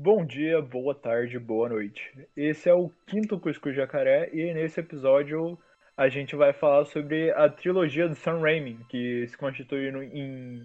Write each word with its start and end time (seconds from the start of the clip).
Bom 0.00 0.24
dia, 0.24 0.62
boa 0.62 0.94
tarde, 0.94 1.40
boa 1.40 1.68
noite. 1.68 2.12
Esse 2.36 2.68
é 2.68 2.72
o 2.72 2.88
quinto 3.04 3.36
Cuscuz 3.40 3.74
Jacaré 3.74 4.30
e 4.32 4.54
nesse 4.54 4.78
episódio 4.78 5.58
a 5.96 6.08
gente 6.08 6.36
vai 6.36 6.52
falar 6.52 6.84
sobre 6.84 7.32
a 7.32 7.48
trilogia 7.48 8.08
do 8.08 8.14
Sam 8.14 8.38
Raimi, 8.38 8.78
que 8.88 9.26
se 9.26 9.36
constitui 9.36 9.90
no- 9.90 10.00
em 10.00 10.62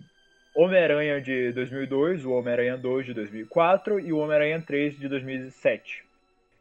Homem-Aranha 0.55 1.19
de 1.19 1.51
2002, 1.51 2.23
o 2.23 2.31
Homem-Aranha 2.33 2.77
2 2.77 3.07
de 3.07 3.13
2004 3.15 3.99
e 3.99 4.13
o 4.13 4.19
Homem-Aranha 4.19 4.61
3 4.61 4.99
de 4.99 5.07
2007. 5.09 6.03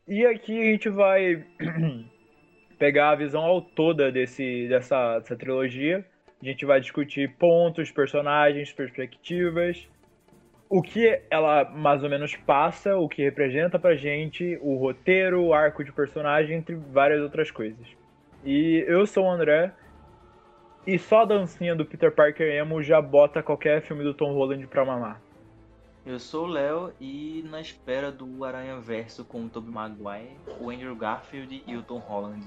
E 0.08 0.24
aqui 0.24 0.58
a 0.58 0.64
gente 0.72 0.88
vai 0.88 1.44
pegar 2.78 3.10
a 3.10 3.16
visão 3.16 3.42
ao 3.42 3.60
toda 3.60 4.10
desse, 4.10 4.66
dessa, 4.68 5.18
dessa 5.18 5.36
trilogia. 5.36 6.06
A 6.40 6.44
gente 6.46 6.64
vai 6.64 6.80
discutir 6.80 7.36
pontos, 7.36 7.92
personagens, 7.92 8.72
perspectivas, 8.72 9.86
o 10.72 10.80
que 10.80 11.20
ela 11.30 11.68
mais 11.68 12.02
ou 12.02 12.08
menos 12.08 12.34
passa, 12.34 12.96
o 12.96 13.06
que 13.06 13.22
representa 13.22 13.78
pra 13.78 13.94
gente, 13.94 14.58
o 14.62 14.74
roteiro, 14.76 15.42
o 15.42 15.52
arco 15.52 15.84
de 15.84 15.92
personagem, 15.92 16.56
entre 16.56 16.74
várias 16.74 17.20
outras 17.20 17.50
coisas. 17.50 17.86
E 18.42 18.82
eu 18.88 19.04
sou 19.06 19.26
o 19.26 19.30
André, 19.30 19.70
e 20.86 20.98
só 20.98 21.20
a 21.20 21.24
dancinha 21.26 21.76
do 21.76 21.84
Peter 21.84 22.10
Parker 22.10 22.48
emo 22.54 22.82
já 22.82 23.02
bota 23.02 23.42
qualquer 23.42 23.82
filme 23.82 24.02
do 24.02 24.14
Tom 24.14 24.32
Holland 24.32 24.66
pra 24.66 24.82
mamar. 24.82 25.20
Eu 26.06 26.18
sou 26.18 26.46
o 26.46 26.50
Léo 26.50 26.90
e 26.98 27.44
na 27.50 27.60
espera 27.60 28.10
do 28.10 28.42
Aranha 28.42 28.80
Verso 28.80 29.26
com 29.26 29.44
o 29.44 29.50
Tobey 29.50 29.70
Maguire, 29.70 30.38
o 30.58 30.70
Andrew 30.70 30.96
Garfield 30.96 31.62
e 31.66 31.76
o 31.76 31.82
Tom 31.82 31.98
Holland. 31.98 32.46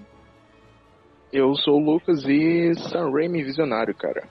Eu 1.31 1.53
sou 1.53 1.75
o 1.75 1.79
Lucas 1.79 2.23
e 2.27 2.73
Sam 2.73 3.11
Raimi 3.11 3.43
visionário, 3.43 3.93
cara. 3.93 4.27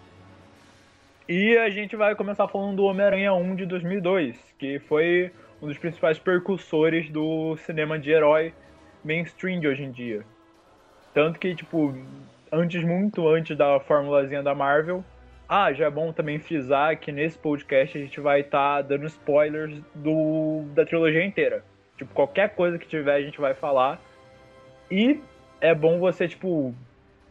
E 1.27 1.57
a 1.57 1.71
gente 1.71 1.97
vai 1.97 2.15
começar 2.15 2.47
falando 2.49 2.77
do 2.77 2.85
Homem-Aranha 2.85 3.33
1 3.33 3.57
de 3.57 3.65
2002, 3.65 4.39
que 4.59 4.79
foi 4.81 5.33
um 5.63 5.67
dos 5.67 5.79
principais 5.79 6.19
percussores 6.19 7.09
do 7.09 7.57
cinema 7.57 7.99
de 7.99 8.11
herói 8.11 8.53
mainstream 9.03 9.59
de 9.59 9.67
hoje 9.67 9.85
em 9.85 9.91
dia. 9.91 10.23
Tanto 11.15 11.41
que, 11.41 11.55
tipo, 11.55 11.97
antes, 12.53 12.85
muito 12.85 13.27
antes 13.27 13.57
da 13.57 13.81
formulazinha 13.81 14.43
da 14.43 14.55
Marvel. 14.55 15.03
Ah, 15.49 15.73
já 15.73 15.87
é 15.87 15.91
bom 15.91 16.13
também 16.13 16.39
frisar 16.39 16.99
que 16.99 17.11
nesse 17.11 17.39
podcast 17.39 17.97
a 17.97 18.01
gente 18.03 18.21
vai 18.21 18.41
estar 18.41 18.83
dando 18.83 19.07
spoilers 19.07 19.81
do, 19.95 20.65
da 20.75 20.85
trilogia 20.85 21.25
inteira. 21.25 21.65
Tipo, 21.97 22.13
qualquer 22.13 22.55
coisa 22.55 22.79
que 22.79 22.87
tiver 22.87 23.15
a 23.15 23.23
gente 23.23 23.41
vai 23.41 23.55
falar. 23.55 23.99
E 24.91 25.23
é 25.59 25.75
bom 25.75 25.99
você, 25.99 26.29
tipo, 26.29 26.75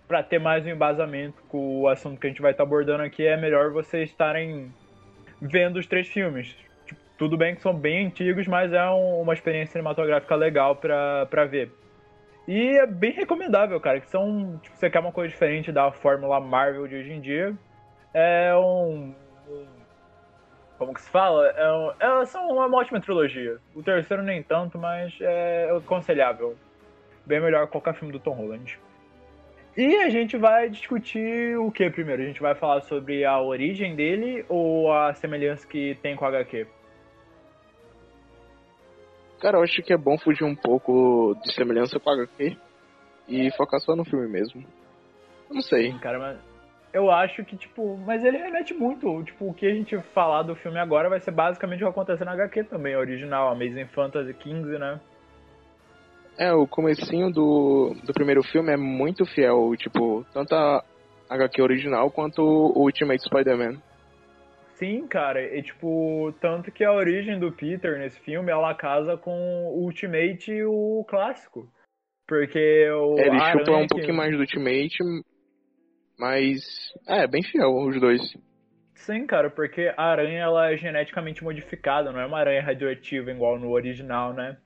para 0.07 0.21
ter 0.23 0.39
mais 0.39 0.65
um 0.65 0.69
embasamento 0.69 1.41
com 1.47 1.81
o 1.81 1.87
assunto 1.87 2.19
que 2.19 2.27
a 2.27 2.29
gente 2.29 2.41
vai 2.41 2.51
estar 2.51 2.63
abordando 2.63 3.03
aqui, 3.03 3.25
é 3.25 3.37
melhor 3.37 3.71
vocês 3.71 4.09
estarem 4.09 4.73
vendo 5.41 5.77
os 5.77 5.87
três 5.87 6.07
filmes. 6.07 6.55
Tipo, 6.85 6.99
tudo 7.17 7.37
bem 7.37 7.55
que 7.55 7.61
são 7.61 7.73
bem 7.73 8.07
antigos, 8.07 8.47
mas 8.47 8.73
é 8.73 8.89
um- 8.89 9.21
uma 9.21 9.33
experiência 9.33 9.73
cinematográfica 9.73 10.35
legal 10.35 10.75
pra 10.75 11.45
ver. 11.49 11.71
E 12.47 12.77
é 12.77 12.85
bem 12.85 13.11
recomendável, 13.11 13.79
cara, 13.79 14.01
que 14.01 14.07
são, 14.09 14.59
tipo, 14.61 14.75
você 14.75 14.89
quer 14.89 14.99
uma 14.99 15.11
coisa 15.13 15.29
diferente 15.29 15.71
da 15.71 15.91
fórmula 15.91 16.39
Marvel 16.41 16.87
de 16.87 16.95
hoje 16.95 17.13
em 17.13 17.21
dia, 17.21 17.53
é 18.13 18.53
um... 18.55 19.15
como 20.77 20.93
que 20.93 21.01
se 21.01 21.09
fala? 21.09 21.47
É, 21.51 21.71
um, 21.71 22.21
é 22.21 22.25
são 22.25 22.49
uma 22.49 22.77
ótima 22.77 22.99
trilogia. 22.99 23.57
O 23.73 23.81
terceiro 23.81 24.21
nem 24.21 24.43
tanto, 24.43 24.77
mas 24.77 25.17
é 25.21 25.69
aconselhável. 25.77 26.57
Bem 27.25 27.39
melhor 27.39 27.65
que 27.65 27.71
qualquer 27.71 27.93
filme 27.93 28.11
do 28.11 28.19
Tom 28.19 28.33
Holland. 28.33 28.77
E 29.75 29.95
a 29.97 30.09
gente 30.09 30.37
vai 30.37 30.69
discutir 30.69 31.57
o 31.57 31.71
que 31.71 31.89
primeiro? 31.89 32.21
A 32.21 32.25
gente 32.25 32.41
vai 32.41 32.53
falar 32.53 32.81
sobre 32.81 33.25
a 33.25 33.41
origem 33.41 33.95
dele 33.95 34.45
ou 34.47 34.93
a 34.93 35.13
semelhança 35.15 35.67
que 35.67 35.97
tem 36.01 36.15
com 36.15 36.25
a 36.25 36.27
HQ? 36.27 36.67
Cara, 39.41 39.57
eu 39.57 39.63
acho 39.63 39.81
que 39.81 39.91
é 39.91 39.97
bom 39.97 40.17
fugir 40.17 40.43
um 40.43 40.55
pouco 40.55 41.35
de 41.43 41.53
semelhança 41.53 41.99
com 41.99 42.09
a 42.09 42.13
HQ 42.13 42.55
e 43.27 43.51
focar 43.57 43.79
só 43.79 43.95
no 43.95 44.05
filme 44.05 44.27
mesmo. 44.27 44.61
Eu 45.49 45.55
Não 45.55 45.61
sei. 45.61 45.91
Sim, 45.91 45.97
cara, 45.97 46.19
mas 46.19 46.37
eu 46.93 47.09
acho 47.09 47.43
que, 47.43 47.57
tipo, 47.57 47.97
mas 48.05 48.23
ele 48.23 48.37
remete 48.37 48.75
muito. 48.75 49.23
Tipo, 49.23 49.49
o 49.49 49.53
que 49.53 49.65
a 49.65 49.73
gente 49.73 49.97
falar 50.13 50.43
do 50.43 50.55
filme 50.55 50.77
agora 50.77 51.09
vai 51.09 51.19
ser 51.19 51.31
basicamente 51.31 51.83
o 51.83 51.87
que 51.87 51.91
aconteceu 51.91 52.25
na 52.25 52.33
HQ 52.33 52.65
também, 52.65 52.93
a 52.93 52.99
original, 52.99 53.49
Amazing 53.49 53.87
Fantasy 53.87 54.33
15, 54.35 54.77
né? 54.77 54.99
É, 56.37 56.51
o 56.51 56.67
comecinho 56.67 57.31
do, 57.31 57.95
do 58.03 58.13
primeiro 58.13 58.41
filme 58.43 58.71
é 58.71 58.77
muito 58.77 59.25
fiel, 59.25 59.75
tipo, 59.77 60.25
tanto 60.33 60.55
a 60.55 60.83
HQ 61.29 61.61
original 61.61 62.09
quanto 62.09 62.41
o 62.41 62.83
Ultimate 62.83 63.23
Spider-Man. 63.23 63.79
Sim, 64.75 65.07
cara, 65.07 65.41
e 65.41 65.61
tipo, 65.61 66.33
tanto 66.41 66.71
que 66.71 66.83
a 66.83 66.91
origem 66.91 67.39
do 67.39 67.51
Peter 67.51 67.99
nesse 67.99 68.19
filme, 68.21 68.51
ela 68.51 68.73
casa 68.73 69.15
com 69.15 69.31
o 69.31 69.83
Ultimate 69.83 70.51
e 70.51 70.63
o 70.65 71.05
clássico. 71.07 71.69
Porque 72.27 72.89
o 72.89 73.17
É, 73.19 73.27
Ele 73.27 73.39
Aranha 73.39 73.59
chupa 73.59 73.77
um 73.77 73.87
pouquinho 73.87 74.15
mais 74.15 74.31
do 74.31 74.39
Ultimate, 74.39 74.97
mas 76.17 76.59
é, 77.07 77.27
bem 77.27 77.43
fiel 77.43 77.75
os 77.75 77.99
dois. 77.99 78.21
Sim, 78.95 79.27
cara, 79.27 79.49
porque 79.49 79.93
a 79.95 80.03
aranha 80.03 80.43
ela 80.43 80.71
é 80.71 80.77
geneticamente 80.77 81.43
modificada, 81.43 82.11
não 82.11 82.21
é 82.21 82.25
uma 82.25 82.39
aranha 82.39 82.63
radioativa 82.63 83.31
igual 83.31 83.59
no 83.59 83.71
original, 83.71 84.33
né? 84.33 84.57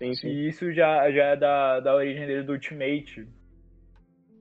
Sim, 0.00 0.14
sim. 0.14 0.28
E 0.28 0.48
isso 0.48 0.72
já, 0.72 1.10
já 1.12 1.24
é 1.26 1.36
da, 1.36 1.78
da 1.80 1.94
origem 1.94 2.26
dele 2.26 2.42
do 2.42 2.52
Ultimate. 2.52 3.28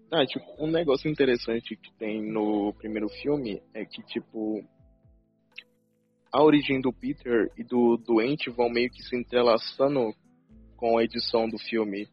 Ah, 0.10 0.26
tipo, 0.26 0.46
um 0.58 0.72
negócio 0.72 1.12
interessante 1.12 1.76
que 1.76 1.92
tem 2.00 2.22
no 2.32 2.74
primeiro 2.74 3.10
filme 3.10 3.62
é 3.74 3.84
que, 3.84 4.02
tipo, 4.04 4.64
a 6.32 6.42
origem 6.42 6.80
do 6.80 6.94
Peter 6.94 7.52
e 7.58 7.64
do 7.64 7.98
doente 7.98 8.50
vão 8.50 8.70
meio 8.70 8.90
que 8.90 9.04
se 9.04 9.18
entrelaçando 9.18 10.14
com 10.78 10.98
a 10.98 11.04
edição 11.04 11.50
do 11.50 11.60
filme. 11.60 12.08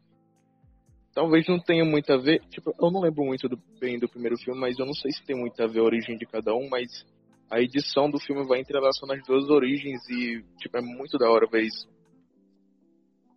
Talvez 1.15 1.47
não 1.47 1.57
tenha 1.57 1.85
muito 1.85 2.11
a 2.11 2.17
ver, 2.17 2.41
tipo, 2.49 2.75
eu 2.77 2.91
não 2.91 2.99
lembro 2.99 3.23
muito 3.23 3.47
do, 3.47 3.57
bem 3.79 3.97
do 3.97 4.09
primeiro 4.09 4.37
filme, 4.37 4.59
mas 4.59 4.77
eu 4.77 4.85
não 4.85 4.93
sei 4.93 5.11
se 5.11 5.25
tem 5.25 5.37
muito 5.37 5.59
a 5.63 5.67
ver 5.67 5.79
a 5.79 5.83
origem 5.83 6.17
de 6.17 6.25
cada 6.25 6.53
um, 6.53 6.67
mas 6.69 7.05
a 7.49 7.61
edição 7.61 8.11
do 8.11 8.19
filme 8.19 8.45
vai 8.45 8.59
entrelaçando 8.59 9.13
as 9.13 9.25
duas 9.25 9.49
origens 9.49 10.01
e, 10.09 10.43
tipo, 10.59 10.77
é 10.77 10.81
muito 10.81 11.17
da 11.17 11.29
hora 11.31 11.47
ver 11.47 11.63
isso. 11.63 11.87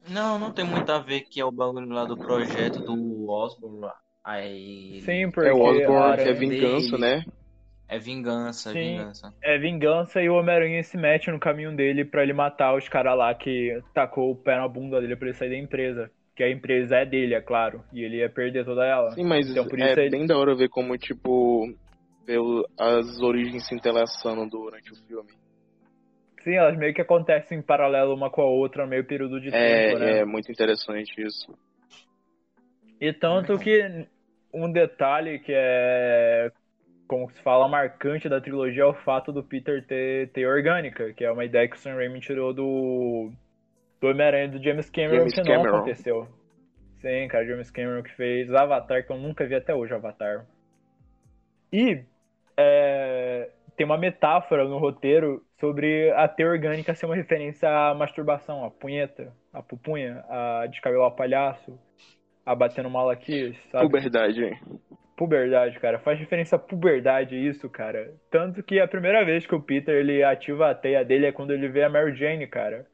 Não, 0.08 0.38
não 0.38 0.50
tem 0.52 0.64
muito 0.64 0.90
a 0.90 0.98
ver 0.98 1.20
que 1.22 1.40
é 1.40 1.44
o 1.44 1.52
bagulho 1.52 1.88
lá 1.90 2.04
do 2.04 2.16
projeto 2.16 2.80
do 2.80 3.28
Osborn. 3.30 3.88
Aí. 4.24 5.00
Sim, 5.02 5.30
porque 5.30 5.48
É 5.48 5.52
o 5.52 5.66
a 5.66 5.70
Osborn, 5.70 6.16
que 6.22 6.28
é 6.28 6.32
vingança, 6.32 6.96
dele. 6.96 6.98
né? 7.16 7.24
É 7.88 7.98
vingança, 7.98 8.70
é 8.70 8.72
Sim. 8.72 8.78
vingança. 8.98 9.34
é 9.42 9.58
vingança 9.58 10.22
e 10.22 10.28
o 10.28 10.34
Homem-Aranha 10.34 10.82
se 10.84 10.96
mete 10.96 11.28
no 11.30 11.40
caminho 11.40 11.74
dele 11.74 12.04
pra 12.04 12.22
ele 12.22 12.32
matar 12.32 12.76
os 12.76 12.88
caras 12.88 13.16
lá 13.18 13.34
que 13.34 13.80
tacou 13.92 14.30
o 14.30 14.36
pé 14.36 14.56
na 14.56 14.68
bunda 14.68 15.00
dele 15.00 15.16
pra 15.16 15.28
ele 15.28 15.36
sair 15.36 15.50
da 15.50 15.56
empresa. 15.56 16.10
Que 16.36 16.44
a 16.44 16.50
empresa 16.50 16.96
é 16.98 17.04
dele, 17.04 17.34
é 17.34 17.40
claro. 17.40 17.82
E 17.92 18.02
ele 18.04 18.18
ia 18.18 18.30
perder 18.30 18.64
toda 18.64 18.84
ela. 18.86 19.10
Sim, 19.10 19.24
mas 19.24 19.50
Então, 19.50 19.66
por 19.66 19.78
é 19.80 19.90
isso 19.90 20.00
aí- 20.00 20.08
bem 20.10 20.24
da 20.26 20.38
hora 20.38 20.54
ver 20.54 20.68
como, 20.68 20.96
tipo, 20.96 21.66
ver 22.24 22.38
as 22.78 23.18
origens 23.20 23.66
se 23.66 23.74
entrelaçando 23.74 24.48
durante 24.48 24.92
o 24.92 24.96
filme. 25.06 25.28
Sim, 26.42 26.54
elas 26.54 26.76
meio 26.76 26.92
que 26.94 27.00
acontecem 27.00 27.58
em 27.58 27.62
paralelo 27.62 28.14
uma 28.14 28.30
com 28.30 28.42
a 28.42 28.46
outra, 28.46 28.86
meio 28.86 29.04
período 29.06 29.40
de 29.40 29.52
É, 29.52 29.52
tempo, 29.52 29.98
né? 29.98 30.20
é 30.20 30.24
muito 30.24 30.50
interessante 30.50 31.20
isso. 31.20 31.56
E 33.00 33.12
tanto 33.12 33.58
que 33.58 34.06
um 34.52 34.70
detalhe 34.70 35.38
que 35.40 35.52
é, 35.54 36.52
como 37.08 37.30
se 37.30 37.42
fala, 37.42 37.68
marcante 37.68 38.28
da 38.28 38.40
trilogia 38.40 38.82
é 38.84 38.86
o 38.86 38.94
fato 38.94 39.32
do 39.32 39.44
Peter 39.44 39.86
ter, 39.86 40.30
ter 40.32 40.46
orgânica, 40.46 41.12
que 41.14 41.24
é 41.24 41.32
uma 41.32 41.44
ideia 41.44 41.68
que 41.68 41.76
o 41.76 41.78
Sam 41.78 41.94
Raimi 41.96 42.20
tirou 42.20 42.52
do, 42.54 43.32
do 44.00 44.08
Homem-Aranha 44.08 44.48
do 44.48 44.62
James 44.62 44.90
Cameron, 44.90 45.30
James 45.30 45.30
que 45.30 45.42
não 45.42 45.62
Cameron. 45.62 45.62
aconteceu. 45.62 46.28
Sim, 47.00 47.28
cara, 47.28 47.46
James 47.46 47.70
Cameron 47.70 48.02
que 48.02 48.14
fez 48.14 48.52
Avatar, 48.54 49.06
que 49.06 49.12
eu 49.12 49.18
nunca 49.18 49.46
vi 49.46 49.54
até 49.56 49.74
hoje, 49.74 49.94
Avatar. 49.94 50.46
E 51.72 52.04
é, 52.56 53.50
tem 53.80 53.86
uma 53.86 53.96
metáfora 53.96 54.68
no 54.68 54.76
roteiro 54.76 55.42
sobre 55.58 56.10
a 56.10 56.28
ter 56.28 56.44
orgânica 56.46 56.94
ser 56.94 57.06
uma 57.06 57.14
referência 57.16 57.66
à 57.66 57.94
masturbação, 57.94 58.62
à 58.62 58.70
punheta, 58.70 59.32
à 59.54 59.62
pupunha, 59.62 60.22
a 60.28 60.66
descabelar 60.66 61.10
palhaço, 61.12 61.78
a 62.44 62.54
bater 62.54 62.84
no 62.84 62.90
malaquias, 62.90 63.56
sabe? 63.70 63.86
Puberdade. 63.86 64.60
Puberdade, 65.16 65.80
cara. 65.80 65.98
Faz 65.98 66.18
referência 66.18 66.56
à 66.56 66.58
puberdade 66.58 67.34
isso, 67.36 67.70
cara. 67.70 68.12
Tanto 68.30 68.62
que 68.62 68.78
a 68.78 68.86
primeira 68.86 69.24
vez 69.24 69.46
que 69.46 69.54
o 69.54 69.62
Peter 69.62 69.94
ele 69.94 70.22
ativa 70.22 70.70
a 70.70 70.74
teia 70.74 71.02
dele 71.02 71.24
é 71.24 71.32
quando 71.32 71.52
ele 71.54 71.66
vê 71.66 71.82
a 71.82 71.88
Mary 71.88 72.14
Jane, 72.14 72.46
cara. 72.46 72.86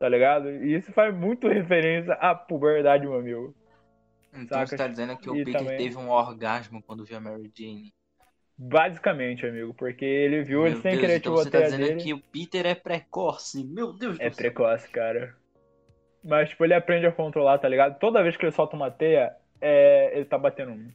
Tá 0.00 0.08
ligado? 0.08 0.50
E 0.50 0.74
isso 0.74 0.92
faz 0.92 1.14
muito 1.14 1.46
referência 1.46 2.14
à 2.14 2.34
puberdade, 2.34 3.06
meu 3.06 3.14
amigo. 3.14 3.54
Então 4.34 4.58
Saca? 4.58 4.66
você 4.66 4.76
tá 4.76 4.88
dizendo 4.88 5.16
que 5.16 5.30
o 5.30 5.36
E 5.36 5.44
Peter 5.44 5.60
também- 5.60 5.76
teve 5.76 5.96
um 5.96 6.10
orgasmo 6.10 6.82
quando 6.82 7.04
viu 7.04 7.16
a 7.16 7.20
Mary 7.20 7.48
Jane. 7.56 7.92
Basicamente, 8.56 9.46
amigo. 9.46 9.74
Porque 9.74 10.04
ele 10.04 10.42
viu 10.42 10.66
ele 10.66 10.74
Meu 10.74 10.82
sem 10.82 10.90
Deus, 10.92 11.00
querer 11.00 11.16
então 11.16 11.32
a 11.34 11.36
você 11.36 11.50
tá 11.50 11.60
dizendo 11.60 11.86
dele. 11.86 12.02
que 12.02 12.12
o 12.14 12.20
Peter 12.20 12.66
é 12.66 12.74
precoce. 12.74 13.64
Meu 13.64 13.92
Deus 13.92 14.18
É 14.20 14.28
do 14.28 14.34
céu. 14.34 14.42
precoce, 14.52 14.88
cara. 14.90 15.34
Mas, 16.24 16.50
tipo, 16.50 16.64
ele 16.64 16.74
aprende 16.74 17.06
a 17.06 17.12
controlar, 17.12 17.58
tá 17.58 17.68
ligado? 17.68 17.98
Toda 17.98 18.22
vez 18.22 18.36
que 18.36 18.44
ele 18.44 18.52
solta 18.52 18.76
uma 18.76 18.90
teia, 18.90 19.34
é... 19.60 20.16
ele 20.16 20.24
tá 20.24 20.38
batendo 20.38 20.72
um. 20.72 20.90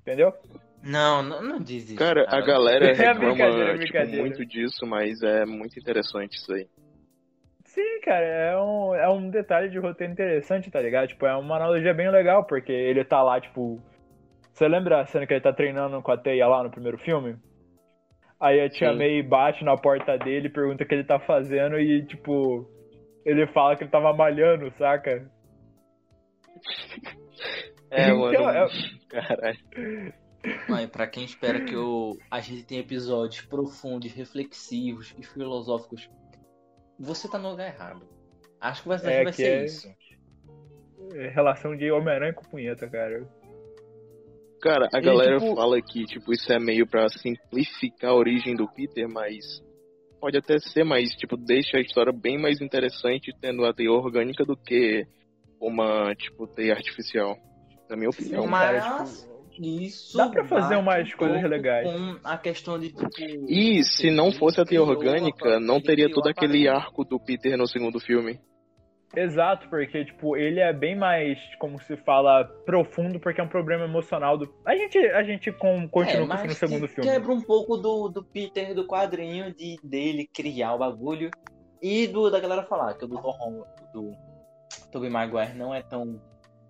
Entendeu? 0.00 0.34
Não, 0.82 1.22
não, 1.22 1.42
não 1.42 1.60
diz 1.60 1.84
isso. 1.88 1.96
Cara, 1.96 2.26
a 2.28 2.40
galera 2.42 2.84
É 2.92 3.14
brincadeira, 3.14 3.32
reclama 3.32 3.62
é 3.62 3.72
tipo, 3.72 3.78
brincadeira. 3.78 4.20
muito 4.20 4.44
disso, 4.44 4.86
mas 4.86 5.22
é 5.22 5.46
muito 5.46 5.78
interessante 5.78 6.36
isso 6.36 6.52
aí. 6.52 6.68
cara, 8.02 8.24
é 8.26 8.58
um, 8.60 8.94
é 8.94 9.08
um 9.08 9.30
detalhe 9.30 9.70
de 9.70 9.78
roteiro 9.78 10.12
interessante, 10.12 10.70
tá 10.70 10.80
ligado? 10.82 11.08
Tipo, 11.08 11.24
é 11.24 11.34
uma 11.34 11.56
analogia 11.56 11.94
bem 11.94 12.10
legal, 12.10 12.44
porque 12.44 12.70
ele 12.70 13.02
tá 13.02 13.22
lá, 13.22 13.40
tipo. 13.40 13.80
Você 14.54 14.68
lembra 14.68 15.00
a 15.00 15.06
cena 15.06 15.26
que 15.26 15.34
ele 15.34 15.40
tá 15.40 15.52
treinando 15.52 16.00
com 16.00 16.12
a 16.12 16.16
teia 16.16 16.46
lá 16.46 16.62
no 16.62 16.70
primeiro 16.70 16.96
filme? 16.98 17.36
Aí 18.38 18.60
a 18.60 18.70
tia 18.70 18.92
Sim. 18.92 18.98
May 18.98 19.20
bate 19.20 19.64
na 19.64 19.76
porta 19.76 20.16
dele, 20.16 20.48
pergunta 20.48 20.84
o 20.84 20.86
que 20.86 20.94
ele 20.94 21.02
tá 21.02 21.18
fazendo 21.18 21.76
e, 21.78 22.06
tipo, 22.06 22.64
ele 23.26 23.48
fala 23.48 23.74
que 23.74 23.82
ele 23.82 23.90
tava 23.90 24.12
malhando, 24.12 24.72
saca? 24.78 25.28
É, 27.90 28.12
mano. 28.12 28.32
Então, 28.32 28.48
é- 28.48 28.68
Caralho. 29.08 29.58
Mas 30.68 30.86
pra 30.90 31.06
quem 31.08 31.24
espera 31.24 31.64
que 31.64 31.74
o, 31.74 32.16
a 32.30 32.38
gente 32.38 32.64
tenha 32.64 32.80
episódios 32.80 33.44
profundos, 33.46 34.12
reflexivos 34.12 35.14
e 35.18 35.24
filosóficos, 35.24 36.08
você 36.98 37.28
tá 37.28 37.38
no 37.38 37.50
lugar 37.50 37.74
errado. 37.74 38.06
Acho 38.60 38.82
que 38.82 38.88
vai, 38.88 38.98
É 38.98 39.24
vai 39.24 39.26
que 39.26 39.32
ser 39.32 39.48
é- 39.48 39.64
isso. 39.64 39.88
É 41.14 41.28
Relação 41.28 41.76
de 41.76 41.90
Homem-Aranha 41.90 42.32
com 42.32 42.44
punheta, 42.48 42.88
cara. 42.88 43.26
Cara, 44.64 44.88
a 44.94 44.98
E, 44.98 45.02
galera 45.02 45.38
tipo- 45.38 45.54
fala 45.54 45.78
que, 45.82 46.04
tipo, 46.06 46.32
isso 46.32 46.50
é 46.50 46.58
meio 46.58 46.86
pra 46.86 47.06
simplificar 47.10 48.12
a 48.12 48.14
origem 48.14 48.56
do 48.56 48.66
Peter, 48.66 49.06
mas 49.06 49.62
pode 50.18 50.38
até 50.38 50.58
ser, 50.58 50.84
mas, 50.84 51.10
tipo, 51.10 51.36
deixa 51.36 51.76
a 51.76 51.80
história 51.82 52.10
bem 52.10 52.40
mais 52.40 52.62
interessante 52.62 53.30
tendo 53.42 53.62
a 53.66 53.74
teia 53.74 53.92
orgânica 53.92 54.42
do 54.42 54.56
que 54.56 55.04
uma, 55.60 56.14
tipo, 56.14 56.46
teia 56.46 56.72
artificial. 56.72 57.36
Na 57.90 57.94
minha 57.94 58.08
opinião. 58.08 58.44
Sim, 58.44 58.48
mas- 58.48 58.82
cara, 58.82 59.04
tipo, 59.04 59.34
Isso 59.56 60.16
Dá 60.16 60.28
pra 60.30 60.44
fazer 60.46 60.76
umas 60.76 61.12
um 61.12 61.16
coisas 61.16 61.42
legais. 61.48 61.86
Com 61.86 62.18
a 62.24 62.36
questão 62.38 62.76
de 62.76 62.88
tipo. 62.88 63.06
E 63.46 63.84
se 63.84 64.10
não 64.10 64.32
fosse 64.32 64.60
a 64.60 64.64
teia 64.64 64.82
orgânica, 64.82 65.60
não 65.60 65.78
teria 65.80 66.10
todo 66.10 66.26
aquele 66.26 66.66
arco 66.66 67.04
do 67.04 67.20
Peter 67.20 67.56
no 67.56 67.68
segundo 67.68 68.00
filme. 68.00 68.40
Exato, 69.16 69.68
porque, 69.68 70.04
tipo, 70.04 70.36
ele 70.36 70.60
é 70.60 70.72
bem 70.72 70.94
mais, 70.96 71.38
como 71.58 71.80
se 71.80 71.96
fala, 71.96 72.44
profundo, 72.64 73.18
porque 73.20 73.40
é 73.40 73.44
um 73.44 73.48
problema 73.48 73.84
emocional 73.84 74.36
do. 74.36 74.52
A 74.64 74.76
gente, 74.76 74.98
a 74.98 75.22
gente 75.22 75.52
com, 75.52 75.88
continua 75.88 76.24
É, 76.24 76.26
com 76.26 76.34
isso 76.34 76.42
no 76.42 76.48
mas 76.48 76.58
segundo 76.58 76.88
filme. 76.88 77.10
quebra 77.10 77.32
um 77.32 77.40
pouco 77.40 77.76
do, 77.76 78.08
do 78.08 78.24
Peter 78.24 78.74
do 78.74 78.86
quadrinho, 78.86 79.54
de 79.54 79.76
dele 79.82 80.28
criar 80.32 80.74
o 80.74 80.78
bagulho 80.78 81.30
e 81.82 82.06
do 82.06 82.30
da 82.30 82.40
galera 82.40 82.62
falar 82.62 82.94
que 82.94 83.04
o 83.04 83.08
do 83.08 83.20
Tom 83.20 83.64
do 83.92 84.12
Tobey 84.90 85.10
Maguire 85.10 85.54
não 85.54 85.74
é 85.74 85.82
tão 85.82 86.20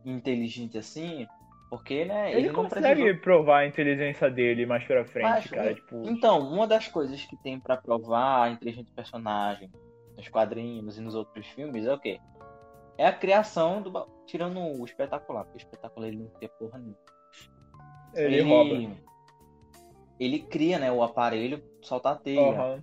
inteligente 0.05 0.77
assim, 0.77 1.27
porque, 1.71 2.05
né, 2.05 2.31
Ele, 2.31 2.47
ele, 2.47 2.51
consegue 2.51 2.95
precisou... 2.95 3.21
provar 3.21 3.59
a 3.61 3.67
inteligência 3.67 4.31
dele 4.31 4.67
mais 4.67 4.85
pra 4.85 5.05
frente, 5.05 5.25
Mas, 5.25 5.47
cara. 5.47 5.75
Tipo, 5.75 6.09
Então, 6.09 6.39
uma 6.41 6.67
das 6.67 6.87
coisas 6.89 7.25
que 7.25 7.37
tem 7.43 7.59
pra 7.59 7.77
provar 7.77 8.45
a 8.45 8.51
inteligência 8.51 8.85
do 8.91 8.95
personagem 8.95 9.71
nos 10.17 10.29
quadrinhos 10.29 10.99
e 10.99 11.01
nos 11.01 11.15
outros 11.15 11.47
filmes 11.49 11.85
é 11.87 11.93
o 11.93 11.99
quê? 11.99 12.21
É 12.99 13.07
a 13.07 13.13
criação 13.13 13.83
do... 13.83 13.93
Tirando 14.27 14.59
o 14.59 14.85
espetacular, 14.85 15.45
porque 15.45 15.59
o 15.59 15.65
espetacular 15.65 16.09
ele 16.09 16.19
não 16.19 16.29
cria 16.31 16.49
porra 16.49 16.79
nenhuma. 16.79 16.97
ele, 18.15 18.41
rouba. 18.41 18.97
Ele 20.19 20.39
cria, 20.41 20.79
né, 20.79 20.91
o 20.93 21.03
aparelho 21.03 21.63
soltar 21.83 22.15
a 22.15 22.17
teia. 22.19 22.41
Aham. 22.41 22.83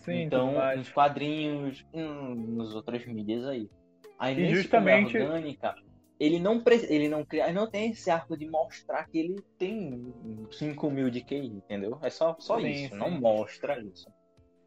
Sim, 0.00 0.22
então, 0.22 0.52
nos 0.76 0.90
quadrinhos, 0.92 1.84
hum, 1.92 2.34
nos 2.34 2.74
outras 2.74 3.04
mídias 3.06 3.46
aí. 3.46 3.70
Aí 4.18 4.38
E 4.38 4.54
justamente- 4.54 5.16
orgânica, 5.16 5.74
ele 6.20 6.38
não, 6.38 6.62
pre- 6.62 6.86
ele 6.90 7.08
não 7.08 7.24
cria, 7.24 7.44
ele 7.44 7.54
não 7.54 7.68
tem 7.70 7.90
esse 7.90 8.10
arco 8.10 8.36
de 8.36 8.46
mostrar 8.48 9.06
que 9.08 9.18
ele 9.18 9.42
tem 9.58 10.12
5 10.52 10.90
mil 10.90 11.08
de 11.10 11.22
QI, 11.22 11.46
entendeu? 11.46 11.98
É 12.02 12.10
só, 12.10 12.36
só 12.38 12.60
Sim, 12.60 12.68
isso, 12.68 12.90
sim. 12.92 12.98
não 12.98 13.10
mostra 13.10 13.80
isso. 13.80 14.06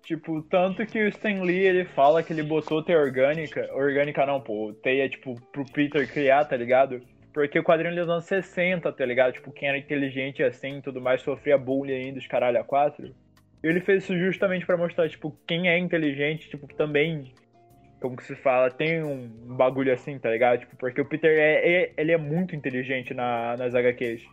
Tipo, 0.07 0.41
tanto 0.43 0.85
que 0.85 1.03
o 1.03 1.09
Stan 1.09 1.43
Lee, 1.43 1.65
ele 1.65 1.83
fala 1.83 2.23
que 2.23 2.31
ele 2.31 2.41
botou 2.41 2.81
teia 2.81 2.97
orgânica. 2.97 3.69
Orgânica 3.73 4.25
não, 4.25 4.39
pô. 4.39 4.73
Teia, 4.81 5.09
tipo, 5.09 5.35
pro 5.51 5.65
Peter 5.65 6.09
criar, 6.09 6.45
tá 6.45 6.55
ligado? 6.55 7.01
Porque 7.33 7.59
o 7.59 7.63
quadrinho 7.63 7.93
dos 7.93 8.07
anos 8.07 8.23
60, 8.23 8.89
tá 8.93 9.05
ligado? 9.05 9.33
Tipo, 9.33 9.51
quem 9.51 9.67
era 9.67 9.77
inteligente 9.77 10.41
assim 10.41 10.77
e 10.77 10.81
tudo 10.81 11.01
mais, 11.01 11.21
sofria 11.21 11.57
bullying 11.57 12.05
ainda, 12.05 12.19
os 12.19 12.25
caralho 12.25 12.57
a 12.57 12.63
quatro. 12.63 13.13
E 13.61 13.67
ele 13.67 13.81
fez 13.81 14.03
isso 14.03 14.17
justamente 14.17 14.65
pra 14.65 14.77
mostrar, 14.77 15.09
tipo, 15.09 15.37
quem 15.45 15.67
é 15.67 15.77
inteligente, 15.77 16.49
tipo, 16.49 16.73
também, 16.73 17.33
como 17.99 18.15
que 18.15 18.23
se 18.23 18.35
fala, 18.37 18.71
tem 18.71 19.03
um 19.03 19.27
bagulho 19.57 19.93
assim, 19.93 20.17
tá 20.17 20.31
ligado? 20.31 20.61
Tipo, 20.61 20.77
porque 20.77 21.01
o 21.01 21.05
Peter, 21.05 21.37
é, 21.37 21.69
é- 21.69 21.93
ele 21.97 22.13
é 22.13 22.17
muito 22.17 22.55
inteligente 22.55 23.13
na, 23.13 23.57
nas 23.57 23.75
HQs. 23.75 24.23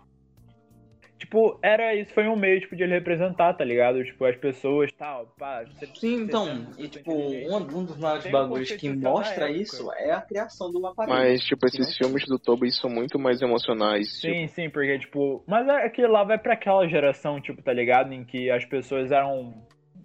Tipo, 1.25 1.59
era 1.62 1.94
isso, 1.94 2.12
foi 2.12 2.29
um 2.29 2.37
meio, 2.37 2.61
tipo, 2.61 2.76
de 2.76 2.82
ele 2.82 2.93
representar, 2.93 3.55
tá 3.55 3.65
ligado? 3.65 4.05
Tipo, 4.05 4.26
as 4.26 4.37
pessoas, 4.37 4.93
tal, 4.93 5.26
pá. 5.38 5.65
você- 5.65 5.87
Sim, 5.94 6.17
você 6.19 6.23
então, 6.25 6.75
e 6.79 6.87
tipo, 6.88 7.12
um, 7.12 7.56
um 7.56 7.85
dos 7.87 7.97
maiores 7.99 8.31
bagulhos 8.31 8.71
que 8.73 8.91
mostra 8.91 9.50
isso 9.50 9.91
é 9.93 10.12
a 10.12 10.21
criação 10.21 10.71
do 10.71 10.87
aparelho. 10.87 11.17
Mas, 11.19 11.43
tipo, 11.44 11.67
esses 11.67 11.97
filmes 11.97 12.26
do 12.26 12.38
Tobey 12.38 12.71
são 12.71 12.91
muito 12.91 13.19
mais 13.19 13.41
emocionais. 13.41 14.06
tipo, 14.21 14.35
Sim, 14.35 14.47
sim, 14.49 14.69
porque, 14.71 14.99
tipo. 14.99 15.43
Mas 15.49 15.67
é 15.67 15.88
que 15.88 16.06
lá 16.06 16.25
vai 16.25 16.38
pra 16.38 16.53
aquela 16.53 16.87
geração, 16.87 17.41
tipo, 17.41 17.62
tá 17.62 17.73
ligado? 17.73 18.12
Em 18.12 18.23
que 18.25 18.50
as 18.50 18.65
pessoas 18.67 19.11
eram. 19.11 19.55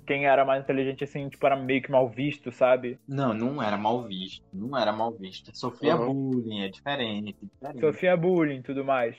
Quem 0.07 0.25
era 0.25 0.45
mais 0.45 0.63
inteligente, 0.63 1.03
assim, 1.03 1.27
tipo, 1.29 1.45
era 1.45 1.55
meio 1.55 1.81
que 1.81 1.91
mal 1.91 2.07
visto, 2.09 2.51
sabe? 2.51 2.97
Não, 3.07 3.33
não 3.33 3.61
era 3.61 3.77
mal 3.77 4.03
visto. 4.07 4.41
Não 4.53 4.77
era 4.77 4.91
mal 4.93 5.11
visto. 5.11 5.51
Sofria 5.53 5.95
Uhum. 5.97 6.13
bullying, 6.13 6.63
é 6.63 6.69
diferente. 6.69 7.35
diferente. 7.41 7.79
Sofia 7.81 8.15
bullying 8.15 8.59
e 8.59 8.63
tudo 8.63 8.85
mais. 8.85 9.15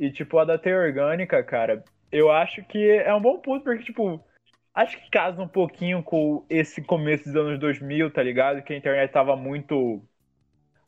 E, 0.00 0.10
tipo, 0.10 0.38
a 0.38 0.46
da 0.46 0.56
teia 0.56 0.78
orgânica, 0.78 1.42
cara, 1.44 1.84
eu 2.10 2.30
acho 2.30 2.64
que 2.64 2.88
é 2.88 3.14
um 3.14 3.20
bom 3.20 3.38
ponto, 3.38 3.62
porque, 3.62 3.84
tipo, 3.84 4.18
acho 4.74 4.98
que 4.98 5.10
casa 5.10 5.42
um 5.42 5.46
pouquinho 5.46 6.02
com 6.02 6.42
esse 6.48 6.82
começo 6.82 7.24
dos 7.24 7.36
anos 7.36 7.60
2000, 7.60 8.10
tá 8.10 8.22
ligado? 8.22 8.62
Que 8.62 8.72
a 8.72 8.76
internet 8.78 9.12
tava 9.12 9.36
muito 9.36 10.02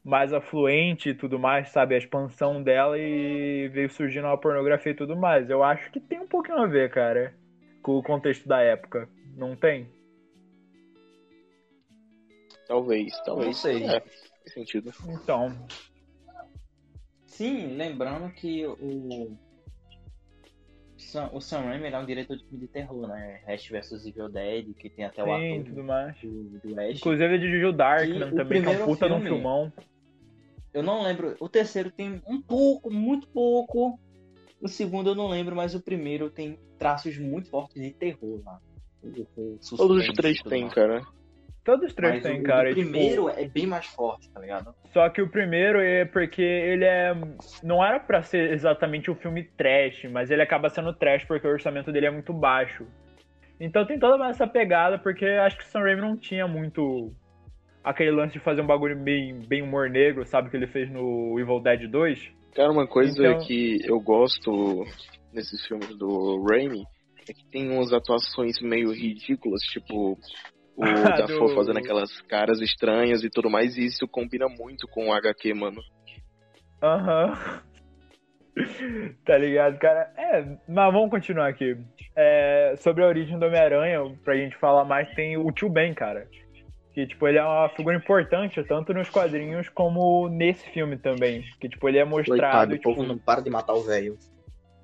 mais 0.02 0.32
afluente 0.32 1.10
e 1.10 1.14
tudo 1.14 1.38
mais, 1.38 1.68
sabe? 1.68 1.94
A 1.94 1.98
expansão 1.98 2.62
dela 2.62 2.98
e 2.98 3.68
veio 3.68 3.90
surgindo 3.90 4.28
a 4.28 4.38
pornografia 4.38 4.92
e 4.92 4.96
tudo 4.96 5.14
mais. 5.14 5.50
Eu 5.50 5.62
acho 5.62 5.90
que 5.90 6.00
tem 6.00 6.18
um 6.18 6.26
pouquinho 6.26 6.62
a 6.62 6.66
ver, 6.66 6.90
cara, 6.90 7.34
com 7.82 7.98
o 7.98 8.02
contexto 8.02 8.48
da 8.48 8.62
época. 8.62 9.10
Não 9.36 9.54
tem? 9.54 9.90
Talvez, 12.66 13.12
talvez. 13.26 13.46
Não 13.48 13.52
sei. 13.52 13.84
É, 13.84 14.00
faz 14.00 14.54
sentido. 14.54 14.90
Então, 15.06 15.54
Sim, 17.42 17.76
lembrando 17.76 18.32
que 18.32 18.64
o 18.66 19.36
Sam, 20.96 21.30
o 21.32 21.40
Sam 21.40 21.62
Raimi 21.62 21.88
é 21.88 21.98
um 21.98 22.06
diretor 22.06 22.36
de 22.36 22.44
filme 22.44 22.60
de 22.66 22.68
terror, 22.68 23.08
né? 23.08 23.40
Ash 23.46 23.68
vs 23.68 24.06
Evil 24.06 24.28
Dead, 24.28 24.72
que 24.74 24.88
tem 24.88 25.04
até 25.04 25.22
o 25.22 25.26
sim, 25.26 25.54
ator 25.60 25.64
tudo 25.64 25.84
mais. 25.84 26.16
do, 26.20 26.60
do 26.60 26.80
Ash. 26.80 26.96
Inclusive 26.98 27.38
de 27.38 27.50
Juju 27.50 27.72
Darkman 27.72 28.18
E 28.18 28.22
o 28.32 28.36
também, 28.36 28.62
que 28.62 28.69
é 28.69 28.70
um 28.70 28.84
puta 28.84 29.06
de 29.08 29.12
um 29.12 29.17
filme- 29.20 29.31
filmão. 29.36 29.72
Eu 30.72 30.82
não 30.82 31.02
lembro. 31.02 31.36
O 31.40 31.48
terceiro 31.48 31.90
tem 31.90 32.22
um 32.26 32.40
pouco, 32.40 32.90
muito 32.90 33.28
pouco. 33.28 33.98
O 34.60 34.69
segundo 34.69 35.10
eu 35.10 35.14
não 35.14 35.28
lembro, 35.28 35.56
mas 35.56 35.74
o 35.74 35.82
primeiro 35.82 36.31
tem 36.31 36.58
traços 36.78 37.19
muito 37.19 37.50
fortes 37.50 37.82
de 37.82 37.90
terror 37.93 38.40
lá. 38.44 38.60
Todos 39.76 40.08
os 40.08 40.14
três 40.14 40.40
têm, 40.43 40.62
mais. 40.62 40.74
cara. 40.74 41.02
Todos 41.64 41.86
os 41.86 41.94
três 41.94 42.14
Mas 42.14 42.22
tem, 42.24 42.40
o, 42.40 42.42
cara. 42.42 42.70
o 42.70 42.74
tipo, 42.74 42.90
primeiro 42.90 43.28
é 43.28 43.46
bem 43.46 43.66
mais 43.66 43.86
forte, 43.86 44.28
tá 44.31 44.40
ligado? 44.40 44.74
Só 44.92 45.08
que 45.08 45.22
o 45.22 45.31
primeiro 45.31 45.81
é 45.81 46.04
porque 46.04 46.42
ele 46.42 46.84
é. 46.84 47.14
Não 47.62 47.84
era 47.84 48.00
pra 48.00 48.22
ser 48.22 48.52
exatamente 48.52 49.10
um 49.10 49.14
filme 49.14 49.44
trash, 49.56 50.04
mas 50.10 50.31
ele 50.31 50.42
acaba 50.42 50.69
sendo 50.69 50.92
trash 50.92 51.24
porque 51.24 51.46
o 51.46 51.50
orçamento 51.50 51.92
dele 51.92 52.06
é 52.06 52.10
muito 52.10 52.32
baixo. 52.32 52.84
Então 53.60 53.86
tem 53.86 53.96
toda 53.98 54.26
essa 54.28 54.44
pegada, 54.46 54.98
porque 54.98 55.24
acho 55.24 55.56
que 55.56 55.62
o 55.62 55.66
Sam 55.69 55.82
Raimi 55.82 56.00
não 56.00 56.16
tinha 56.16 56.48
muito 56.48 57.12
aquele 57.84 58.10
lance 58.10 58.32
de 58.32 58.40
fazer 58.40 58.60
um 58.60 58.66
bagulho 58.66 58.98
bem, 58.98 59.38
bem 59.46 59.62
humor 59.62 59.88
negro, 59.88 60.26
sabe? 60.26 60.50
Que 60.50 60.56
ele 60.56 60.66
fez 60.66 60.90
no 60.90 61.38
Evil 61.38 61.60
Dead 61.60 61.88
2. 61.88 62.31
Cara, 62.56 62.72
uma 62.72 62.88
coisa 62.88 63.12
Então- 63.24 63.38
que 63.46 63.78
eu 63.84 64.00
gosto 64.00 64.84
nesses 65.32 65.64
filmes 65.66 65.96
do 65.96 66.42
Raimi 66.44 66.82
é 67.28 67.32
que 67.32 67.44
tem 67.52 67.70
umas 67.70 67.92
atuações 67.92 68.60
meio 68.60 68.92
ridículas, 68.92 69.60
tipo 69.62 70.19
o 70.76 70.84
Ah, 70.84 71.17
Dafoe 71.17 71.48
do- 71.48 71.55
fazendo 71.55 71.79
aquelas 71.79 72.20
caras 72.22 72.60
estranhas 72.60 73.22
e 73.24 73.31
tudo 73.31 73.50
mais, 73.50 73.76
e 73.76 73.84
isso 73.86 74.06
combina 74.08 74.48
muito 74.48 74.86
com 74.88 75.08
o 75.08 75.12
HQ, 75.12 75.55
mano. 75.55 75.81
Aham. 76.82 77.60
tá 79.24 79.38
ligado, 79.38 79.79
cara? 79.79 80.12
É, 80.17 80.44
mas 80.69 80.93
vamos 80.93 81.10
continuar 81.10 81.48
aqui. 81.48 81.76
É, 82.14 82.74
sobre 82.76 83.02
a 83.02 83.06
origem 83.06 83.38
do 83.38 83.46
Homem-Aranha, 83.46 84.00
pra 84.24 84.36
gente 84.36 84.56
falar 84.56 84.84
mais, 84.84 85.08
tem 85.14 85.36
o 85.36 85.50
Tio 85.52 85.70
Ben, 85.70 85.94
cara. 85.94 86.26
Que, 86.93 87.06
tipo, 87.06 87.26
ele 87.26 87.38
é 87.38 87.43
uma 87.44 87.70
figura 87.70 87.96
importante, 87.96 88.62
tanto 88.64 88.93
nos 88.93 89.08
quadrinhos 89.08 89.67
como 89.70 90.29
nesse 90.29 90.69
filme 90.70 90.98
também. 90.98 91.43
Que, 91.58 91.67
tipo, 91.69 91.88
ele 91.88 91.98
é 91.98 92.05
mostrado, 92.05 92.76
tipo... 92.76 93.19
para 93.20 93.41
de 93.41 93.48
matar 93.48 93.72
o 93.72 93.82
velho. 93.82 94.19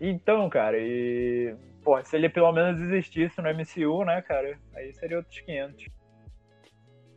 Então, 0.00 0.48
cara, 0.48 0.78
e... 0.78 1.54
Pô, 1.88 2.04
se 2.04 2.14
ele 2.16 2.28
pelo 2.28 2.52
menos 2.52 2.78
existisse 2.82 3.40
no 3.40 3.48
MCU, 3.48 4.04
né, 4.04 4.20
cara? 4.20 4.58
Aí 4.76 4.92
seria 4.92 5.16
outros 5.16 5.40
500. 5.40 5.86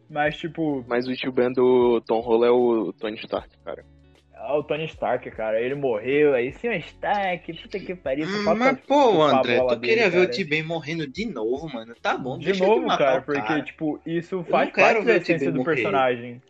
Mas, 0.09 0.37
tipo... 0.37 0.85
Mas 0.87 1.09
o 1.09 1.13
tio 1.13 1.29
Ben 1.29 1.51
do 1.51 1.99
Tom 2.07 2.21
Holland 2.21 2.47
é 2.47 2.51
o 2.51 2.93
Tony 2.93 3.17
Stark, 3.17 3.49
cara. 3.65 3.83
Ah, 4.33 4.57
o 4.57 4.63
Tony 4.63 4.85
Stark, 4.85 5.29
cara, 5.31 5.59
ele 5.59 5.75
morreu, 5.75 6.33
aí 6.33 6.53
sim 6.53 6.69
o 6.69 6.73
Stark, 6.73 7.51
puta 7.61 7.79
que 7.81 7.93
pariu. 7.95 8.25
Hum, 8.25 8.55
mas, 8.57 8.79
pô, 8.87 9.21
André, 9.23 9.59
tu 9.59 9.75
dele, 9.75 9.93
queria 9.93 10.09
ver 10.09 10.19
o 10.19 10.21
cara. 10.21 10.33
T-Ben 10.37 10.63
morrendo 10.63 11.05
de 11.05 11.25
novo, 11.25 11.67
mano. 11.67 11.93
Tá 12.01 12.17
bom, 12.17 12.37
De 12.39 12.45
deixa 12.45 12.65
novo, 12.65 12.89
de 12.89 12.97
cara, 12.97 13.19
o 13.19 13.23
porque, 13.23 13.63
tipo, 13.63 13.99
isso 14.05 14.41
faz 14.45 14.69
parte 14.71 15.03
da 15.03 15.17
essência 15.17 15.51
do 15.51 15.59
morrer. 15.59 15.75
personagem. 15.75 16.41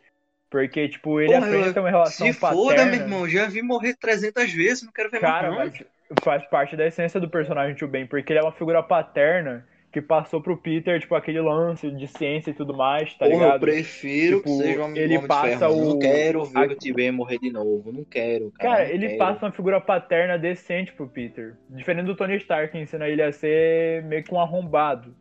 Porque, 0.47 0.87
tipo, 0.89 1.19
ele 1.19 1.33
Porra, 1.33 1.47
aprende 1.47 1.69
a 1.69 1.73
ter 1.73 1.79
uma 1.79 1.89
relação 1.89 2.31
Se 2.31 2.39
paterna. 2.39 2.63
foda, 2.63 2.85
meu 2.85 2.93
irmão, 3.01 3.27
já 3.27 3.47
vi 3.47 3.63
morrer 3.63 3.95
300 3.95 4.53
vezes, 4.53 4.83
não 4.83 4.91
quero 4.91 5.09
ver 5.09 5.21
Cara, 5.21 5.49
mais 5.49 5.71
não. 5.73 5.79
mas 5.79 6.00
faz 6.17 6.43
parte 6.45 6.75
da 6.75 6.85
essência 6.85 7.19
do 7.19 7.29
personagem 7.29 7.75
Tio 7.75 7.87
Ben, 7.87 8.05
porque 8.05 8.31
ele 8.33 8.39
é 8.39 8.43
uma 8.43 8.51
figura 8.51 8.81
paterna 8.83 9.65
que 9.91 10.01
passou 10.01 10.41
pro 10.41 10.55
Peter, 10.55 10.99
tipo, 11.01 11.13
aquele 11.15 11.41
lance 11.41 11.91
de 11.91 12.07
ciência 12.07 12.51
e 12.51 12.53
tudo 12.53 12.73
mais, 12.73 13.13
tá 13.15 13.25
Porra, 13.25 13.31
eu 13.31 13.39
ligado? 13.43 13.59
prefiro 13.59 14.37
Tipo, 14.37 14.43
que 14.57 14.63
seja 14.63 14.85
um 14.85 14.95
ele 14.95 15.17
homem 15.17 15.27
passa 15.27 15.49
de 15.49 15.57
ferro. 15.59 15.73
o- 15.75 15.89
Não 15.89 15.99
quero 15.99 16.45
ver 16.45 16.57
a- 16.59 16.73
o 16.73 16.75
T-Ben 16.77 17.11
morrer 17.11 17.39
de 17.39 17.51
novo. 17.51 17.91
Não 17.91 18.05
quero, 18.05 18.51
cara. 18.51 18.71
Cara, 18.75 18.83
não 18.87 18.93
ele 18.93 19.07
quero. 19.07 19.17
passa 19.17 19.45
uma 19.45 19.51
figura 19.51 19.81
paterna 19.81 20.37
decente 20.37 20.93
pro 20.93 21.07
Peter. 21.09 21.57
Diferente 21.69 22.05
do 22.05 22.15
Tony 22.15 22.37
Stark, 22.37 22.71
que 22.71 22.77
ensina 22.79 23.07
ele 23.09 23.21
a 23.21 23.33
ser 23.33 24.01
meio 24.05 24.23
que 24.23 24.33
um 24.33 24.39
arrombado. 24.39 25.13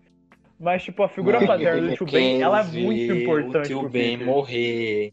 Mas, 0.59 0.85
tipo, 0.85 1.03
a 1.03 1.09
figura 1.09 1.45
paterna 1.45 1.81
do 1.81 1.89
eu 1.89 1.97
Tio 1.97 2.07
Ben, 2.07 2.41
ela 2.41 2.61
é 2.61 2.65
muito 2.65 3.13
importante 3.13 3.75
O 3.75 3.81
Tio 3.81 3.89
Ben 3.89 4.19
morrer. 4.19 5.13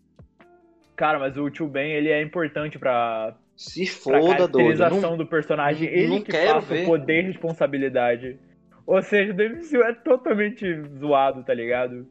Cara, 0.96 1.18
mas 1.20 1.38
o 1.38 1.50
Tio 1.50 1.68
Ben, 1.68 1.92
ele 1.94 2.10
é 2.10 2.22
importante 2.22 2.78
pra, 2.78 3.36
Se 3.58 3.88
foda, 3.88 4.48
doido. 4.48 4.78
caracterização 4.78 5.12
Não, 5.12 5.18
do 5.18 5.26
personagem. 5.26 5.90
Ele 5.90 6.08
não 6.08 6.22
que 6.22 6.32
quero 6.32 6.54
passa 6.54 6.74
ver. 6.74 6.84
o 6.84 6.86
poder 6.86 7.24
e 7.24 7.28
responsabilidade. 7.28 8.40
Ou 8.86 9.02
seja, 9.02 9.34
o 9.34 9.36
DMCU 9.36 9.84
é 9.84 9.94
totalmente 9.96 10.66
zoado, 11.00 11.44
tá 11.44 11.54
ligado? 11.54 12.08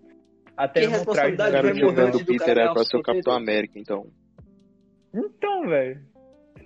Até 0.56 0.80
Que 0.80 0.86
responsabilidade 0.88 1.50
O 1.50 1.52
dele. 1.52 1.62
cara 1.62 1.62
vai 1.62 1.72
que 1.74 1.84
morrer 1.84 1.96
jogando 1.96 2.14
o 2.16 2.18
do 2.18 2.26
Peter 2.26 2.46
cara 2.46 2.60
é 2.62 2.72
pra 2.72 2.84
ser 2.84 2.96
o 2.96 3.02
Capitão. 3.02 3.32
América, 3.34 3.78
então. 3.78 4.06
Então, 5.14 5.68
velho. 5.68 6.00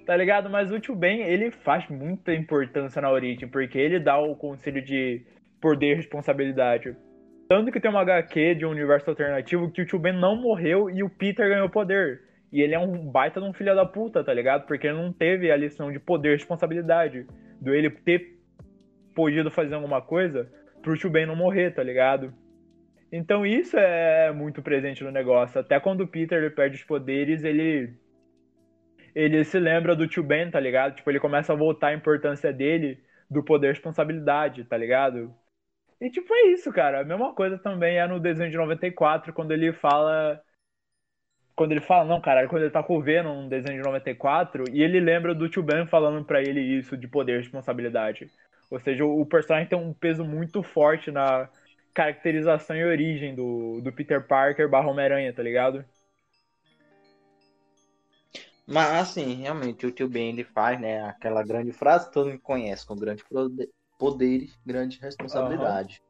Tá 0.07 0.17
ligado? 0.17 0.49
Mas 0.51 0.73
o 0.73 0.81
Tio 0.81 0.97
Ben, 0.97 1.23
ele 1.23 1.51
faz 1.51 1.87
muita 1.89 2.33
importância 2.35 3.01
na 3.03 3.11
origem, 3.13 3.49
porque 3.49 3.79
ele 3.79 4.01
dá 4.01 4.19
o 4.19 4.35
conselho 4.35 4.83
de 4.83 5.23
poder 5.61 5.93
e 5.93 5.97
responsabilidade. 5.97 6.97
Tanto 7.49 7.71
que 7.71 7.81
tem 7.81 7.91
uma 7.91 8.01
HQ 8.01 8.55
de 8.55 8.65
um 8.65 8.71
universo 8.71 9.11
alternativo 9.11 9.71
que 9.71 9.83
o 9.83 9.87
Tio 9.87 9.99
Ben 9.99 10.13
não 10.19 10.41
morreu 10.41 10.89
e 10.89 11.03
o 11.03 11.11
Peter 11.11 11.49
ganhou 11.49 11.69
poder. 11.69 12.23
E 12.53 12.61
ele 12.61 12.75
é 12.75 12.79
um 12.79 13.11
baita 13.11 13.41
de 13.41 13.47
um 13.47 13.53
filho 13.53 13.75
da 13.75 13.87
puta, 13.87 14.25
tá 14.25 14.35
ligado? 14.35 14.67
Porque 14.67 14.87
ele 14.87 14.97
não 14.97 15.13
teve 15.13 15.51
a 15.51 15.57
lição 15.57 15.93
de 15.93 16.01
poder 16.01 16.31
e 16.31 16.37
responsabilidade. 16.37 17.27
Do 17.61 17.75
ele 17.75 17.91
ter 17.91 18.39
podido 19.15 19.51
fazer 19.51 19.75
alguma 19.75 20.01
coisa 20.03 20.51
pro 20.83 20.97
Tio 20.97 21.11
Ben 21.11 21.27
não 21.27 21.37
morrer, 21.37 21.73
tá 21.73 21.83
ligado? 21.83 22.33
Então 23.13 23.45
isso 23.45 23.77
é 23.77 24.33
muito 24.33 24.63
presente 24.63 25.03
no 25.03 25.11
negócio. 25.11 25.61
Até 25.61 25.81
quando 25.81 26.03
o 26.03 26.09
Peter 26.09 26.39
ele 26.39 26.51
perde 26.51 26.77
os 26.77 26.85
poderes, 26.85 27.43
ele 27.43 27.93
ele 29.15 29.45
se 29.45 29.59
lembra 29.59 29.97
do 29.97 30.07
tio 30.07 30.23
Ben, 30.23 30.51
tá 30.51 30.61
ligado? 30.61 30.95
Tipo, 30.95 31.11
ele 31.11 31.19
começa 31.19 31.53
a 31.53 31.57
voltar 31.57 31.89
a 31.89 31.95
importância 31.95 32.53
dele 32.53 33.03
do 33.29 33.43
poder 33.43 33.69
e 33.69 33.71
responsabilidade, 33.71 34.65
tá 34.65 34.77
ligado? 34.77 35.35
E 36.01 36.09
tipo, 36.11 36.33
é 36.33 36.47
isso, 36.53 36.73
cara. 36.73 37.01
A 37.01 37.05
mesma 37.05 37.35
coisa 37.35 37.59
também 37.59 37.99
é 37.99 38.07
no 38.07 38.21
desenho 38.21 38.51
de 38.51 38.57
94, 38.57 39.33
quando 39.33 39.53
ele 39.53 39.73
fala. 39.73 40.41
Quando 41.61 41.73
ele 41.73 41.83
fala, 41.83 42.07
não, 42.07 42.23
cara, 42.23 42.49
quando 42.49 42.63
ele 42.63 42.71
tá 42.71 42.83
com 42.83 42.97
o 42.97 43.03
Venom 43.03 43.43
no 43.43 43.49
desenho 43.51 43.83
de 43.83 43.87
94, 43.87 44.65
e 44.73 44.83
ele 44.83 44.99
lembra 44.99 45.35
do 45.35 45.47
tio 45.47 45.63
Ben 45.63 45.87
falando 45.87 46.25
pra 46.25 46.41
ele 46.41 46.59
isso 46.59 46.97
de 46.97 47.07
poder 47.07 47.35
e 47.35 47.43
responsabilidade. 47.43 48.31
Ou 48.71 48.81
seja, 48.81 49.05
o 49.05 49.21
o 49.21 49.27
personagem 49.27 49.69
tem 49.69 49.79
um 49.79 49.93
peso 49.93 50.25
muito 50.25 50.63
forte 50.63 51.11
na 51.11 51.51
caracterização 51.93 52.75
e 52.75 52.83
origem 52.83 53.35
do, 53.35 53.83
do 53.83 53.93
Peter 53.93 54.27
Parker 54.27 54.71
barra 54.71 54.89
Homem-Aranha, 54.89 55.35
tá 55.35 55.43
ligado? 55.43 55.85
Mas 58.67 58.93
assim, 58.93 59.35
realmente, 59.43 59.85
o 59.85 59.93
Tio 59.93 60.09
Ben 60.09 60.31
ele 60.31 60.45
faz, 60.45 60.81
né, 60.81 61.05
aquela 61.05 61.43
grande 61.43 61.73
frase 61.73 62.07
que 62.07 62.15
todo 62.15 62.31
mundo 62.31 62.41
conhece, 62.41 62.87
com 62.87 62.97
grandes 62.97 63.23
poderes, 63.99 64.59
grandes 64.65 64.99
responsabilidades. 64.99 66.01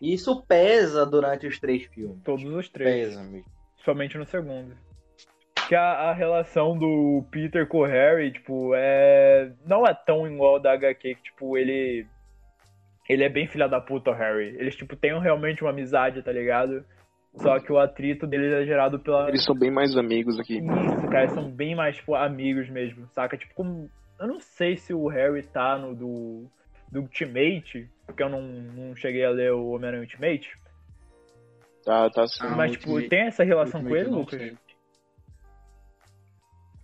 E 0.00 0.14
isso 0.14 0.42
pesa 0.42 1.04
durante 1.04 1.44
os 1.44 1.58
três 1.58 1.86
filmes. 1.86 2.22
Todos 2.22 2.44
os 2.44 2.68
três. 2.68 3.08
Pesa, 3.08 3.20
amigo. 3.20 3.55
Somente 3.86 4.18
no 4.18 4.26
segundo. 4.26 4.76
Que 5.68 5.76
a, 5.76 6.10
a 6.10 6.12
relação 6.12 6.76
do 6.76 7.24
Peter 7.30 7.68
com 7.68 7.78
o 7.78 7.86
Harry, 7.86 8.32
tipo, 8.32 8.74
é. 8.74 9.52
Não 9.64 9.86
é 9.86 9.94
tão 9.94 10.26
igual 10.26 10.58
da 10.58 10.72
HQ, 10.72 11.14
que, 11.14 11.22
tipo, 11.22 11.56
ele. 11.56 12.04
Ele 13.08 13.22
é 13.22 13.28
bem 13.28 13.46
filha 13.46 13.68
da 13.68 13.80
puta, 13.80 14.10
o 14.10 14.12
Harry. 14.12 14.56
Eles, 14.58 14.74
tipo, 14.74 14.96
têm 14.96 15.16
realmente 15.20 15.62
uma 15.62 15.70
amizade, 15.70 16.20
tá 16.20 16.32
ligado? 16.32 16.84
Só 17.36 17.60
que 17.60 17.72
o 17.72 17.78
atrito 17.78 18.26
deles 18.26 18.52
é 18.52 18.64
gerado 18.64 18.98
pela. 18.98 19.28
Eles 19.28 19.44
são 19.44 19.56
bem 19.56 19.70
mais 19.70 19.96
amigos 19.96 20.40
aqui. 20.40 20.58
Isso, 20.58 21.08
cara, 21.08 21.22
eles 21.22 21.34
são 21.34 21.48
bem 21.48 21.76
mais, 21.76 21.96
tipo, 21.96 22.16
amigos 22.16 22.68
mesmo, 22.68 23.06
saca? 23.10 23.36
Tipo, 23.36 23.54
como. 23.54 23.88
Eu 24.18 24.26
não 24.26 24.40
sei 24.40 24.76
se 24.76 24.92
o 24.92 25.06
Harry 25.06 25.44
tá 25.44 25.78
no 25.78 25.94
do. 25.94 26.50
Do 26.90 27.00
Ultimate, 27.00 27.88
porque 28.04 28.22
eu 28.22 28.28
não, 28.28 28.42
não 28.42 28.96
cheguei 28.96 29.24
a 29.24 29.30
ler 29.30 29.52
o 29.52 29.70
Homem-Aranha 29.70 30.02
Ultimate. 30.02 30.50
Tá, 31.86 32.10
tá 32.10 32.24
assim. 32.24 32.44
Ah, 32.44 32.56
mas, 32.56 32.72
o 32.72 32.78
tipo, 32.78 33.08
tem 33.08 33.28
essa 33.28 33.44
relação 33.44 33.80
com 33.80 33.94
ele, 33.94 34.10
Lucas? 34.10 34.42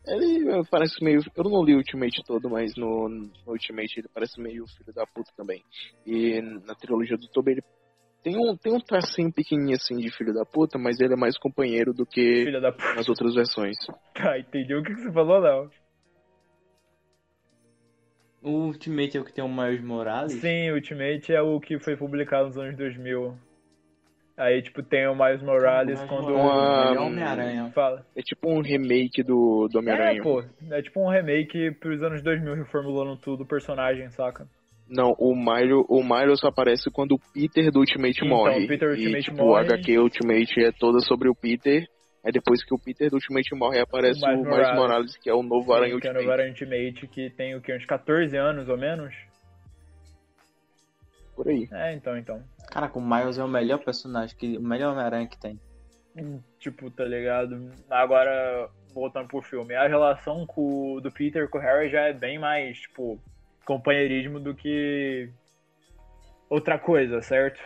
Ele 0.06 0.64
parece 0.70 1.02
meio. 1.02 1.20
Eu 1.36 1.42
não 1.42 1.64
li 1.64 1.74
o 1.74 1.78
Ultimate 1.78 2.22
todo, 2.24 2.48
mas 2.48 2.76
no, 2.76 3.08
no 3.08 3.30
Ultimate 3.48 3.98
ele 3.98 4.08
parece 4.14 4.40
meio 4.40 4.64
filho 4.68 4.92
da 4.94 5.04
puta 5.04 5.32
também. 5.36 5.60
E 6.06 6.40
na 6.40 6.76
trilogia 6.76 7.16
do 7.16 7.26
Tobey 7.28 7.54
ele 7.54 7.62
tem 8.22 8.36
um, 8.36 8.56
tem 8.56 8.72
um 8.72 8.78
tracinho 8.78 9.32
pequenininho 9.32 9.76
assim 9.76 9.96
de 9.96 10.08
filho 10.16 10.32
da 10.32 10.44
puta, 10.44 10.78
mas 10.78 11.00
ele 11.00 11.14
é 11.14 11.16
mais 11.16 11.36
companheiro 11.36 11.92
do 11.92 12.06
que 12.06 12.44
Filha 12.44 12.60
da 12.60 12.70
puta. 12.70 12.94
nas 12.94 13.08
outras 13.08 13.34
versões. 13.34 13.76
Tá, 14.14 14.38
entendi 14.38 14.72
o 14.72 14.84
que, 14.84 14.94
você 14.94 15.10
falou, 15.10 15.40
não. 15.40 15.70
O 18.40 18.66
Ultimate 18.66 19.16
é 19.16 19.20
o 19.20 19.24
que 19.24 19.32
tem 19.32 19.44
o 19.44 19.48
Miles 19.48 19.82
Morales? 19.82 20.32
Sim, 20.34 20.70
Ultimate 20.70 21.32
é 21.32 21.42
o 21.42 21.58
que 21.58 21.80
foi 21.80 21.96
publicado 21.96 22.46
nos 22.46 22.58
anos 22.58 22.76
2000. 22.76 23.36
Aí, 24.36 24.62
tipo, 24.62 24.82
tem 24.82 25.06
o 25.06 25.14
Miles 25.14 25.42
Morales 25.42 26.00
Miles 26.00 26.10
quando... 26.10 26.30
Morales, 26.36 26.90
Ele 26.90 26.96
é 26.98 27.00
Homem-Aranha. 27.00 27.70
Fala. 27.74 28.04
É 28.16 28.22
tipo 28.22 28.48
um 28.50 28.60
remake 28.62 29.22
do, 29.22 29.68
do 29.70 29.78
É, 29.78 29.80
Homem-Aranha. 29.80 30.22
pô. 30.22 30.42
É 30.70 30.80
tipo 30.82 31.00
um 31.00 31.10
remake 31.10 31.70
pros 31.78 32.02
anos 32.02 32.22
2000, 32.22 32.54
reformulando 32.54 33.16
tudo 33.18 33.42
o 33.44 33.46
personagem, 33.46 34.08
saca? 34.10 34.46
Não, 34.88 35.14
o 35.18 35.34
Mario, 35.34 35.84
o 35.88 36.02
Mario 36.02 36.36
só 36.36 36.48
aparece 36.48 36.90
quando 36.90 37.12
o 37.12 37.18
Peter 37.32 37.70
do 37.70 37.80
Ultimate 37.80 38.16
Então, 38.24 38.28
morre. 38.28 38.64
o 38.64 38.68
Peter 38.68 38.88
e, 38.88 38.92
Ultimate 38.92 39.22
tipo, 39.24 39.36
morre. 39.38 39.50
o 39.52 39.56
HQ 39.72 39.98
Ultimate 39.98 40.64
é 40.64 40.72
toda 40.72 40.98
sobre 41.00 41.28
o 41.28 41.34
Peter. 41.34 41.84
Aí 42.24 42.30
depois 42.32 42.64
que 42.64 42.74
o 42.74 42.78
Peter 42.78 43.10
do 43.10 43.14
Ultimate 43.16 43.54
morre, 43.54 43.80
aparece 43.80 44.20
O 44.22 44.24
o 44.24 44.28
Miles 44.28 44.42
Miles 44.44 44.56
Morales. 44.58 44.76
Morales, 44.80 45.16
que 45.18 45.28
é 45.30 45.34
o 45.34 45.42
novo 45.42 45.72
Aranha 45.72 45.98
que 45.98 46.06
é 46.06 46.10
Ultimate. 46.10 46.24
no 46.26 46.32
Aranha 46.32 46.50
Ultimate, 46.50 47.06
que 47.08 47.30
tem 47.30 47.54
o 47.56 47.60
quê? 47.60 47.74
Uns 47.76 47.84
14 47.86 48.36
anos, 48.36 48.68
ou 48.68 48.76
menos? 48.78 49.14
Por 51.34 51.48
aí. 51.48 51.68
É, 51.72 51.94
então, 51.94 52.16
então. 52.16 52.42
Caraca, 52.70 52.98
o 52.98 53.02
Miles 53.02 53.38
é 53.38 53.44
o 53.44 53.48
melhor 53.48 53.78
personagem, 53.78 54.36
que, 54.36 54.56
o 54.56 54.62
melhor 54.62 54.92
Homem-Aranha 54.92 55.26
que 55.26 55.38
tem. 55.38 55.58
Tipo, 56.58 56.90
tá 56.90 57.04
ligado? 57.04 57.70
Agora, 57.88 58.68
voltando 58.92 59.28
pro 59.28 59.40
filme, 59.40 59.74
a 59.74 59.88
relação 59.88 60.46
com, 60.46 61.00
do 61.00 61.10
Peter 61.10 61.48
com 61.48 61.58
o 61.58 61.60
Harry 61.60 61.90
já 61.90 62.02
é 62.02 62.12
bem 62.12 62.38
mais, 62.38 62.78
tipo, 62.80 63.18
companheirismo 63.64 64.38
do 64.38 64.54
que 64.54 65.30
outra 66.50 66.78
coisa, 66.78 67.22
certo? 67.22 67.60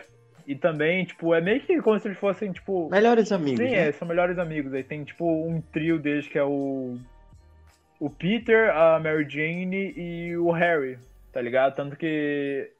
E 0.47 0.55
também, 0.55 1.03
tipo, 1.03 1.33
é 1.33 1.41
meio 1.41 1.59
que 1.59 1.81
como 1.81 1.99
se 1.99 2.07
eles 2.07 2.17
fossem, 2.17 2.53
tipo. 2.53 2.89
Melhores 2.89 3.33
amigos, 3.33 3.59
Sim, 3.59 3.71
né? 3.71 3.89
é, 3.89 3.91
são 3.91 4.07
melhores 4.07 4.39
amigos. 4.39 4.73
Aí 4.73 4.81
tem, 4.83 5.03
tipo, 5.03 5.25
um 5.25 5.59
trio 5.59 5.99
deles 5.99 6.25
que 6.25 6.37
é 6.37 6.43
o. 6.43 6.97
O 7.99 8.09
Peter, 8.09 8.69
a 8.69 8.97
Mary 8.99 9.27
Jane 9.27 9.93
e 9.97 10.37
o 10.37 10.51
Harry, 10.51 10.97
tá 11.33 11.41
ligado? 11.41 11.75
Tanto 11.75 11.97
que. 11.97 12.71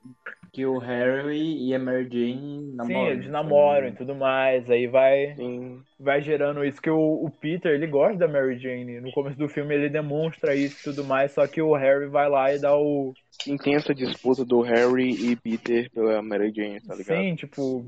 Que 0.58 0.66
o 0.66 0.80
Harry 0.80 1.68
e 1.68 1.76
a 1.76 1.78
Mary 1.78 2.10
Jane 2.12 2.74
namoram. 2.74 2.88
sim, 2.88 3.12
eles 3.12 3.30
namoram 3.30 3.88
e 3.90 3.92
tudo 3.92 4.16
mais. 4.16 4.68
Aí 4.72 4.88
vai. 4.88 5.36
Vai 6.00 6.20
gerando 6.24 6.66
isso 6.66 6.82
que 6.82 6.90
o, 6.90 6.98
o 6.98 7.30
Peter, 7.30 7.72
ele 7.72 7.86
gosta 7.86 8.18
da 8.18 8.28
Mary 8.28 8.58
Jane. 8.58 9.00
No 9.00 9.12
começo 9.12 9.38
do 9.38 9.48
filme 9.48 9.76
ele 9.76 9.88
demonstra 9.88 10.56
isso 10.56 10.80
e 10.80 10.84
tudo 10.92 11.04
mais, 11.04 11.32
só 11.32 11.46
que 11.46 11.62
o 11.62 11.76
Harry 11.76 12.08
vai 12.08 12.28
lá 12.28 12.52
e 12.52 12.60
dá 12.60 12.76
o... 12.76 13.14
essa 13.68 13.94
disputa 13.94 14.44
do 14.44 14.62
Harry 14.62 15.12
e 15.30 15.36
Peter 15.36 15.92
pela 15.92 16.24
Mary 16.24 16.52
Jane, 16.52 16.82
tá 16.82 16.96
ligado? 16.96 17.22
Sim, 17.22 17.36
tipo... 17.36 17.86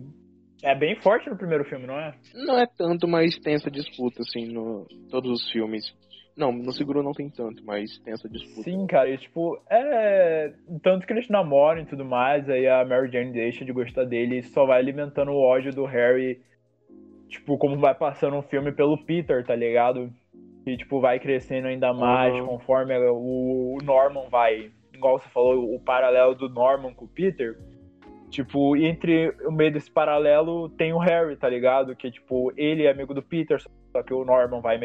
É 0.62 0.76
bem 0.76 0.96
forte 1.02 1.28
no 1.28 1.38
primeiro 1.38 1.66
filme, 1.66 1.88
não 1.88 1.98
é? 1.98 2.14
Não 2.36 2.60
é 2.60 2.68
tanto, 2.78 3.08
mas 3.08 3.36
tem 3.40 3.56
essa 3.56 3.72
disputa, 3.72 4.22
assim, 4.22 4.46
no 4.46 4.86
todos 5.10 5.42
os 5.42 5.52
filmes. 5.52 5.92
Não, 6.36 6.52
no 6.52 6.72
Seguro 6.72 7.04
não 7.04 7.12
tem 7.12 7.30
tanto, 7.30 7.64
mas 7.66 8.00
tem 8.00 8.14
essa 8.14 8.30
disputa. 8.30 8.64
Sim, 8.64 8.88
cara, 8.88 9.10
e 9.10 9.18
tipo, 9.18 9.60
é... 9.70 10.54
Tanto 10.82 11.06
que 11.06 11.12
eles 11.14 11.28
namoram 11.30 11.82
e 11.82 11.86
tudo 11.86 12.06
mais, 12.06 12.50
aí 12.50 12.68
a 12.68 12.86
Mary 12.86 13.12
Jane 13.12 13.32
deixa 13.32 13.66
de 13.66 13.74
gostar 13.74 14.06
dele 14.06 14.38
e 14.38 14.44
só 14.44 14.66
vai 14.66 14.80
alimentando 14.80 15.32
o 15.32 15.42
ódio 15.42 15.74
do 15.74 15.86
Harry, 15.86 16.40
tipo, 17.28 17.58
como 17.58 17.78
vai 17.78 17.94
passando 17.94 18.38
o 18.38 18.42
filme 18.44 18.72
pelo 18.72 18.98
Peter, 19.06 19.46
tá 19.46 19.56
ligado? 19.56 20.10
E, 20.66 20.78
tipo, 20.78 21.02
vai 21.02 21.20
crescendo 21.20 21.68
ainda 21.68 21.94
mais 21.94 22.34
Uhum. 22.36 22.48
conforme 22.48 22.94
o 22.98 23.78
Norman 23.84 24.30
vai... 24.30 24.72
Igual 24.94 25.20
você 25.20 25.30
falou, 25.30 25.76
o 25.76 25.80
paralelo 25.80 26.36
do 26.36 26.48
Norman 26.50 26.94
com 26.94 27.06
o 27.06 27.10
Peter... 27.10 27.58
Tipo, 28.30 28.78
entre 28.78 29.32
o 29.44 29.52
meio 29.52 29.74
desse 29.74 29.90
paralelo 29.90 30.70
tem 30.70 30.94
o 30.94 31.00
Harry, 31.00 31.36
tá 31.36 31.50
ligado? 31.50 31.96
Que, 31.96 32.12
tipo, 32.12 32.54
ele 32.56 32.84
é 32.86 32.92
amigo 32.92 33.12
do 33.12 33.24
Peter, 33.24 33.60
só 33.60 34.04
que 34.04 34.14
o 34.14 34.24
Norman 34.24 34.62
vai, 34.62 34.80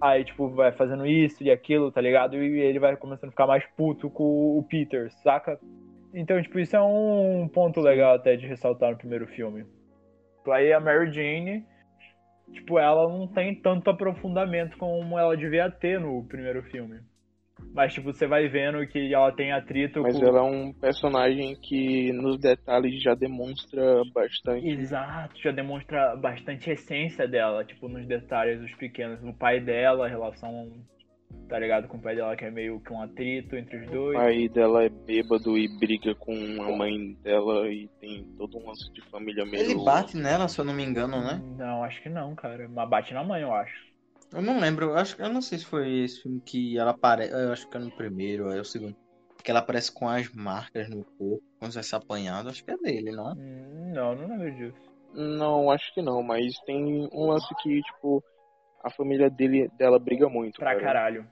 Aí, 0.00 0.24
tipo, 0.24 0.48
vai 0.48 0.72
fazendo 0.72 1.06
isso 1.06 1.42
e 1.44 1.50
aquilo, 1.50 1.92
tá 1.92 2.00
ligado? 2.00 2.36
E 2.36 2.60
ele 2.60 2.78
vai 2.78 2.96
começando 2.96 3.28
a 3.28 3.32
ficar 3.32 3.46
mais 3.46 3.64
puto 3.76 4.08
com 4.08 4.58
o 4.58 4.62
Peter, 4.62 5.10
saca? 5.22 5.60
Então, 6.14 6.40
tipo, 6.42 6.58
isso 6.58 6.74
é 6.74 6.82
um 6.82 7.46
ponto 7.48 7.80
legal 7.80 8.14
até 8.14 8.34
de 8.34 8.46
ressaltar 8.46 8.92
no 8.92 8.96
primeiro 8.96 9.26
filme. 9.26 9.64
Aí 10.48 10.72
a 10.72 10.80
Mary 10.80 11.12
Jane, 11.12 11.64
tipo, 12.52 12.78
ela 12.78 13.08
não 13.08 13.28
tem 13.28 13.54
tanto 13.54 13.90
aprofundamento 13.90 14.76
como 14.78 15.18
ela 15.18 15.36
devia 15.36 15.70
ter 15.70 16.00
no 16.00 16.24
primeiro 16.24 16.62
filme. 16.62 17.00
Mas, 17.72 17.94
tipo, 17.94 18.12
você 18.12 18.26
vai 18.26 18.48
vendo 18.48 18.86
que 18.86 19.12
ela 19.14 19.30
tem 19.32 19.52
atrito 19.52 20.02
Mas 20.02 20.18
com... 20.18 20.26
ela 20.26 20.40
é 20.40 20.42
um 20.42 20.72
personagem 20.72 21.56
que 21.60 22.12
nos 22.12 22.38
detalhes 22.38 23.00
já 23.02 23.14
demonstra 23.14 24.02
bastante. 24.12 24.68
Exato, 24.68 25.40
já 25.40 25.52
demonstra 25.52 26.16
bastante 26.16 26.70
essência 26.70 27.28
dela, 27.28 27.64
tipo, 27.64 27.88
nos 27.88 28.06
detalhes 28.06 28.60
dos 28.60 28.74
pequenos. 28.74 29.22
O 29.22 29.32
pai 29.32 29.60
dela, 29.60 30.06
a 30.06 30.08
relação, 30.08 30.72
tá 31.48 31.58
ligado, 31.58 31.86
com 31.86 31.96
o 31.96 32.02
pai 32.02 32.16
dela, 32.16 32.36
que 32.36 32.44
é 32.44 32.50
meio 32.50 32.80
que 32.80 32.92
um 32.92 33.02
atrito 33.02 33.56
entre 33.56 33.78
os 33.78 33.88
O 33.88 33.90
dois. 33.90 34.18
pai 34.18 34.48
dela 34.48 34.84
é 34.84 34.88
bêbado 34.88 35.56
e 35.56 35.68
briga 35.78 36.14
com 36.16 36.32
a 36.62 36.76
mãe 36.76 37.16
dela 37.22 37.68
e 37.68 37.88
tem 38.00 38.24
todo 38.36 38.58
um 38.58 38.66
lance 38.66 38.92
de 38.92 39.00
família 39.10 39.44
meio. 39.44 39.62
Ele 39.62 39.84
bate 39.84 40.16
nela, 40.16 40.48
se 40.48 40.60
eu 40.60 40.64
não 40.64 40.74
me 40.74 40.84
engano, 40.84 41.20
né? 41.22 41.40
Não, 41.56 41.84
acho 41.84 42.02
que 42.02 42.08
não, 42.08 42.34
cara. 42.34 42.68
Mas 42.68 42.88
bate 42.88 43.14
na 43.14 43.22
mãe, 43.22 43.42
eu 43.42 43.52
acho. 43.54 43.89
Eu 44.32 44.42
não 44.42 44.60
lembro, 44.60 44.86
eu 44.86 44.96
acho, 44.96 45.20
eu 45.20 45.28
não 45.28 45.42
sei 45.42 45.58
se 45.58 45.64
foi 45.66 46.04
esse 46.04 46.22
filme 46.22 46.40
que 46.40 46.78
ela 46.78 46.92
aparece, 46.92 47.32
eu 47.32 47.52
acho 47.52 47.68
que 47.68 47.76
é 47.76 47.80
no 47.80 47.90
primeiro, 47.90 48.46
ou 48.46 48.52
é 48.52 48.60
o 48.60 48.64
segundo. 48.64 48.96
Que 49.42 49.50
ela 49.50 49.60
aparece 49.60 49.92
com 49.92 50.08
as 50.08 50.28
marcas 50.32 50.88
no 50.88 51.04
corpo, 51.04 51.42
quando 51.58 51.72
vai 51.72 51.82
ser 51.82 51.96
apanhado, 51.96 52.48
acho 52.48 52.64
que 52.64 52.70
é 52.70 52.76
dele, 52.76 53.10
não? 53.10 53.32
Hum, 53.32 53.92
Não, 53.92 54.14
não 54.14 54.28
lembro 54.28 54.54
disso. 54.54 54.90
Não, 55.12 55.70
acho 55.70 55.92
que 55.92 56.00
não, 56.02 56.22
mas 56.22 56.56
tem 56.60 57.08
um 57.12 57.26
lance 57.26 57.52
que, 57.62 57.82
tipo, 57.82 58.22
a 58.84 58.90
família 58.90 59.28
dele, 59.28 59.68
dela 59.76 59.98
briga 59.98 60.28
muito. 60.28 60.58
Pra 60.58 60.72
cara. 60.74 60.80
caralho. 60.80 61.26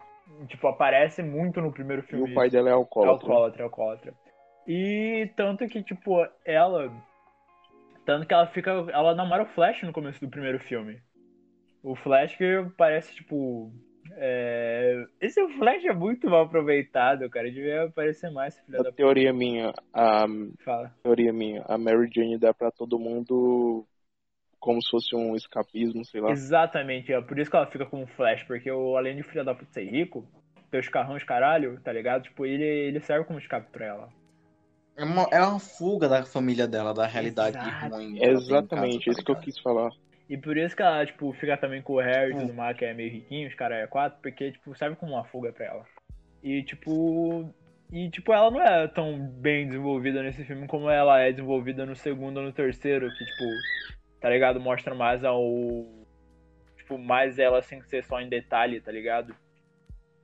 Tipo, 0.48 0.66
aparece 0.66 1.22
muito 1.22 1.60
no 1.60 1.70
primeiro 1.72 2.02
E 2.02 2.06
filme. 2.06 2.32
o 2.32 2.34
pai 2.34 2.50
dela 2.50 2.68
é 2.68 2.72
alcoólatra. 2.72 3.12
Alcoólatra, 3.28 3.64
alcoólatra. 3.64 4.14
E 4.66 5.30
tanto 5.36 5.66
que, 5.68 5.82
tipo, 5.82 6.26
ela. 6.44 6.92
Tanto 8.04 8.26
que 8.26 8.34
ela 8.34 8.46
fica. 8.48 8.70
Ela 8.92 9.14
namora 9.14 9.44
o 9.44 9.46
Flash 9.46 9.82
no 9.84 9.92
começo 9.92 10.20
do 10.20 10.28
primeiro 10.28 10.58
filme. 10.60 11.00
O 11.82 11.94
Flash 11.94 12.36
que 12.36 12.66
parece, 12.76 13.14
tipo. 13.14 13.72
É... 14.12 15.04
Esse 15.20 15.46
Flash 15.58 15.84
é 15.84 15.92
muito 15.92 16.28
mal 16.28 16.44
aproveitado, 16.44 17.28
cara. 17.30 17.50
Devia 17.50 17.84
aparecer 17.84 18.30
mais, 18.30 18.58
filha 18.60 18.82
da 18.82 18.88
A 18.88 18.92
teoria 18.92 19.32
minha, 19.32 19.72
a 19.92 20.26
Fala. 20.64 20.94
teoria 21.02 21.32
minha, 21.32 21.62
a 21.66 21.78
Mary 21.78 22.10
Jane 22.12 22.38
dá 22.38 22.52
pra 22.52 22.70
todo 22.70 22.98
mundo 22.98 23.86
como 24.58 24.82
se 24.82 24.90
fosse 24.90 25.14
um 25.14 25.36
escapismo, 25.36 26.04
sei 26.04 26.20
lá. 26.20 26.30
Exatamente, 26.30 27.12
é 27.12 27.20
por 27.20 27.38
isso 27.38 27.50
que 27.50 27.56
ela 27.56 27.66
fica 27.66 27.86
com 27.86 28.02
o 28.02 28.06
Flash, 28.06 28.42
porque 28.42 28.70
o, 28.70 28.96
além 28.96 29.16
de 29.16 29.22
filha 29.22 29.44
da 29.44 29.54
puta 29.54 29.72
ser 29.72 29.84
rico, 29.84 30.26
ter 30.70 30.80
os 30.80 30.88
carrões 30.88 31.22
caralho, 31.22 31.80
tá 31.80 31.92
ligado? 31.92 32.24
Tipo, 32.24 32.44
ele, 32.44 32.64
ele 32.64 33.00
serve 33.00 33.24
como 33.24 33.38
escape 33.38 33.70
pra 33.70 33.86
ela. 33.86 34.08
É 34.96 35.04
uma, 35.04 35.28
é 35.30 35.40
uma 35.40 35.60
fuga 35.60 36.08
da 36.08 36.24
família 36.24 36.66
dela, 36.66 36.92
da 36.92 37.06
realidade 37.06 37.56
Exato. 37.56 37.94
ruim. 37.94 38.14
tem 38.14 38.16
em 38.16 38.32
casa, 38.32 38.42
Exatamente, 38.42 39.04
tá 39.04 39.10
isso 39.12 39.24
que 39.24 39.30
eu 39.30 39.36
quis 39.36 39.58
falar. 39.60 39.90
E 40.28 40.36
por 40.36 40.56
isso 40.56 40.76
que 40.76 40.82
ela, 40.82 41.06
tipo, 41.06 41.32
fica 41.32 41.56
também 41.56 41.80
com 41.80 41.94
o 41.94 42.00
Harry 42.00 42.32
e 42.32 42.34
Hum. 42.34 42.40
tudo 42.40 42.54
mais, 42.54 42.76
que 42.76 42.84
é 42.84 42.92
meio 42.92 43.10
riquinho, 43.10 43.48
os 43.48 43.54
caras 43.54 43.78
é 43.78 43.86
quatro, 43.86 44.20
porque, 44.20 44.52
tipo, 44.52 44.76
serve 44.76 44.96
como 44.96 45.12
uma 45.12 45.24
fuga 45.24 45.52
pra 45.52 45.66
ela. 45.66 45.86
E, 46.42 46.62
tipo. 46.62 47.52
E, 47.90 48.10
tipo, 48.10 48.32
ela 48.34 48.50
não 48.50 48.60
é 48.60 48.86
tão 48.88 49.18
bem 49.18 49.66
desenvolvida 49.66 50.22
nesse 50.22 50.44
filme 50.44 50.66
como 50.66 50.90
ela 50.90 51.20
é 51.20 51.30
desenvolvida 51.30 51.86
no 51.86 51.96
segundo 51.96 52.36
ou 52.36 52.42
no 52.42 52.52
terceiro, 52.52 53.10
que, 53.10 53.24
tipo, 53.24 53.44
tá 54.20 54.28
ligado? 54.28 54.60
Mostra 54.60 54.94
mais 54.94 55.24
ao. 55.24 55.42
Tipo, 56.76 56.98
mais 56.98 57.38
ela 57.38 57.62
sem 57.62 57.82
ser 57.84 58.04
só 58.04 58.20
em 58.20 58.28
detalhe, 58.28 58.80
tá 58.80 58.92
ligado? 58.92 59.34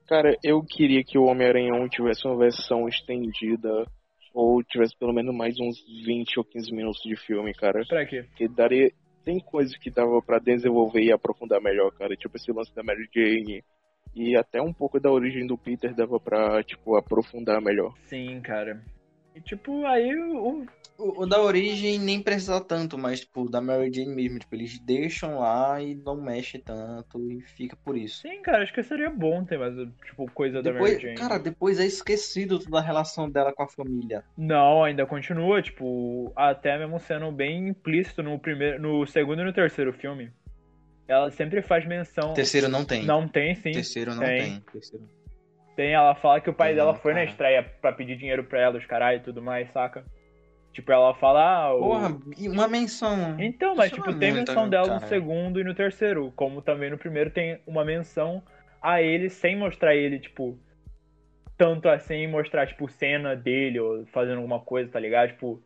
Cara, 0.07 0.37
eu 0.43 0.63
queria 0.63 1.03
que 1.03 1.17
o 1.17 1.25
Homem-Aranha 1.25 1.73
1 1.73 1.89
tivesse 1.89 2.27
uma 2.27 2.37
versão 2.37 2.87
estendida, 2.87 3.87
ou 4.31 4.63
tivesse 4.63 4.95
pelo 4.95 5.11
menos 5.11 5.33
mais 5.33 5.59
uns 5.59 5.77
20 6.05 6.37
ou 6.37 6.45
15 6.45 6.71
minutos 6.71 7.01
de 7.01 7.15
filme, 7.15 7.51
cara. 7.53 7.83
Pra 7.87 8.05
quê? 8.05 8.23
Porque 8.29 8.47
daria. 8.47 8.91
Tem 9.25 9.39
coisas 9.39 9.75
que 9.75 9.89
dava 9.89 10.21
pra 10.21 10.37
desenvolver 10.37 11.01
e 11.01 11.11
aprofundar 11.11 11.59
melhor, 11.59 11.91
cara. 11.91 12.15
Tipo 12.15 12.37
esse 12.37 12.51
lance 12.51 12.73
da 12.75 12.83
Mary 12.83 13.09
Jane. 13.13 13.63
E 14.15 14.37
até 14.37 14.61
um 14.61 14.71
pouco 14.71 14.99
da 14.99 15.11
origem 15.11 15.45
do 15.45 15.57
Peter 15.57 15.93
dava 15.93 16.17
pra, 16.19 16.63
tipo, 16.63 16.95
aprofundar 16.95 17.59
melhor. 17.59 17.93
Sim, 18.05 18.39
cara. 18.39 18.81
E, 19.35 19.41
tipo, 19.41 19.85
aí 19.85 20.15
o, 20.15 20.65
O, 20.97 21.23
o 21.23 21.25
da 21.25 21.41
origem 21.41 21.99
nem 21.99 22.21
precisa 22.21 22.61
tanto, 22.61 22.97
mas, 22.97 23.19
tipo, 23.19 23.49
da 23.49 23.59
Mary 23.59 23.91
Jane 23.93 24.15
mesmo, 24.15 24.39
tipo, 24.39 24.55
eles 24.55 24.79
deixam 24.79 25.39
lá 25.39 25.81
e 25.81 25.93
não 25.93 26.15
mexem 26.21 26.61
tanto 26.61 27.19
e 27.29 27.41
fica 27.41 27.75
por 27.83 27.97
isso. 27.97 28.21
Sim, 28.21 28.41
cara, 28.41 28.63
acho 28.63 28.73
que 28.73 28.81
seria 28.81 29.09
bom 29.09 29.43
ter 29.43 29.59
mais, 29.59 29.73
tipo, 30.05 30.25
coisa 30.31 30.61
da 30.61 30.71
Depois, 30.71 30.93
Mary 30.93 31.01
Jane. 31.01 31.15
cara, 31.15 31.37
depois 31.37 31.79
é 31.79 31.85
esquecido 31.85 32.59
toda 32.59 32.79
a 32.79 32.81
relação 32.81 33.29
dela 33.29 33.51
com 33.53 33.63
a 33.63 33.67
família. 33.67 34.23
Não, 34.37 34.83
ainda 34.83 35.05
continua, 35.05 35.61
tipo, 35.61 36.31
até 36.35 36.77
mesmo 36.77 36.99
sendo 36.99 37.31
bem 37.31 37.67
implícito 37.69 38.23
no 38.23 38.39
primeiro, 38.39 38.81
no 38.81 39.05
segundo 39.05 39.41
e 39.41 39.45
no 39.45 39.53
terceiro 39.53 39.91
filme. 39.91 40.31
Ela 41.07 41.29
sempre 41.29 41.61
faz 41.61 41.85
menção. 41.85 42.33
Terceiro 42.33 42.67
não 42.69 42.83
tem. 42.85 43.05
Não 43.05 43.27
tem, 43.27 43.53
sim. 43.53 43.71
Terceiro 43.71 44.15
não 44.15 44.23
tem. 44.23 44.41
tem. 44.43 44.59
Terceiro. 44.71 45.07
Tem, 45.75 45.93
ela 45.93 46.15
fala 46.15 46.39
que 46.39 46.49
o 46.49 46.53
pai 46.53 46.69
Tem 46.69 46.77
dela 46.77 46.95
foi 46.95 47.11
na 47.13 47.19
cara. 47.19 47.29
estreia 47.29 47.63
pra 47.81 47.91
pedir 47.91 48.17
dinheiro 48.17 48.45
pra 48.45 48.61
ela, 48.61 48.77
os 48.77 48.85
caralho 48.85 49.17
e 49.17 49.23
tudo 49.23 49.41
mais, 49.41 49.69
saca? 49.73 50.05
Tipo, 50.75 50.91
ela 50.91 51.15
fala, 51.15 51.41
ah, 51.41 51.73
o- 51.73 51.79
Porra, 51.79 52.17
uma 52.49 52.67
menção. 52.67 53.39
Então, 53.39 53.75
mas 53.77 53.85
Isso 53.87 53.95
tipo, 53.95 54.13
tem 54.19 54.33
menção 54.33 54.67
dela 54.67 54.87
no 54.95 54.99
cara. 54.99 55.07
segundo 55.07 55.57
e 55.61 55.63
no 55.63 55.73
terceiro. 55.73 56.33
Como 56.35 56.61
também 56.61 56.89
no 56.91 56.97
primeiro 56.97 57.29
tem 57.31 57.61
uma 57.65 57.85
menção 57.85 58.43
a 58.81 59.01
ele 59.01 59.29
sem 59.29 59.55
mostrar 59.55 59.95
ele, 59.95 60.19
tipo, 60.19 60.59
tanto 61.57 61.87
assim, 61.87 62.27
mostrar, 62.27 62.67
tipo, 62.67 62.89
cena 62.89 63.37
dele 63.37 63.79
ou 63.79 64.05
fazendo 64.07 64.35
alguma 64.37 64.59
coisa, 64.59 64.91
tá 64.91 64.99
ligado? 64.99 65.29
Tipo, 65.29 65.63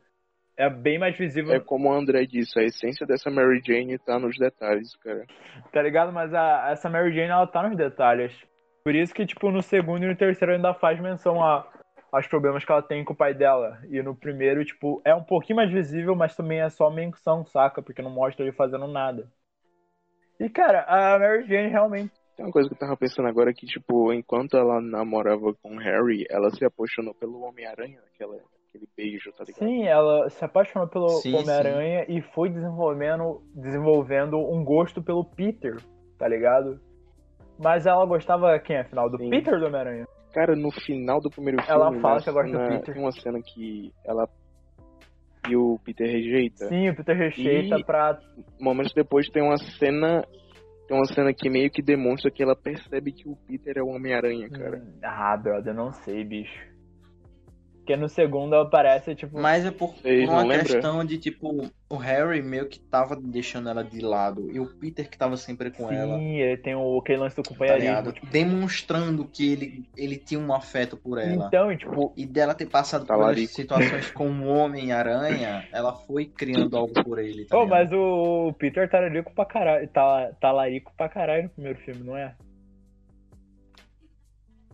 é 0.56 0.70
bem 0.70 1.00
mais 1.00 1.18
visível, 1.18 1.56
É 1.56 1.60
como 1.60 1.90
o 1.90 1.94
André 1.94 2.28
disse, 2.28 2.60
a 2.60 2.64
essência 2.64 3.04
dessa 3.08 3.32
Mary 3.32 3.62
Jane 3.66 3.98
tá 3.98 4.20
nos 4.20 4.38
detalhes, 4.38 4.96
cara. 4.98 5.26
tá 5.74 5.82
ligado? 5.82 6.14
Mas 6.14 6.32
a, 6.36 6.70
essa 6.70 6.88
Mary 6.88 7.12
Jane, 7.16 7.30
ela 7.32 7.48
tá 7.48 7.64
nos 7.68 7.76
detalhes. 7.76 8.32
Por 8.84 8.94
isso 8.94 9.12
que, 9.14 9.26
tipo, 9.26 9.50
no 9.50 9.64
segundo 9.64 10.04
e 10.04 10.08
no 10.08 10.16
terceiro 10.16 10.54
ainda 10.54 10.74
faz 10.76 11.00
menção 11.00 11.44
a, 11.44 11.68
aos 12.12 12.28
problemas 12.28 12.66
que 12.66 12.72
ela 12.72 12.82
tem 12.82 13.04
com 13.04 13.14
o 13.14 13.16
pai 13.16 13.34
dela. 13.34 13.80
E 13.90 14.02
no 14.02 14.16
primeiro, 14.16 14.64
tipo, 14.66 15.02
é 15.06 15.14
um 15.14 15.24
pouquinho 15.24 15.58
mais 15.58 15.72
visível, 15.72 16.16
mas 16.16 16.36
também 16.36 16.62
é 16.62 16.70
só 16.70 16.90
menção, 16.90 17.46
saca? 17.46 17.82
Porque 17.82 18.02
não 18.02 18.12
mostra 18.12 18.44
ele 18.44 18.52
fazendo 18.52 18.88
nada. 18.88 19.32
E, 20.40 20.50
cara, 20.50 20.84
a 20.88 21.20
Mary 21.20 21.46
Jane 21.48 21.68
realmente 21.68 22.12
Tem 22.36 22.46
uma 22.46 22.52
coisa 22.52 22.70
que 22.70 22.76
eu 22.76 22.80
tava 22.80 22.96
pensando 22.96 23.28
agora 23.28 23.54
que, 23.54 23.66
tipo, 23.66 24.14
enquanto 24.14 24.56
ela 24.56 24.80
namorava 24.80 25.54
com 25.62 25.76
o 25.76 25.80
Harry, 25.80 26.26
ela 26.30 26.50
se 26.50 26.64
apaixonou 26.64 27.14
pelo 27.14 27.42
Homem-Aranha, 27.42 28.00
aquela, 28.14 28.38
aquele 28.70 28.88
beijo, 28.96 29.32
tá 29.34 29.44
ligado? 29.44 29.60
Sim, 29.60 29.86
ela 29.86 30.30
se 30.30 30.44
apaixonou 30.44 30.88
pelo 30.88 31.08
Homem-Aranha 31.08 32.06
e 32.08 32.22
foi 32.22 32.50
desenvolvendo, 32.50 33.42
desenvolvendo 33.54 34.38
um 34.38 34.64
gosto 34.64 35.04
pelo 35.04 35.26
Peter, 35.26 35.76
tá 36.18 36.28
ligado? 36.28 36.80
Mas 37.58 37.86
ela 37.86 38.06
gostava 38.06 38.58
quem, 38.60 38.78
afinal? 38.78 39.10
Do 39.10 39.18
Sim. 39.18 39.30
Peter 39.30 39.56
ou 39.56 39.60
do 39.60 39.66
Homem-Aranha? 39.66 40.08
Cara, 40.34 40.56
no 40.56 40.72
final 40.72 41.20
do 41.20 41.30
primeiro 41.30 41.62
filme, 41.62 41.74
Ela 41.74 41.92
fala 42.02 42.16
na 42.16 42.22
que 42.22 42.32
gosta 42.32 42.52
do 42.52 42.60
Peter. 42.60 42.94
tem 42.94 43.04
uma 43.04 43.12
cena 43.12 43.42
que 43.42 43.92
ela 44.06 44.28
e 45.48 45.56
o 45.56 45.80
Peter 45.84 46.08
rejeita. 46.08 46.68
Sim, 46.68 46.90
o 46.90 46.96
Peter 46.96 47.16
recheita 47.18 47.78
E- 47.80 47.84
pra. 47.84 48.20
Momentos 48.60 48.94
depois 48.94 49.28
tem 49.30 49.42
uma 49.42 49.58
cena 49.58 50.24
tem 50.88 50.98
uma 50.98 51.06
cena 51.06 51.32
que 51.34 51.50
meio 51.50 51.70
que 51.70 51.82
demonstra 51.84 52.32
que 52.32 52.42
ela 52.42 52.56
percebe 52.56 53.12
que 53.12 53.28
o 53.30 53.36
Peter 53.48 53.78
é 53.78 53.82
o 53.82 53.88
Homem-Aranha, 53.90 54.50
cara. 54.50 54.78
Hum, 54.78 55.00
Ah, 55.04 55.38
brother, 55.38 55.74
não 55.74 55.92
sei, 55.92 56.24
bicho. 56.24 56.69
Porque 57.90 58.00
no 58.00 58.08
segundo 58.08 58.54
aparece, 58.54 59.16
tipo. 59.16 59.40
Mas 59.40 59.66
é 59.66 59.72
por, 59.72 59.96
por 59.96 60.12
uma 60.30 60.48
questão 60.60 61.04
de, 61.04 61.18
tipo, 61.18 61.72
o 61.90 61.96
Harry 61.96 62.40
meio 62.40 62.68
que 62.68 62.80
tava 62.80 63.16
deixando 63.16 63.68
ela 63.68 63.84
de 63.84 64.00
lado. 64.00 64.48
E 64.52 64.60
o 64.60 64.68
Peter 64.68 65.10
que 65.10 65.18
tava 65.18 65.36
sempre 65.38 65.72
com 65.72 65.88
sim, 65.90 65.96
ela. 65.96 66.22
ele 66.22 66.58
tem 66.58 66.76
o, 66.76 67.00
aquele 67.00 67.18
lance 67.18 67.36
do 67.36 67.42
Tá 67.42 67.50
companheirismo. 67.50 67.90
ligado? 67.90 68.14
Demonstrando 68.30 69.26
que 69.26 69.52
ele, 69.52 69.84
ele 69.98 70.18
tinha 70.18 70.40
um 70.40 70.54
afeto 70.54 70.96
por 70.96 71.18
ela. 71.18 71.48
então, 71.48 71.72
e, 71.72 71.78
tipo, 71.78 72.14
E 72.16 72.28
dela 72.28 72.54
ter 72.54 72.68
passado 72.68 73.02
por 73.02 73.08
Talarico. 73.08 73.42
essas 73.46 73.56
situações 73.56 74.12
com 74.12 74.30
o 74.30 74.48
Homem-Aranha, 74.50 75.68
ela 75.74 75.92
foi 75.94 76.26
criando 76.26 76.78
algo 76.78 76.94
por 77.04 77.18
ele. 77.18 77.46
Tá 77.46 77.58
oh, 77.58 77.66
mas 77.66 77.92
o 77.92 78.54
Peter 78.60 78.88
talarico 78.88 79.34
pra 79.34 79.46
caralho. 79.46 79.88
Tá, 79.88 80.32
talarico 80.40 80.94
pra 80.96 81.10
caralho 81.10 81.46
no 81.46 81.50
primeiro 81.50 81.80
filme, 81.80 82.04
não 82.04 82.16
é? 82.16 82.36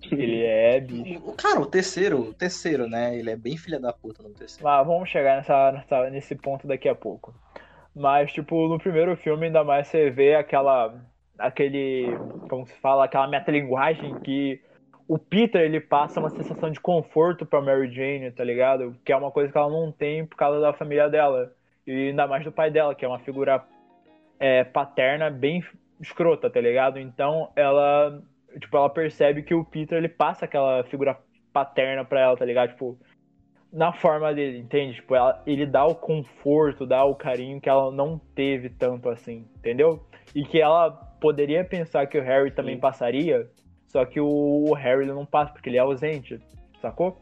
Ele 0.11 0.43
é, 0.43 0.79
bicho. 0.79 1.21
O 1.25 1.33
cara, 1.33 1.59
o 1.59 1.65
terceiro, 1.65 2.19
o 2.19 2.33
terceiro, 2.33 2.87
né? 2.87 3.17
Ele 3.17 3.31
é 3.31 3.35
bem 3.35 3.57
filha 3.57 3.79
da 3.79 3.91
puta 3.93 4.21
no 4.23 4.29
terceiro. 4.29 4.63
Mas 4.63 4.85
vamos 4.87 5.09
chegar 5.09 5.37
nessa, 5.37 5.71
nessa- 5.71 6.09
nesse 6.09 6.35
ponto 6.35 6.67
daqui 6.67 6.87
a 6.89 6.95
pouco. 6.95 7.33
Mas, 7.95 8.31
tipo, 8.31 8.67
no 8.67 8.77
primeiro 8.77 9.15
filme, 9.15 9.45
ainda 9.47 9.63
mais 9.63 9.87
você 9.87 10.09
vê 10.09 10.35
aquela. 10.35 10.93
aquele. 11.39 12.07
como 12.49 12.65
se 12.67 12.73
fala? 12.79 13.05
aquela 13.05 13.27
metalinguagem 13.27 14.13
que 14.19 14.61
o 15.07 15.17
Peter 15.17 15.61
ele 15.61 15.79
passa 15.79 16.19
uma 16.19 16.29
sensação 16.29 16.71
de 16.71 16.79
conforto 16.79 17.45
pra 17.45 17.61
Mary 17.61 17.93
Jane, 17.93 18.31
tá 18.31 18.43
ligado? 18.43 18.95
Que 19.05 19.13
é 19.13 19.15
uma 19.15 19.31
coisa 19.31 19.51
que 19.51 19.57
ela 19.57 19.69
não 19.69 19.91
tem 19.91 20.25
por 20.25 20.35
causa 20.35 20.59
da 20.59 20.73
família 20.73 21.07
dela. 21.09 21.53
E 21.85 22.09
ainda 22.09 22.27
mais 22.27 22.43
do 22.43 22.51
pai 22.51 22.71
dela, 22.71 22.95
que 22.95 23.05
é 23.05 23.07
uma 23.07 23.19
figura 23.19 23.63
é, 24.39 24.63
paterna 24.63 25.29
bem, 25.29 25.63
escrota, 26.01 26.49
tá 26.49 26.59
ligado? 26.59 26.99
Então 26.99 27.49
ela, 27.55 28.19
tipo, 28.59 28.75
ela 28.77 28.89
percebe 28.89 29.43
que 29.43 29.53
o 29.53 29.65
Peter 29.65 29.97
ele 29.97 30.09
passa 30.09 30.45
aquela 30.45 30.83
figura 30.85 31.17
paterna 31.51 32.03
pra 32.03 32.21
ela, 32.21 32.37
tá 32.37 32.45
ligado? 32.45 32.69
Tipo, 32.69 32.99
na 33.71 33.91
forma 33.91 34.33
dele, 34.33 34.59
entende? 34.59 34.95
Tipo, 34.95 35.15
ela, 35.15 35.41
ele 35.45 35.65
dá 35.65 35.85
o 35.85 35.95
conforto, 35.95 36.85
dá 36.85 37.03
o 37.03 37.15
carinho 37.15 37.59
que 37.59 37.69
ela 37.69 37.91
não 37.91 38.17
teve 38.33 38.69
tanto 38.69 39.09
assim, 39.09 39.47
entendeu? 39.57 40.05
E 40.33 40.43
que 40.43 40.61
ela 40.61 40.91
poderia 41.19 41.63
pensar 41.63 42.07
que 42.07 42.17
o 42.17 42.23
Harry 42.23 42.51
também 42.51 42.75
Sim. 42.75 42.81
passaria, 42.81 43.49
só 43.87 44.05
que 44.05 44.19
o, 44.19 44.65
o 44.69 44.73
Harry 44.73 45.03
ele 45.03 45.13
não 45.13 45.25
passa 45.25 45.53
porque 45.53 45.69
ele 45.69 45.77
é 45.77 45.81
ausente, 45.81 46.39
sacou? 46.81 47.19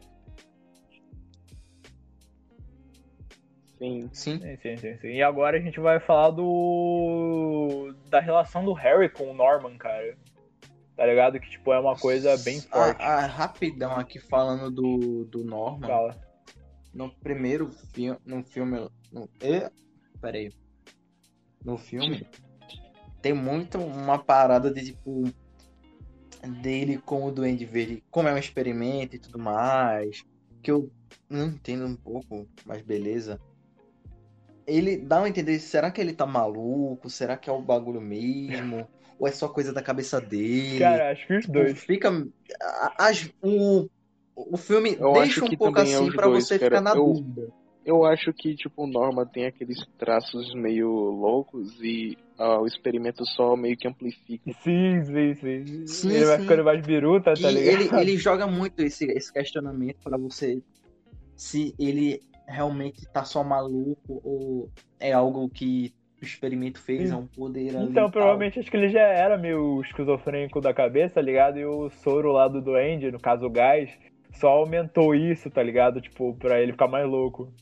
Sim. 3.78 4.08
Sim. 4.12 4.38
Sim, 4.40 4.56
sim, 4.56 4.76
sim, 4.76 4.96
sim. 4.98 5.08
E 5.08 5.22
agora 5.22 5.56
a 5.56 5.60
gente 5.60 5.80
vai 5.80 6.00
falar 6.00 6.30
do. 6.30 7.94
da 8.08 8.20
relação 8.20 8.64
do 8.64 8.72
Harry 8.72 9.08
com 9.08 9.30
o 9.30 9.34
Norman, 9.34 9.76
cara. 9.76 10.16
Tá 10.96 11.04
ligado? 11.06 11.40
Que, 11.40 11.50
tipo, 11.50 11.72
é 11.72 11.78
uma 11.78 11.96
coisa 11.96 12.36
bem 12.38 12.60
forte. 12.60 13.02
Ah, 13.02 13.24
ah, 13.24 13.26
rapidão 13.26 13.92
aqui 13.96 14.20
falando 14.20 14.70
do, 14.70 15.24
do 15.24 15.44
Norman. 15.44 15.86
Fala. 15.86 16.20
No 16.92 17.10
primeiro 17.10 17.70
filme. 17.92 18.18
No 18.24 18.44
filme. 18.44 18.88
No, 19.10 19.28
e, 19.42 19.68
peraí. 20.20 20.52
No 21.64 21.76
filme. 21.76 22.26
Tem 23.20 23.32
muito 23.32 23.78
uma 23.78 24.18
parada 24.18 24.70
de 24.70 24.84
tipo. 24.84 25.24
Dele 26.62 26.98
com 26.98 27.24
o 27.24 27.32
Duende 27.32 27.64
Verde. 27.64 28.04
Como 28.10 28.28
é 28.28 28.34
um 28.34 28.38
experimento 28.38 29.16
e 29.16 29.18
tudo 29.18 29.38
mais. 29.38 30.22
Que 30.62 30.70
eu 30.70 30.92
não 31.28 31.46
entendo 31.46 31.86
um 31.86 31.96
pouco, 31.96 32.46
mas 32.64 32.82
beleza. 32.82 33.40
Ele 34.66 34.96
dá 34.96 35.22
a 35.22 35.28
entender, 35.28 35.58
será 35.58 35.90
que 35.90 36.00
ele 36.00 36.12
tá 36.12 36.26
maluco? 36.26 37.10
Será 37.10 37.36
que 37.36 37.50
é 37.50 37.52
o 37.52 37.60
bagulho 37.60 38.00
mesmo? 38.00 38.86
Ou 39.18 39.28
é 39.28 39.32
só 39.32 39.48
coisa 39.48 39.72
da 39.72 39.82
cabeça 39.82 40.20
dele? 40.20 40.78
Cara, 40.78 41.12
acho 41.12 41.26
que 41.26 41.34
os 41.36 41.40
Tipo, 41.44 41.52
dois. 41.54 41.78
fica. 41.78 42.08
a- 42.60 42.94
as- 42.98 43.30
o, 43.42 43.88
o 44.34 44.56
filme 44.56 44.96
Eu 44.98 45.12
deixa 45.12 45.44
um 45.44 45.48
pouco 45.56 45.78
é 45.78 45.82
assim 45.82 46.10
pra 46.10 46.26
dois, 46.28 46.44
você 46.46 46.58
cara. 46.58 46.78
ficar 46.78 46.80
na 46.80 46.98
Eu- 46.98 47.04
dúvida. 47.12 47.52
Eu 47.86 48.02
acho 48.06 48.32
que, 48.32 48.56
tipo, 48.56 48.84
o 48.84 48.86
Norma 48.86 49.26
tem 49.26 49.44
aqueles 49.44 49.78
traços 49.98 50.54
meio 50.54 50.88
loucos 50.88 51.78
e 51.82 52.16
ah, 52.38 52.58
o 52.58 52.66
experimento 52.66 53.26
só 53.26 53.54
meio 53.54 53.76
que 53.76 53.86
amplifica. 53.86 54.50
Sim, 54.62 55.02
sim, 55.04 55.34
sim. 55.34 55.86
Sim, 55.86 56.10
ele 56.12 56.24
vai 56.24 56.36
sim. 56.38 56.42
ficando 56.44 56.64
mais 56.64 56.80
biruta, 56.86 57.34
E 57.36 57.42
tá 57.42 57.50
ligado? 57.50 57.82
ele, 57.82 58.00
ele 58.00 58.16
joga 58.16 58.46
muito 58.46 58.80
esse, 58.80 59.04
esse 59.04 59.30
questionamento 59.30 59.98
pra 60.02 60.16
você 60.16 60.62
se 61.36 61.74
ele 61.78 62.22
realmente 62.48 63.06
tá 63.12 63.22
só 63.22 63.44
maluco 63.44 64.18
ou 64.24 64.70
é 64.98 65.12
algo 65.12 65.46
que 65.50 65.92
experimento 66.28 66.80
fez, 66.80 67.10
é 67.10 67.16
um 67.16 67.26
poder 67.26 67.76
ali. 67.76 67.90
Então, 67.90 68.10
provavelmente 68.10 68.58
acho 68.58 68.70
que 68.70 68.76
ele 68.76 68.88
já 68.88 69.00
era 69.00 69.36
meio 69.36 69.80
esquizofrênico 69.80 70.60
da 70.60 70.72
cabeça, 70.74 71.14
tá 71.16 71.20
ligado? 71.20 71.58
E 71.58 71.64
o 71.64 71.90
soro 71.90 72.32
lá 72.32 72.48
do 72.48 72.60
Duende, 72.60 73.10
no 73.10 73.20
caso 73.20 73.46
o 73.46 73.50
gás, 73.50 73.90
só 74.32 74.48
aumentou 74.48 75.14
isso, 75.14 75.50
tá 75.50 75.62
ligado? 75.62 76.00
Tipo, 76.00 76.34
pra 76.34 76.60
ele 76.60 76.72
ficar 76.72 76.88
mais 76.88 77.06
louco. 77.08 77.52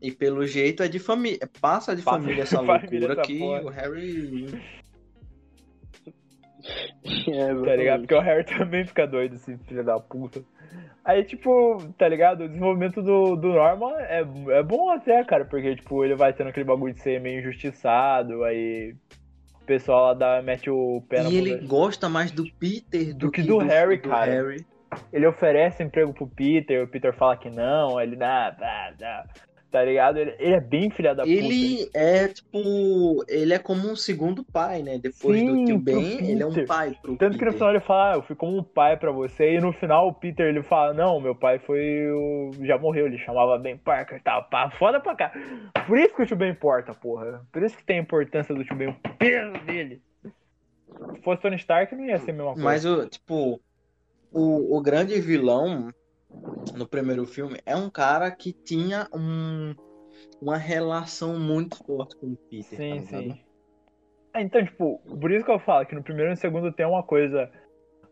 E 0.00 0.10
pelo 0.10 0.44
jeito 0.44 0.82
é 0.82 0.88
de 0.88 0.98
família. 0.98 1.48
Passa 1.60 1.94
de 1.94 2.02
Passa 2.02 2.18
família 2.18 2.42
essa 2.42 2.56
família 2.64 3.08
loucura 3.08 3.12
essa 3.12 3.22
que 3.22 3.38
porra. 3.38 3.62
o 3.62 3.68
Harry. 3.68 4.60
É, 7.04 7.54
Tá 7.64 7.76
ligado? 7.76 8.00
Porque 8.00 8.14
o 8.14 8.20
Harry 8.20 8.44
também 8.58 8.84
fica 8.84 9.06
doido, 9.06 9.34
esse 9.34 9.56
filho 9.58 9.84
da 9.84 9.98
puta. 9.98 10.42
Aí, 11.04 11.24
tipo, 11.24 11.78
tá 11.98 12.08
ligado? 12.08 12.44
O 12.44 12.48
desenvolvimento 12.48 13.02
do, 13.02 13.34
do 13.34 13.48
Norman 13.48 13.94
é, 13.98 14.24
é 14.50 14.62
bom 14.62 14.90
até, 14.90 15.24
cara, 15.24 15.44
porque, 15.44 15.74
tipo, 15.74 16.04
ele 16.04 16.14
vai 16.14 16.32
tendo 16.32 16.48
aquele 16.48 16.64
bagulho 16.64 16.94
de 16.94 17.00
ser 17.00 17.20
meio 17.20 17.40
injustiçado, 17.40 18.44
aí 18.44 18.94
o 19.60 19.64
pessoal 19.64 20.06
lá 20.06 20.14
dá, 20.14 20.42
mete 20.42 20.70
o 20.70 21.02
pé 21.08 21.22
na 21.22 21.28
E 21.28 21.36
ele 21.36 21.66
gosta 21.66 22.08
mais 22.08 22.30
do 22.30 22.44
Peter 22.52 23.12
do, 23.12 23.26
Do 23.26 23.30
que 23.32 23.42
do 23.42 23.58
Harry, 23.58 23.98
cara. 23.98 24.30
Harry. 24.30 24.64
Ele 25.12 25.26
oferece 25.26 25.82
emprego 25.82 26.12
pro 26.12 26.26
Peter, 26.26 26.84
o 26.84 26.88
Peter 26.88 27.12
fala 27.12 27.36
que 27.36 27.50
não, 27.50 27.98
aí 27.98 28.06
ele 28.06 28.16
dá, 28.16 28.50
dá, 28.50 28.92
dá. 28.96 29.24
Tá 29.72 29.82
ligado? 29.82 30.18
Ele, 30.18 30.34
ele 30.38 30.54
é 30.54 30.60
bem 30.60 30.90
filha 30.90 31.14
da 31.14 31.22
puta. 31.22 31.34
Ele 31.34 31.88
é 31.94 32.28
tipo. 32.28 33.24
Ele 33.26 33.54
é 33.54 33.58
como 33.58 33.90
um 33.90 33.96
segundo 33.96 34.44
pai, 34.44 34.82
né? 34.82 34.98
Depois 34.98 35.40
Sim, 35.40 35.46
do 35.46 35.64
tio 35.64 35.78
Ben, 35.78 36.28
ele 36.30 36.42
é 36.42 36.46
um 36.46 36.50
Peter. 36.50 36.66
pai 36.66 36.94
pro 37.00 37.16
Tanto 37.16 37.38
que 37.38 37.44
no 37.44 37.50
Peter. 37.50 37.52
final 37.54 37.70
ele 37.70 37.80
fala, 37.80 38.12
ah, 38.12 38.16
eu 38.16 38.22
fui 38.22 38.36
como 38.36 38.58
um 38.58 38.62
pai 38.62 38.98
pra 38.98 39.10
você, 39.10 39.54
e 39.54 39.60
no 39.62 39.72
final 39.72 40.08
o 40.08 40.12
Peter 40.12 40.46
ele 40.46 40.62
fala, 40.62 40.92
não, 40.92 41.18
meu 41.18 41.34
pai 41.34 41.58
foi 41.58 42.06
o. 42.10 42.50
já 42.60 42.76
morreu, 42.76 43.06
ele 43.06 43.16
chamava 43.16 43.58
Ben 43.58 43.78
Parker 43.78 44.22
tal, 44.22 44.44
pá, 44.50 44.70
foda 44.78 45.00
pra 45.00 45.16
cá. 45.16 45.32
Por 45.86 45.98
isso 45.98 46.14
que 46.14 46.20
o 46.22 46.26
tio 46.26 46.36
Ben 46.36 46.50
importa, 46.50 46.92
porra. 46.92 47.40
Por 47.50 47.62
isso 47.62 47.74
que 47.74 47.82
tem 47.84 47.98
a 47.98 48.02
importância 48.02 48.54
do 48.54 48.62
tio 48.62 48.76
Ben, 48.76 48.88
o 48.90 48.96
peso 49.16 49.54
dele. 49.64 50.02
Se 51.14 51.22
fosse 51.22 51.40
Tony 51.40 51.56
Stark, 51.56 51.94
não 51.96 52.04
ia 52.04 52.18
ser 52.18 52.32
a 52.32 52.34
mesma 52.34 52.52
coisa. 52.52 52.62
Mas 52.62 52.84
o, 52.84 53.06
tipo, 53.08 53.58
o, 54.30 54.76
o 54.76 54.82
grande 54.82 55.18
vilão 55.18 55.90
no 56.74 56.86
primeiro 56.86 57.26
filme 57.26 57.58
é 57.66 57.76
um 57.76 57.90
cara 57.90 58.30
que 58.30 58.52
tinha 58.52 59.08
um, 59.12 59.74
uma 60.40 60.56
relação 60.56 61.38
muito 61.38 61.76
forte 61.84 62.16
com 62.16 62.28
o 62.28 62.36
Peter. 62.36 62.78
Sim, 62.78 63.00
tá 63.00 63.18
sim. 63.18 63.40
É, 64.34 64.40
então, 64.40 64.64
tipo, 64.64 64.98
por 65.20 65.30
isso 65.30 65.44
que 65.44 65.50
eu 65.50 65.58
falo 65.60 65.84
que 65.86 65.94
no 65.94 66.02
primeiro 66.02 66.30
e 66.30 66.34
no 66.34 66.36
segundo 66.36 66.72
tem 66.72 66.86
uma 66.86 67.02
coisa 67.02 67.50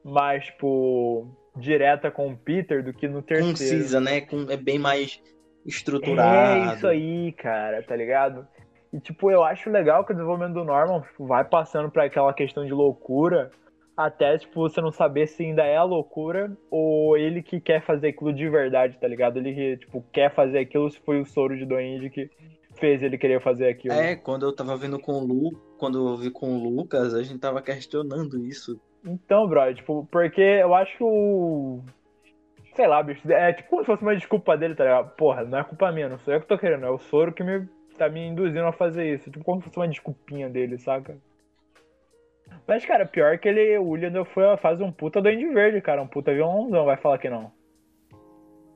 mais, 0.05 0.45
tipo, 0.45 1.27
direta 1.57 2.11
com 2.11 2.31
o 2.31 2.37
Peter 2.37 2.85
do 2.85 2.93
que 2.93 3.09
no 3.09 3.23
terceiro. 3.23 3.53
Concisa, 3.53 4.01
né? 4.01 4.21
Com, 4.21 4.51
é 4.51 4.57
bem 4.57 4.79
mais 4.79 5.23
estruturado. 5.65 6.71
É 6.71 6.75
isso 6.75 6.87
aí, 6.87 7.33
cara, 7.33 7.83
tá 7.83 7.97
ligado? 7.97 8.47
E, 8.93 9.01
tipo, 9.01 9.31
eu 9.31 9.43
acho 9.43 9.71
legal 9.71 10.05
que 10.05 10.13
o 10.13 10.15
desenvolvimento 10.15 10.55
do 10.55 10.65
Norman 10.65 11.01
tipo, 11.03 11.27
vai 11.27 11.45
passando 11.45 11.91
pra 11.91 12.05
aquela 12.05 12.35
questão 12.35 12.67
de 12.67 12.73
loucura 12.73 13.51
até, 14.05 14.39
tipo, 14.39 14.61
você 14.61 14.81
não 14.81 14.91
saber 14.91 15.27
se 15.27 15.45
ainda 15.45 15.65
é 15.65 15.77
a 15.77 15.83
loucura 15.83 16.57
ou 16.71 17.17
ele 17.17 17.43
que 17.43 17.61
quer 17.61 17.83
fazer 17.83 18.09
aquilo 18.09 18.33
de 18.33 18.49
verdade, 18.49 18.99
tá 18.99 19.07
ligado? 19.07 19.39
Ele 19.39 19.55
que, 19.55 19.77
tipo, 19.79 20.05
quer 20.13 20.35
fazer 20.35 20.59
aquilo 20.59 20.91
se 20.91 20.99
foi 21.01 21.21
o 21.21 21.27
soro 21.27 21.57
de 21.57 21.65
Duende 21.65 22.11
que 22.11 22.31
fez 22.77 23.03
ele 23.03 23.19
querer 23.19 23.41
fazer 23.41 23.69
aquilo. 23.69 23.95
É, 23.95 24.17
quando 24.17 24.47
eu 24.47 24.55
tava 24.55 24.77
vendo 24.77 24.99
com 24.99 25.13
o 25.13 25.25
Lu, 25.25 25.53
quando 25.79 26.09
eu 26.09 26.17
vi 26.17 26.31
com 26.31 26.57
o 26.57 26.69
Lucas, 26.69 27.15
a 27.15 27.23
gente 27.23 27.39
tava 27.39 27.61
questionando 27.61 28.39
isso. 28.39 28.81
Então, 29.05 29.47
brother, 29.49 29.75
tipo, 29.75 30.07
porque 30.11 30.41
eu 30.41 30.75
acho 30.75 30.97
que 30.97 31.05
o. 31.05 31.81
Sei 32.75 32.87
lá, 32.87 33.03
bicho, 33.03 33.31
é 33.31 33.53
tipo 33.53 33.69
como 33.69 33.83
se 33.83 33.87
fosse 33.87 34.03
uma 34.03 34.15
desculpa 34.15 34.57
dele, 34.57 34.75
tá 34.75 34.85
ligado? 34.85 35.11
Porra, 35.17 35.45
não 35.45 35.59
é 35.59 35.65
culpa 35.65 35.91
minha, 35.91 36.09
não 36.09 36.19
sou 36.19 36.33
eu 36.33 36.41
que 36.41 36.47
tô 36.47 36.57
querendo, 36.57 36.87
é 36.87 36.91
o 36.91 36.99
soro 36.99 37.33
que 37.33 37.43
me 37.43 37.67
tá 37.99 38.09
me 38.09 38.27
induzindo 38.27 38.65
a 38.65 38.73
fazer 38.73 39.15
isso. 39.15 39.31
Tipo, 39.31 39.45
como 39.45 39.61
se 39.61 39.67
fosse 39.67 39.79
uma 39.79 39.89
desculpinha 39.89 40.49
dele, 40.49 40.79
saca? 40.79 41.19
Mas, 42.71 42.87
cara, 42.87 43.05
pior 43.05 43.37
que 43.37 43.49
ele, 43.49 43.77
o 43.79 43.89
William 43.89 44.25
foi, 44.27 44.57
faz 44.59 44.81
um 44.81 44.93
puta 44.93 45.21
Duende 45.21 45.45
Verde, 45.49 45.81
cara, 45.81 46.01
um 46.01 46.07
puta 46.07 46.33
violãozão, 46.33 46.85
vai 46.85 46.97
falar 46.97 47.19
que 47.19 47.29
não. 47.29 47.51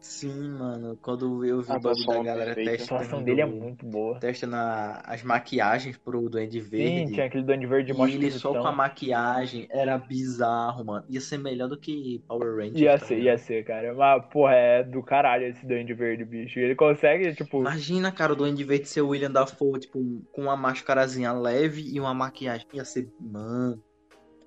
Sim, 0.04 0.50
mano, 0.50 0.98
quando 1.00 1.46
eu 1.46 1.62
vi 1.62 1.72
A 1.72 1.76
o 1.76 1.80
bagulho 1.80 2.06
da 2.06 2.22
galera. 2.22 2.52
A 2.52 2.54
testando, 2.54 2.84
atuação 3.00 3.22
dele 3.24 3.40
é 3.40 3.46
muito 3.46 3.86
boa. 3.86 4.18
testando 4.20 4.54
a- 4.54 5.02
as 5.06 5.22
maquiagens 5.22 5.96
pro 5.96 6.28
Duende 6.28 6.60
Sim, 6.60 6.68
Verde. 6.68 7.12
tinha 7.14 7.24
aquele 7.26 7.42
Duende 7.42 7.66
Verde 7.66 7.92
E 7.92 8.12
ele 8.14 8.30
só 8.30 8.52
com 8.52 8.66
a 8.66 8.70
maquiagem 8.70 9.66
era 9.70 9.96
bizarro, 9.96 10.84
mano. 10.84 11.06
Ia 11.08 11.20
ser 11.22 11.38
melhor 11.38 11.70
do 11.70 11.78
que 11.80 12.22
Power 12.28 12.54
Rangers. 12.54 12.78
Ia 12.80 12.98
tá 12.98 13.06
ser, 13.06 13.18
ia 13.18 13.38
ser, 13.38 13.64
cara. 13.64 13.94
Mas, 13.94 14.26
porra, 14.26 14.52
é 14.54 14.84
do 14.84 15.02
caralho 15.02 15.46
esse 15.46 15.66
Duende 15.66 15.94
Verde, 15.94 16.22
bicho. 16.26 16.58
Ele 16.58 16.74
consegue, 16.74 17.34
tipo. 17.34 17.60
Imagina, 17.60 18.12
cara, 18.12 18.34
o 18.34 18.36
Duende 18.36 18.62
Verde 18.62 18.86
ser 18.86 19.00
o 19.00 19.08
William 19.08 19.30
Dafoe, 19.30 19.80
tipo, 19.80 20.22
com 20.32 20.42
uma 20.42 20.56
máscarazinha 20.56 21.32
leve 21.32 21.82
e 21.82 21.98
uma 21.98 22.12
maquiagem. 22.12 22.66
Ia 22.74 22.84
ser, 22.84 23.10
mano. 23.18 23.82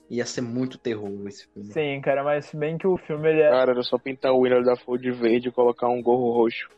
Ia 0.10 0.26
ser 0.26 0.42
muito 0.42 0.78
terror 0.78 1.12
esse 1.28 1.48
filme. 1.48 1.72
Sim, 1.72 2.00
cara, 2.02 2.24
mas 2.24 2.46
se 2.46 2.56
bem 2.56 2.78
que 2.78 2.88
o 2.88 2.98
filme 2.98 3.30
ele 3.30 3.42
é. 3.42 3.50
Cara, 3.50 3.72
era 3.72 3.84
só 3.84 3.98
pintar 3.98 4.32
o 4.32 4.40
William 4.40 4.64
da 4.64 4.76
de 4.76 5.12
verde 5.12 5.50
e 5.50 5.52
colocar 5.52 5.88
um 5.90 6.02
gorro 6.02 6.32
roxo. 6.32 6.70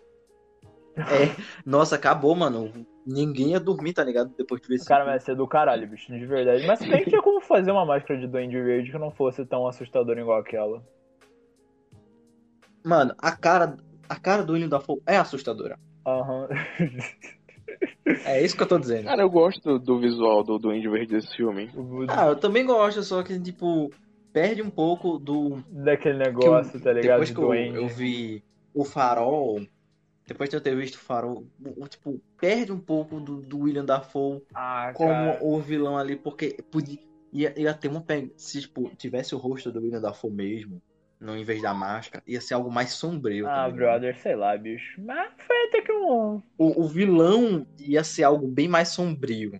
Nossa, 1.65 1.95
acabou, 1.95 2.35
mano. 2.35 2.71
Ninguém 3.05 3.51
ia 3.51 3.59
dormir, 3.59 3.93
tá 3.93 4.03
ligado? 4.03 4.33
Depois 4.37 4.61
de 4.61 4.67
ver 4.67 4.75
esse 4.75 4.87
Cara, 4.87 5.03
filme. 5.03 5.17
vai 5.17 5.19
ser 5.19 5.35
do 5.35 5.47
caralho, 5.47 5.87
bicho, 5.87 6.11
de 6.11 6.25
verdade. 6.25 6.65
Mas 6.67 6.79
se 6.79 6.87
bem 6.87 7.03
que 7.03 7.09
tinha 7.09 7.21
como 7.21 7.41
fazer 7.41 7.71
uma 7.71 7.85
máscara 7.85 8.19
de 8.19 8.27
Duende 8.27 8.61
Verde 8.61 8.91
que 8.91 8.97
não 8.97 9.11
fosse 9.11 9.45
tão 9.45 9.67
assustadora 9.67 10.19
igual 10.19 10.39
aquela. 10.39 10.83
Mano, 12.83 13.13
a 13.17 13.31
cara, 13.31 13.77
a 14.07 14.15
cara 14.19 14.43
do 14.43 14.53
William 14.53 14.69
Dafoe 14.69 15.01
é 15.05 15.17
assustadora. 15.17 15.77
Aham. 16.05 16.47
É 18.25 18.43
isso 18.43 18.55
que 18.55 18.63
eu 18.63 18.67
tô 18.67 18.77
dizendo. 18.77 19.05
Cara, 19.05 19.21
eu 19.21 19.29
gosto 19.29 19.61
do, 19.61 19.79
do 19.79 19.99
visual 19.99 20.43
do 20.43 20.57
Duende 20.59 20.87
Verde 20.89 21.15
desse 21.15 21.35
filme. 21.35 21.69
Ah, 22.09 22.27
eu 22.27 22.35
também 22.39 22.65
gosto, 22.65 23.03
só 23.03 23.23
que, 23.23 23.39
tipo, 23.39 23.89
perde 24.33 24.61
um 24.61 24.69
pouco 24.69 25.17
do. 25.17 25.57
Daquele 25.83 26.17
que 26.17 26.23
eu- 26.23 26.33
negócio, 26.33 26.79
tá 26.81 26.93
ligado? 26.93 27.21
Depois 27.23 27.29
De 27.29 27.35
que 27.35 27.41
eu, 27.41 27.53
eu 27.53 27.87
vi 27.87 28.43
o 28.73 28.83
Farol, 28.85 29.61
depois 30.27 30.49
de 30.49 30.55
eu 30.55 30.61
ter 30.61 30.75
visto 30.75 30.95
o 30.95 30.99
Farol, 30.99 31.45
o, 31.77 31.87
tipo, 31.87 32.21
perde 32.39 32.71
um 32.71 32.79
pouco 32.79 33.19
do, 33.19 33.41
do 33.41 33.59
William 33.59 33.85
Dafoe 33.85 34.41
Ah, 34.53 34.91
como 34.93 35.31
cara. 35.31 35.43
o 35.43 35.59
vilão 35.59 35.97
ali, 35.97 36.15
porque 36.15 36.57
podia, 36.71 36.99
ia, 37.31 37.59
ia 37.59 37.73
ter 37.73 37.87
uma 37.87 38.01
pega. 38.01 38.29
Se, 38.37 38.61
tipo, 38.61 38.89
tivesse 38.95 39.33
o 39.35 39.37
rosto 39.37 39.71
do 39.71 39.79
William 39.81 40.01
Dafoe 40.01 40.31
mesmo, 40.31 40.81
no 41.19 41.35
em 41.35 41.43
vez 41.43 41.61
da 41.61 41.73
máscara, 41.73 42.23
ia 42.25 42.39
ser 42.39 42.53
algo 42.53 42.71
mais 42.71 42.91
sombrio. 42.91 43.47
Ah, 43.47 43.67
ligado? 43.67 43.75
brother, 43.75 44.17
sei 44.17 44.35
lá, 44.35 44.57
bicho. 44.57 45.01
Mas 45.01 45.31
foi 45.37 45.67
até 45.67 45.81
que 45.81 45.91
um. 45.91 46.41
O, 46.57 46.83
o 46.83 46.87
vilão 46.87 47.67
ia 47.77 48.03
ser 48.03 48.23
algo 48.23 48.47
bem 48.47 48.67
mais 48.67 48.89
sombrio. 48.89 49.59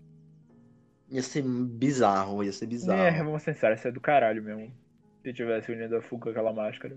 Ia 1.09 1.21
ser 1.21 1.43
bizarro, 1.43 2.43
ia 2.43 2.53
ser 2.53 2.67
bizarro. 2.67 3.01
É, 3.01 3.23
vamos 3.23 3.43
ser 3.43 3.53
sinceros, 3.53 3.79
isso 3.79 3.87
é 3.87 3.91
do 3.91 3.99
caralho 3.99 4.43
mesmo. 4.43 4.71
Se 5.23 5.33
tivesse 5.33 5.71
unido 5.71 5.97
a 5.97 6.01
full 6.01 6.19
com 6.19 6.29
aquela 6.29 6.53
máscara. 6.53 6.95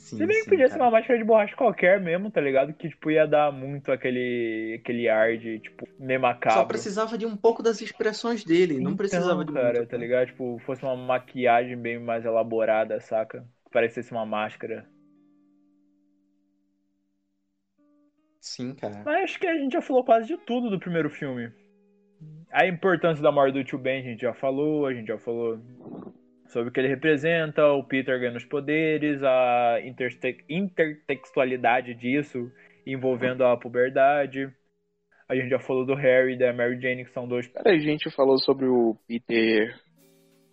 Sim, 0.00 0.16
Se 0.16 0.26
bem 0.26 0.42
que 0.42 0.48
podia 0.48 0.66
ser 0.66 0.78
cara. 0.78 0.84
uma 0.84 0.90
máscara 0.92 1.18
de 1.18 1.24
borracha 1.24 1.54
qualquer 1.54 2.00
mesmo, 2.00 2.30
tá 2.30 2.40
ligado? 2.40 2.72
Que, 2.72 2.88
tipo, 2.88 3.10
ia 3.10 3.26
dar 3.26 3.52
muito 3.52 3.92
aquele, 3.92 4.78
aquele 4.80 5.08
ar 5.08 5.36
de, 5.36 5.60
tipo, 5.60 5.86
meio 5.98 6.20
macabro. 6.20 6.58
Só 6.60 6.64
precisava 6.64 7.18
de 7.18 7.26
um 7.26 7.36
pouco 7.36 7.62
das 7.62 7.80
expressões 7.80 8.42
dele, 8.44 8.80
não 8.80 8.92
Então, 8.92 8.96
precisava 8.96 9.44
de 9.44 9.52
cara, 9.52 9.78
muito. 9.78 9.90
tá 9.90 9.96
ligado? 9.96 10.28
Tipo, 10.28 10.58
fosse 10.60 10.82
uma 10.82 10.96
maquiagem 10.96 11.76
bem 11.76 11.98
mais 11.98 12.24
elaborada, 12.24 12.98
saca? 13.00 13.46
Parecesse 13.70 14.10
uma 14.10 14.24
máscara. 14.26 14.88
Sim, 18.40 18.74
cara. 18.74 19.02
Mas 19.04 19.24
acho 19.24 19.38
que 19.38 19.46
a 19.46 19.54
gente 19.56 19.72
já 19.72 19.82
falou 19.82 20.04
quase 20.04 20.26
de 20.28 20.36
tudo 20.38 20.70
do 20.70 20.78
primeiro 20.80 21.10
filme. 21.10 21.52
A 22.50 22.66
importância 22.66 23.22
da 23.22 23.30
morte 23.30 23.52
do 23.54 23.64
Tio 23.64 23.78
Ben 23.78 24.00
a 24.00 24.02
gente 24.02 24.22
já 24.22 24.34
falou, 24.34 24.86
a 24.86 24.94
gente 24.94 25.08
já 25.08 25.18
falou 25.18 25.58
sobre 26.52 26.68
o 26.68 26.72
que 26.72 26.80
ele 26.80 26.88
representa, 26.88 27.64
o 27.72 27.84
Peter 27.84 28.18
ganhando 28.18 28.36
os 28.36 28.44
poderes, 28.44 29.22
a 29.22 29.78
intertextualidade 30.48 31.94
disso 31.94 32.50
envolvendo 32.86 33.44
a 33.44 33.56
puberdade. 33.56 34.52
A 35.28 35.34
gente 35.34 35.50
já 35.50 35.60
falou 35.60 35.86
do 35.86 35.94
Harry 35.94 36.34
e 36.34 36.38
da 36.38 36.52
Mary 36.52 36.80
Jane, 36.80 37.04
que 37.04 37.12
são 37.12 37.28
dois. 37.28 37.46
Cara, 37.48 37.70
a 37.70 37.78
gente 37.78 38.10
falou 38.10 38.38
sobre 38.38 38.66
o 38.66 38.96
Peter. 39.06 39.74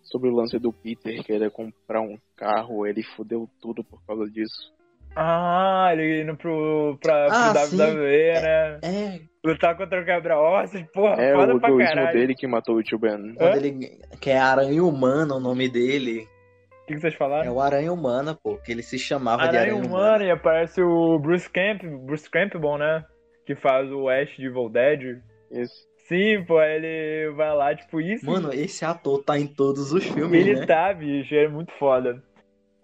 Sobre 0.02 0.30
o 0.30 0.34
lance 0.34 0.58
do 0.58 0.72
Peter 0.72 1.22
querer 1.22 1.50
comprar 1.50 2.00
um 2.00 2.16
carro, 2.34 2.86
ele 2.86 3.02
fudeu 3.02 3.46
tudo 3.60 3.84
por 3.84 4.02
causa 4.06 4.24
disso. 4.30 4.72
Ah, 5.20 5.90
ele 5.92 6.22
indo 6.22 6.36
pro, 6.36 6.96
pra, 7.02 7.26
Ah, 7.30 7.52
pro 7.52 7.66
sim. 7.66 7.76
WWE, 7.76 8.40
né? 8.40 8.78
É, 8.82 9.20
Lutar 9.44 9.76
contra 9.76 10.00
o 10.00 10.04
quebra-ossos, 10.04 10.82
porra, 10.94 11.20
É 11.22 11.32
foda 11.34 11.54
o 11.56 11.60
pra 11.60 11.76
caralho. 11.76 12.12
dele 12.16 12.34
que 12.34 12.46
matou 12.46 12.76
o 12.76 12.82
tio 12.82 12.98
Ben. 12.98 13.34
quando 13.36 13.54
Hã? 13.54 13.56
ele. 13.56 13.98
Que 14.20 14.30
é 14.30 14.38
Aranha 14.38 14.82
Humana 14.84 15.34
o 15.34 15.40
nome 15.40 15.68
dele. 15.68 16.26
O 16.82 16.86
que, 16.86 16.94
que 16.94 17.00
vocês 17.00 17.14
É 17.14 17.16
falaram? 17.16 17.52
o 17.54 17.60
Aranha 17.60 17.92
Humana, 17.92 18.34
pô, 18.34 18.56
que 18.58 18.72
ele 18.72 18.82
se 18.82 18.98
chamava 18.98 19.42
de 19.42 19.48
Aranha 19.56 19.62
Aranha 19.74 19.76
Humana 19.76 20.06
Humana. 20.08 20.24
e 20.24 20.30
aparece 20.30 20.82
o 20.82 21.18
Bruce 21.18 21.48
Camp, 21.50 21.82
Bruce 22.04 22.30
Campbell, 22.30 22.78
né? 22.78 23.04
Que 23.46 23.54
faz 23.56 23.90
o 23.90 24.08
Ash 24.08 24.30
de 24.36 24.46
Evil 24.46 24.68
Dead. 24.68 25.18
Esse. 25.50 25.88
Sim, 26.08 26.42
pô, 26.46 26.58
ele 26.62 27.30
vai 27.36 27.54
lá, 27.54 27.74
tipo, 27.74 28.00
isso. 28.00 28.24
Mano, 28.24 28.50
esse 28.54 28.82
ator 28.82 29.22
tá 29.22 29.38
em 29.38 29.46
todos 29.46 29.92
os 29.92 30.02
filmes, 30.04 30.40
ele 30.40 30.60
né? 30.60 30.64
tá, 30.66 30.90
bicho, 30.94 31.34
é 31.34 31.46
muito 31.48 31.70
foda. 31.78 32.22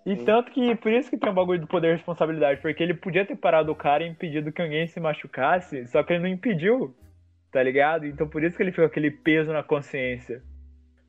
E 0.06 0.16
Sim. 0.16 0.24
tanto 0.24 0.50
que, 0.50 0.74
por 0.76 0.92
isso 0.92 1.08
que 1.08 1.16
tem 1.16 1.30
o 1.30 1.34
bagulho 1.34 1.60
do 1.60 1.66
poder 1.66 1.88
e 1.88 1.92
responsabilidade, 1.92 2.60
porque 2.60 2.82
ele 2.82 2.94
podia 2.94 3.24
ter 3.24 3.36
parado 3.36 3.72
o 3.72 3.76
cara 3.76 4.04
e 4.04 4.08
impedido 4.08 4.52
que 4.52 4.60
alguém 4.60 4.86
se 4.86 5.00
machucasse, 5.00 5.86
só 5.86 6.02
que 6.02 6.12
ele 6.12 6.22
não 6.22 6.28
impediu, 6.28 6.94
tá 7.50 7.62
ligado? 7.62 8.04
Então 8.06 8.28
por 8.28 8.42
isso 8.44 8.56
que 8.56 8.62
ele 8.62 8.70
fica 8.70 8.82
com 8.82 8.88
aquele 8.88 9.10
peso 9.10 9.52
na 9.52 9.62
consciência. 9.62 10.42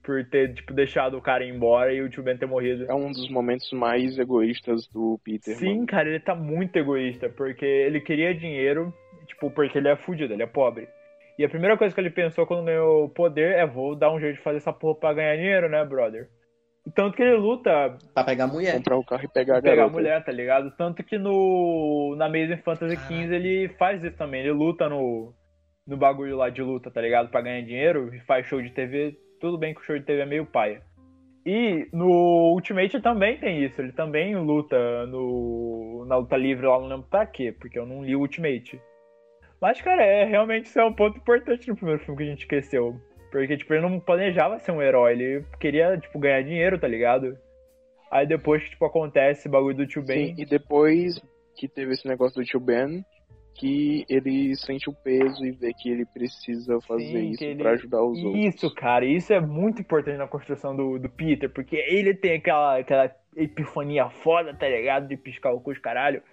Por 0.01 0.23
ter, 0.23 0.53
tipo, 0.53 0.71
deixado 0.71 1.17
o 1.17 1.21
cara 1.21 1.43
ir 1.43 1.49
embora 1.49 1.91
e 1.91 1.99
o 1.99 2.07
tio 2.07 2.21
Ben 2.21 2.37
ter 2.37 2.45
morrido. 2.45 2.85
É 2.85 2.93
um 2.93 3.11
dos 3.11 3.27
momentos 3.27 3.71
mais 3.73 4.19
egoístas 4.19 4.87
do 4.87 5.19
Peter. 5.23 5.55
Sim, 5.55 5.77
mano. 5.77 5.87
cara, 5.87 6.07
ele 6.07 6.19
tá 6.19 6.35
muito 6.35 6.77
egoísta, 6.77 7.27
porque 7.27 7.65
ele 7.65 7.99
queria 7.99 8.33
dinheiro, 8.33 8.93
tipo, 9.25 9.49
porque 9.49 9.79
ele 9.79 9.87
é 9.87 9.95
fudido, 9.95 10.31
ele 10.31 10.43
é 10.43 10.47
pobre. 10.47 10.87
E 11.39 11.43
a 11.43 11.49
primeira 11.49 11.75
coisa 11.75 11.93
que 11.93 11.99
ele 11.99 12.11
pensou 12.11 12.45
quando 12.45 12.65
ganhou 12.65 13.09
poder 13.09 13.55
é 13.55 13.65
vou 13.65 13.95
dar 13.95 14.13
um 14.13 14.19
jeito 14.19 14.35
de 14.35 14.41
fazer 14.41 14.57
essa 14.57 14.71
porra 14.71 14.99
pra 14.99 15.13
ganhar 15.13 15.35
dinheiro, 15.35 15.67
né, 15.67 15.83
brother? 15.83 16.29
Tanto 16.93 17.15
que 17.15 17.23
ele 17.23 17.35
luta 17.37 17.97
Pra 18.13 18.23
pegar 18.23 18.47
mulher. 18.47 18.73
Comprar 18.75 18.97
o 18.97 19.03
carro 19.03 19.23
e 19.23 19.27
pegar 19.27 19.57
a 19.57 19.61
pegar 19.61 19.73
a 19.73 19.75
garota. 19.77 19.93
mulher, 19.93 20.23
tá 20.23 20.31
ligado? 20.31 20.71
Tanto 20.77 21.03
que 21.03 21.17
no 21.17 22.15
na 22.15 22.25
Amazing 22.25 22.57
Fantasy. 22.57 22.95
XV 22.95 23.35
ele 23.35 23.69
faz 23.69 24.03
isso 24.03 24.15
também, 24.17 24.41
ele 24.41 24.51
luta 24.51 24.87
no 24.87 25.33
no 25.87 25.97
bagulho 25.97 26.35
lá 26.35 26.49
de 26.49 26.61
luta, 26.63 26.89
tá 26.89 26.99
ligado? 26.99 27.29
Pra 27.29 27.41
ganhar 27.41 27.61
dinheiro 27.61 28.13
e 28.13 28.19
faz 28.21 28.47
show 28.47 28.61
de 28.61 28.71
TV. 28.71 29.15
Tudo 29.39 29.57
bem 29.57 29.73
que 29.73 29.81
o 29.81 29.83
show 29.83 29.97
de 29.97 30.05
TV 30.05 30.21
é 30.21 30.25
meio 30.25 30.45
paia. 30.45 30.81
E 31.45 31.87
no 31.93 32.07
Ultimate 32.53 32.99
também 33.01 33.37
tem 33.37 33.63
isso, 33.63 33.79
ele 33.79 33.91
também 33.91 34.35
luta 34.35 35.05
no 35.05 36.03
na 36.07 36.17
luta 36.17 36.35
livre 36.35 36.65
lá, 36.65 36.79
não 36.79 36.87
lembro 36.87 37.07
pra 37.07 37.25
quê, 37.25 37.51
porque 37.51 37.77
eu 37.77 37.85
não 37.85 38.03
li 38.03 38.15
o 38.15 38.19
Ultimate. 38.21 38.81
Mas, 39.61 39.81
cara, 39.81 40.03
é 40.03 40.25
realmente 40.25 40.65
isso 40.65 40.79
é 40.79 40.85
um 40.85 40.93
ponto 40.93 41.17
importante 41.17 41.67
no 41.67 41.75
primeiro 41.75 42.01
filme 42.03 42.17
que 42.17 42.23
a 42.23 42.27
gente 42.27 42.39
esqueceu. 42.41 42.99
Porque, 43.35 43.57
tipo, 43.57 43.73
ele 43.73 43.81
não 43.81 43.99
planejava 43.99 44.57
ser 44.59 44.71
um 44.71 44.81
herói, 44.81 45.11
ele 45.11 45.45
queria, 45.59 45.97
tipo, 45.97 46.17
ganhar 46.17 46.41
dinheiro, 46.41 46.79
tá 46.79 46.87
ligado? 46.87 47.37
Aí 48.09 48.25
depois 48.25 48.63
que, 48.63 48.69
tipo, 48.69 48.85
acontece 48.85 49.41
esse 49.41 49.49
bagulho 49.49 49.75
do 49.75 49.85
tio 49.85 50.01
Ben. 50.01 50.33
Sim, 50.33 50.41
e 50.41 50.45
depois 50.45 51.21
que 51.53 51.67
teve 51.67 51.91
esse 51.91 52.07
negócio 52.07 52.41
do 52.41 52.45
tio 52.45 52.61
Ben, 52.61 53.03
que 53.53 54.05
ele 54.07 54.55
sente 54.55 54.89
o 54.89 54.93
peso 54.93 55.45
e 55.45 55.51
vê 55.51 55.73
que 55.73 55.89
ele 55.89 56.05
precisa 56.05 56.79
fazer 56.87 57.03
Sim, 57.07 57.31
isso 57.31 57.43
ele- 57.43 57.61
pra 57.61 57.71
ajudar 57.71 58.03
os 58.03 58.17
Isso, 58.17 58.27
outros. 58.67 58.73
cara, 58.75 59.03
isso 59.05 59.33
é 59.33 59.41
muito 59.41 59.81
importante 59.81 60.17
na 60.17 60.27
construção 60.29 60.73
do, 60.73 60.97
do 60.97 61.09
Peter, 61.09 61.49
porque 61.49 61.75
ele 61.75 62.13
tem 62.13 62.37
aquela, 62.37 62.77
aquela 62.79 63.13
epifania 63.35 64.09
foda, 64.09 64.53
tá 64.53 64.65
ligado? 64.69 65.09
De 65.09 65.17
piscar 65.17 65.51
o 65.51 65.59
cu 65.59 65.73
de 65.73 65.81
caralho. 65.81 66.23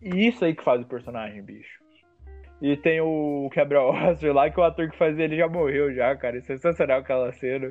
E 0.00 0.28
isso 0.28 0.42
aí 0.46 0.54
que 0.54 0.64
faz 0.64 0.80
o 0.80 0.86
personagem, 0.86 1.42
bicho. 1.42 1.77
E 2.60 2.76
tem 2.76 3.00
o 3.00 3.48
quebra-ossos 3.52 4.22
lá, 4.34 4.50
que 4.50 4.58
o 4.58 4.64
ator 4.64 4.90
que 4.90 4.98
faz 4.98 5.18
ele 5.18 5.36
já 5.36 5.48
morreu 5.48 5.92
já, 5.94 6.16
cara. 6.16 6.38
É 6.38 6.40
sensacional 6.40 7.00
aquela 7.00 7.30
cena. 7.32 7.68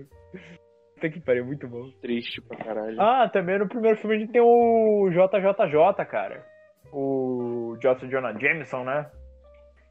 Puta 0.95 1.09
que 1.09 1.19
pariu, 1.19 1.45
muito 1.45 1.67
bom. 1.67 1.91
Triste 2.01 2.41
pra 2.41 2.57
caralho. 2.57 2.99
Ah, 2.99 3.29
também 3.29 3.59
no 3.59 3.67
primeiro 3.67 3.97
filme 3.97 4.15
a 4.15 4.19
gente 4.19 4.31
tem 4.31 4.41
o 4.41 5.09
JJJ, 5.09 6.05
cara. 6.05 6.43
O 6.91 7.77
Joshua 7.81 8.07
Jonah 8.07 8.33
Jameson, 8.39 8.83
né? 8.83 9.11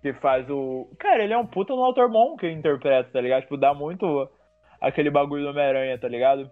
Que 0.02 0.14
faz 0.14 0.48
o. 0.50 0.90
Cara, 0.98 1.22
ele 1.22 1.34
é 1.34 1.38
um 1.38 1.46
puta 1.46 1.74
no 1.74 1.84
autor 1.84 2.10
bom 2.10 2.36
que 2.36 2.46
ele 2.46 2.56
interpreta, 2.56 3.10
tá 3.12 3.20
ligado? 3.20 3.42
Tipo, 3.42 3.56
dá 3.56 3.74
muito 3.74 4.28
aquele 4.80 5.10
bagulho 5.10 5.44
do 5.44 5.50
Homem-Aranha, 5.50 5.98
tá 5.98 6.08
ligado? 6.08 6.50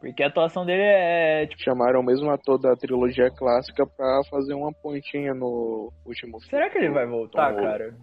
Porque 0.00 0.22
a 0.22 0.26
atuação 0.26 0.64
dele 0.66 0.82
é, 0.82 1.46
tipo. 1.46 1.62
Chamaram 1.62 2.00
o 2.00 2.02
mesmo 2.04 2.30
ator 2.30 2.58
da 2.58 2.76
trilogia 2.76 3.30
clássica 3.30 3.86
pra 3.86 4.22
fazer 4.30 4.54
uma 4.54 4.72
pontinha 4.72 5.32
no 5.34 5.92
último 6.04 6.38
filme. 6.40 6.50
Será 6.50 6.68
que 6.70 6.78
ele 6.78 6.90
vai 6.90 7.06
voltar, 7.06 7.54
Tom 7.54 7.62
cara? 7.62 7.94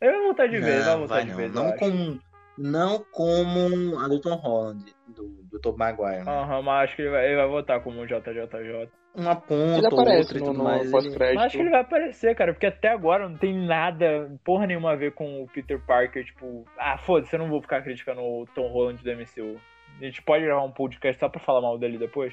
Ele 0.00 0.12
vai 0.12 0.22
voltar 0.22 0.46
de 0.46 0.58
vez, 0.58 0.84
vai 0.84 0.92
Não, 0.92 0.98
voltar 1.00 1.14
vai 1.14 1.24
de 1.24 1.30
não. 1.30 1.36
vez. 1.36 1.52
Não 1.54 1.72
como, 1.76 2.20
não 2.58 3.04
como 3.12 3.98
a 3.98 4.08
do 4.08 4.20
Tom 4.20 4.34
Holland, 4.36 4.94
do, 5.08 5.28
do 5.50 5.60
Tom 5.60 5.76
Maguire. 5.76 6.24
né? 6.24 6.30
Aham, 6.32 6.62
mas 6.62 6.84
acho 6.84 6.96
que 6.96 7.02
ele 7.02 7.10
vai, 7.10 7.26
ele 7.26 7.36
vai 7.36 7.46
voltar 7.48 7.80
como 7.80 8.06
JJJ. 8.06 8.88
Uma 9.12 9.34
ponta 9.34 9.78
Ele 9.78 9.86
ou 9.90 10.00
aparece 10.00 10.18
outra 10.20 10.38
e 10.38 10.40
no, 10.40 10.46
tudo 10.46 10.58
no 10.58 10.64
mais. 10.64 10.82
ele- 10.82 10.90
pós-crédito. 10.92 11.34
Mas 11.34 11.44
acho 11.46 11.56
que 11.56 11.62
ele 11.62 11.70
vai 11.70 11.80
aparecer, 11.80 12.34
cara, 12.36 12.52
porque 12.52 12.66
até 12.66 12.88
agora 12.88 13.28
não 13.28 13.36
tem 13.36 13.52
nada, 13.54 14.30
porra 14.44 14.66
nenhuma 14.66 14.92
a 14.92 14.96
ver 14.96 15.12
com 15.12 15.42
o 15.42 15.48
Peter 15.48 15.80
Parker, 15.84 16.24
tipo, 16.24 16.64
ah, 16.78 16.96
foda-se, 16.96 17.34
eu 17.34 17.40
não 17.40 17.48
vou 17.48 17.60
ficar 17.60 17.82
criticando 17.82 18.20
o 18.20 18.46
Tom 18.54 18.68
Holland 18.68 19.02
do 19.02 19.10
MCU. 19.10 19.60
A 20.00 20.04
gente 20.04 20.22
pode 20.22 20.44
gravar 20.44 20.62
um 20.62 20.72
podcast 20.72 21.20
só 21.20 21.28
pra 21.28 21.40
falar 21.40 21.60
mal 21.60 21.78
dele 21.78 21.98
depois? 21.98 22.32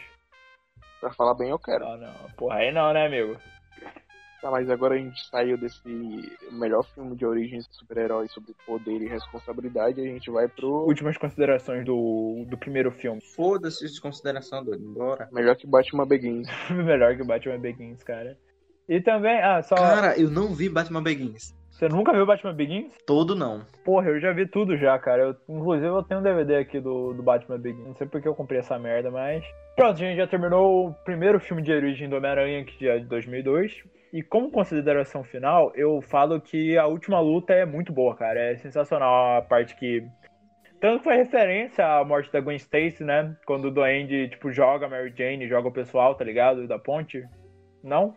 Pra 1.01 1.11
falar 1.11 1.33
bem, 1.33 1.49
eu 1.49 1.59
quero. 1.59 1.83
Não, 1.83 1.97
não, 1.97 2.13
porra, 2.37 2.59
aí 2.59 2.71
não, 2.71 2.93
né, 2.93 3.05
amigo? 3.05 3.37
Tá, 4.41 4.49
mas 4.51 4.69
agora 4.69 4.95
a 4.95 4.97
gente 4.97 5.19
saiu 5.29 5.57
desse 5.57 5.81
melhor 6.51 6.83
filme 6.83 7.15
de 7.15 7.25
origem 7.25 7.59
de 7.59 7.75
super-herói 7.75 8.27
sobre 8.29 8.55
poder 8.65 9.01
e 9.01 9.07
responsabilidade. 9.07 9.99
A 9.99 10.03
gente 10.05 10.31
vai 10.31 10.47
pro 10.47 10.85
Últimas 10.85 11.17
considerações 11.17 11.83
do, 11.83 12.45
do 12.47 12.57
primeiro 12.57 12.91
filme. 12.91 13.19
Foda-se 13.35 13.91
de 13.91 13.99
consideração, 13.99 14.63
doido. 14.63 14.93
Bora. 14.93 15.27
melhor 15.33 15.55
que 15.55 15.67
Batman 15.67 16.07
Begins. 16.07 16.47
Melhor 16.71 17.17
que 17.17 17.23
Batman 17.23 17.59
Begins, 17.59 18.03
cara. 18.03 18.37
E 18.87 19.01
também, 19.01 19.41
ah, 19.41 19.61
só. 19.61 19.75
Cara, 19.75 20.17
eu 20.17 20.29
não 20.29 20.53
vi 20.53 20.69
Batman 20.69 21.03
Begins. 21.03 21.56
Você 21.77 21.87
nunca 21.87 22.11
viu 22.11 22.25
Batman 22.25 22.55
Begins? 22.55 22.91
Todo 23.05 23.35
não. 23.35 23.61
Porra, 23.85 24.09
eu 24.09 24.19
já 24.19 24.31
vi 24.31 24.47
tudo 24.47 24.75
já, 24.75 24.97
cara. 24.97 25.21
Eu, 25.21 25.35
inclusive 25.47 25.85
eu 25.85 26.01
tenho 26.01 26.21
um 26.21 26.23
DVD 26.23 26.55
aqui 26.55 26.79
do, 26.79 27.13
do 27.13 27.21
Batman 27.21 27.59
Begins. 27.59 27.85
Não 27.85 27.93
sei 27.93 28.07
porque 28.07 28.27
eu 28.27 28.33
comprei 28.33 28.59
essa 28.59 28.79
merda, 28.79 29.11
mas. 29.11 29.45
Pronto, 29.75 29.93
a 29.93 29.99
gente 29.99 30.17
já 30.17 30.25
terminou 30.25 30.87
o 30.87 30.93
primeiro 31.05 31.39
filme 31.39 31.61
de 31.61 31.71
origem 31.71 32.09
do 32.09 32.15
Homem-Aranha, 32.15 32.65
que 32.65 32.87
é 32.87 32.97
de 32.97 33.05
2002. 33.05 33.83
E 34.11 34.23
como 34.23 34.49
consideração 34.49 35.23
final, 35.23 35.71
eu 35.75 36.01
falo 36.01 36.41
que 36.41 36.75
a 36.79 36.87
última 36.87 37.19
luta 37.19 37.53
é 37.53 37.63
muito 37.63 37.93
boa, 37.93 38.15
cara. 38.15 38.39
É 38.39 38.55
sensacional 38.55 39.37
a 39.37 39.41
parte 39.43 39.75
que. 39.75 40.03
Tanto 40.81 40.97
que 40.97 41.03
foi 41.03 41.15
referência 41.15 41.85
à 41.85 42.03
morte 42.03 42.33
da 42.33 42.39
Gwen 42.39 42.55
Stacy, 42.55 43.03
né? 43.03 43.35
Quando 43.45 43.65
o 43.65 43.71
Duende, 43.71 44.29
tipo, 44.29 44.51
joga 44.51 44.87
a 44.87 44.89
Mary 44.89 45.13
Jane, 45.15 45.47
joga 45.47 45.67
o 45.67 45.71
pessoal, 45.71 46.15
tá 46.15 46.25
ligado? 46.25 46.67
Da 46.67 46.79
ponte. 46.79 47.23
Não? 47.83 48.15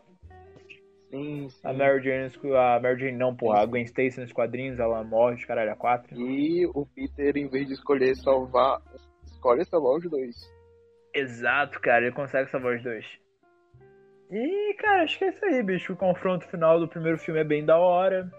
Sim, 1.10 1.48
sim. 1.48 1.60
A 1.64 1.72
Mary 1.72 2.02
Jane, 2.02 2.30
a 2.56 2.80
Mary 2.80 3.00
Jane 3.00 3.18
não, 3.18 3.34
porra. 3.34 3.62
A 3.62 3.66
Gwen 3.66 3.82
Stacy 3.84 4.20
nos 4.20 4.32
quadrinhos, 4.32 4.78
ela 4.78 5.02
morre 5.02 5.36
de 5.36 5.46
caralho 5.46 5.72
a 5.72 5.76
quatro. 5.76 6.14
E 6.16 6.66
o 6.66 6.86
Peter, 6.86 7.36
em 7.36 7.48
vez 7.48 7.66
de 7.66 7.74
escolher 7.74 8.14
salvar, 8.16 8.80
escolhe 9.24 9.64
salvar 9.64 9.96
os 9.96 10.08
dois. 10.08 10.36
Exato, 11.12 11.80
cara, 11.80 12.06
ele 12.06 12.14
consegue 12.14 12.48
salvar 12.50 12.76
os 12.76 12.82
dois. 12.82 13.04
E, 14.30 14.74
cara, 14.74 15.02
acho 15.02 15.18
que 15.18 15.24
é 15.24 15.30
isso 15.30 15.44
aí, 15.44 15.62
bicho. 15.62 15.92
O 15.92 15.96
confronto 15.96 16.46
final 16.46 16.78
do 16.78 16.86
primeiro 16.86 17.18
filme 17.18 17.40
é 17.40 17.44
bem 17.44 17.64
da 17.64 17.76
hora. 17.76 18.30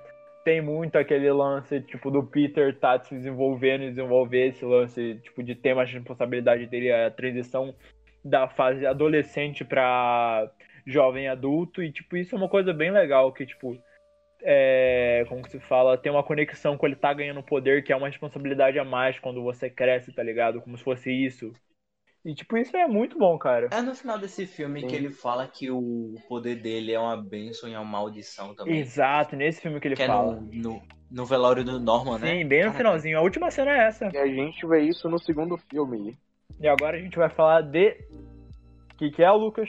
Tem 0.45 0.62
muito 0.62 0.97
aquele 0.97 1.29
lance, 1.31 1.81
tipo, 1.81 2.10
do 2.10 2.23
Peter 2.23 2.79
tá 2.79 2.97
se 3.03 3.13
desenvolvendo 3.13 3.84
e 3.84 3.89
desenvolver 3.89 4.47
esse 4.47 4.63
lance, 4.63 5.19
tipo, 5.21 5.43
de 5.43 5.53
ter 5.53 5.75
mais 5.75 5.91
responsabilidade 5.91 6.65
dele, 6.67 6.91
a 6.91 7.12
transição 7.12 7.75
da 8.23 8.47
fase 8.47 8.86
adolescente 8.86 9.65
pra 9.65 10.49
jovem 10.91 11.27
adulto. 11.27 11.82
E, 11.82 11.91
tipo, 11.91 12.17
isso 12.17 12.36
é 12.36 12.38
uma 12.38 12.49
coisa 12.49 12.73
bem 12.73 12.91
legal, 12.91 13.32
que, 13.32 13.45
tipo, 13.45 13.77
é, 14.43 15.25
como 15.30 15.41
que 15.43 15.51
se 15.51 15.60
fala, 15.60 15.97
tem 15.97 16.12
uma 16.12 16.23
conexão 16.23 16.77
com 16.77 16.86
ele 16.86 16.95
tá 16.95 17.13
ganhando 17.13 17.43
poder, 17.43 17.84
que 17.84 17.93
é 17.93 17.95
uma 17.95 18.08
responsabilidade 18.08 18.77
a 18.80 18.84
mais 18.86 19.19
quando 19.19 19.41
você 19.43 19.69
cresce, 19.69 20.12
tá 20.13 20.23
ligado? 20.23 20.62
Como 20.62 20.77
se 20.77 20.84
fosse 20.84 21.12
isso. 21.12 21.51
E, 22.23 22.36
tipo, 22.36 22.56
isso 22.56 22.77
é 22.77 22.88
muito 22.88 23.17
bom, 23.17 23.36
cara. 23.38 23.69
É 23.71 23.82
no 23.82 23.95
final 23.95 24.17
desse 24.19 24.45
filme 24.45 24.82
Sim. 24.82 24.88
que 24.88 24.95
ele 24.95 25.10
fala 25.10 25.47
que 25.47 25.71
o 25.71 26.13
poder 26.30 26.56
dele 26.56 26.91
é 26.93 26.99
uma 26.99 27.17
bênção 27.17 27.67
e 27.67 27.75
uma 27.75 27.84
maldição 27.84 28.54
também. 28.54 28.77
Exato, 28.77 29.36
nesse 29.36 29.60
filme 29.62 29.80
que 29.80 29.88
ele 29.88 29.95
Que 29.95 30.04
é 30.04 30.08
fala. 30.08 30.36
no, 30.36 30.41
no, 30.51 30.82
no 31.10 31.25
velório 31.25 31.63
do 31.63 31.80
Norman, 31.80 32.19
né? 32.19 32.27
Sim, 32.27 32.47
bem 32.47 32.65
no 32.65 32.73
finalzinho. 32.73 33.17
A 33.17 33.21
última 33.21 33.49
cena 33.49 33.71
é 33.71 33.88
essa. 33.88 34.10
E 34.13 34.17
a 34.17 34.27
gente 34.27 34.65
vê 34.67 34.82
isso 34.82 35.10
no 35.10 35.17
segundo 35.17 35.58
filme. 35.58 36.15
E 36.60 36.67
agora 36.67 36.97
a 36.97 36.99
gente 36.99 37.17
vai 37.17 37.30
falar 37.30 37.62
de. 37.62 37.97
O 38.93 38.97
que, 38.97 39.10
que 39.10 39.23
é, 39.23 39.32
Lucas? 39.32 39.67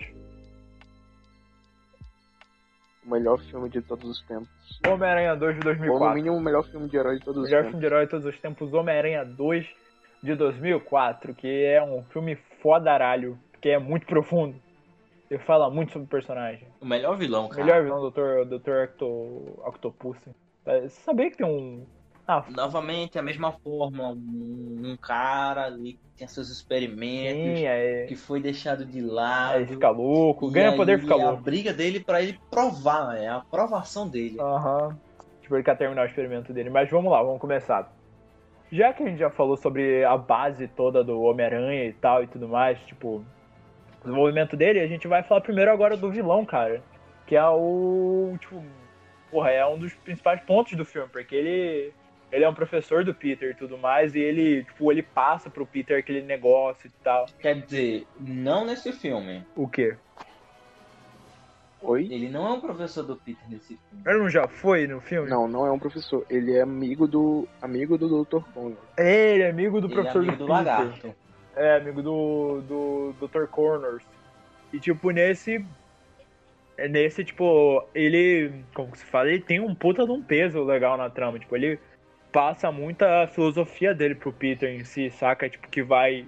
O 3.05 3.11
melhor 3.11 3.39
filme 3.41 3.69
de 3.69 3.83
todos 3.83 4.09
os 4.09 4.21
tempos. 4.27 4.49
Homem-Aranha 4.87 5.35
2 5.35 5.59
de 5.59 5.69
Ou 5.69 5.75
no 5.75 5.81
2004. 5.81 6.15
mínimo 6.15 6.37
o 6.37 6.41
melhor 6.41 6.65
filme 6.65 6.89
de 6.89 6.97
herói 6.97 7.19
de 7.19 7.25
todos 7.25 7.43
os 7.43 7.49
Melhor 7.51 7.63
tempos. 7.65 7.71
filme 7.73 7.81
de 7.81 7.87
herói 7.87 8.05
de 8.05 8.11
todos 8.11 8.27
os 8.27 8.41
tempos, 8.41 8.73
Homem-Aranha 8.73 9.25
2 9.25 9.67
de 10.23 10.35
2004, 10.37 11.35
que 11.35 11.65
é 11.65 11.83
um 11.83 12.05
filme 12.05 12.37
fodaralho, 12.63 13.37
que 13.61 13.71
é 13.71 13.79
muito 13.79 14.07
profundo. 14.07 14.55
Ele 15.29 15.41
fala 15.41 15.69
muito 15.71 15.93
sobre 15.93 16.07
o 16.07 16.11
personagem. 16.11 16.69
O 16.81 16.87
melhor 16.87 17.17
vilão, 17.17 17.49
cara. 17.49 17.65
Melhor 17.65 17.83
vilão, 17.83 18.11
Dr. 18.11 18.45
Dr. 18.59 18.85
Octo, 18.85 19.61
Octopus. 19.67 20.17
É, 20.67 20.83
Você 20.83 21.01
sabia 21.01 21.31
que 21.31 21.39
tem 21.39 21.47
um. 21.47 21.85
Novamente, 22.49 23.19
a 23.19 23.23
mesma 23.23 23.53
forma. 23.53 24.11
Um, 24.11 24.83
um 24.85 24.97
cara 24.97 25.67
ali 25.67 25.95
que 25.95 26.11
tem 26.19 26.29
seus 26.29 26.49
experimentos, 26.49 27.59
sim, 27.59 27.67
é. 27.67 28.07
que 28.07 28.17
foi 28.17 28.41
deixado 28.41 28.85
de 28.85 29.01
lado. 29.01 29.59
Aí 29.59 29.67
fica 29.67 29.89
louco, 29.91 30.51
ganha 30.51 30.71
aí 30.71 30.77
poder 30.77 31.01
fica 31.01 31.15
é 31.15 31.23
a 31.23 31.29
louco. 31.29 31.43
briga 31.43 31.73
dele 31.73 32.01
pra 32.01 32.23
ele 32.23 32.39
provar, 32.51 33.17
é 33.17 33.29
a 33.29 33.37
aprovação 33.37 34.09
dele. 34.09 34.41
Aham. 34.41 34.99
Tipo, 35.41 35.57
ele 35.57 35.63
quer 35.65 35.77
terminar 35.77 36.03
o 36.03 36.07
experimento 36.07 36.53
dele. 36.53 36.71
Mas 36.71 36.91
vamos 36.91 37.11
lá, 37.11 37.23
vamos 37.23 37.41
começar. 37.41 37.93
Já 38.71 38.93
que 38.93 39.03
a 39.03 39.07
gente 39.07 39.19
já 39.19 39.29
falou 39.29 39.57
sobre 39.57 40.03
a 40.03 40.17
base 40.17 40.67
toda 40.67 41.05
do 41.05 41.21
Homem-Aranha 41.21 41.85
e 41.85 41.93
tal 41.93 42.25
e 42.25 42.27
tudo 42.27 42.49
mais, 42.49 42.81
tipo, 42.87 43.23
o 44.01 44.05
desenvolvimento 44.05 44.57
dele, 44.57 44.81
a 44.81 44.87
gente 44.87 45.07
vai 45.07 45.23
falar 45.23 45.43
primeiro 45.43 45.71
agora 45.71 45.97
do 45.97 46.11
vilão, 46.11 46.45
cara. 46.47 46.83
Que 47.27 47.37
é 47.37 47.47
o. 47.47 48.35
Tipo, 48.41 48.65
porra, 49.31 49.51
é 49.51 49.67
um 49.67 49.79
dos 49.79 49.93
principais 49.95 50.41
pontos 50.41 50.75
do 50.75 50.85
filme, 50.85 51.09
porque 51.11 51.35
ele. 51.35 51.93
Ele 52.33 52.45
é 52.45 52.49
um 52.49 52.55
professor 52.55 53.05
do 53.05 53.15
Peter 53.15 53.51
e 53.51 53.55
tudo 53.55 53.77
mais, 53.77 54.15
e 54.15 54.19
ele, 54.21 54.65
tipo, 54.65 54.91
ele 54.91 55.03
passa 55.03 55.51
pro 55.51 55.67
Peter 55.67 55.99
aquele 55.99 56.23
negócio 56.23 56.87
e 56.89 57.05
tal. 57.05 57.27
Quer 57.39 57.61
dizer, 57.61 58.07
não 58.19 58.65
nesse 58.65 58.91
filme. 58.91 59.45
O 59.55 59.69
quê? 59.69 59.95
Oi? 61.83 62.09
Ele 62.11 62.29
não 62.29 62.47
é 62.47 62.53
um 62.53 62.61
professor 62.61 63.03
do 63.03 63.17
Peter 63.17 63.43
nesse 63.51 63.77
filme. 63.77 64.05
Ele 64.07 64.19
não 64.19 64.31
já 64.31 64.47
foi 64.47 64.87
no 64.87 65.01
filme? 65.01 65.29
Não, 65.29 65.49
não 65.49 65.67
é 65.67 65.73
um 65.73 65.79
professor. 65.79 66.25
Ele 66.31 66.55
é 66.57 66.63
amigo 66.63 67.07
do 67.07 67.47
amigo 67.61 67.99
do 67.99 68.25
Dr. 68.25 68.41
Connor. 68.55 68.79
Ele 68.97 69.43
é 69.43 69.51
amigo 69.51 69.81
do 69.81 69.89
ele 69.89 69.93
é 69.93 69.97
professor 69.97 70.23
amigo 70.23 70.37
do, 70.37 70.47
do 70.47 70.53
Peter. 70.55 70.65
lagarto. 70.65 71.15
É, 71.55 71.77
amigo 71.77 72.03
do, 72.03 72.63
do 72.63 73.15
Dr. 73.27 73.47
Connors. 73.47 74.05
E, 74.73 74.79
tipo, 74.81 75.11
nesse. 75.11 75.65
é 76.79 76.89
Nesse, 76.89 77.25
tipo, 77.25 77.85
ele. 77.95 78.53
Como 78.73 78.93
que 78.93 78.99
se 78.99 79.05
fala? 79.05 79.29
Ele 79.29 79.41
tem 79.41 79.61
um 79.61 79.75
puta 79.75 80.07
de 80.07 80.13
um 80.13 80.23
peso 80.23 80.63
legal 80.63 80.97
na 80.97 81.11
trama. 81.11 81.39
Tipo, 81.39 81.57
ele 81.57 81.79
passa 82.33 82.73
muita 82.73 83.27
filosofia 83.29 83.95
dele 83.95 84.15
pro 84.15 84.33
Peter 84.33 84.69
em 84.71 84.85
si, 84.85 85.11
saca? 85.11 85.49
Tipo, 85.49 85.69
que 85.69 85.83
vai. 85.83 86.25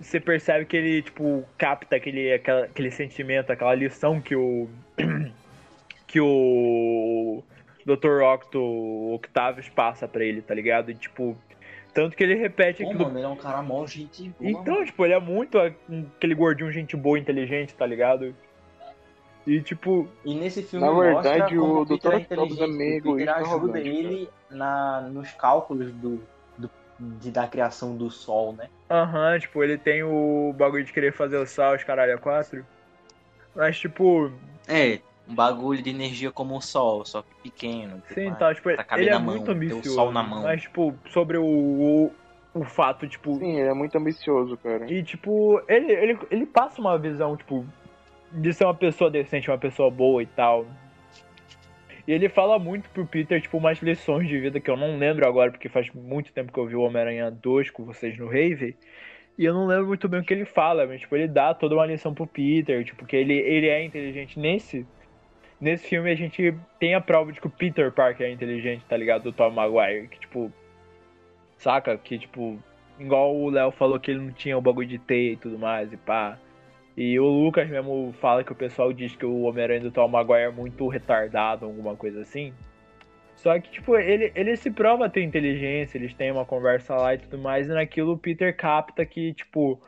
Você 0.00 0.18
percebe 0.18 0.64
que 0.66 0.76
ele, 0.76 1.02
tipo, 1.02 1.44
capta 1.56 1.96
aquele, 1.96 2.32
aquela- 2.32 2.64
aquele 2.64 2.90
sentimento, 2.90 3.50
aquela 3.50 3.74
lição 3.74 4.20
que 4.20 4.34
o. 4.34 4.68
que 6.06 6.20
o. 6.20 7.42
Dr. 7.86 8.22
Octo 8.22 9.12
Octavius 9.14 9.68
passa 9.68 10.08
pra 10.08 10.24
ele, 10.24 10.42
tá 10.42 10.54
ligado? 10.54 10.90
E, 10.90 10.94
tipo. 10.94 11.36
Tanto 11.92 12.16
que 12.16 12.24
ele 12.24 12.34
repete 12.34 12.82
Pô, 12.82 12.88
aquilo 12.88 13.04
mano, 13.04 13.18
ele 13.20 13.26
é 13.26 13.28
um 13.28 13.36
cara 13.36 13.62
mó 13.62 13.86
gente 13.86 14.28
boa, 14.30 14.50
então, 14.50 14.74
mano. 14.74 14.86
tipo, 14.86 15.04
ele 15.04 15.14
é 15.14 15.20
muito 15.20 15.56
aquele 15.60 16.34
gordinho 16.34 16.72
gente 16.72 16.96
boa, 16.96 17.16
inteligente, 17.16 17.72
tá 17.72 17.86
ligado? 17.86 18.34
E, 19.46 19.60
tipo, 19.60 20.08
E 20.24 20.34
nesse 20.34 20.62
filme 20.64 20.84
Na 20.84 20.92
verdade, 20.92 21.56
o 21.56 21.84
Dr. 21.84 22.14
é. 22.14 22.16
Octopus 22.16 22.60
é 22.60 22.66
meio 22.66 22.98
o 22.98 23.16
Peter 23.16 23.28
egoísta 23.28 23.30
e 23.30 23.42
ajuda 23.44 23.78
ele 23.78 24.28
na, 24.54 25.02
nos 25.10 25.32
cálculos 25.32 25.92
do, 25.94 26.28
do- 26.56 26.70
de, 26.98 27.30
da 27.32 27.48
criação 27.48 27.96
do 27.96 28.10
Sol, 28.10 28.54
né? 28.56 28.68
aham, 28.90 29.38
tipo, 29.38 29.62
ele 29.62 29.78
tem 29.78 30.02
o 30.02 30.52
bagulho 30.54 30.84
de 30.84 30.92
querer 30.92 31.12
fazer 31.14 31.36
o 31.38 31.46
sal, 31.46 31.74
os 31.76 31.84
caralho, 31.84 32.14
a 32.14 32.18
quatro. 32.18 32.66
Mas, 33.54 33.78
tipo, 33.78 34.30
É, 34.68 35.02
um 35.26 35.34
bagulho 35.34 35.82
de 35.82 35.90
energia 35.90 36.32
como 36.32 36.56
o 36.56 36.60
Sol, 36.60 37.04
só 37.04 37.22
que 37.22 37.34
pequeno. 37.42 38.00
tudo 38.02 38.20
sim, 38.20 38.24
mais. 38.24 38.38
tá, 38.38 38.54
tipo, 38.54 38.68
caber 38.84 39.08
ele 39.08 39.10
é 39.10 39.18
mão, 39.18 39.38
muito 39.38 39.50
ter 39.66 39.74
o 39.74 39.82
ambicioso. 39.82 39.88
sol 39.94 40.12
na 40.12 40.22
mão. 40.22 40.42
Mas, 40.42 40.62
tipo, 40.62 40.98
sobre 41.10 41.36
o, 41.38 41.44
o, 41.44 42.10
o 42.54 42.64
fato, 42.64 43.08
tipo, 43.08 43.38
Sim, 43.38 43.58
ele 43.58 43.68
é 43.68 43.74
muito 43.74 43.96
ambicioso, 43.96 44.56
cara. 44.58 44.86
E, 44.88 45.02
tipo, 45.02 45.60
ele, 45.68 45.92
ele, 45.92 46.18
ele 46.30 46.46
passa 46.46 46.80
uma 46.80 46.98
visão, 46.98 47.36
tipo, 47.36 47.66
de 48.30 48.52
ser 48.52 48.64
uma 48.64 48.76
pessoa 48.76 49.10
decente, 49.10 49.50
uma 49.50 49.58
pessoa 49.58 49.90
boa 49.90 50.22
e 50.22 50.26
tal. 50.26 50.66
E 52.06 52.12
ele 52.12 52.28
fala 52.28 52.58
muito 52.58 52.88
pro 52.90 53.06
Peter, 53.06 53.40
tipo, 53.40 53.56
umas 53.56 53.78
lições 53.78 54.28
de 54.28 54.38
vida 54.38 54.60
que 54.60 54.70
eu 54.70 54.76
não 54.76 54.98
lembro 54.98 55.26
agora, 55.26 55.50
porque 55.50 55.68
faz 55.68 55.90
muito 55.90 56.32
tempo 56.32 56.52
que 56.52 56.58
eu 56.58 56.66
vi 56.66 56.76
o 56.76 56.82
Homem-Aranha 56.82 57.30
2 57.30 57.70
com 57.70 57.84
vocês 57.84 58.18
no 58.18 58.26
Rave. 58.26 58.76
E 59.38 59.44
eu 59.44 59.54
não 59.54 59.66
lembro 59.66 59.86
muito 59.86 60.08
bem 60.08 60.20
o 60.20 60.24
que 60.24 60.34
ele 60.34 60.44
fala, 60.44 60.86
mas, 60.86 61.00
tipo, 61.00 61.16
ele 61.16 61.26
dá 61.26 61.54
toda 61.54 61.74
uma 61.74 61.86
lição 61.86 62.14
pro 62.14 62.26
Peter, 62.26 62.84
tipo, 62.84 63.06
que 63.06 63.16
ele, 63.16 63.34
ele 63.34 63.68
é 63.68 63.82
inteligente. 63.82 64.38
Nesse, 64.38 64.86
nesse 65.60 65.88
filme 65.88 66.10
a 66.10 66.14
gente 66.14 66.54
tem 66.78 66.94
a 66.94 67.00
prova 67.00 67.32
de 67.32 67.40
que 67.40 67.46
o 67.46 67.50
Peter 67.50 67.90
Parker 67.90 68.26
é 68.26 68.30
inteligente, 68.30 68.84
tá 68.86 68.96
ligado? 68.96 69.24
Do 69.24 69.32
Tom 69.32 69.50
Maguire, 69.50 70.08
que, 70.08 70.20
tipo, 70.20 70.52
saca? 71.56 71.96
Que, 71.96 72.18
tipo, 72.18 72.58
igual 72.98 73.34
o 73.34 73.48
Léo 73.48 73.70
falou 73.72 73.98
que 73.98 74.10
ele 74.10 74.20
não 74.20 74.32
tinha 74.32 74.56
o 74.58 74.60
bagulho 74.60 74.86
de 74.86 74.98
teia 74.98 75.32
e 75.32 75.36
tudo 75.36 75.58
mais, 75.58 75.92
e 75.92 75.96
pá. 75.96 76.38
E 76.96 77.18
o 77.18 77.24
Lucas 77.24 77.68
mesmo 77.68 78.12
fala 78.20 78.44
que 78.44 78.52
o 78.52 78.56
pessoal 78.56 78.92
diz 78.92 79.16
que 79.16 79.26
o 79.26 79.42
Homem-Aranha 79.42 79.80
do 79.80 79.90
Tom 79.90 80.08
Maguire 80.08 80.42
é 80.42 80.50
muito 80.50 80.86
retardado, 80.88 81.66
alguma 81.66 81.96
coisa 81.96 82.20
assim. 82.20 82.52
Só 83.34 83.58
que, 83.58 83.70
tipo, 83.70 83.96
ele, 83.96 84.30
ele 84.34 84.56
se 84.56 84.70
prova 84.70 85.10
ter 85.10 85.22
inteligência, 85.22 85.98
eles 85.98 86.14
têm 86.14 86.30
uma 86.30 86.44
conversa 86.44 86.94
lá 86.94 87.14
e 87.14 87.18
tudo 87.18 87.36
mais, 87.36 87.66
e 87.66 87.72
naquilo 87.72 88.12
o 88.12 88.18
Peter 88.18 88.56
capta 88.56 89.04
que, 89.04 89.34
tipo, 89.34 89.80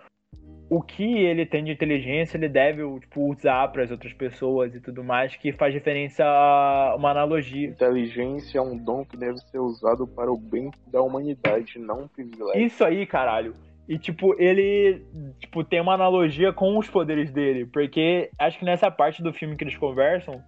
o 0.68 0.82
que 0.82 1.18
ele 1.24 1.46
tem 1.46 1.62
de 1.62 1.70
inteligência 1.70 2.36
ele 2.36 2.48
deve, 2.48 2.82
tipo, 3.00 3.30
usar 3.30 3.68
para 3.68 3.84
as 3.84 3.90
outras 3.90 4.12
pessoas 4.12 4.74
e 4.74 4.80
tudo 4.80 5.04
mais, 5.04 5.36
que 5.36 5.52
faz 5.52 5.72
referência 5.72 6.24
a 6.26 6.96
uma 6.96 7.10
analogia. 7.12 7.68
Inteligência 7.68 8.58
é 8.58 8.62
um 8.62 8.76
dom 8.76 9.04
que 9.04 9.16
deve 9.16 9.38
ser 9.38 9.58
usado 9.58 10.08
para 10.08 10.30
o 10.30 10.36
bem 10.36 10.70
da 10.88 11.00
humanidade, 11.00 11.78
não 11.78 12.02
um 12.02 12.08
privilégio. 12.08 12.60
Isso 12.60 12.84
aí, 12.84 13.06
caralho. 13.06 13.54
E, 13.88 13.98
tipo, 13.98 14.34
ele, 14.40 15.00
tipo, 15.38 15.62
tem 15.62 15.80
uma 15.80 15.94
analogia 15.94 16.52
com 16.52 16.76
os 16.76 16.88
poderes 16.88 17.32
dele. 17.32 17.66
Porque 17.66 18.30
acho 18.38 18.58
que 18.58 18.64
nessa 18.64 18.90
parte 18.90 19.22
do 19.22 19.32
filme 19.32 19.56
que 19.56 19.62
eles 19.62 19.76
conversam, 19.76 20.42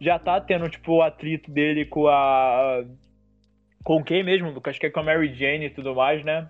já 0.00 0.18
tá 0.18 0.40
tendo, 0.40 0.68
tipo, 0.68 0.92
o 0.92 1.02
atrito 1.02 1.50
dele 1.50 1.84
com 1.86 2.06
a... 2.06 2.84
Com 3.82 4.02
quem 4.02 4.22
mesmo? 4.22 4.54
Acho 4.64 4.80
que 4.80 4.86
é 4.86 4.90
com 4.90 5.00
a 5.00 5.02
Mary 5.02 5.34
Jane 5.34 5.66
e 5.66 5.70
tudo 5.70 5.94
mais, 5.94 6.24
né? 6.24 6.48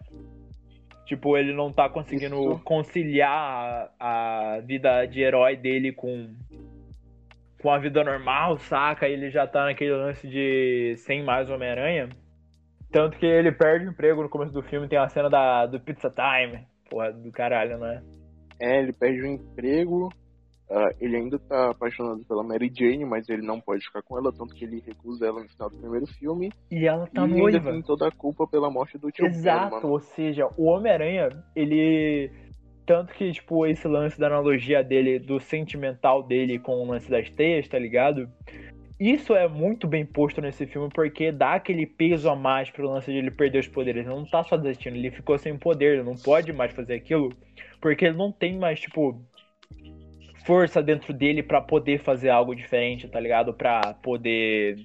Tipo, 1.07 1.37
ele 1.37 1.53
não 1.53 1.73
tá 1.73 1.89
conseguindo 1.89 2.53
Isso. 2.53 2.63
conciliar 2.63 3.91
a, 3.99 4.57
a 4.57 4.61
vida 4.61 5.07
de 5.07 5.21
herói 5.21 5.57
dele 5.57 5.93
com... 5.93 6.35
Com 7.61 7.71
a 7.71 7.79
vida 7.79 8.05
normal, 8.05 8.59
saca? 8.59 9.09
Ele 9.09 9.31
já 9.31 9.47
tá 9.47 9.65
naquele 9.65 9.93
lance 9.93 10.29
de 10.29 10.95
sem 10.99 11.23
mais 11.25 11.49
Homem-Aranha. 11.49 12.11
Tanto 12.95 13.19
que 13.19 13.27
ele 13.27 13.51
perde 13.51 13.87
o 13.87 13.91
emprego 13.91 14.23
no 14.23 14.29
começo 14.29 14.53
do 14.53 14.63
filme, 14.63 14.87
tem 14.87 14.97
a 14.97 15.09
cena 15.09 15.29
da, 15.29 15.67
do 15.67 15.81
Pizza 15.81 16.09
Time. 16.09 16.65
Porra, 16.89 17.13
do 17.13 17.33
caralho, 17.33 17.77
né? 17.77 18.01
É, 18.61 18.79
ele 18.79 18.93
perde 18.93 19.21
o 19.21 19.27
emprego, 19.27 20.11
ah, 20.71 20.91
ele 21.01 21.17
ainda 21.17 21.37
tá 21.41 21.71
apaixonado 21.71 22.25
pela 22.25 22.45
Mary 22.45 22.71
Jane, 22.73 23.05
mas 23.05 23.29
ele 23.29 23.45
não 23.45 23.61
pode 23.61 23.85
ficar 23.85 24.01
com 24.01 24.17
ela, 24.17 24.33
tanto 24.33 24.55
que 24.55 24.65
ele 24.65 24.81
recusa 24.87 25.27
ela 25.27 25.43
no 25.43 25.49
final 25.49 25.71
do 25.71 25.77
primeiro 25.77 26.07
filme. 26.07 26.53
E 26.71 26.87
ela 26.87 27.09
tá 27.09 27.23
e 27.23 27.25
ainda 27.25 27.37
noiva. 27.37 27.73
tem 27.73 27.83
toda 27.83 28.07
a 28.07 28.13
culpa 28.13 28.47
pela 28.47 28.71
morte 28.71 28.97
do 28.97 29.11
tio 29.11 29.27
Exato, 29.27 29.75
mano. 29.75 29.89
ou 29.89 29.99
seja, 29.99 30.47
o 30.57 30.67
Homem-Aranha, 30.67 31.31
ele. 31.57 32.31
Tanto 32.87 33.13
que, 33.15 33.33
tipo, 33.33 33.67
esse 33.67 33.89
lance 33.89 34.21
da 34.21 34.29
analogia 34.29 34.85
dele, 34.85 35.19
do 35.19 35.41
sentimental 35.41 36.23
dele 36.23 36.61
com 36.61 36.75
o 36.81 36.87
lance 36.87 37.11
das 37.11 37.29
teias, 37.31 37.67
tá 37.67 37.79
ligado? 37.79 38.29
Isso 38.99 39.35
é 39.35 39.49
muito 39.49 39.89
bem 39.89 40.07
posto 40.07 40.41
nesse 40.41 40.67
filme 40.67 40.89
porque 40.95 41.33
dá 41.33 41.55
aquele 41.55 41.85
peso 41.85 42.31
a 42.31 42.37
mais 42.37 42.71
pro 42.71 42.89
lance 42.89 43.11
de 43.11 43.19
ele 43.19 43.31
perder 43.31 43.59
os 43.59 43.69
poderes. 43.69 44.07
Ele 44.07 44.15
não 44.15 44.25
tá 44.25 44.45
só 44.45 44.57
desistindo, 44.57 44.97
ele 44.97 45.11
ficou 45.11 45.37
sem 45.37 45.59
poder, 45.59 45.95
ele 45.95 46.03
não 46.05 46.17
pode 46.17 46.53
mais 46.53 46.73
fazer 46.73 46.95
aquilo 46.95 47.35
porque 47.81 48.07
ele 48.07 48.17
não 48.17 48.33
tem 48.33 48.57
mais, 48.57 48.81
tipo, 48.81 49.21
força 50.47 50.83
dentro 50.83 51.13
dele 51.13 51.43
pra 51.43 51.61
poder 51.61 52.01
fazer 52.01 52.31
algo 52.31 52.55
diferente, 52.55 53.07
tá 53.07 53.21
ligado? 53.21 53.53
Pra 53.53 53.95
poder. 54.03 54.79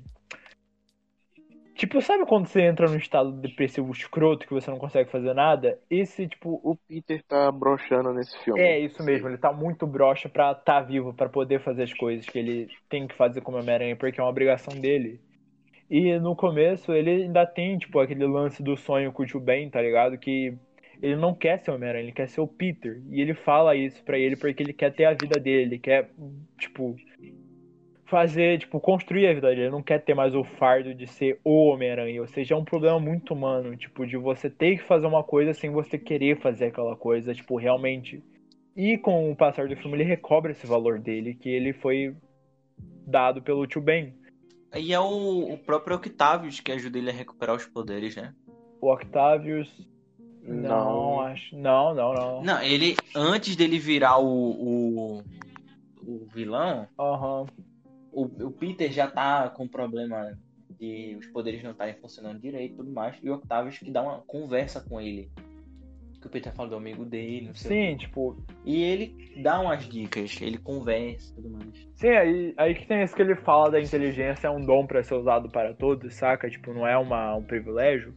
Tipo, 1.79 2.01
sabe 2.01 2.25
quando 2.25 2.45
você 2.45 2.61
entra 2.63 2.89
num 2.89 2.97
estado 2.97 3.31
depressivo 3.31 3.89
escroto 3.93 4.45
que 4.45 4.53
você 4.53 4.69
não 4.69 4.77
consegue 4.77 5.09
fazer 5.09 5.33
nada? 5.33 5.79
Esse, 5.89 6.27
tipo, 6.27 6.59
O 6.61 6.75
Peter 6.75 7.23
tá 7.23 7.49
broxando 7.53 8.13
nesse 8.13 8.37
filme. 8.43 8.59
é 8.59 8.77
isso 8.77 9.01
mesmo, 9.01 9.29
ele 9.29 9.37
tá 9.37 9.53
muito 9.53 9.87
broxa 9.87 10.27
pra 10.27 10.53
tá 10.53 10.81
vivo, 10.81 11.13
pra 11.13 11.29
poder 11.29 11.61
fazer 11.61 11.83
as 11.83 11.93
coisas 11.93 12.25
que 12.25 12.37
ele 12.37 12.67
tem 12.89 13.07
que 13.07 13.15
fazer 13.15 13.39
como 13.39 13.57
Homem-Aranha, 13.57 13.95
porque 13.95 14.19
é 14.19 14.23
uma 14.23 14.29
obrigação 14.29 14.77
dele. 14.77 15.21
E 15.89 16.19
no 16.19 16.35
começo 16.35 16.91
ele 16.91 17.23
ainda 17.23 17.45
tem, 17.45 17.77
tipo, 17.77 17.97
aquele 17.97 18.27
lance 18.27 18.61
do 18.61 18.75
sonho 18.75 19.13
com 19.13 19.23
o 19.23 19.25
tio 19.25 19.39
Ben, 19.39 19.69
tá 19.69 19.81
ligado? 19.81 20.17
Que 20.17 20.57
ele 21.01 21.15
não 21.15 21.33
quer 21.33 21.59
ser 21.59 21.71
o 21.71 21.75
Homem-Aranha, 21.75 22.03
ele 22.03 22.11
quer 22.11 22.27
ser 22.27 22.41
o 22.41 22.47
Peter. 22.47 23.01
E 23.09 23.21
ele 23.21 23.33
fala 23.33 23.73
isso 23.73 24.03
pra 24.03 24.19
ele 24.19 24.35
porque 24.35 24.61
ele 24.61 24.73
quer 24.73 24.93
ter 24.93 25.05
a 25.05 25.13
vida 25.13 25.39
dele, 25.39 25.61
ele 25.61 25.79
quer, 25.79 26.09
tipo, 26.57 26.97
fazer, 28.09 28.59
tipo, 28.59 28.79
construir 28.79 29.27
a 29.27 29.33
vida 29.33 29.49
dele. 29.49 29.61
Ele 29.61 29.69
não 29.69 29.83
quer 29.83 29.99
ter 29.99 30.13
mais 30.13 30.35
o 30.35 30.43
fardo 30.43 30.93
de 30.93 31.07
ser 31.07 31.39
o 31.43 31.67
Homem-Aranha. 31.67 32.21
Ou 32.21 32.27
seja, 32.27 32.55
é 32.55 32.57
um 32.57 32.65
problema 32.65 32.99
muito 32.99 33.33
humano, 33.33 33.75
tipo, 33.77 34.05
de 34.05 34.17
você 34.17 34.49
ter 34.49 34.77
que 34.77 34.83
fazer 34.83 35.07
uma 35.07 35.23
coisa 35.23 35.53
sem 35.53 35.69
você 35.69 35.97
querer 35.97 36.39
fazer 36.41 36.65
aquela 36.65 36.95
coisa, 36.95 37.33
tipo, 37.33 37.55
realmente. 37.57 38.21
E 38.75 38.97
com 38.97 39.31
o 39.31 39.35
passar 39.35 39.67
do 39.67 39.75
filme 39.75 39.97
ele 39.97 40.03
recobra 40.03 40.51
esse 40.51 40.65
valor 40.65 40.99
dele, 40.99 41.35
que 41.35 41.49
ele 41.49 41.73
foi 41.73 42.15
dado 43.05 43.41
pelo 43.41 43.67
tio 43.67 43.81
Ben. 43.81 44.13
E 44.75 44.93
é 44.93 44.99
o, 44.99 45.53
o 45.53 45.57
próprio 45.57 45.95
Octavius 45.97 46.59
que 46.59 46.71
ajuda 46.71 46.97
ele 46.97 47.09
a 47.09 47.13
recuperar 47.13 47.55
os 47.55 47.65
poderes, 47.65 48.15
né? 48.15 48.33
O 48.81 48.91
Octavius. 48.91 49.69
Não, 50.41 50.59
Não. 50.59 51.21
acho. 51.21 51.55
Não, 51.55 51.93
não, 51.93 52.13
não. 52.13 52.43
Não, 52.43 52.61
ele, 52.61 52.95
antes 53.15 53.55
dele 53.55 53.77
virar 53.77 54.17
o, 54.17 54.51
o, 54.51 55.23
o 56.01 56.25
vilão, 56.33 56.87
Aham. 56.97 57.45
O, 58.23 58.47
o 58.47 58.51
Peter 58.51 58.91
já 58.91 59.09
tá 59.09 59.49
com 59.49 59.67
problema 59.67 60.37
de 60.79 61.15
os 61.19 61.27
poderes 61.27 61.63
não 61.63 61.71
estarem 61.71 61.95
funcionando 61.95 62.39
direito 62.39 62.73
e 62.73 62.77
tudo 62.77 62.91
mais. 62.91 63.17
E 63.21 63.29
o 63.29 63.35
Octavius 63.35 63.77
que 63.79 63.91
dá 63.91 64.01
uma 64.01 64.21
conversa 64.21 64.81
com 64.81 64.99
ele. 64.99 65.29
Que 66.21 66.27
o 66.27 66.29
Peter 66.29 66.53
fala 66.53 66.69
do 66.69 66.75
amigo 66.75 67.05
dele, 67.05 67.47
não 67.47 67.55
sei 67.55 67.71
o 67.71 67.73
Sim, 67.73 67.97
tipo. 67.97 68.37
E 68.65 68.83
ele 68.83 69.41
dá 69.41 69.59
umas 69.61 69.87
dicas, 69.87 70.41
ele 70.41 70.57
conversa 70.57 71.31
e 71.31 71.35
tudo 71.35 71.49
mais. 71.49 71.87
Sim, 71.95 72.09
aí, 72.09 72.53
aí 72.57 72.75
que 72.75 72.85
tem 72.85 73.01
isso 73.01 73.15
que 73.15 73.21
ele 73.21 73.35
fala 73.37 73.71
da 73.71 73.79
inteligência 73.79 74.47
é 74.47 74.51
um 74.51 74.59
dom 74.59 74.85
pra 74.85 75.01
ser 75.01 75.15
usado 75.15 75.49
para 75.49 75.73
todos, 75.73 76.13
saca? 76.13 76.49
Tipo, 76.49 76.73
não 76.73 76.85
é 76.85 76.97
uma, 76.97 77.35
um 77.35 77.43
privilégio. 77.43 78.13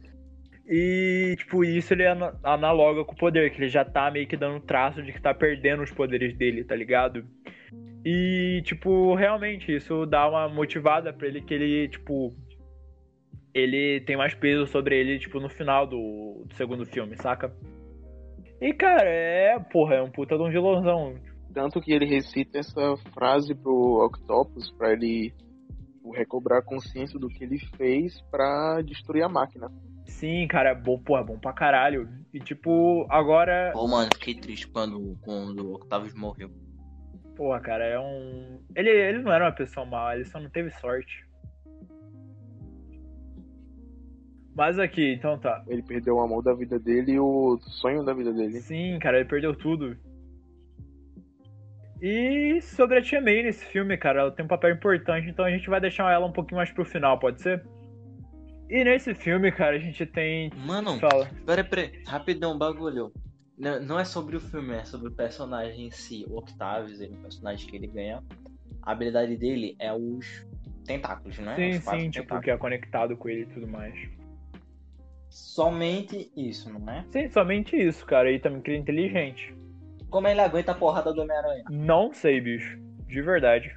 E, 0.67 1.35
tipo, 1.37 1.63
isso 1.63 1.93
ele 1.93 2.05
ana- 2.05 2.37
analoga 2.43 3.03
com 3.05 3.13
o 3.13 3.17
poder, 3.17 3.51
que 3.51 3.61
ele 3.61 3.69
já 3.69 3.83
tá 3.83 4.09
meio 4.11 4.27
que 4.27 4.37
dando 4.37 4.59
traço 4.61 5.01
de 5.01 5.11
que 5.11 5.21
tá 5.21 5.33
perdendo 5.33 5.83
os 5.83 5.91
poderes 5.91 6.35
dele, 6.37 6.63
tá 6.63 6.75
ligado? 6.75 7.25
E, 8.05 8.61
tipo, 8.65 9.15
realmente, 9.15 9.73
isso 9.75 10.05
dá 10.05 10.27
uma 10.29 10.49
motivada 10.49 11.13
pra 11.13 11.27
ele 11.27 11.41
que 11.41 11.53
ele, 11.53 11.87
tipo. 11.87 12.29
Ele 13.53 14.01
tem 14.01 14.17
mais 14.17 14.33
peso 14.33 14.65
sobre 14.65 14.99
ele, 14.99 15.19
tipo, 15.19 15.39
no 15.39 15.47
final 15.47 15.85
do, 15.85 16.43
do 16.45 16.53
segundo 16.55 16.85
filme, 16.85 17.15
saca? 17.17 17.55
E, 18.59 18.73
cara, 18.73 19.07
é, 19.07 19.59
porra, 19.59 19.95
é 19.95 20.01
um 20.01 20.09
puta 20.09 20.35
de 20.35 20.41
um 20.41 20.49
vilãozão. 20.49 21.15
Tanto 21.53 21.79
que 21.79 21.93
ele 21.93 22.05
recita 22.05 22.57
essa 22.57 22.97
frase 23.13 23.53
pro 23.53 24.03
Octopus 24.05 24.71
pra 24.71 24.91
ele 24.91 25.31
tipo, 26.03 26.11
recobrar 26.11 26.59
a 26.59 26.63
consciência 26.63 27.17
do 27.17 27.29
que 27.29 27.43
ele 27.43 27.59
fez 27.77 28.21
pra 28.29 28.81
destruir 28.81 29.23
a 29.23 29.29
máquina. 29.29 29.71
Sim, 30.05 30.45
cara, 30.47 30.71
é 30.71 30.75
bom, 30.75 30.99
porra, 30.99 31.21
é 31.21 31.25
bom 31.25 31.39
pra 31.39 31.53
caralho. 31.53 32.09
E 32.33 32.39
tipo, 32.39 33.07
agora. 33.09 33.71
Pô, 33.71 33.87
mano, 33.87 34.09
fiquei 34.13 34.35
triste 34.35 34.67
quando, 34.67 35.17
quando 35.21 35.69
o 35.69 35.75
Octavius 35.75 36.13
morreu. 36.13 36.49
Porra, 37.35 37.59
cara, 37.59 37.83
é 37.83 37.99
um. 37.99 38.59
Ele, 38.75 38.89
ele 38.89 39.19
não 39.19 39.31
era 39.31 39.45
uma 39.45 39.51
pessoa 39.51 39.85
má, 39.85 40.15
ele 40.15 40.25
só 40.25 40.39
não 40.39 40.49
teve 40.49 40.69
sorte. 40.71 41.25
Mas 44.55 44.77
aqui, 44.77 45.13
então 45.13 45.37
tá. 45.39 45.63
Ele 45.67 45.81
perdeu 45.81 46.17
o 46.17 46.21
amor 46.21 46.43
da 46.43 46.53
vida 46.53 46.77
dele 46.77 47.13
e 47.13 47.19
o 47.19 47.57
sonho 47.59 48.03
da 48.03 48.13
vida 48.13 48.31
dele. 48.31 48.59
Sim, 48.61 48.99
cara, 48.99 49.19
ele 49.19 49.27
perdeu 49.27 49.55
tudo. 49.55 49.97
E 51.99 52.61
sobre 52.61 52.99
a 52.99 53.01
Tia 53.01 53.21
May 53.21 53.43
nesse 53.43 53.65
filme, 53.65 53.97
cara, 53.97 54.21
ela 54.21 54.31
tem 54.31 54.45
um 54.45 54.47
papel 54.47 54.71
importante, 54.71 55.29
então 55.29 55.45
a 55.45 55.49
gente 55.49 55.69
vai 55.69 55.79
deixar 55.79 56.11
ela 56.11 56.25
um 56.25 56.31
pouquinho 56.33 56.57
mais 56.57 56.69
pro 56.69 56.85
final, 56.85 57.17
pode 57.17 57.41
ser? 57.41 57.63
E 58.69 58.83
nesse 58.83 59.15
filme, 59.15 59.51
cara, 59.51 59.75
a 59.75 59.79
gente 59.79 60.05
tem. 60.05 60.51
Mano, 60.67 60.99
Fala. 60.99 61.29
pera, 61.45 61.63
pera, 61.63 61.91
rapidão, 62.05 62.57
bagulho. 62.57 63.11
Não, 63.57 63.79
não 63.81 63.99
é 63.99 64.05
sobre 64.05 64.35
o 64.35 64.39
filme, 64.39 64.73
é 64.73 64.83
sobre 64.85 65.07
o 65.09 65.11
personagem 65.11 65.87
em 65.87 65.91
si. 65.91 66.25
O 66.27 66.37
Octavius, 66.37 66.99
ele 66.99 67.13
é 67.13 67.15
um 67.17 67.21
personagem 67.21 67.67
que 67.67 67.75
ele 67.75 67.87
ganha. 67.87 68.23
A 68.81 68.91
habilidade 68.91 69.37
dele 69.37 69.75
é 69.79 69.93
os 69.93 70.45
tentáculos, 70.85 71.37
né? 71.39 71.55
Sim, 71.55 71.79
sim, 71.79 72.09
tipo, 72.09 72.23
tentáculos. 72.23 72.43
que 72.43 72.51
é 72.51 72.57
conectado 72.57 73.15
com 73.17 73.29
ele 73.29 73.43
e 73.43 73.45
tudo 73.45 73.67
mais. 73.67 73.93
Somente 75.29 76.31
isso, 76.35 76.71
não 76.71 76.89
é? 76.91 77.05
Sim, 77.11 77.29
somente 77.29 77.75
isso, 77.75 78.05
cara. 78.05 78.31
E 78.31 78.39
também 78.39 78.61
que 78.61 78.69
ele 78.71 78.77
é 78.77 78.81
inteligente. 78.81 79.55
Como 80.09 80.27
ele 80.27 80.41
aguenta 80.41 80.71
a 80.73 80.75
porrada 80.75 81.13
do 81.13 81.21
Homem-Aranha? 81.21 81.63
Não 81.69 82.13
sei, 82.13 82.39
bicho. 82.39 82.77
De 83.07 83.21
verdade. 83.21 83.75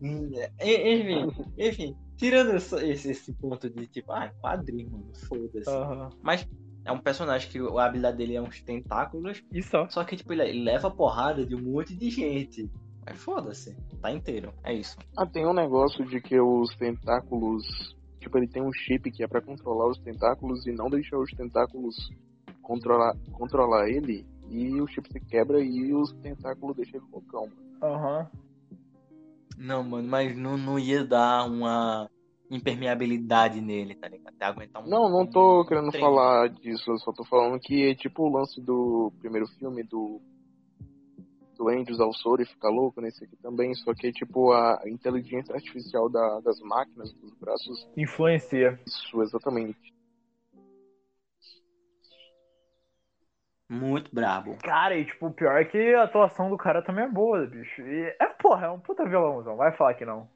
Enfim, 0.00 1.26
enfim, 1.58 1.96
tirando 2.16 2.54
esse, 2.56 3.10
esse- 3.10 3.32
ponto 3.34 3.68
de 3.68 3.86
tipo, 3.88 4.12
ah, 4.12 4.30
quadrinho, 4.40 4.90
mano, 4.90 5.12
foda-se. 5.28 5.68
Aham. 5.68 6.10
Mas 6.22 6.46
é 6.84 6.92
um 6.92 6.98
personagem 6.98 7.50
que 7.50 7.58
a 7.58 7.84
habilidade 7.84 8.16
dele 8.16 8.36
é 8.36 8.42
uns 8.42 8.60
tentáculos, 8.60 9.42
E 9.52 9.62
só. 9.62 9.88
só 9.88 10.04
que 10.04 10.16
tipo, 10.16 10.32
ele, 10.32 10.62
leva 10.62 10.90
porrada 10.90 11.44
de 11.46 11.54
um 11.54 11.62
monte 11.62 11.96
de 11.96 12.10
gente. 12.10 12.70
Mas 13.06 13.18
foda-se, 13.18 13.76
tá 14.00 14.10
inteiro, 14.10 14.52
é 14.62 14.72
isso. 14.74 14.96
Ah, 15.16 15.26
tem 15.26 15.46
um 15.46 15.52
negócio 15.52 16.04
de 16.06 16.20
que 16.20 16.38
os 16.40 16.74
tentáculos. 16.76 17.94
Tipo, 18.20 18.38
ele 18.38 18.48
tem 18.48 18.62
um 18.62 18.72
chip 18.72 19.10
que 19.10 19.22
é 19.22 19.26
pra 19.28 19.42
controlar 19.42 19.86
os 19.88 19.98
tentáculos 19.98 20.66
e 20.66 20.72
não 20.72 20.88
deixar 20.88 21.18
os 21.18 21.30
tentáculos 21.32 22.10
controlar, 22.62 23.14
controlar 23.32 23.88
ele. 23.88 24.26
E 24.48 24.80
o 24.80 24.86
chip 24.86 25.10
se 25.12 25.20
quebra 25.20 25.60
e 25.60 25.92
os 25.92 26.12
tentáculos 26.14 26.76
deixam 26.76 27.00
ele 27.00 27.08
loucão. 27.12 27.42
mano. 27.48 27.56
Aham. 27.82 28.30
Não, 29.58 29.84
mano, 29.84 30.08
mas 30.08 30.36
não, 30.36 30.56
não 30.56 30.78
ia 30.78 31.04
dar 31.04 31.46
uma 31.46 32.08
impermeabilidade 32.50 33.60
nele, 33.60 33.94
tá 33.94 34.08
ligado? 34.08 34.34
Até 34.34 34.44
aguentar 34.46 34.82
um. 34.84 34.88
Não, 34.88 35.08
não 35.08 35.26
tô 35.26 35.62
um 35.62 35.66
querendo 35.66 35.90
trem. 35.90 36.00
falar 36.02 36.48
disso, 36.48 36.90
eu 36.90 36.98
só 36.98 37.12
tô 37.12 37.24
falando 37.24 37.58
que 37.60 37.90
é 37.90 37.94
tipo 37.94 38.22
o 38.24 38.28
lance 38.30 38.60
do 38.60 39.12
primeiro 39.20 39.46
filme 39.58 39.82
do. 39.82 40.20
Do 41.56 41.68
Andrews 41.68 42.00
ao 42.00 42.12
Soro 42.12 42.42
e 42.42 42.46
ficar 42.46 42.68
louco 42.68 43.00
nesse 43.00 43.22
aqui 43.24 43.36
também, 43.36 43.72
só 43.76 43.94
que 43.94 44.10
tipo 44.12 44.52
a 44.52 44.82
inteligência 44.86 45.54
artificial 45.54 46.08
da- 46.10 46.40
das 46.40 46.58
máquinas, 46.58 47.12
dos 47.12 47.32
braços, 47.38 47.88
Influencia. 47.96 48.76
isso 48.84 49.22
exatamente. 49.22 49.94
Muito 53.70 54.14
brabo. 54.14 54.56
Cara, 54.62 54.96
e 54.98 55.04
tipo, 55.04 55.26
o 55.28 55.32
pior 55.32 55.60
é 55.60 55.64
que 55.64 55.94
a 55.94 56.02
atuação 56.04 56.50
do 56.50 56.56
cara 56.56 56.82
também 56.82 57.04
é 57.04 57.08
boa, 57.08 57.46
bicho. 57.46 57.80
E 57.82 58.16
é, 58.20 58.26
porra, 58.40 58.66
é 58.66 58.70
um 58.70 58.78
puta 58.80 59.04
vilãozão, 59.04 59.56
vai 59.56 59.72
falar 59.76 59.94
que 59.94 60.04
não. 60.04 60.28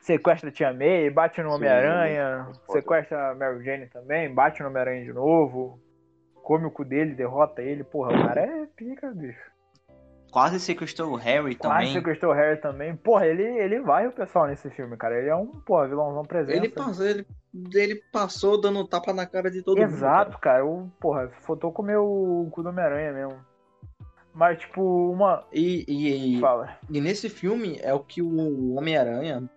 Sequestra 0.00 0.48
a 0.48 0.52
Tia 0.52 0.72
May, 0.72 1.10
bate 1.10 1.42
no 1.42 1.52
Homem-Aranha, 1.52 2.48
sequestra 2.70 3.30
a 3.30 3.34
Mary 3.34 3.62
Jane 3.64 3.86
também, 3.86 4.32
bate 4.32 4.62
no 4.62 4.68
Homem-Aranha 4.68 5.04
de 5.04 5.12
novo, 5.12 5.78
come 6.42 6.66
o 6.66 6.70
cu 6.70 6.84
dele, 6.84 7.14
derrota 7.14 7.60
ele, 7.62 7.84
porra, 7.84 8.12
o 8.12 8.26
cara 8.26 8.40
é 8.40 8.66
pica, 8.74 9.10
bicho. 9.12 9.50
Quase 10.30 10.60
sequestrou 10.60 11.12
o 11.12 11.16
Harry 11.16 11.56
Quase 11.56 11.86
também. 11.86 11.92
sequestrou 11.92 12.32
o 12.32 12.34
Harry 12.34 12.60
também. 12.60 12.94
Porra, 12.94 13.26
ele, 13.26 13.42
ele 13.42 13.80
vai 13.80 14.06
o 14.06 14.12
pessoal 14.12 14.46
nesse 14.46 14.70
filme, 14.70 14.96
cara. 14.96 15.18
Ele 15.18 15.28
é 15.28 15.34
um, 15.34 15.46
porra, 15.46 15.88
vilãozão 15.88 16.22
presente. 16.22 16.56
Ele 16.56 16.68
passou, 16.68 17.04
ele, 17.04 17.26
ele 17.74 17.96
passou 18.12 18.60
dando 18.60 18.86
tapa 18.86 19.12
na 19.12 19.26
cara 19.26 19.50
de 19.50 19.60
todo 19.60 19.78
mundo. 19.78 19.90
Exato, 19.92 20.38
cara. 20.38 20.64
O, 20.64 20.88
porra, 21.00 21.28
faltou 21.40 21.72
comer 21.72 21.96
o 21.96 22.48
cu 22.52 22.62
do 22.62 22.68
Homem-Aranha 22.68 23.12
mesmo. 23.12 23.44
Mas, 24.32 24.58
tipo, 24.58 25.10
uma. 25.10 25.44
E, 25.52 25.84
e, 25.88 26.36
e, 26.36 26.40
Fala. 26.40 26.78
e 26.88 27.00
nesse 27.00 27.28
filme 27.28 27.80
é 27.82 27.92
o 27.92 27.98
que 27.98 28.22
o 28.22 28.76
Homem-Aranha 28.76 29.50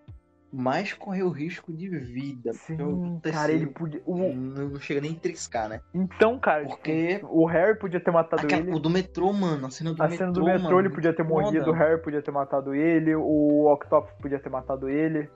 mais 0.56 0.93
correu 0.93 1.30
risco 1.32 1.74
de 1.74 1.89
vida. 1.89 2.54
Sim, 2.54 2.78
porque 2.78 3.32
cara, 3.32 3.51
ele 3.51 3.66
terceiro 3.66 3.72
podia. 3.72 4.01
o- 4.06 4.34
Não, 4.36 4.80
chega 4.80 5.01
nem 5.01 5.14
a 5.14 5.20
triscar, 5.20 5.68
né? 5.68 5.82
Então, 5.93 6.38
cara, 6.39 6.64
Porque 6.66 7.16
tipo, 7.16 7.28
o 7.28 7.45
Harry 7.47 7.78
podia 7.80 7.99
ter 7.99 8.12
matado 8.12 8.43
aquela- 8.45 8.62
ele. 8.62 8.72
o 8.72 8.78
do 8.80 8.89
metrô, 8.89 9.34
mano, 9.34 9.66
a 9.66 9.72
cena 9.72 9.93
do 9.93 10.01
A 10.04 10.08
metrô. 10.08 10.18
cena 10.20 10.32
do 10.32 10.43
metrô 10.45 10.64
mano, 10.64 10.80
ele 10.80 10.89
podia 10.89 11.12
ter 11.12 11.24
muito 11.24 11.45
morrido, 11.45 11.64
o 11.72 11.74
foda. 11.74 11.78
Harry 11.86 12.01
podia 12.04 12.22
ter 12.22 12.30
matado 12.32 12.76
ele, 12.76 13.16
o 13.16 13.66
Octopus 13.74 14.14
podia 14.22 14.38
ter 14.39 14.49
matado 14.49 14.88
ele. 14.88 15.28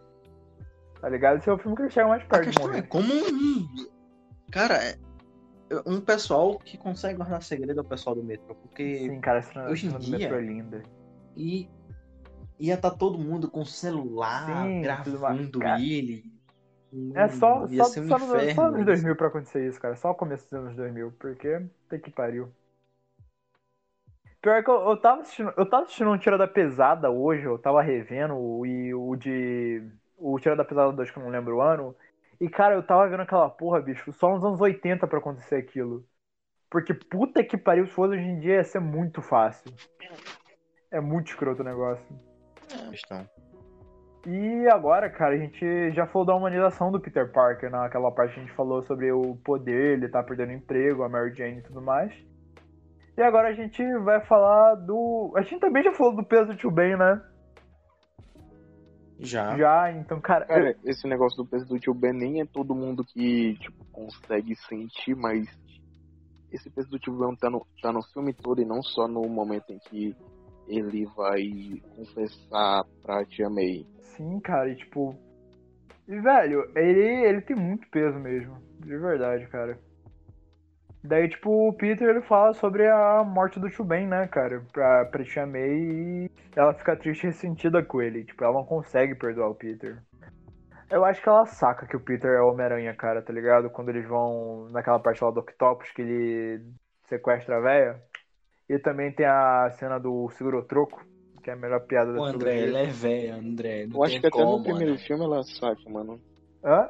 Tá 1.02 1.10
ligado? 1.10 1.38
Esse 1.40 1.50
é 1.50 1.54
o 1.54 1.58
filme 1.58 1.76
que 1.76 1.82
ele 1.84 1.90
chega 1.90 2.08
mais 2.08 2.22
A 2.24 2.26
perto 2.28 2.46
questão 2.46 2.74
é 2.74 2.82
como 2.84 3.12
um. 3.12 3.68
Cara, 4.52 4.76
é- 4.84 4.98
um 5.86 6.00
pessoal 6.00 6.58
que 6.60 6.78
consegue 6.78 7.18
guardar 7.18 7.42
segredo 7.42 7.80
é 7.80 7.82
o 7.82 7.86
pessoal 7.86 8.16
do 8.16 8.24
metrô. 8.24 8.56
Porque 8.56 9.00
Sim, 9.00 9.20
cara, 9.20 9.40
essa 9.40 9.52
cena, 9.54 9.70
hoje 9.70 9.88
em 9.88 9.90
cena 9.90 10.00
do 10.00 10.06
dia- 10.06 10.18
metrô 10.20 10.38
é 10.38 10.42
linda. 10.42 10.84
e 11.36 11.70
ia 12.60 12.76
estar 12.76 12.92
todo 12.92 13.18
mundo 13.18 13.50
com 13.50 13.64
celular 13.66 14.68
Sim, 14.68 14.82
gravando 14.82 15.64
ele. 15.64 16.24
É 17.16 17.28
só, 17.30 17.68
Ia 17.68 17.84
só, 17.84 17.90
ser 17.90 18.02
um 18.02 18.08
só, 18.08 18.18
nos, 18.20 18.28
só 18.30 18.42
inferno 18.42 18.72
nos 18.72 18.82
isso. 18.82 18.86
2000 18.86 19.16
pra 19.16 19.28
acontecer 19.28 19.68
isso, 19.68 19.80
cara. 19.80 19.96
Só 19.96 20.12
o 20.12 20.16
começo 20.16 20.44
dos 20.46 20.54
anos 20.54 20.76
2000, 20.76 21.12
porque 21.20 21.62
tem 21.90 22.00
que 22.00 22.12
pariu. 22.12 22.52
Pior 24.42 24.64
que 24.64 24.70
eu, 24.70 24.90
eu 24.90 24.98
tava 24.98 25.22
assistindo, 25.22 25.52
eu 25.58 25.70
tava 25.70 25.84
assistindo 25.84 26.10
um 26.12 26.18
Tira 26.18 26.38
da 26.38 26.48
Pesada 26.48 27.10
hoje, 27.10 27.44
eu 27.44 27.58
tava 27.58 27.82
revendo 27.82 28.36
o- 28.36 28.66
e 28.66 28.94
o 28.94 29.16
de 29.16 29.84
o 30.16 30.40
Tira 30.40 30.56
da 30.56 30.64
Pesada 30.64 30.92
2 30.94 31.12
que 31.12 31.18
eu 31.18 31.24
não 31.24 31.30
lembro 31.30 31.58
o 31.58 31.62
ano. 31.62 31.96
E 32.40 32.48
cara, 32.48 32.76
eu 32.76 32.84
tava 32.84 33.08
vendo 33.10 33.22
aquela 33.22 33.50
porra, 33.50 33.82
bicho, 33.82 34.14
só 34.14 34.32
nos 34.34 34.44
anos 34.44 34.62
80 34.62 35.08
pra 35.08 35.18
acontecer 35.20 35.56
aquilo. 35.56 36.06
Porque 36.70 36.94
puta 36.94 37.44
que 37.44 37.58
pariu, 37.58 37.88
se 37.88 37.94
fosse 37.94 38.14
hoje 38.16 38.24
em 38.24 38.40
dia 38.40 38.56
ia 38.56 38.64
ser 38.64 38.80
muito 38.80 39.22
fácil. 39.22 39.74
É 40.92 41.00
muito 41.00 41.28
escroto 41.28 41.62
o 41.62 41.66
negócio. 41.66 42.27
Questão. 42.90 43.26
E 44.26 44.68
agora, 44.68 45.10
cara, 45.10 45.36
a 45.36 45.38
gente 45.38 45.92
já 45.92 46.06
falou 46.06 46.26
da 46.26 46.36
humanização 46.36 46.92
do 46.92 47.00
Peter 47.00 47.32
Parker, 47.32 47.72
naquela 47.72 48.12
parte 48.12 48.34
que 48.34 48.40
a 48.42 48.44
gente 48.44 48.56
falou 48.56 48.84
sobre 48.84 49.12
o 49.12 49.38
poder, 49.38 49.94
ele 49.94 50.10
tá 50.10 50.22
perdendo 50.22 50.52
emprego, 50.52 51.04
a 51.04 51.10
Mary 51.10 51.34
Jane 51.34 51.60
e 51.60 51.64
tudo 51.64 51.82
mais. 51.82 52.14
E 53.18 53.22
agora 53.22 53.50
a 53.50 53.54
gente 53.54 53.82
vai 54.00 54.20
falar 54.26 54.76
do. 54.76 55.34
A 55.36 55.42
gente 55.42 55.60
também 55.60 55.84
já 55.84 55.94
falou 55.94 56.16
do 56.16 56.26
peso 56.26 56.48
do 56.48 56.56
Tio 56.56 56.70
Ben, 56.70 56.98
né? 56.98 57.22
Já. 59.20 59.58
Já, 59.58 59.92
então, 59.92 60.22
cara. 60.22 60.46
Cara, 60.46 60.76
esse 60.84 61.08
negócio 61.08 61.44
do 61.44 61.50
peso 61.50 61.66
do 61.66 61.80
tio 61.80 61.94
Ben 61.94 62.14
nem 62.14 62.42
é 62.42 62.46
todo 62.46 62.76
mundo 62.76 63.04
que 63.04 63.56
tipo, 63.56 63.84
consegue 63.92 64.56
sentir, 64.56 65.16
mas 65.16 65.48
esse 66.52 66.70
peso 66.70 66.90
do 66.90 67.00
tio 67.00 67.14
Ben 67.14 67.36
tá 67.36 67.50
no, 67.50 67.66
tá 67.82 67.92
no 67.92 68.04
filme 68.14 68.34
todo 68.34 68.62
e 68.62 68.66
não 68.66 68.82
só 68.84 69.08
no 69.08 69.22
momento 69.28 69.72
em 69.72 69.80
que 69.80 70.16
ele 70.68 71.06
vai 71.16 71.82
confessar 71.96 72.84
pra 73.04 73.26
Tia 73.26 73.50
May. 73.50 73.86
Sim, 74.00 74.40
cara, 74.40 74.70
e 74.70 74.76
tipo. 74.76 75.16
E, 76.08 76.20
velho, 76.20 76.72
ele, 76.76 77.26
ele 77.26 77.42
tem 77.42 77.56
muito 77.56 77.88
peso 77.90 78.18
mesmo. 78.20 78.58
De 78.80 78.98
verdade, 78.98 79.48
cara. 79.48 79.78
Daí, 81.04 81.30
tipo, 81.30 81.70
o 81.70 81.74
Peter 81.74 82.10
ele 82.10 82.22
fala 82.22 82.54
sobre 82.54 82.88
a 82.88 83.24
morte 83.24 83.60
do 83.60 83.70
Tio 83.70 83.86
Ben, 83.86 84.08
né, 84.08 84.28
cara? 84.28 84.62
Pra, 84.74 85.06
pra 85.06 85.24
Tia 85.24 85.46
May 85.46 85.70
e 85.70 86.32
ela 86.56 86.74
fica 86.74 86.96
triste 86.98 87.24
e 87.24 87.28
ressentida 87.28 87.84
com 87.84 88.02
ele. 88.02 88.26
Tipo, 88.26 88.44
ela 88.44 88.54
não 88.54 88.66
consegue 88.66 89.16
perdoar 89.16 89.50
o 89.50 89.56
Peter. 89.56 90.02
Eu 90.90 91.06
acho 91.06 91.22
que 91.22 91.30
ela 91.30 91.46
saca 91.46 91.86
que 91.86 91.96
o 91.96 92.00
Peter 92.00 92.32
é 92.32 92.42
o 92.42 92.50
Homem-Aranha, 92.50 92.94
cara, 92.94 93.22
tá 93.22 93.32
ligado? 93.32 93.70
Quando 93.70 93.90
eles 93.90 94.08
vão 94.08 94.68
naquela 94.72 95.00
parte 95.00 95.24
lá 95.24 95.32
do 95.32 95.42
Octopus 95.42 95.92
que 95.92 96.02
ele 96.02 96.64
sequestra 97.08 97.58
a 97.58 97.62
véia. 97.62 98.02
E 98.70 98.78
também 98.80 99.12
tem 99.12 99.26
a 99.26 99.70
cena 99.80 99.98
do 99.98 100.30
seguro-troco, 100.32 101.06
que 101.42 101.50
é 101.50 101.54
a 101.54 101.56
melhor 101.56 101.80
piada 101.88 102.12
da 102.12 102.18
Pô, 102.18 102.26
André, 102.26 102.52
trilogia. 102.58 102.68
ele 102.68 102.78
é 102.78 102.92
velho, 102.92 103.36
André. 103.36 103.86
Não 103.88 103.98
Eu 103.98 104.04
acho 104.04 104.20
que 104.20 104.28
até 104.28 104.30
como, 104.30 104.58
no 104.58 104.64
primeiro 104.64 104.92
né? 104.92 104.98
filme 104.98 105.24
ela 105.24 105.44
saca, 105.44 105.90
mano. 105.90 106.20
Hã? 106.64 106.90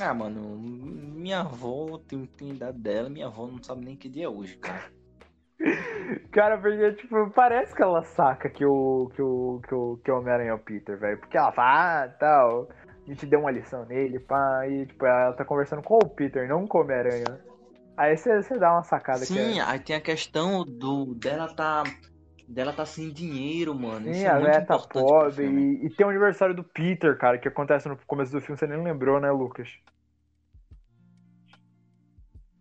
Ah, 0.00 0.14
mano, 0.14 0.40
minha 0.56 1.40
avó 1.40 1.98
tem, 2.06 2.24
tem 2.24 2.50
idade 2.50 2.78
dela, 2.78 3.10
minha 3.10 3.26
avó 3.26 3.48
não 3.48 3.60
sabe 3.60 3.84
nem 3.84 3.96
que 3.96 4.08
dia 4.08 4.26
é 4.26 4.28
hoje, 4.28 4.56
cara. 4.58 4.84
Cara, 6.30 6.56
porque, 6.56 6.92
tipo, 6.92 7.30
parece 7.30 7.74
que 7.74 7.82
ela 7.82 8.04
saca 8.04 8.48
que 8.48 8.64
o, 8.64 9.10
que 9.14 9.20
o, 9.20 9.60
que 9.66 9.74
o, 9.74 9.96
que 10.04 10.10
o 10.10 10.18
Homem-Aranha 10.18 10.50
é 10.50 10.54
o 10.54 10.58
Peter, 10.58 10.96
velho. 10.96 11.18
Porque 11.18 11.36
ela 11.36 11.50
fala, 11.50 12.04
ah, 12.04 12.08
tal, 12.08 12.68
a 13.04 13.08
gente 13.08 13.26
deu 13.26 13.40
uma 13.40 13.50
lição 13.50 13.84
nele, 13.86 14.20
pá, 14.20 14.68
e, 14.68 14.86
tipo, 14.86 15.04
ela 15.04 15.32
tá 15.32 15.44
conversando 15.44 15.82
com 15.82 15.96
o 15.96 16.08
Peter, 16.08 16.48
não 16.48 16.64
com 16.64 16.78
o 16.78 16.80
Homem-Aranha. 16.82 17.47
Aí 17.98 18.16
você 18.16 18.40
você 18.40 18.56
dá 18.56 18.72
uma 18.72 18.84
sacada 18.84 19.18
que 19.18 19.26
Sim, 19.26 19.58
é... 19.58 19.62
aí 19.62 19.80
tem 19.80 19.96
a 19.96 20.00
questão 20.00 20.64
do 20.64 21.16
dela 21.16 21.52
tá 21.52 21.82
dela 22.48 22.72
tá 22.72 22.86
sem 22.86 23.10
dinheiro, 23.10 23.74
mano. 23.74 24.04
Sim, 24.04 24.10
Isso 24.12 24.24
é 24.24 24.28
a 24.28 24.34
muito 24.34 24.46
véia 24.46 24.64
tá 24.64 24.78
pobre. 24.78 25.44
E, 25.44 25.86
e 25.86 25.90
tem 25.90 26.06
o 26.06 26.08
aniversário 26.08 26.54
do 26.54 26.62
Peter, 26.62 27.18
cara, 27.18 27.38
que 27.38 27.48
acontece 27.48 27.88
no 27.88 27.98
começo 28.06 28.30
do 28.30 28.40
filme, 28.40 28.56
você 28.56 28.68
nem 28.68 28.80
lembrou, 28.80 29.20
né, 29.20 29.32
Lucas? 29.32 29.68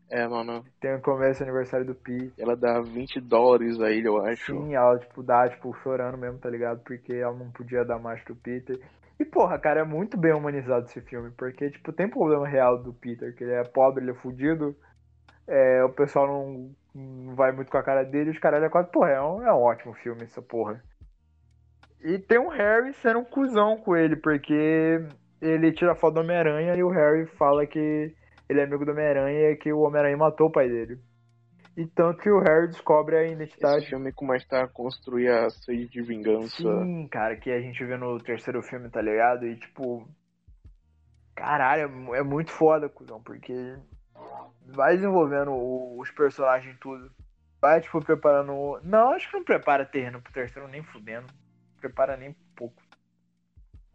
É, 0.09 0.27
mano. 0.27 0.65
Tem 0.81 0.95
o 0.95 1.01
começo 1.01 1.39
do 1.39 1.43
aniversário 1.43 1.85
do 1.85 1.93
Peter. 1.93 2.33
Ela 2.35 2.55
dá 2.55 2.81
20 2.81 3.21
dólares 3.21 3.79
a 3.79 3.91
ele, 3.91 4.07
eu 4.07 4.17
acho. 4.25 4.53
Sim, 4.53 4.73
ela, 4.73 4.97
tipo, 4.97 5.21
dá, 5.21 5.47
tipo, 5.47 5.71
chorando 5.83 6.17
mesmo, 6.17 6.39
tá 6.39 6.49
ligado? 6.49 6.79
Porque 6.79 7.13
ela 7.13 7.37
não 7.37 7.51
podia 7.51 7.85
dar 7.85 7.99
mais 7.99 8.23
pro 8.23 8.35
Peter. 8.35 8.79
E, 9.19 9.25
porra, 9.25 9.59
cara, 9.59 9.81
é 9.81 9.83
muito 9.83 10.17
bem 10.17 10.33
humanizado 10.33 10.85
esse 10.85 11.01
filme, 11.01 11.29
porque, 11.37 11.69
tipo, 11.69 11.93
tem 11.93 12.09
problema 12.09 12.47
real 12.47 12.81
do 12.81 12.91
Peter, 12.91 13.35
que 13.35 13.43
ele 13.43 13.53
é 13.53 13.63
pobre, 13.63 14.03
ele 14.03 14.11
é 14.11 14.15
fudido, 14.15 14.75
é, 15.47 15.83
o 15.83 15.89
pessoal 15.89 16.27
não, 16.27 16.71
não 16.93 17.35
vai 17.35 17.51
muito 17.51 17.71
com 17.71 17.77
a 17.77 17.83
cara 17.83 18.03
dele, 18.03 18.31
os 18.31 18.39
caras 18.39 18.61
é 18.61 18.69
quase, 18.69 18.91
porra, 18.91 19.11
é 19.11 19.21
um, 19.21 19.41
é 19.41 19.53
um 19.53 19.61
ótimo 19.61 19.93
filme 19.93 20.23
essa 20.23 20.41
porra. 20.41 20.83
E 22.01 22.19
tem 22.19 22.37
o 22.37 22.49
Harry 22.49 22.93
sendo 22.93 23.19
um 23.19 23.25
cuzão 23.25 23.77
com 23.77 23.95
ele, 23.95 24.15
porque 24.15 25.03
ele 25.41 25.71
tira 25.71 25.93
a 25.93 25.95
foto 25.95 26.15
do 26.15 26.19
Homem-Aranha 26.21 26.75
e 26.75 26.83
o 26.83 26.89
Harry 26.89 27.25
fala 27.25 27.65
que 27.65 28.13
ele 28.49 28.59
é 28.59 28.63
amigo 28.63 28.85
do 28.85 28.91
Homem-Aranha 28.91 29.51
e 29.51 29.55
que 29.55 29.71
o 29.71 29.79
Homem-Aranha 29.79 30.17
matou 30.17 30.47
o 30.47 30.51
pai 30.51 30.67
dele. 30.67 30.99
E 31.75 31.85
tanto 31.85 32.21
que 32.21 32.29
o 32.29 32.39
Harry 32.39 32.67
descobre 32.67 33.15
a 33.15 33.27
identidade 33.27 33.77
Esse 33.77 33.89
filme 33.89 34.11
começa 34.11 34.63
a 34.63 34.67
construir 34.67 35.29
a 35.29 35.47
sede 35.49 35.87
de 35.87 36.01
vingança. 36.01 36.57
Sim, 36.57 37.07
cara, 37.07 37.35
que 37.37 37.51
a 37.51 37.61
gente 37.61 37.85
vê 37.85 37.95
no 37.95 38.17
terceiro 38.17 38.63
filme, 38.63 38.89
tá 38.89 38.99
ligado? 38.99 39.45
E 39.45 39.55
tipo. 39.55 40.07
Caralho, 41.35 42.13
é 42.15 42.17
é 42.17 42.23
muito 42.23 42.51
foda, 42.51 42.89
cuzão, 42.89 43.21
porque 43.21 43.53
vai 44.67 44.95
desenvolvendo 44.95 45.51
o- 45.51 45.99
os 45.99 46.11
personagens 46.11 46.75
e 46.75 46.79
tudo. 46.79 47.11
Vai, 47.61 47.81
tipo, 47.81 47.99
preparando. 48.03 48.79
Não, 48.83 49.11
acho 49.11 49.29
que 49.29 49.35
não 49.37 49.43
prepara 49.43 49.85
terreno 49.85 50.21
pro 50.21 50.31
terceiro 50.31 50.67
nem 50.67 50.83
fudendo. 50.83 51.27
Prepara 51.81 52.15
nem 52.15 52.35
pouco. 52.55 52.81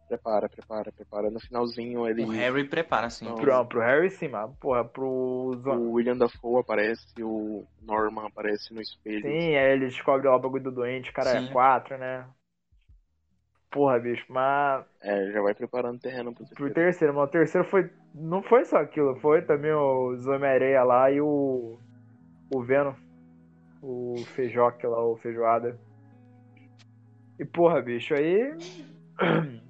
Prepara, 0.07 0.47
prepara, 0.49 0.91
prepara. 0.91 1.31
No 1.31 1.39
finalzinho 1.39 2.07
ele. 2.07 2.23
O 2.23 2.29
Harry 2.29 2.65
prepara, 2.67 3.07
assim. 3.07 3.25
Não. 3.25 3.35
Pro, 3.35 3.65
pro 3.65 3.79
Harry 3.79 4.11
sim, 4.11 4.27
mas, 4.27 4.51
porra, 4.57 4.83
pro. 4.85 5.57
Zon- 5.63 5.77
O 5.77 5.91
William 5.93 6.17
Dafoe 6.17 6.59
aparece, 6.59 7.05
o 7.21 7.65
Norman 7.81 8.27
aparece 8.27 8.73
no 8.73 8.81
espelho. 8.81 9.21
Sim, 9.21 9.55
aí 9.55 9.71
ele 9.73 9.87
descobre 9.87 10.27
o 10.27 10.37
bagulho 10.39 10.63
do 10.65 10.71
doente, 10.71 11.09
o 11.09 11.13
cara 11.13 11.39
Sim. 11.39 11.47
é 11.49 11.51
quatro, 11.51 11.97
né? 11.97 12.27
Porra, 13.73 13.99
bicho, 13.99 14.23
mas. 14.29 14.85
É, 15.01 15.31
já 15.31 15.41
vai 15.41 15.55
preparando 15.55 15.99
terreno 15.99 16.31
pro 16.31 16.45
Pro 16.45 16.55
terceiro. 16.55 16.73
terceiro, 16.75 17.13
mas 17.15 17.23
o 17.27 17.31
terceiro 17.31 17.67
foi. 17.67 17.89
Não 18.13 18.43
foi 18.43 18.63
só 18.65 18.77
aquilo, 18.77 19.19
foi 19.19 19.41
também 19.41 19.71
o 19.73 20.15
Homem-Areia 20.27 20.83
lá 20.83 21.09
e 21.09 21.19
o. 21.19 21.79
O 22.53 22.61
Venom. 22.61 22.93
O 23.81 24.15
Feijoque 24.35 24.85
lá, 24.85 25.03
o 25.03 25.17
Feijoada. 25.17 25.77
E 27.39 27.43
porra, 27.43 27.81
bicho, 27.81 28.13
aí. 28.13 28.53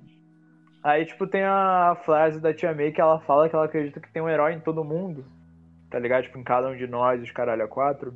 Aí, 0.83 1.05
tipo, 1.05 1.25
tem 1.25 1.45
a 1.45 1.95
frase 2.03 2.41
da 2.41 2.53
Tia 2.53 2.73
May 2.73 2.91
que 2.91 2.99
ela 2.99 3.17
fala 3.21 3.47
que 3.47 3.55
ela 3.55 3.63
acredita 3.63 4.01
que 4.01 4.11
tem 4.11 4.21
um 4.21 4.27
herói 4.27 4.51
em 4.51 4.59
todo 4.59 4.83
mundo. 4.83 5.23
Tá 5.89 5.97
ligado? 5.97 6.23
Tipo, 6.23 6.37
em 6.37 6.43
cada 6.43 6.67
um 6.67 6.75
de 6.75 6.85
nós, 6.85 7.21
os 7.21 7.31
caralho 7.31 7.63
a 7.63 7.67
quatro. 7.69 8.13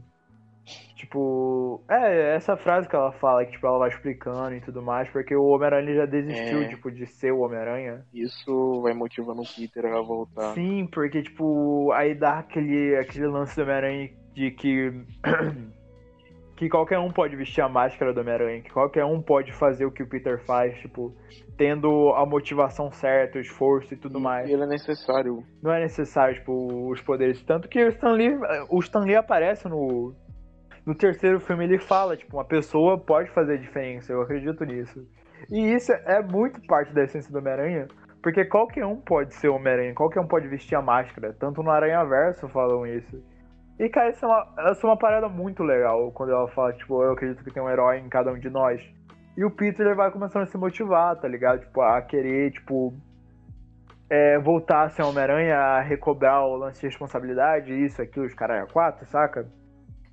Tipo, 0.95 1.81
é, 1.89 2.35
essa 2.35 2.57
frase 2.57 2.87
que 2.89 2.95
ela 2.95 3.11
fala, 3.13 3.45
que 3.45 3.51
tipo, 3.51 3.65
ela 3.67 3.77
vai 3.77 3.89
explicando 3.89 4.55
e 4.55 4.61
tudo 4.61 4.81
mais, 4.81 5.07
porque 5.09 5.35
o 5.35 5.45
Homem-Aranha 5.45 5.93
já 5.95 6.05
desistiu, 6.05 6.63
É. 6.63 6.67
tipo, 6.67 6.91
de 6.91 7.05
ser 7.05 7.31
o 7.31 7.39
Homem-Aranha. 7.41 8.03
Isso 8.13 8.81
vai 8.81 8.93
motivando 8.93 9.41
o 9.41 9.45
Peter 9.45 9.85
a 9.93 10.01
voltar. 10.01 10.53
Sim, 10.53 10.87
porque, 10.91 11.21
tipo, 11.21 11.91
aí 11.93 12.15
dá 12.15 12.39
aquele, 12.39 12.95
aquele 12.97 13.27
lance 13.27 13.55
do 13.55 13.61
Homem-Aranha 13.61 14.09
de 14.33 14.51
que. 14.51 14.91
que 16.57 16.67
qualquer 16.69 16.97
um 16.97 17.11
pode 17.11 17.35
vestir 17.35 17.61
a 17.61 17.69
máscara 17.69 18.11
do 18.11 18.19
Homem-Aranha, 18.19 18.61
que 18.63 18.71
qualquer 18.71 19.05
um 19.05 19.21
pode 19.21 19.53
fazer 19.53 19.85
o 19.85 19.91
que 19.91 20.01
o 20.01 20.07
Peter 20.09 20.43
faz, 20.43 20.75
tipo, 20.79 21.13
tendo 21.55 22.09
a 22.15 22.25
motivação 22.25 22.91
certa, 22.91 23.37
o 23.37 23.41
esforço 23.41 23.93
e 23.93 23.97
tudo 23.97 24.17
E 24.17 24.21
mais. 24.23 24.49
ele 24.49 24.63
é 24.63 24.67
necessário. 24.67 25.43
Não 25.61 25.71
é 25.71 25.79
necessário, 25.81 26.33
tipo, 26.33 26.89
os 26.89 26.99
poderes. 27.01 27.39
Tanto 27.43 27.69
que 27.69 27.83
o 27.83 27.89
Stan 27.89 28.11
Lee, 28.13 28.35
o 28.69 28.79
Stan 28.79 29.01
Lee 29.01 29.15
aparece 29.15 29.67
no. 29.67 30.15
No 30.87 30.95
terceiro 30.95 31.37
filme 31.41 31.65
ele 31.65 31.77
fala, 31.77 32.15
tipo, 32.15 32.37
uma 32.37 32.45
pessoa 32.45 32.97
pode 32.97 33.29
fazer 33.31 33.57
diferença, 33.57 34.13
eu 34.13 34.21
acredito 34.21 34.63
nisso. 34.63 35.05
E 35.51 35.73
isso 35.73 35.91
é 35.91 36.23
muito 36.23 36.61
parte 36.65 36.93
da 36.93 37.03
essência 37.03 37.29
do 37.29 37.39
Homem-Aranha, 37.39 37.89
porque 38.23 38.45
qualquer 38.45 38.85
um 38.85 38.95
pode 38.95 39.35
ser 39.35 39.49
Homem-Aranha, 39.49 39.93
qualquer 39.93 40.21
um 40.21 40.27
pode 40.27 40.47
vestir 40.47 40.75
a 40.75 40.81
máscara, 40.81 41.35
tanto 41.37 41.61
no 41.61 41.71
Aranha 41.71 42.05
Verso 42.05 42.47
falam 42.47 42.87
isso. 42.87 43.21
E, 43.77 43.89
cara, 43.89 44.11
isso 44.11 44.23
é, 44.23 44.29
uma, 44.29 44.71
isso 44.71 44.87
é 44.87 44.89
uma 44.89 44.97
parada 44.97 45.27
muito 45.27 45.61
legal, 45.61 46.09
quando 46.13 46.31
ela 46.31 46.47
fala, 46.47 46.71
tipo, 46.71 47.03
eu 47.03 47.11
acredito 47.11 47.43
que 47.43 47.51
tem 47.51 47.61
um 47.61 47.69
herói 47.69 47.97
em 47.97 48.07
cada 48.07 48.31
um 48.31 48.39
de 48.39 48.49
nós. 48.49 48.81
E 49.35 49.43
o 49.43 49.51
Peter 49.51 49.85
ele 49.85 49.93
vai 49.93 50.09
começando 50.09 50.43
a 50.43 50.47
se 50.47 50.57
motivar, 50.57 51.17
tá 51.17 51.27
ligado? 51.27 51.59
Tipo, 51.59 51.81
a 51.81 52.01
querer, 52.01 52.51
tipo, 52.51 52.93
é, 54.09 54.39
voltar 54.39 54.83
a 54.83 54.89
ser 54.89 55.01
Homem-Aranha, 55.01 55.57
a 55.57 55.81
recobrar 55.81 56.45
o 56.45 56.55
lance 56.55 56.79
de 56.79 56.87
responsabilidade, 56.87 57.73
isso, 57.73 58.01
aquilo, 58.01 58.25
os 58.25 58.33
caras 58.33 58.71
quatro, 58.71 59.05
saca? 59.07 59.45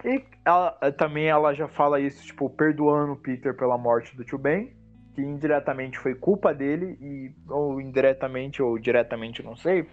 E 0.05 0.23
ela, 0.45 0.77
eh, 0.83 0.91
também 0.91 1.27
ela 1.29 1.55
já 1.55 1.67
fala 1.67 1.99
isso, 1.99 2.23
tipo, 2.25 2.51
perdoando 2.51 3.13
o 3.13 3.17
Peter 3.17 3.57
pela 3.57 3.79
morte 3.79 4.15
do 4.17 4.25
tio 4.25 4.37
Ben, 4.39 4.71
que 5.15 5.23
indiretamente 5.23 5.99
foi 5.99 6.15
culpa 6.15 6.53
dele, 6.53 6.99
e, 7.01 7.33
ou 7.49 7.81
indiretamente, 7.81 8.63
ou 8.63 8.79
diretamente, 8.79 9.43
não 9.43 9.57
sei. 9.57 9.89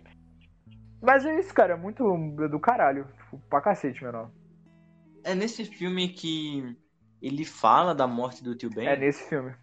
Mas 1.01 1.25
é 1.25 1.39
isso, 1.39 1.53
cara, 1.53 1.73
é 1.73 1.77
muito 1.77 2.03
do 2.49 2.59
caralho, 2.59 3.07
tipo, 3.17 3.39
pra 3.49 3.61
cacete, 3.61 4.03
menor. 4.03 4.29
É 5.23 5.33
nesse 5.33 5.63
filme 5.65 6.09
que 6.09 6.75
ele 7.21 7.45
fala 7.45 7.95
da 7.95 8.05
morte 8.05 8.43
do 8.43 8.55
tio 8.55 8.69
Ben? 8.69 8.87
É 8.87 8.97
nesse 8.97 9.27
filme, 9.29 9.53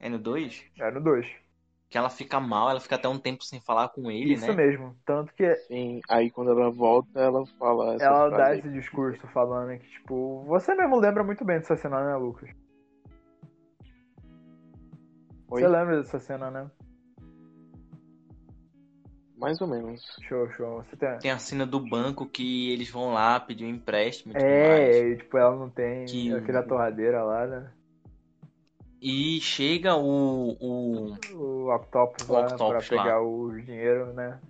É 0.00 0.08
no 0.08 0.18
2? 0.18 0.64
é 0.78 0.90
no 0.90 1.00
2. 1.00 1.26
Que 1.92 1.98
ela 1.98 2.08
fica 2.08 2.40
mal, 2.40 2.70
ela 2.70 2.80
fica 2.80 2.94
até 2.94 3.06
um 3.06 3.18
tempo 3.18 3.44
sem 3.44 3.60
falar 3.60 3.90
com 3.90 4.10
ele, 4.10 4.32
Isso 4.32 4.46
né? 4.46 4.54
mesmo, 4.54 4.96
tanto 5.04 5.30
que 5.34 5.54
Sim, 5.56 6.00
aí 6.08 6.30
quando 6.30 6.50
ela 6.50 6.70
volta, 6.70 7.20
ela 7.20 7.44
fala 7.58 7.96
essa 7.96 8.04
ela 8.06 8.28
frase 8.30 8.36
dá 8.38 8.46
aí. 8.46 8.58
esse 8.60 8.70
discurso 8.70 9.26
falando 9.28 9.78
que, 9.78 9.86
tipo, 9.90 10.42
você 10.46 10.74
mesmo 10.74 10.96
lembra 10.98 11.22
muito 11.22 11.44
bem 11.44 11.58
dessa 11.58 11.76
cena, 11.76 12.02
né, 12.02 12.16
Lucas? 12.16 12.48
Oi? 15.50 15.60
Você 15.60 15.68
lembra 15.68 15.98
dessa 15.98 16.18
cena, 16.18 16.50
né? 16.50 16.70
Mais 19.36 19.60
ou 19.60 19.66
menos. 19.66 20.00
Show, 20.22 20.50
show. 20.52 20.82
Você 20.84 20.96
tem... 20.96 21.18
Tem 21.18 21.30
a 21.30 21.38
cena 21.38 21.66
do 21.66 21.78
banco 21.78 22.24
que 22.26 22.72
eles 22.72 22.88
vão 22.88 23.12
lá 23.12 23.38
pedir 23.38 23.66
um 23.66 23.68
empréstimo 23.68 24.32
É, 24.34 25.08
e, 25.10 25.16
tipo, 25.18 25.36
ela 25.36 25.54
não 25.56 25.68
tem 25.68 26.06
Que- 26.06 26.32
aquela 26.32 26.62
torradeira 26.62 27.22
lá, 27.22 27.46
né? 27.46 27.70
E 29.04 29.40
chega 29.40 29.96
o. 29.96 30.56
o... 30.60 31.16
O 31.34 31.74
Octopus 31.74 32.28
O 32.28 32.32
lá 32.32 32.46
Octopus 32.46 32.88
pra 32.88 32.96
lá. 32.98 33.02
pegar 33.04 33.20
o 33.20 33.50
dinheiro, 33.60 34.12
né? 34.12 34.40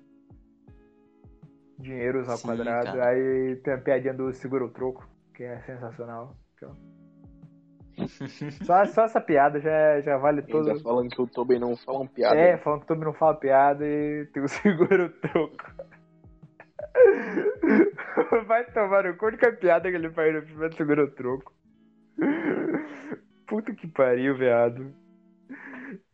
Dinheiros 1.78 2.28
ao 2.28 2.36
Sim, 2.36 2.48
quadrado. 2.48 2.84
cara. 2.84 3.08
Aí 3.08 3.56
tem 3.64 3.72
a 3.72 3.78
piadinha 3.78 4.12
do 4.12 4.30
seguro 4.34 4.68
troco, 4.68 5.08
que 5.34 5.42
é 5.42 5.58
sensacional. 5.62 6.36
Então, 6.54 6.76
Só, 8.64 8.84
só 8.86 9.04
essa 9.04 9.20
piada 9.22 9.58
já, 9.58 10.00
já 10.02 10.18
vale 10.18 10.42
todo. 10.42 10.68
Ainda 10.68 10.80
falando 10.82 11.08
que 11.08 11.22
o 11.22 11.26
Tobey 11.26 11.58
não 11.58 11.74
fala 11.74 12.06
piada. 12.06 12.36
É, 12.38 12.58
falando 12.58 12.80
que 12.82 12.86
todo 12.88 12.98
mundo 12.98 13.06
não 13.06 13.14
fala 13.14 13.34
piada 13.34 13.86
e 13.86 14.26
tem 14.34 14.42
o 14.42 14.48
seguro 14.48 15.08
troco. 15.20 15.56
Vai 18.46 18.64
tomar 18.70 19.04
no 19.04 19.16
cu, 19.16 19.24
a 19.24 19.28
única 19.28 19.50
piada 19.52 19.88
que 19.90 19.96
ele 19.96 20.10
faz 20.10 20.34
no 20.34 20.42
filme 20.42 20.66
é 20.66 20.70
seguro 20.72 21.10
troco. 21.12 21.52
Puta 23.46 23.74
que 23.74 23.86
pariu, 23.86 24.36
viado. 24.36 24.94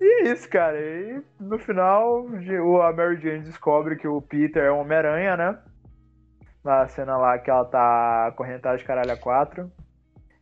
E 0.00 0.22
é 0.28 0.32
isso, 0.32 0.48
cara. 0.48 0.78
E 0.80 1.22
no 1.38 1.58
final, 1.58 2.26
o- 2.26 2.82
a 2.82 2.92
Mary 2.92 3.20
Jane 3.20 3.40
descobre 3.44 3.96
que 3.96 4.08
o 4.08 4.20
Peter 4.20 4.64
é 4.64 4.72
um 4.72 4.80
Homem-Aranha, 4.80 5.36
né? 5.36 5.58
Na 6.64 6.88
cena 6.88 7.16
lá 7.16 7.38
que 7.38 7.50
ela 7.50 7.64
tá 7.64 8.26
acorrentada 8.26 8.76
de 8.76 8.84
caralho 8.84 9.12
a 9.12 9.16
quatro. 9.16 9.70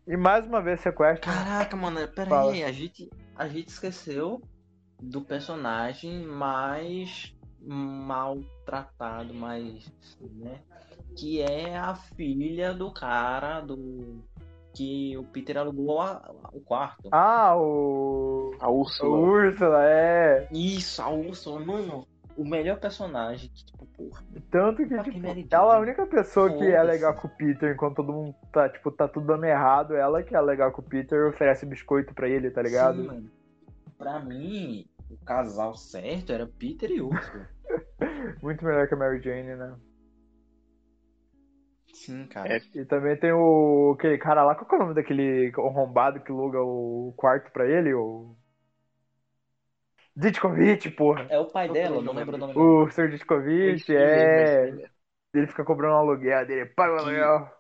E 0.07 0.17
mais 0.17 0.47
uma 0.47 0.63
vez 0.63 0.81
sequestra. 0.81 1.31
Caraca, 1.31 1.77
mano, 1.77 2.07
pera 2.09 2.31
Fala. 2.31 2.53
aí, 2.53 2.63
a 2.65 2.73
gente, 2.73 3.11
a 3.37 3.47
gente 3.49 3.69
esqueceu 3.69 4.41
do 5.03 5.21
personagem 5.21 6.25
mais 6.25 7.37
maltratado, 7.61 9.35
mais, 9.35 9.91
né? 10.37 10.61
Que 11.17 11.43
é 11.43 11.77
a 11.77 11.95
filha 11.95 12.73
do 12.73 12.93
cara 12.93 13.61
do 13.61 14.23
que 14.77 15.17
o 15.17 15.25
Peter 15.25 15.57
alugou 15.57 16.01
a- 16.01 16.31
o 16.53 16.61
quarto. 16.61 17.09
Ah, 17.13 17.57
o. 17.57 18.51
A 18.61 18.71
Úrsula. 18.71 19.19
Úrsula, 19.19 19.85
é. 19.85 20.49
Isso, 20.53 21.01
a 21.01 21.09
Úrsula, 21.11 21.61
mano, 21.65 22.07
o 22.37 22.45
melhor 22.45 22.79
personagem 22.79 23.49
que, 23.49 23.65
tipo, 23.65 23.87
porra. 23.87 24.23
Tanto 24.51 24.87
que, 24.87 25.03
tipo, 25.03 25.27
ela 25.51 25.75
é 25.75 25.77
a 25.77 25.81
única 25.81 26.07
pessoa 26.07 26.51
que 26.57 26.65
é 26.67 26.83
legal 26.83 27.15
com 27.15 27.27
o 27.27 27.31
Peter, 27.31 27.73
enquanto 27.75 27.97
todo 27.97 28.13
mundo 28.13 28.35
tá, 28.53 28.69
tipo, 28.69 28.91
tá 28.91 29.09
tudo 29.09 29.27
dando 29.27 29.45
errado. 29.45 29.95
Ela 29.95 30.23
que 30.23 30.35
é 30.37 30.41
legal 30.41 30.71
com 30.73 30.83
o 30.83 30.85
Peter 30.85 31.27
oferece 31.29 31.65
biscoito 31.65 32.13
pra 32.15 32.29
ele, 32.29 32.51
tá 32.51 32.61
ligado? 32.63 33.01
Sim, 33.01 33.07
mano. 33.07 33.31
Pra 33.97 34.21
mim, 34.21 34.85
o 35.11 35.17
casal 35.25 35.75
certo 35.75 36.33
era 36.33 36.47
Peter 36.47 36.91
e 36.91 37.01
Úrsula. 37.01 37.49
Muito 38.43 38.65
melhor 38.65 38.87
que 38.87 38.95
a 38.95 38.97
Mary 38.97 39.21
Jane, 39.23 39.55
né? 39.57 39.75
Sim, 41.97 42.27
cara. 42.27 42.57
É. 42.57 42.61
E 42.75 42.85
também 42.85 43.17
tem 43.17 43.33
o. 43.33 43.95
aquele 43.99 44.19
cara 44.19 44.45
lá, 44.45 44.55
qual 44.55 44.67
que 44.69 44.75
é 44.75 44.79
o 44.79 44.81
nome 44.83 44.95
daquele 44.95 45.53
arrombado 45.57 46.21
que 46.21 46.31
aluga 46.31 46.61
o 46.63 47.13
quarto 47.17 47.51
pra 47.51 47.67
ele? 47.67 47.95
O. 47.95 48.37
Ditkovic, 50.15 50.91
porra. 50.91 51.27
É 51.29 51.39
o 51.39 51.47
pai 51.47 51.69
Eu 51.69 51.73
dela, 51.73 51.97
não 51.97 52.03
não 52.03 52.13
lembro 52.15 52.37
o 52.37 52.39
nome 52.39 52.55
O 52.59 52.91
Sr. 52.91 53.11
Ditkovic, 53.11 53.95
é. 53.95 54.89
Ele 55.35 55.47
fica 55.47 55.65
cobrando 55.65 55.95
um 55.95 55.99
aluguel 55.99 56.47
dele, 56.47 56.67
paga 56.67 56.95
o 56.95 56.97
Que- 56.97 57.03
aluguel. 57.03 57.51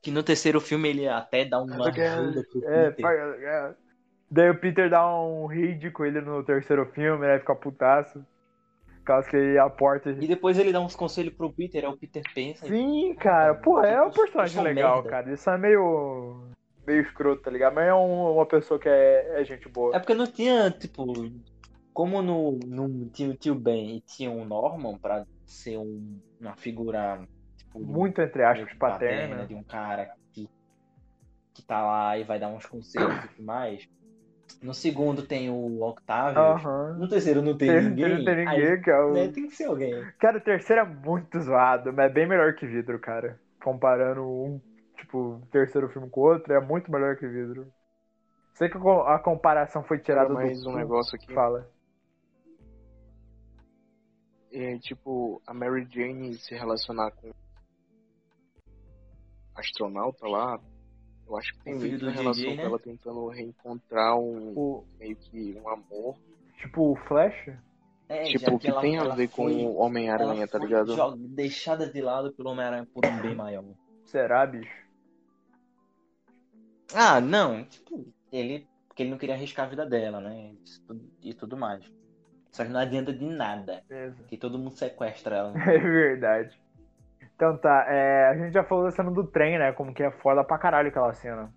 Que 0.00 0.10
no 0.12 0.22
terceiro 0.22 0.60
filme 0.60 0.88
ele 0.90 1.08
até 1.08 1.44
dá 1.44 1.60
uma 1.60 1.88
ajuda 1.88 2.44
pro 2.52 2.64
É, 2.68 2.90
Peter. 2.90 3.02
paga 3.02 3.18
o 3.18 3.22
aluguel. 3.32 3.74
Daí 4.30 4.50
o 4.50 4.60
Peter 4.60 4.88
dá 4.90 5.10
um 5.20 5.46
raid 5.46 5.90
com 5.90 6.04
ele 6.04 6.20
no 6.20 6.44
terceiro 6.44 6.86
filme, 6.92 7.26
né? 7.26 7.38
Fica 7.40 7.54
putaço. 7.56 8.24
Caso 9.08 9.26
que 9.30 9.56
a 9.56 9.70
porta. 9.70 10.10
E 10.10 10.26
depois 10.26 10.58
ele 10.58 10.70
dá 10.70 10.80
uns 10.80 10.94
conselhos 10.94 11.32
pro 11.32 11.50
Peter, 11.50 11.82
aí 11.82 11.90
o 11.90 11.96
Peter 11.96 12.22
pensa. 12.34 12.66
e- 12.66 12.68
Sim, 12.68 13.14
cara. 13.14 13.54
Pô, 13.54 13.80
é 13.82 13.98
um 14.02 14.08
Eu 14.08 14.10
personagem 14.10 14.54
sou 14.54 14.62
legal, 14.62 14.96
merda. 14.96 15.08
cara. 15.08 15.32
Isso 15.32 15.48
é 15.48 15.56
meio. 15.56 16.44
meio 16.86 17.00
escroto, 17.00 17.40
tá 17.40 17.50
ligado? 17.50 17.72
Mas 17.74 17.86
é 17.88 17.94
um- 17.94 18.34
uma 18.34 18.44
pessoa 18.44 18.78
que 18.78 18.86
é, 18.86 19.40
é 19.40 19.44
gente 19.46 19.66
boa. 19.66 19.96
É 19.96 19.98
porque 19.98 20.12
não 20.14 20.26
tinha, 20.26 20.70
tipo. 20.70 21.06
Como 21.94 22.20
no, 22.20 22.58
no 22.66 23.06
tinha 23.08 23.30
o 23.30 23.34
tio 23.34 23.54
Ben 23.54 23.96
e 23.96 24.00
tinha 24.02 24.30
o 24.30 24.44
Norman 24.44 24.98
pra 24.98 25.24
ser 25.46 25.78
um, 25.78 26.20
uma 26.38 26.54
figura. 26.54 27.26
Tipo, 27.56 27.80
Muito, 27.80 28.20
entre 28.20 28.44
aspas, 28.44 28.70
que 28.70 28.76
paterna. 28.76 29.46
De 29.46 29.54
um 29.54 29.62
cara 29.64 30.12
que, 30.34 30.46
que 31.54 31.62
tá 31.62 31.82
lá 31.82 32.18
e 32.18 32.24
vai 32.24 32.38
dar 32.38 32.48
uns 32.50 32.66
conselhos 32.66 33.24
e 33.24 33.28
tudo 33.28 33.42
mais. 33.42 33.88
No 34.62 34.72
segundo 34.74 35.22
tem 35.26 35.50
o 35.50 35.82
Octavio. 35.82 36.40
Aham. 36.40 36.94
No 36.98 37.08
terceiro 37.08 37.42
não 37.42 37.56
tem 37.56 37.68
Tem- 37.68 37.82
ninguém. 37.90 38.16
Não 38.18 38.24
tem 38.24 38.34
aí, 38.34 38.44
ninguém, 38.60 38.82
que 38.82 38.90
é 38.90 39.00
o. 39.00 39.12
né, 39.12 39.28
tem 39.28 39.46
que 39.48 39.54
ser 39.54 39.64
alguém. 39.64 40.04
Cara, 40.18 40.38
o 40.38 40.40
terceiro 40.40 40.82
é 40.82 40.84
muito 40.84 41.40
zoado, 41.40 41.92
mas 41.92 42.10
é 42.10 42.12
bem 42.12 42.26
melhor 42.26 42.54
que 42.54 42.66
vidro, 42.66 42.98
cara. 42.98 43.38
Comparando 43.62 44.22
um, 44.22 44.60
tipo, 44.96 45.40
terceiro 45.52 45.88
filme 45.90 46.08
com 46.10 46.20
o 46.20 46.24
outro, 46.24 46.52
é 46.52 46.60
muito 46.60 46.90
melhor 46.90 47.16
que 47.16 47.26
vidro. 47.28 47.66
Sei 48.54 48.68
que 48.68 48.76
a 48.76 48.80
co- 48.80 49.02
a 49.02 49.18
comparação 49.18 49.84
foi 49.84 49.98
tirada 49.98 50.32
mais 50.32 50.62
do. 50.62 50.70
um 50.70 50.76
negócio 50.76 51.14
aqui. 51.14 51.32
Fala. 51.32 51.68
É, 54.50 54.78
tipo, 54.78 55.42
a 55.46 55.52
Mary 55.52 55.86
Jane 55.90 56.34
se 56.34 56.54
relacionar 56.54 57.10
com 57.12 57.28
o 57.28 57.34
astronauta 59.54 60.26
lá, 60.26 60.58
eu 61.28 61.36
acho 61.36 61.52
que 61.54 61.60
tem 61.60 61.74
O 61.74 61.78
muito 61.78 61.98
do 61.98 62.10
em 62.10 62.12
relação 62.12 62.44
com 62.44 62.54
né? 62.56 62.62
ela 62.64 62.78
tentando 62.78 63.28
reencontrar 63.28 64.18
um 64.18 64.52
O, 64.56 64.84
meio 64.98 65.16
que 65.16 65.60
um 65.62 65.68
amor. 65.68 66.16
tipo, 66.56 66.92
o 66.92 66.96
Flash? 66.96 67.50
É, 68.08 68.22
tipo, 68.24 68.58
que 68.58 68.68
ela- 68.68 68.80
tem 68.80 68.98
a 68.98 69.04
ver 69.14 69.28
com 69.28 69.44
foi- 69.44 69.54
o 69.54 69.60
ela 69.60 69.78
Homem-Aranha, 69.84 70.48
tá 70.48 70.58
ligado? 70.58 70.94
deixada 71.28 71.86
de 71.86 72.00
lado 72.00 72.32
pelo 72.32 72.50
Homem-Aranha 72.50 72.86
por 72.94 73.04
um 73.04 73.20
bem 73.20 73.34
maior. 73.34 73.64
Será, 74.04 74.46
bicho? 74.46 74.88
Ah, 76.94 77.20
não, 77.20 77.64
tipo, 77.64 78.06
ele. 78.32 78.66
Porque 78.88 79.02
ele 79.02 79.10
não 79.10 79.18
queria 79.18 79.34
arriscar 79.34 79.66
a 79.66 79.68
vida 79.68 79.86
dela, 79.86 80.20
né? 80.20 80.54
Isso 80.64 80.82
tudo- 80.86 81.08
E 81.22 81.34
tudo 81.34 81.56
mais. 81.56 81.84
Só 82.50 82.64
que 82.64 82.70
não 82.70 82.80
adianta 82.80 83.12
de 83.12 83.24
nada. 83.26 83.84
Beleza. 83.88 84.24
Que 84.24 84.36
todo 84.36 84.58
mundo 84.58 84.70
sequestra 84.72 85.36
ela. 85.36 85.52
É 85.68 85.78
verdade. 85.78 86.58
Então 87.38 87.56
tá, 87.56 87.86
é, 87.88 88.26
a 88.30 88.36
gente 88.36 88.52
já 88.52 88.64
falou 88.64 88.82
da 88.82 88.90
cena 88.90 89.12
do 89.12 89.24
trem, 89.24 89.60
né? 89.60 89.70
Como 89.72 89.94
que 89.94 90.02
é 90.02 90.10
foda 90.10 90.42
pra 90.42 90.58
caralho 90.58 90.88
aquela 90.88 91.14
cena. 91.14 91.54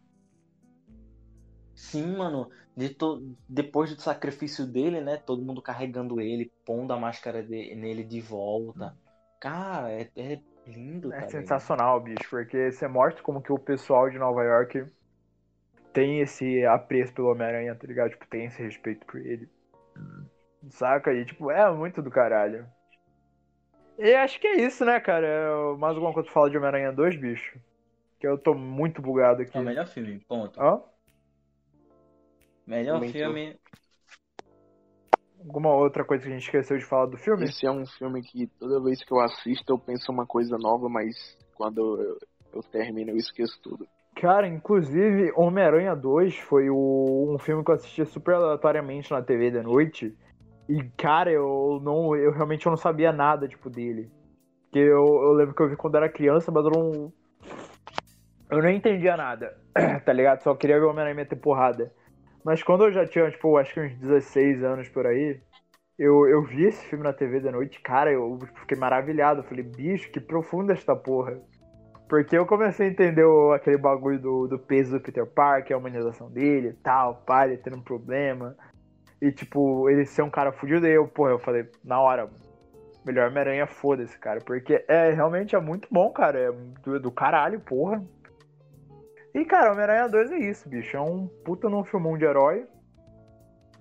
Sim, 1.73 2.17
mano. 2.17 2.51
De 2.77 2.89
to... 2.89 3.35
Depois 3.49 3.91
do 3.95 3.99
sacrifício 3.99 4.67
dele, 4.67 5.01
né? 5.01 5.17
Todo 5.17 5.41
mundo 5.43 5.59
carregando 5.59 6.21
ele, 6.21 6.51
pondo 6.63 6.93
a 6.93 6.99
máscara 6.99 7.41
de- 7.41 7.73
nele 7.73 8.03
de 8.03 8.21
volta. 8.21 8.95
Cara, 9.39 9.91
é, 9.91 10.07
é 10.15 10.39
lindo, 10.67 11.11
É 11.11 11.21
cara. 11.21 11.31
sensacional, 11.31 11.99
bicho, 11.99 12.29
porque 12.29 12.71
você 12.71 12.87
mostra 12.87 13.23
como 13.23 13.41
que 13.41 13.51
o 13.51 13.57
pessoal 13.57 14.07
de 14.07 14.19
Nova 14.19 14.43
York 14.43 14.85
tem 15.91 16.19
esse 16.19 16.63
apreço 16.63 17.11
pelo 17.11 17.31
Homem-Aranha, 17.31 17.73
tá 17.73 17.87
ligado? 17.87 18.11
Tipo, 18.11 18.27
tem 18.27 18.45
esse 18.45 18.61
respeito 18.61 19.03
por 19.07 19.19
ele. 19.19 19.49
Saca? 20.69 21.11
E, 21.11 21.25
tipo, 21.25 21.49
é 21.49 21.73
muito 21.73 22.03
do 22.03 22.11
caralho. 22.11 22.67
E 23.97 24.13
acho 24.15 24.39
que 24.39 24.47
é 24.47 24.61
isso, 24.61 24.83
né, 24.85 24.99
cara? 24.99 25.27
É, 25.27 25.77
Mais 25.77 25.95
alguma 25.95 26.13
coisa 26.13 26.25
pra 26.25 26.33
falar 26.33 26.49
de 26.49 26.57
Homem-Aranha 26.57 26.91
2, 26.91 27.15
bicho? 27.15 27.59
Que 28.19 28.27
eu 28.27 28.37
tô 28.37 28.53
muito 28.53 29.01
bugado 29.01 29.41
aqui. 29.41 29.57
É 29.57 29.61
o 29.61 29.63
melhor 29.63 29.87
filme, 29.87 30.19
ponto. 30.27 30.59
Hã? 30.59 30.81
Melhor 32.65 32.99
Comentou. 32.99 33.21
filme. 33.21 33.59
Alguma 35.39 35.73
outra 35.73 36.05
coisa 36.05 36.23
que 36.23 36.29
a 36.29 36.33
gente 36.33 36.43
esqueceu 36.45 36.77
de 36.77 36.85
falar 36.85 37.07
do 37.07 37.17
filme? 37.17 37.45
Esse 37.45 37.65
é 37.65 37.71
um 37.71 37.85
filme 37.85 38.21
que 38.21 38.45
toda 38.59 38.79
vez 38.79 39.03
que 39.03 39.11
eu 39.11 39.19
assisto 39.19 39.73
eu 39.73 39.77
penso 39.79 40.11
uma 40.11 40.25
coisa 40.25 40.55
nova, 40.57 40.87
mas 40.87 41.35
quando 41.55 41.99
eu, 41.99 42.17
eu 42.53 42.63
termino 42.63 43.09
eu 43.09 43.17
esqueço 43.17 43.59
tudo. 43.61 43.87
Cara, 44.15 44.47
inclusive, 44.47 45.31
Homem-Aranha 45.35 45.95
2 45.95 46.37
foi 46.37 46.69
o- 46.69 47.33
um 47.33 47.39
filme 47.39 47.63
que 47.63 47.71
eu 47.71 47.75
assisti 47.75 48.05
super 48.05 48.35
aleatoriamente 48.35 49.09
na 49.11 49.21
TV 49.21 49.49
de 49.49 49.61
noite. 49.63 50.15
E, 50.71 50.89
cara, 50.97 51.29
eu 51.29 51.81
não. 51.83 52.15
Eu 52.15 52.31
realmente 52.31 52.65
não 52.65 52.77
sabia 52.77 53.11
nada, 53.11 53.45
tipo, 53.45 53.69
dele. 53.69 54.09
Porque 54.63 54.79
eu, 54.79 55.05
eu 55.05 55.33
lembro 55.33 55.53
que 55.53 55.61
eu 55.61 55.67
vi 55.67 55.75
quando 55.75 55.97
era 55.97 56.07
criança, 56.07 56.49
mas 56.49 56.63
eu 56.63 56.71
não. 56.71 57.13
Eu 58.49 58.61
não 58.61 58.69
entendia 58.69 59.17
nada, 59.17 59.53
tá 60.05 60.13
ligado? 60.13 60.41
Só 60.43 60.55
queria 60.55 60.79
ver 60.79 60.85
o 60.85 60.89
Homem-Aranha 60.89 61.15
meter 61.15 61.35
porrada. 61.35 61.91
Mas 62.43 62.63
quando 62.63 62.85
eu 62.85 62.91
já 62.91 63.05
tinha, 63.05 63.29
tipo, 63.29 63.57
acho 63.57 63.73
que 63.73 63.81
uns 63.81 63.95
16 63.97 64.63
anos 64.63 64.87
por 64.89 65.05
aí, 65.05 65.41
eu, 65.99 66.25
eu 66.27 66.41
vi 66.43 66.65
esse 66.65 66.85
filme 66.85 67.03
na 67.03 67.13
TV 67.13 67.41
de 67.41 67.51
noite, 67.51 67.81
cara, 67.81 68.11
eu 68.11 68.39
fiquei 68.61 68.77
maravilhado. 68.77 69.41
Eu 69.41 69.43
falei, 69.43 69.63
bicho, 69.63 70.09
que 70.09 70.19
profunda 70.21 70.71
esta 70.73 70.95
porra. 70.95 71.37
Porque 72.09 72.37
eu 72.37 72.45
comecei 72.45 72.87
a 72.87 72.89
entender 72.91 73.23
o- 73.23 73.53
aquele 73.53 73.77
bagulho 73.77 74.19
do, 74.19 74.47
do 74.47 74.59
peso 74.59 74.91
do 74.97 75.01
Peter 75.01 75.25
Parker, 75.25 75.75
a 75.75 75.79
humanização 75.79 76.29
dele 76.29 76.69
e 76.69 76.73
tal, 76.73 77.15
pai, 77.25 77.49
ele 77.49 77.57
tendo 77.57 77.77
um 77.77 77.81
problema. 77.81 78.55
E, 79.21 79.31
tipo, 79.31 79.89
ele 79.89 80.05
ser 80.05 80.23
um 80.23 80.29
cara 80.29 80.51
fudido. 80.51 80.87
E 80.87 80.91
eu, 80.91 81.07
porra, 81.07 81.31
eu 81.31 81.39
falei, 81.39 81.69
na 81.83 81.99
hora, 82.01 82.29
melhor 83.05 83.29
Homem-Aranha, 83.29 83.67
foda-se, 83.67 84.17
cara. 84.17 84.39
Porque 84.41 84.83
é 84.87 85.11
realmente 85.11 85.55
é 85.55 85.59
muito 85.59 85.87
bom, 85.91 86.11
cara. 86.11 86.39
É 86.39 86.51
do, 86.51 86.99
do 86.99 87.11
caralho, 87.11 87.59
porra. 87.59 88.03
E, 89.33 89.45
cara, 89.45 89.71
Homem-Aranha 89.71 90.09
2 90.09 90.31
é 90.31 90.37
isso, 90.39 90.67
bicho. 90.67 90.97
É 90.97 91.01
um 91.01 91.27
puta 91.45 91.69
num 91.69 91.83
filmão 91.83 92.17
de 92.17 92.25
herói. 92.25 92.65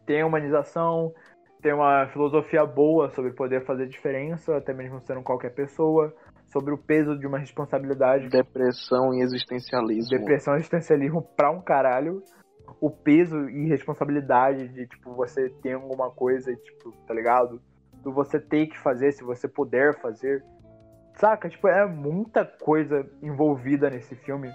Tem 0.07 0.22
humanização, 0.22 1.12
tem 1.61 1.72
uma 1.72 2.07
filosofia 2.09 2.64
boa 2.64 3.11
sobre 3.11 3.32
poder 3.32 3.64
fazer 3.64 3.86
diferença, 3.86 4.57
até 4.57 4.72
mesmo 4.72 5.01
sendo 5.01 5.22
qualquer 5.22 5.51
pessoa. 5.51 6.14
Sobre 6.47 6.74
o 6.74 6.78
peso 6.78 7.16
de 7.16 7.26
uma 7.28 7.38
responsabilidade 7.38 8.28
Depressão 8.28 9.14
e 9.14 9.20
existencialismo. 9.22 10.18
Depressão 10.18 10.55
e 10.55 10.57
existencialismo 10.57 11.22
pra 11.22 11.51
um 11.51 11.61
caralho. 11.61 12.24
O 12.81 12.91
peso 12.91 13.49
e 13.51 13.68
responsabilidade 13.68 14.68
de, 14.68 14.87
tipo, 14.87 15.12
você 15.12 15.51
ter 15.62 15.74
alguma 15.74 16.11
coisa, 16.11 16.55
tipo, 16.57 16.93
tá 17.07 17.12
ligado? 17.12 17.61
Do 18.03 18.12
você 18.12 18.41
ter 18.41 18.66
que 18.66 18.78
fazer, 18.78 19.12
se 19.12 19.22
você 19.22 19.47
puder 19.47 20.01
fazer. 20.01 20.43
Saca? 21.14 21.49
Tipo, 21.49 21.68
é 21.68 21.87
muita 21.87 22.45
coisa 22.45 23.07
envolvida 23.22 23.91
nesse 23.91 24.14
filme 24.14 24.51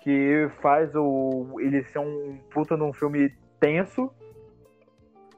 que 0.00 0.48
faz 0.60 0.94
o 0.94 1.60
ele 1.60 1.84
ser 1.84 1.98
um 1.98 2.38
puta 2.50 2.76
num 2.76 2.92
filme 2.92 3.32
tenso, 3.60 4.10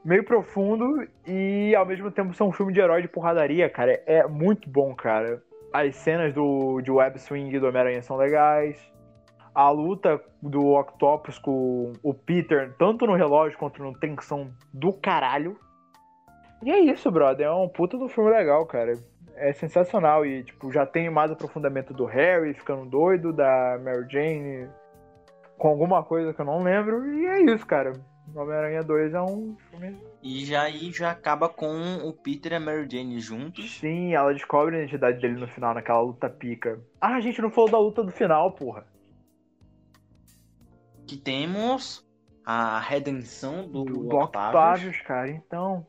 meio 0.03 0.23
profundo 0.23 1.05
e 1.27 1.75
ao 1.75 1.85
mesmo 1.85 2.09
tempo 2.09 2.33
ser 2.33 2.43
um 2.43 2.51
filme 2.51 2.71
de 2.71 2.79
herói 2.79 3.01
de 3.01 3.07
porradaria, 3.07 3.69
cara. 3.69 4.01
É 4.05 4.25
muito 4.25 4.69
bom, 4.69 4.95
cara. 4.95 5.43
As 5.73 5.95
cenas 5.97 6.33
do 6.33 6.79
de 6.81 6.89
web 6.89 7.19
swing 7.19 7.59
do 7.59 7.67
Homem-Aranha 7.67 8.01
são 8.01 8.15
legais. 8.15 8.94
A 9.55 9.69
luta 9.69 10.21
do 10.41 10.73
Octopus 10.73 11.39
com 11.39 11.93
o 12.03 12.13
Peter, 12.13 12.75
tanto 12.77 13.07
no 13.07 13.15
relógio 13.15 13.57
quanto 13.57 13.81
no 13.81 13.97
trem, 13.97 14.15
são 14.21 14.51
do 14.73 14.91
caralho. 14.91 15.57
E 16.61 16.69
é 16.69 16.79
isso, 16.79 17.09
brother. 17.09 17.47
É 17.47 17.51
um 17.51 17.69
puta 17.69 17.97
do 17.97 18.09
filme 18.09 18.29
legal, 18.29 18.65
cara 18.65 18.93
é 19.35 19.53
sensacional 19.53 20.25
e 20.25 20.43
tipo 20.43 20.71
já 20.71 20.85
tem 20.85 21.09
mais 21.09 21.31
aprofundamento 21.31 21.93
do 21.93 22.05
Harry 22.05 22.53
ficando 22.53 22.85
doido, 22.85 23.33
da 23.33 23.79
Mary 23.83 24.05
Jane 24.09 24.69
com 25.57 25.67
alguma 25.67 26.03
coisa 26.03 26.33
que 26.33 26.41
eu 26.41 26.45
não 26.45 26.63
lembro 26.63 27.05
e 27.13 27.25
é 27.25 27.41
isso, 27.41 27.65
cara. 27.65 27.93
Homem-Aranha 28.33 28.81
2 28.81 29.13
é 29.13 29.21
um 29.21 29.55
filme. 29.69 29.95
E 30.21 30.43
já 30.45 30.63
aí 30.63 30.91
já 30.91 31.11
acaba 31.11 31.47
com 31.47 31.97
o 32.03 32.11
Peter 32.11 32.53
e 32.53 32.55
a 32.55 32.59
Mary 32.59 32.87
Jane 32.89 33.19
juntos. 33.19 33.79
Sim, 33.79 34.15
ela 34.15 34.33
descobre 34.33 34.75
a 34.75 34.79
identidade 34.79 35.21
dele 35.21 35.39
no 35.39 35.47
final, 35.47 35.75
naquela 35.75 36.01
luta 36.01 36.27
pica. 36.27 36.79
Ah, 36.99 37.15
a 37.15 37.21
gente 37.21 37.39
não 37.39 37.51
falou 37.51 37.69
da 37.69 37.77
luta 37.77 38.03
do 38.03 38.11
final, 38.11 38.51
porra. 38.51 38.85
Que 41.07 41.17
temos 41.17 42.05
a 42.45 42.79
redenção 42.79 43.67
do, 43.67 43.83
do 43.83 44.15
Octavius, 44.17 45.01
cara. 45.01 45.29
Então, 45.29 45.85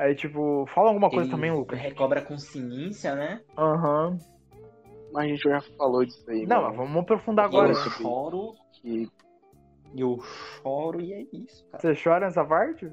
Aí, 0.00 0.14
tipo, 0.14 0.64
fala 0.74 0.88
alguma 0.88 1.10
coisa 1.10 1.24
Ele 1.24 1.30
também, 1.30 1.52
Lucas. 1.52 1.78
Recobra 1.78 2.20
a 2.20 2.24
consciência, 2.24 3.14
né? 3.14 3.42
Aham. 3.58 4.16
Mas 5.12 5.24
a 5.24 5.28
gente 5.28 5.42
já 5.42 5.60
falou 5.76 6.02
disso 6.06 6.24
aí. 6.30 6.46
Não, 6.46 6.62
mano. 6.62 6.68
mas 6.68 6.76
vamos 6.78 7.02
aprofundar 7.02 7.44
agora. 7.44 7.68
Eu 7.68 7.74
choro. 7.74 8.54
Que 8.72 9.10
Eu 9.94 10.18
choro 10.62 11.02
e 11.02 11.12
é 11.12 11.26
isso, 11.34 11.66
cara. 11.66 11.82
Você 11.82 12.02
chora 12.02 12.26
nessa 12.26 12.42
parte? 12.42 12.90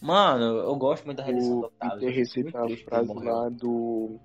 Mano, 0.00 0.44
eu 0.60 0.74
gosto 0.76 1.04
muito 1.04 1.18
da 1.18 1.24
redenção 1.24 1.60
do 1.60 1.64
o 1.64 1.66
Octavio. 1.66 1.98
Peter 1.98 2.14
recita 2.14 2.58
a 2.58 2.76
frase 2.88 3.14
lá 3.14 3.48
do 3.50 4.18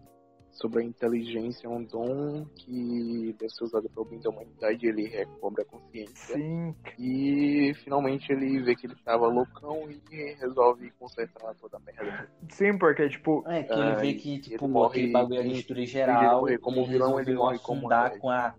sobre 0.58 0.82
a 0.82 0.86
inteligência 0.86 1.68
é 1.68 1.70
um 1.70 1.84
dom 1.84 2.46
que 2.56 3.36
deve 3.40 3.54
ser 3.54 3.64
usado 3.64 3.88
para 3.90 4.02
o 4.02 4.06
bem 4.06 4.20
da 4.20 4.30
humanidade. 4.30 4.88
Ele 4.88 5.08
recobra 5.08 5.62
a 5.62 5.66
consciência. 5.66 6.36
Sim. 6.36 6.76
E 6.98 7.74
finalmente 7.84 8.32
ele 8.32 8.60
vê 8.62 8.76
que 8.76 8.88
ele 8.88 8.96
tava 9.06 9.28
loucão 9.28 9.88
e 10.12 10.34
resolve 10.40 10.90
consertar 11.00 11.54
toda 11.56 11.78
a 11.78 11.80
merda. 11.80 12.30
Sim, 12.50 12.78
porque, 12.78 13.08
tipo, 13.10 13.44
É, 13.48 13.64
que 13.64 13.72
ele 13.74 13.92
Ah, 13.92 13.96
vê 13.96 14.14
que, 14.14 14.34
ele 14.34 14.42
tipo, 14.42 14.68
morre 14.68 15.00
aquele 15.00 15.12
bagulho 15.12 15.36
ia 15.36 15.46
em- 15.46 15.54
destruir 15.54 15.80
ele 15.80 15.88
geral. 15.88 16.42
morre 16.42 16.58
como 16.58 16.82
e 16.82 16.86
vilão, 16.88 17.20
ele 17.20 17.34
morre 17.36 17.60
como 17.60 17.88
com 18.20 18.30
a. 18.30 18.56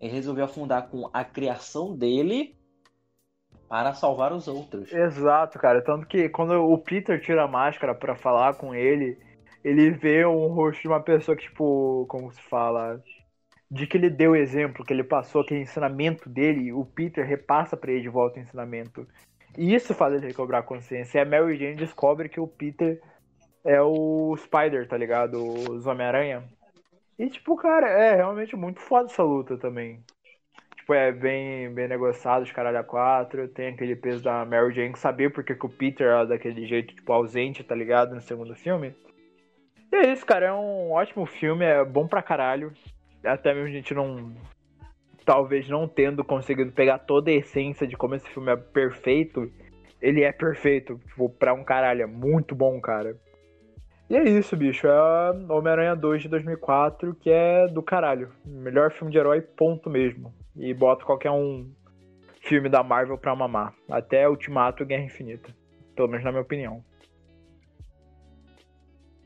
Ele 0.00 0.12
resolveu 0.12 0.44
afundar 0.44 0.88
com 0.88 1.08
a 1.12 1.24
criação 1.24 1.94
dele 1.96 2.56
para 3.68 3.92
salvar 3.94 4.32
os 4.32 4.46
outros. 4.48 4.92
exato, 4.92 5.58
cara. 5.58 5.82
Tanto 5.82 6.06
que 6.06 6.28
quando 6.28 6.52
o 6.52 6.78
Peter 6.78 7.20
tira 7.20 7.44
a 7.44 7.48
máscara 7.48 7.94
pra 7.94 8.14
falar 8.14 8.54
com 8.54 8.74
ele, 8.74 9.18
ele 9.66 9.90
vê 9.90 10.24
um 10.24 10.46
rosto 10.46 10.82
de 10.82 10.86
uma 10.86 11.00
pessoa 11.00 11.36
que, 11.36 11.42
tipo, 11.42 12.06
como 12.08 12.32
se 12.32 12.40
fala, 12.40 13.02
de 13.68 13.84
que 13.84 13.96
ele 13.96 14.08
deu 14.08 14.36
exemplo, 14.36 14.84
que 14.84 14.92
ele 14.92 15.02
passou 15.02 15.40
aquele 15.40 15.62
ensinamento 15.62 16.28
dele, 16.28 16.72
o 16.72 16.84
Peter 16.84 17.26
repassa 17.26 17.76
pra 17.76 17.90
ele 17.90 18.00
de 18.00 18.08
volta 18.08 18.38
o 18.38 18.42
ensinamento. 18.42 19.04
E 19.58 19.74
isso 19.74 19.92
faz 19.92 20.14
ele 20.14 20.28
recobrar 20.28 20.60
a 20.60 20.64
consciência. 20.64 21.18
E 21.18 21.20
a 21.20 21.24
Mary 21.24 21.56
Jane 21.56 21.74
descobre 21.74 22.28
que 22.28 22.38
o 22.38 22.46
Peter 22.46 23.02
é 23.64 23.82
o 23.82 24.36
Spider, 24.36 24.86
tá 24.86 24.96
ligado? 24.96 25.42
Os 25.42 25.84
Homem-Aranha. 25.84 26.44
E, 27.18 27.28
tipo, 27.28 27.56
cara, 27.56 27.88
é 27.88 28.14
realmente 28.14 28.54
muito 28.54 28.78
foda 28.78 29.10
essa 29.10 29.24
luta 29.24 29.58
também. 29.58 30.00
Tipo, 30.76 30.94
é 30.94 31.10
bem, 31.10 31.74
bem 31.74 31.88
negociado, 31.88 32.44
os 32.44 32.52
caralho 32.52 32.78
a 32.78 32.84
quatro. 32.84 33.48
Tem 33.48 33.70
aquele 33.70 33.96
peso 33.96 34.22
da 34.22 34.44
Mary 34.44 34.72
Jane 34.72 34.96
saber 34.96 35.32
porque 35.32 35.56
que 35.56 35.66
o 35.66 35.70
Peter 35.70 36.06
é 36.06 36.26
daquele 36.26 36.64
jeito, 36.66 36.94
tipo, 36.94 37.12
ausente, 37.12 37.64
tá 37.64 37.74
ligado? 37.74 38.14
No 38.14 38.20
segundo 38.20 38.54
filme. 38.54 38.94
E 39.96 40.06
é 40.06 40.12
isso, 40.12 40.26
cara. 40.26 40.46
É 40.46 40.52
um 40.52 40.92
ótimo 40.92 41.24
filme, 41.24 41.64
é 41.64 41.82
bom 41.82 42.06
pra 42.06 42.22
caralho. 42.22 42.72
Até 43.24 43.54
mesmo 43.54 43.68
a 43.68 43.72
gente 43.72 43.94
não. 43.94 44.34
Talvez 45.24 45.68
não 45.68 45.88
tendo 45.88 46.22
conseguido 46.22 46.70
pegar 46.70 46.98
toda 46.98 47.30
a 47.30 47.34
essência 47.34 47.86
de 47.86 47.96
como 47.96 48.14
esse 48.14 48.28
filme 48.28 48.52
é 48.52 48.56
perfeito. 48.56 49.50
Ele 50.00 50.22
é 50.22 50.30
perfeito, 50.30 51.00
tipo, 51.08 51.30
pra 51.30 51.54
um 51.54 51.64
caralho. 51.64 52.02
É 52.02 52.06
muito 52.06 52.54
bom, 52.54 52.78
cara. 52.78 53.16
E 54.08 54.16
é 54.16 54.22
isso, 54.22 54.54
bicho. 54.54 54.86
É 54.86 55.30
Homem-Aranha 55.48 55.96
2 55.96 56.22
de 56.22 56.28
2004, 56.28 57.14
que 57.14 57.30
é 57.30 57.66
do 57.66 57.82
caralho. 57.82 58.30
Melhor 58.44 58.92
filme 58.92 59.10
de 59.10 59.18
herói, 59.18 59.40
ponto 59.40 59.88
mesmo. 59.88 60.32
E 60.54 60.74
bota 60.74 61.04
qualquer 61.04 61.30
um 61.30 61.68
filme 62.42 62.68
da 62.68 62.82
Marvel 62.82 63.18
pra 63.18 63.34
mamar. 63.34 63.74
Até 63.90 64.28
Ultimato 64.28 64.82
e 64.82 64.86
Guerra 64.86 65.04
Infinita. 65.04 65.52
Pelo 65.96 66.08
menos 66.08 66.22
na 66.22 66.30
minha 66.30 66.42
opinião. 66.42 66.84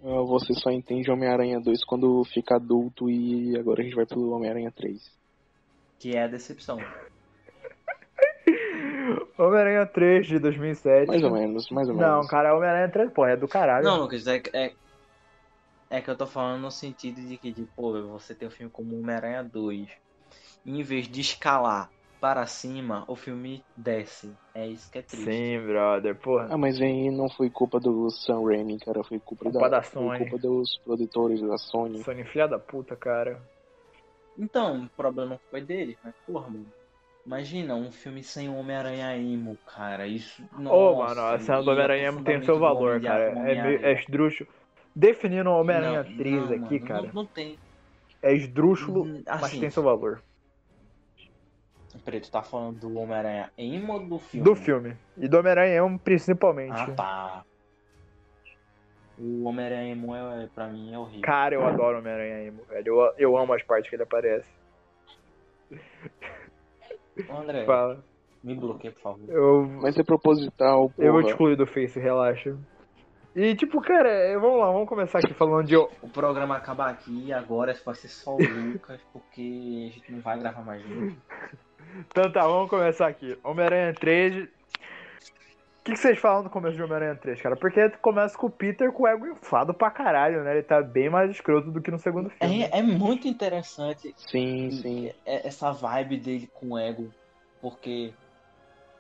Ah, 0.03 0.23
Você 0.27 0.55
só 0.55 0.71
entende 0.71 1.11
Homem-Aranha 1.11 1.61
2 1.61 1.85
quando 1.85 2.25
fica 2.25 2.57
adulto 2.57 3.11
e 3.11 3.59
agora 3.59 3.81
a 3.81 3.85
gente 3.85 3.95
vai 3.95 4.07
pro 4.07 4.31
Homem-Aranha 4.31 4.71
3. 4.71 5.19
Que 5.99 6.17
é 6.17 6.25
a 6.25 6.27
decepção. 6.27 6.79
Homem-Aranha 9.39 9.87
3 9.87 10.27
de 10.27 10.39
2007. 10.39 11.09
Mais 11.09 11.23
ou 11.23 11.31
menos, 11.31 11.71
mais 11.71 11.89
ou 11.89 11.95
menos. 11.95 12.11
Não, 12.11 12.27
cara, 12.27 12.57
Homem-Aranha 12.57 12.89
3, 12.89 13.13
pô, 13.13 13.27
é 13.27 13.37
do 13.37 13.47
caralho. 13.47 13.85
Não, 13.85 14.01
Lucas, 14.01 14.27
é, 14.27 14.43
é, 14.53 14.73
é 15.91 16.01
que 16.01 16.11
eu 16.11 16.17
tô 16.17 16.27
falando 16.27 16.63
no 16.63 16.71
sentido 16.71 17.21
de 17.21 17.37
que, 17.37 17.53
tipo, 17.53 17.69
pô, 17.77 17.93
você 18.09 18.35
tem 18.35 18.49
um 18.49 18.51
filme 18.51 18.71
como 18.71 18.99
Homem-Aranha 18.99 19.43
2. 19.43 19.89
E 20.65 20.81
em 20.81 20.83
vez 20.83 21.09
de 21.09 21.21
escalar 21.21 21.91
para 22.21 22.47
cima, 22.47 23.05
o 23.09 23.17
filme 23.17 23.65
desce. 23.77 24.33
É 24.55 24.67
isso 24.67 24.91
que 24.91 24.99
é 24.99 25.03
triste. 25.03 25.25
Sim, 25.31 25.67
brother, 25.67 26.15
porra. 26.17 26.49
Ah, 26.51 26.59
mas 26.59 26.81
aí 26.81 27.11
não 27.11 27.29
foi 27.31 27.49
culpa 27.49 27.81
do 27.81 28.11
Sam 28.11 28.45
Raimi, 28.45 28.79
cara. 28.79 29.03
Foi 29.03 29.19
culpa, 29.19 29.45
Culpa 29.51 29.69
da 29.71 29.83
foi 29.83 30.03
Sony. 30.03 30.19
culpa 30.19 30.39
dos 30.39 30.77
produtores 30.85 31.41
da 31.41 31.57
Sony. 31.57 32.03
Sony 32.05 32.25
filha 32.25 32.47
da 32.47 32.59
puta, 32.59 32.95
cara. 32.95 33.41
Então, 34.39 34.85
o 34.85 34.89
problema 34.91 35.31
não 35.31 35.41
foi 35.51 35.61
dele, 35.61 35.97
mas 36.05 36.15
porra, 36.27 36.49
mano. 36.49 36.67
Imagina 37.27 37.75
um 37.75 37.91
filme 37.93 38.23
sem 38.23 38.49
o 38.49 38.57
Homem-Aranha 38.57 39.15
emo, 39.17 39.57
cara. 39.67 40.07
Isso. 40.07 40.43
Ô, 40.55 40.59
nossa, 40.59 41.15
mano, 41.15 41.35
a 41.35 41.39
cena 41.39 41.63
do 41.63 41.71
Homem-Aranha 41.71 42.13
tem 42.25 42.39
o 42.39 42.45
seu 42.45 42.59
valor, 42.59 43.01
cara. 43.01 43.51
É, 43.51 43.93
é 43.93 43.93
esdrúxulo. 43.93 44.49
Definindo 44.97 45.51
o 45.51 45.61
Homem-Aranha 45.61 46.03
Não, 46.03 46.17
3 46.17 46.35
não, 46.35 46.67
aqui, 46.67 46.75
mano, 46.81 46.87
cara, 46.87 47.03
Não, 47.03 47.13
não 47.13 47.27
tem. 47.27 47.59
é 48.23 48.35
esdrúxulo, 48.35 49.05
Hum, 49.05 49.23
mas 49.27 49.45
assim, 49.45 49.61
tem 49.61 49.71
seu 49.71 49.83
valor. 49.83 50.23
Tu 52.05 52.31
tá 52.31 52.43
falando 52.43 52.79
do 52.81 52.99
Homem-Aranha 52.99 53.51
emo 53.57 53.93
ou 53.95 54.01
do 54.01 54.19
filme? 54.19 54.45
Do 54.45 54.57
filme. 54.57 54.97
E 55.17 55.29
do 55.29 55.39
Homem-Aranha 55.39 55.85
1, 55.85 55.99
principalmente. 55.99 56.73
Ah, 56.75 56.91
tá. 56.91 57.45
O 59.19 59.45
Homem-Aranha 59.45 59.93
emo, 59.93 60.15
é, 60.15 60.49
pra 60.55 60.67
mim, 60.69 60.95
é 60.95 60.99
horrível. 60.99 61.23
Cara, 61.23 61.55
eu 61.55 61.65
adoro 61.67 61.97
o 61.97 62.01
Homem-Aranha 62.01 62.47
emo, 62.47 62.63
velho. 62.65 62.87
Eu, 62.87 63.15
eu 63.19 63.37
amo 63.37 63.53
as 63.53 63.63
partes 63.63 63.89
que 63.91 63.97
ele 63.97 64.03
aparece. 64.03 64.49
Ô, 67.29 67.37
André, 67.37 67.65
Fala. 67.65 68.03
me 68.43 68.55
bloqueia, 68.55 68.93
por 68.93 69.03
favor. 69.03 69.21
Eu, 69.29 69.67
Mas 69.83 69.97
é 69.99 70.03
proposital, 70.03 70.91
eu 70.99 71.13
vou 71.13 71.21
te 71.21 71.25
porra. 71.25 71.33
excluir 71.33 71.57
do 71.57 71.67
Face, 71.67 72.01
relaxa. 72.01 72.57
E, 73.37 73.55
tipo, 73.55 73.81
cara, 73.81 74.09
é, 74.09 74.37
vamos 74.37 74.59
lá, 74.59 74.73
vamos 74.73 74.89
começar 74.89 75.19
aqui 75.19 75.33
falando 75.35 75.67
de. 75.67 75.77
O 75.77 76.09
programa 76.13 76.57
acaba 76.57 76.87
aqui 76.87 77.27
e 77.27 77.33
agora 77.33 77.73
vai 77.85 77.95
ser 77.95 78.09
só 78.09 78.35
o 78.35 78.39
Lucas, 78.39 79.01
porque 79.13 79.89
a 79.91 79.95
gente 79.95 80.13
não 80.13 80.21
vai 80.21 80.39
gravar 80.39 80.63
mais 80.63 80.83
junto. 80.83 81.17
Então 82.11 82.31
tá, 82.31 82.47
vamos 82.47 82.71
começar 82.71 83.09
aqui. 83.09 83.37
Homem-Aranha 83.43 83.95
3. 83.95 84.45
O 84.45 84.49
que, 85.83 85.93
que 85.93 85.97
vocês 85.97 86.19
falam 86.19 86.43
no 86.43 86.51
começo 86.51 86.77
de 86.77 86.83
Homem-Aranha 86.83 87.17
3, 87.17 87.41
cara? 87.41 87.57
Porque 87.57 87.89
começa 88.03 88.37
com 88.37 88.47
o 88.47 88.51
Peter 88.51 88.93
com 88.93 89.05
o 89.05 89.07
ego 89.07 89.27
inflado 89.27 89.73
pra 89.73 89.91
caralho, 89.91 90.45
né? 90.45 90.53
Ele 90.53 90.63
tá 90.63 90.83
bem 90.83 91.09
mais 91.09 91.31
escroto 91.31 91.71
do 91.71 91.81
que 91.81 91.91
no 91.91 91.99
segundo 91.99 92.29
filme. 92.31 92.63
É, 92.65 92.79
é 92.79 92.83
muito 92.83 93.27
interessante 93.27 94.15
Sim, 94.31 94.71
sim. 94.71 95.09
é- 95.25 95.49
essa 95.49 95.73
vibe 95.73 96.19
dele 96.19 96.49
com 96.53 96.73
o 96.73 96.79
ego, 96.79 97.11
porque 97.61 98.15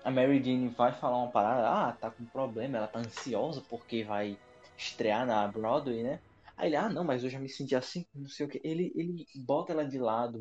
a 0.02 0.10
Mary 0.10 0.42
Jane 0.42 0.68
vai 0.70 0.92
falar 0.94 1.18
uma 1.18 1.30
parada, 1.30 1.68
ah, 1.68 1.92
tá 1.92 2.10
com 2.10 2.24
problema, 2.26 2.78
ela 2.78 2.88
tá 2.88 2.98
ansiosa 2.98 3.62
porque 3.68 4.02
vai 4.04 4.36
estrear 4.76 5.26
na 5.26 5.46
Broadway, 5.46 6.02
né? 6.02 6.18
Aí 6.56 6.68
ele, 6.68 6.76
ah, 6.76 6.88
não, 6.88 7.04
mas 7.04 7.22
eu 7.22 7.30
já 7.30 7.38
me 7.38 7.48
senti 7.48 7.74
assim, 7.74 8.06
não 8.14 8.28
sei 8.28 8.46
o 8.46 8.48
que. 8.48 8.60
Ele, 8.64 8.92
ele 8.94 9.24
bota 9.44 9.72
ela 9.72 9.84
de 9.86 9.98
lado 9.98 10.40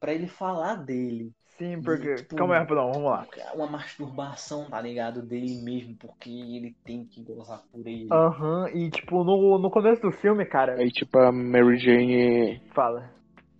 pra 0.00 0.12
ele 0.12 0.26
falar 0.28 0.76
dele. 0.76 1.32
Sim, 1.58 1.80
porque. 1.82 2.16
Tipo, 2.16 2.36
Calma 2.36 2.54
aí, 2.54 2.60
rapidão, 2.60 2.92
vamos 2.92 3.10
lá. 3.10 3.26
Uma 3.54 3.66
masturbação, 3.66 4.66
tá 4.68 4.80
ligado? 4.80 5.22
Dele 5.22 5.60
mesmo, 5.62 5.96
porque 5.96 6.28
ele 6.30 6.74
tem 6.84 7.04
que 7.04 7.22
gozar 7.22 7.62
por 7.72 7.86
ele. 7.86 8.08
Aham, 8.10 8.68
e 8.74 8.90
tipo, 8.90 9.24
no, 9.24 9.58
no 9.58 9.70
começo 9.70 10.02
do 10.02 10.12
filme, 10.12 10.44
cara. 10.44 10.74
Aí, 10.74 10.90
tipo, 10.90 11.18
a 11.18 11.32
Mary 11.32 11.78
Jane. 11.78 12.60
Fala. 12.74 13.10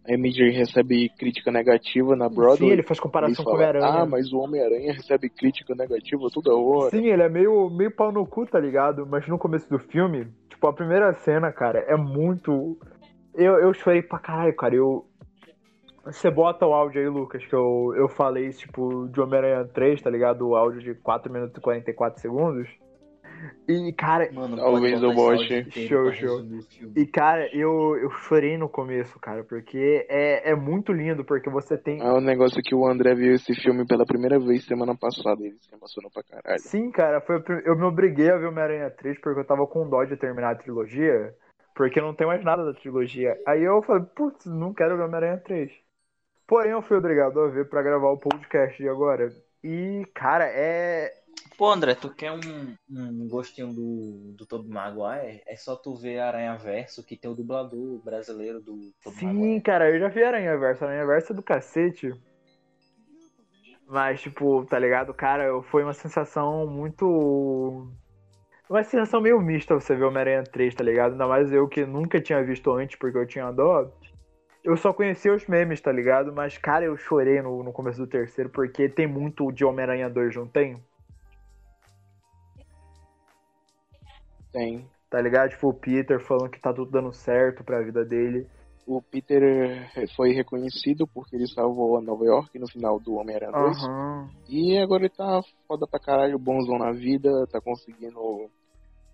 A 0.08 0.12
MJ 0.12 0.50
recebe 0.50 1.08
crítica 1.18 1.50
negativa 1.50 2.14
na 2.14 2.28
Broadway. 2.28 2.68
Sim, 2.68 2.70
ele 2.70 2.82
faz 2.84 3.00
comparação 3.00 3.44
com 3.44 3.50
o 3.50 3.54
fala, 3.56 3.70
Homem-Aranha. 3.70 4.02
ah, 4.02 4.06
mas 4.06 4.32
o 4.32 4.38
Homem-Aranha 4.38 4.92
recebe 4.92 5.28
crítica 5.28 5.74
negativa 5.74 6.28
toda 6.32 6.54
hora. 6.54 6.90
Sim, 6.90 7.06
ele 7.06 7.22
é 7.22 7.28
meio, 7.28 7.68
meio 7.70 7.90
pau 7.90 8.12
no 8.12 8.24
cu, 8.24 8.46
tá 8.46 8.60
ligado? 8.60 9.04
Mas 9.04 9.26
no 9.26 9.36
começo 9.36 9.68
do 9.68 9.80
filme, 9.80 10.28
tipo, 10.48 10.64
a 10.68 10.72
primeira 10.72 11.12
cena, 11.12 11.50
cara, 11.50 11.80
é 11.88 11.96
muito. 11.96 12.78
Eu, 13.34 13.58
eu 13.58 13.74
chorei 13.74 14.00
pra 14.00 14.20
caralho, 14.20 14.54
cara. 14.54 14.76
Eu. 14.76 15.04
Você 16.06 16.30
bota 16.30 16.64
o 16.64 16.72
áudio 16.72 17.00
aí, 17.00 17.08
Lucas, 17.08 17.44
que 17.44 17.54
eu, 17.54 17.92
eu 17.96 18.08
falei, 18.08 18.50
tipo, 18.50 19.08
de 19.08 19.20
Homem-Aranha 19.20 19.64
3, 19.64 20.00
tá 20.00 20.08
ligado? 20.08 20.48
O 20.48 20.54
áudio 20.54 20.80
de 20.80 20.94
4 20.94 21.32
minutos 21.32 21.58
e 21.58 21.60
44 21.60 22.20
segundos. 22.20 22.68
E, 23.68 23.92
cara, 23.92 24.30
Mano, 24.32 24.56
Talvez 24.56 25.02
eu 25.02 25.12
bote. 25.12 25.68
Show, 25.88 26.12
show. 26.12 26.40
e, 26.94 27.06
cara, 27.06 27.48
eu, 27.52 27.96
eu 27.96 28.10
chorei 28.10 28.56
no 28.56 28.68
começo, 28.68 29.18
cara, 29.18 29.44
porque 29.44 30.06
é, 30.08 30.52
é 30.52 30.54
muito 30.54 30.92
lindo, 30.92 31.24
porque 31.24 31.50
você 31.50 31.76
tem. 31.76 32.00
É 32.00 32.12
um 32.12 32.20
negócio 32.20 32.62
que 32.62 32.74
o 32.74 32.86
André 32.86 33.14
viu 33.14 33.34
esse 33.34 33.54
filme 33.54 33.86
pela 33.86 34.06
primeira 34.06 34.38
vez 34.38 34.64
semana 34.64 34.96
passada. 34.96 35.42
Ele 35.42 35.56
se 35.60 35.74
emocionou 35.74 36.10
pra 36.10 36.22
caralho. 36.22 36.60
Sim, 36.60 36.90
cara, 36.90 37.20
foi, 37.20 37.42
eu 37.64 37.76
me 37.76 37.84
obriguei 37.84 38.30
a 38.30 38.38
ver 38.38 38.46
Homem-Aranha 38.46 38.90
3 38.90 39.18
porque 39.20 39.40
eu 39.40 39.46
tava 39.46 39.66
com 39.66 39.88
dó 39.88 40.04
de 40.04 40.16
terminar 40.16 40.52
a 40.52 40.56
trilogia, 40.56 41.34
porque 41.74 42.00
não 42.00 42.14
tem 42.14 42.26
mais 42.26 42.42
nada 42.44 42.64
da 42.64 42.72
trilogia. 42.72 43.36
Aí 43.46 43.62
eu 43.62 43.82
falei, 43.82 44.04
putz, 44.14 44.46
não 44.46 44.72
quero 44.72 44.96
ver 44.96 45.02
Homem-Aranha 45.02 45.42
3. 45.44 45.85
Porém, 46.46 46.72
eu 46.72 46.82
fui 46.82 46.96
obrigado 46.96 47.40
a 47.40 47.48
ver 47.48 47.68
pra 47.68 47.82
gravar 47.82 48.10
o 48.10 48.18
podcast 48.18 48.80
de 48.80 48.88
agora. 48.88 49.32
E, 49.64 50.06
cara, 50.14 50.44
é. 50.46 51.12
Pô, 51.58 51.70
André, 51.70 51.94
tu 51.94 52.10
quer 52.10 52.32
um, 52.32 52.76
um 52.88 53.26
gostinho 53.28 53.72
do, 53.72 54.34
do 54.36 54.46
Tobey 54.46 54.70
Maguire? 54.70 55.42
É 55.46 55.56
só 55.56 55.74
tu 55.74 55.96
ver 55.96 56.18
Aranha 56.20 56.56
Verso, 56.56 57.04
que 57.04 57.16
tem 57.16 57.30
o 57.30 57.34
dublador 57.34 57.98
brasileiro 58.04 58.60
do 58.60 58.92
Tobey 59.02 59.18
Sim, 59.18 59.26
Maguire. 59.26 59.60
cara, 59.62 59.90
eu 59.90 59.98
já 59.98 60.08
vi 60.08 60.22
Aranha 60.22 60.56
Verso. 60.56 60.84
Aranha 60.84 61.06
Verso 61.06 61.32
é 61.32 61.36
do 61.36 61.42
cacete. 61.42 62.12
Mas, 63.88 64.20
tipo, 64.20 64.64
tá 64.66 64.78
ligado? 64.78 65.14
Cara, 65.14 65.62
foi 65.62 65.82
uma 65.82 65.94
sensação 65.94 66.66
muito. 66.66 67.88
Uma 68.68 68.82
sensação 68.82 69.20
meio 69.20 69.40
mista 69.40 69.74
você 69.74 69.94
ver 69.94 70.04
Homem-Aranha 70.04 70.42
3, 70.42 70.74
tá 70.74 70.82
ligado? 70.82 71.12
Ainda 71.12 71.26
mais 71.26 71.52
eu 71.52 71.68
que 71.68 71.86
nunca 71.86 72.20
tinha 72.20 72.42
visto 72.42 72.70
antes 72.72 72.96
porque 72.96 73.16
eu 73.16 73.26
tinha 73.26 73.50
dó. 73.52 73.88
Eu 74.66 74.76
só 74.76 74.92
conhecia 74.92 75.32
os 75.32 75.46
memes, 75.46 75.80
tá 75.80 75.92
ligado? 75.92 76.32
Mas, 76.32 76.58
cara, 76.58 76.84
eu 76.84 76.96
chorei 76.96 77.40
no, 77.40 77.62
no 77.62 77.72
começo 77.72 78.00
do 78.00 78.06
terceiro 78.08 78.50
porque 78.50 78.88
tem 78.88 79.06
muito 79.06 79.52
de 79.52 79.64
Homem-Aranha 79.64 80.10
2, 80.10 80.34
não 80.34 80.48
tem? 80.48 80.82
Tem. 84.52 84.84
Tá 85.08 85.20
ligado? 85.20 85.50
Tipo, 85.50 85.68
o 85.68 85.72
Peter 85.72 86.18
falando 86.18 86.50
que 86.50 86.58
tá 86.58 86.72
tudo 86.74 86.90
dando 86.90 87.12
certo 87.12 87.62
pra 87.62 87.80
vida 87.80 88.04
dele. 88.04 88.44
O 88.84 89.00
Peter 89.00 89.40
eh, 89.94 90.06
foi 90.16 90.32
reconhecido 90.32 91.06
porque 91.06 91.36
ele 91.36 91.46
salvou 91.46 91.96
a 91.96 92.00
Nova 92.00 92.24
York 92.24 92.58
no 92.58 92.68
final 92.68 92.98
do 92.98 93.14
Homem-Aranha 93.14 93.52
2. 93.52 93.84
Aham. 93.84 94.28
E 94.48 94.76
agora 94.78 95.04
ele 95.04 95.10
tá 95.10 95.42
foda 95.68 95.86
pra 95.86 96.00
caralho, 96.00 96.40
bonzão 96.40 96.76
na 96.76 96.90
vida, 96.90 97.30
tá 97.46 97.60
conseguindo 97.60 98.50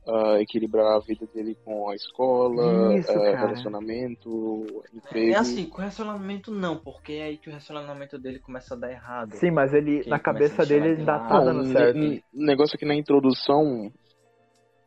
ah, 0.07 0.40
equilibrar 0.40 0.96
a 0.96 0.98
vida 0.98 1.26
dele 1.32 1.57
com 1.64 1.88
a 1.88 1.94
escola, 1.94 2.94
Isso, 2.96 3.12
cara. 3.12 3.46
relacionamento, 3.46 4.64
emprego. 4.92 5.32
É 5.32 5.36
assim, 5.36 5.66
com 5.66 5.78
relacionamento 5.78 6.50
não, 6.50 6.76
porque 6.76 7.12
é 7.12 7.22
aí 7.24 7.36
que 7.38 7.48
o 7.48 7.53
relacionamento 7.53 8.18
dele 8.18 8.38
começa 8.38 8.74
a 8.74 8.76
dar 8.76 8.90
errado. 8.90 9.32
Sim, 9.36 9.50
mas 9.50 9.72
ele, 9.72 9.98
na 10.09 10.16
ele 10.16 10.18
cabeça 10.18 10.66
dele, 10.66 10.88
ele 10.88 11.00
ainda 11.00 11.20
tá 11.20 11.38
Não, 11.38 11.44
dando 11.44 11.72
certo. 11.72 11.98
ne- 11.98 12.22
negócio 12.32 12.78
que 12.78 12.84
na 12.84 12.94
introdução. 12.94 13.92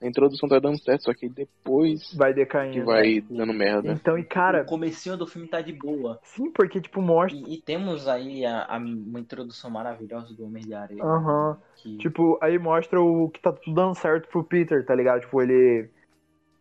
A 0.05 0.09
introdução 0.09 0.47
tá 0.47 0.59
dando 0.59 0.77
certo, 0.81 1.03
só 1.03 1.13
que 1.13 1.27
depois 1.27 2.13
Vai 2.15 2.31
que 2.31 2.39
decaindo. 2.39 2.85
vai 2.85 3.21
dando 3.21 3.53
merda. 3.53 3.91
Então, 3.91 4.17
e 4.17 4.21
o 4.21 4.25
cara, 4.27 4.63
comecinho 4.63 5.17
do 5.17 5.25
filme 5.25 5.47
tá 5.47 5.61
de 5.61 5.73
boa. 5.73 6.19
sim, 6.23 6.51
porque, 6.51 6.79
tipo, 6.79 7.01
mostra. 7.01 7.37
E, 7.49 7.55
e 7.55 7.61
temos 7.61 8.07
aí 8.07 8.45
a, 8.45 8.65
a- 8.65 8.77
uma 8.77 9.19
introdução 9.19 9.69
maravilhosa 9.69 10.33
do 10.33 10.45
Homem 10.45 10.63
de 10.63 10.73
Areia. 10.73 11.03
Aham. 11.03 11.57
que- 11.77 11.97
Tipo, 11.97 12.37
aí 12.41 12.57
mostra 12.59 13.01
o 13.01 13.29
que 13.29 13.41
tá 13.41 13.51
tudo 13.51 13.73
dando 13.73 13.95
certo 13.95 14.27
pro 14.29 14.43
Peter, 14.43 14.85
tá 14.85 14.93
ligado? 14.93 15.21
Tipo, 15.21 15.41
ele. 15.41 15.89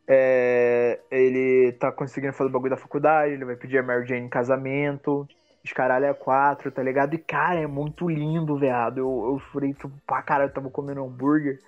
É, 0.07 1.01
ele 1.11 1.73
tá 1.73 1.91
conseguindo 1.91 2.33
fazer 2.35 2.51
o 2.51 2.53
bagulho 2.53 2.71
da 2.71 2.77
faculdade, 2.77 3.33
ele 3.35 3.45
vai 3.45 3.57
pedir 3.57 3.79
a 3.79 3.83
Mary 3.83 4.07
Jane 4.07 4.27
em 4.27 4.29
casamento. 4.29 5.27
Os 5.65 5.73
caralho 5.73 6.05
é 6.05 6.13
quatro, 6.13 6.71
tá 6.71 6.83
ligado? 6.83 7.15
E, 7.15 7.19
cara, 7.19 7.59
é 7.61 7.67
muito 7.67 8.07
lindo, 8.09 8.59
viado. 8.59 8.99
Eu, 8.99 9.07
eu 9.33 9.39
chorei, 9.51 9.73
tipo, 9.73 9.91
pra 10.07 10.23
caralho, 10.23 10.51
eu 10.51 10.55
tava 10.55 10.69
comendo 10.71 11.03
hambúrguer 11.03 11.59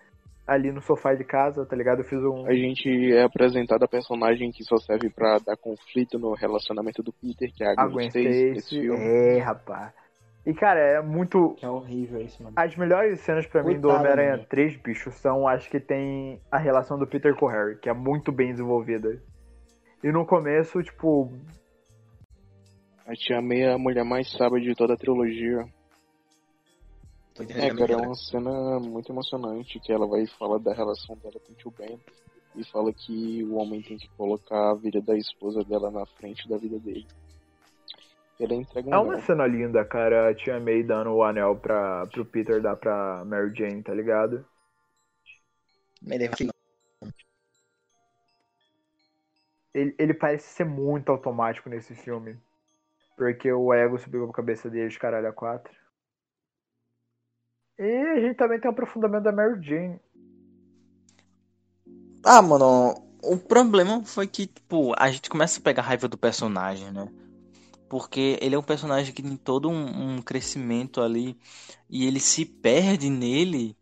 ali 0.47 0.71
no 0.71 0.81
sofá 0.81 1.15
de 1.15 1.25
casa, 1.25 1.67
tá 1.67 1.75
ligado? 1.75 2.01
Eu 2.01 2.05
fiz 2.05 2.23
um. 2.23 2.47
A 2.47 2.55
gente 2.55 3.13
é 3.13 3.23
apresentado 3.23 3.83
a 3.83 3.89
personagem 3.89 4.51
que 4.53 4.63
só 4.63 4.77
serve 4.77 5.11
pra 5.11 5.39
dar 5.39 5.57
conflito 5.57 6.19
no 6.19 6.35
relacionamento 6.35 7.03
do 7.03 7.13
Peter, 7.13 7.53
que 7.53 7.65
é 7.65 7.69
a 7.69 7.75
Gwen 7.75 8.09
Aguentei 8.09 8.53
Stacy. 8.53 8.89
É, 8.91 9.39
rapaz. 9.39 9.93
E, 10.47 10.55
cara, 10.55 10.79
é 10.79 11.03
muito. 11.03 11.55
Que 11.57 11.67
é 11.67 11.69
horrível 11.69 12.21
isso, 12.23 12.41
mano. 12.41 12.55
As 12.57 12.77
melhores 12.77 13.19
cenas 13.21 13.45
pra 13.47 13.65
mim 13.65 13.81
do 13.81 13.89
Homem-Aranha 13.89 14.37
mano. 14.37 14.47
3, 14.49 14.77
bicho, 14.77 15.11
são 15.11 15.49
as 15.49 15.67
que 15.67 15.81
tem 15.81 16.41
a 16.51 16.57
relação 16.57 16.97
do 16.97 17.07
Peter 17.07 17.35
com 17.35 17.47
o 17.47 17.49
Harry, 17.49 17.77
que 17.81 17.89
é 17.89 17.93
muito 17.93 18.31
bem 18.31 18.53
desenvolvida. 18.53 19.21
E 20.05 20.13
no 20.13 20.25
começo, 20.25 20.81
tipo, 20.85 21.33
A 23.05 23.13
Tia 23.15 23.43
May 23.43 23.63
é 23.63 23.73
a 23.73 23.79
mulher 23.79 24.05
mais 24.05 24.31
sábia 24.31 24.61
de 24.61 24.75
toda 24.77 24.95
a 24.95 24.97
trilogia. 24.97 25.65
É, 27.39 27.75
cara, 27.75 27.93
é 27.93 27.97
uma 27.97 28.15
cena 28.15 28.81
muito 28.81 29.13
emocionante 29.13 29.79
que 29.81 29.93
ela 29.93 30.07
vai 30.07 30.27
falar 30.27 30.59
da 30.59 30.73
relação 30.73 31.17
dela 31.17 31.39
com 31.39 31.53
o 31.53 31.57
tio 31.57 31.71
Ben 31.71 32.01
e 32.55 32.65
fala 32.65 32.93
que 32.93 33.45
o 33.45 33.57
homem 33.57 33.83
tem 33.83 33.99
que 33.99 34.09
colocar 34.17 34.71
a 34.71 34.75
vida 34.75 35.01
da 35.03 35.17
esposa 35.17 35.63
dela 35.63 35.91
na 35.91 36.07
frente 36.07 36.49
da 36.49 36.57
vida 36.57 36.79
dele. 36.79 37.07
Ela 38.41 38.55
entrega 38.55 38.89
um 38.89 38.95
é 38.95 38.99
uma 38.99 39.15
anel. 39.15 39.25
cena 39.25 39.47
linda, 39.47 39.85
cara, 39.85 40.31
a 40.31 40.35
Tia 40.35 40.59
May 40.61 40.83
dando 40.83 41.11
o 41.11 41.23
anel 41.23 41.57
pra, 41.57 42.07
pro 42.07 42.25
Peter 42.25 42.61
dar 42.61 42.77
pra 42.77 43.25
Mary 43.25 43.55
Jane, 43.55 43.83
tá 43.83 43.95
ligado? 43.95 44.45
Ele 46.07 46.29
Ele, 49.75 49.95
ele 49.99 50.15
parece 50.15 50.49
ser 50.49 50.65
muito 50.65 51.11
automático 51.11 51.69
nesse 51.69 51.95
filme. 51.95 52.39
Porque 53.15 53.51
o 53.53 53.73
ego 53.73 53.99
subiu 53.99 54.25
pra 54.25 54.37
cabeça 54.37 54.71
dele, 54.71 54.89
de 54.89 54.99
caralho, 54.99 55.29
a 55.29 55.33
quatro. 55.33 55.86
E 57.79 57.91
a 58.13 58.21
gente 58.21 58.37
também 58.37 58.61
tem 58.61 58.69
o 58.71 58.73
aprofundamento 58.73 59.23
da 59.25 59.33
Mary 59.33 59.63
Jane. 59.65 59.99
Ah, 62.25 62.43
mano, 62.43 62.95
o 63.23 63.37
problema 63.39 64.05
foi 64.05 64.27
que, 64.27 64.47
tipo, 64.47 64.93
a 64.99 65.11
gente 65.11 65.31
começa 65.31 65.61
a 65.61 65.63
pegar 65.63 65.83
raiva 65.83 66.09
do 66.09 66.19
personagem, 66.19 66.91
né? 66.93 67.09
Porque 67.89 68.39
ele 68.43 68.55
é 68.55 68.59
um 68.59 68.63
personagem 68.63 69.15
que 69.15 69.23
tem 69.23 69.37
todo 69.37 69.71
um, 69.71 70.17
um 70.17 70.23
crescimento 70.23 71.01
ali 71.03 71.39
e 71.91 72.07
ele 72.07 72.21
se 72.21 72.45
perde 72.47 73.11
nele. 73.11 73.77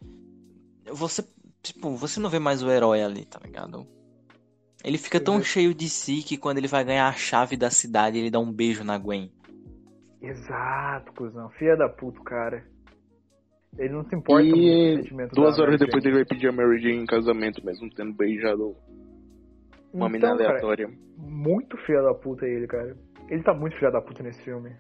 Você, 0.93 1.25
tipo, 1.63 1.97
você 1.97 2.21
não 2.21 2.31
vê 2.31 2.39
mais 2.39 2.63
o 2.63 2.71
herói 2.71 3.03
ali, 3.03 3.27
tá 3.27 3.41
ligado? 3.43 3.87
Ele 4.85 4.99
fica 4.99 5.21
tão 5.21 5.41
Uhum. 5.41 5.45
cheio 5.45 5.75
de 5.75 5.89
si 5.91 6.23
que 6.23 6.39
quando 6.39 6.59
ele 6.59 6.69
vai 6.69 6.85
ganhar 6.85 7.09
a 7.09 7.13
chave 7.15 7.57
da 7.57 7.71
cidade, 7.71 8.19
ele 8.19 8.31
dá 8.31 8.41
um 8.41 8.53
beijo 8.53 8.85
na 8.85 8.99
Gwen. 8.99 9.33
Exato, 10.21 11.13
cuzão. 11.13 11.49
Filha 11.51 11.77
da 11.77 11.89
puta, 11.89 12.21
cara. 12.25 12.67
Ele 13.79 13.93
não 13.93 14.05
se 14.09 14.14
importa 14.14 14.45
muito 14.45 14.55
com 14.55 14.61
o 14.61 14.62
E 14.62 14.97
sentimento 14.97 15.35
duas 15.35 15.59
horas 15.59 15.79
depois 15.81 16.03
Jane. 16.03 16.14
ele 16.16 16.25
vai 16.25 16.25
pedir 16.27 16.49
a 16.49 16.53
Mary 16.53 16.81
Jane 16.81 16.97
em 17.03 17.07
casamento, 17.07 17.64
mesmo 17.64 17.91
tendo 17.91 18.12
beijado 18.12 18.77
uma 19.93 20.09
mina 20.09 20.27
Então, 20.29 20.39
cara, 20.39 20.49
aleatória. 20.51 20.91
muito 21.16 21.77
filha 21.79 22.03
da 22.03 22.14
puta 22.14 22.47
ele, 22.47 22.66
cara. 22.66 22.97
Ele 23.29 23.43
tá 23.43 23.53
muito 23.55 23.77
filha 23.77 23.91
da 23.91 24.01
puta 24.01 24.22
nesse 24.22 24.43
filme. 24.43 24.70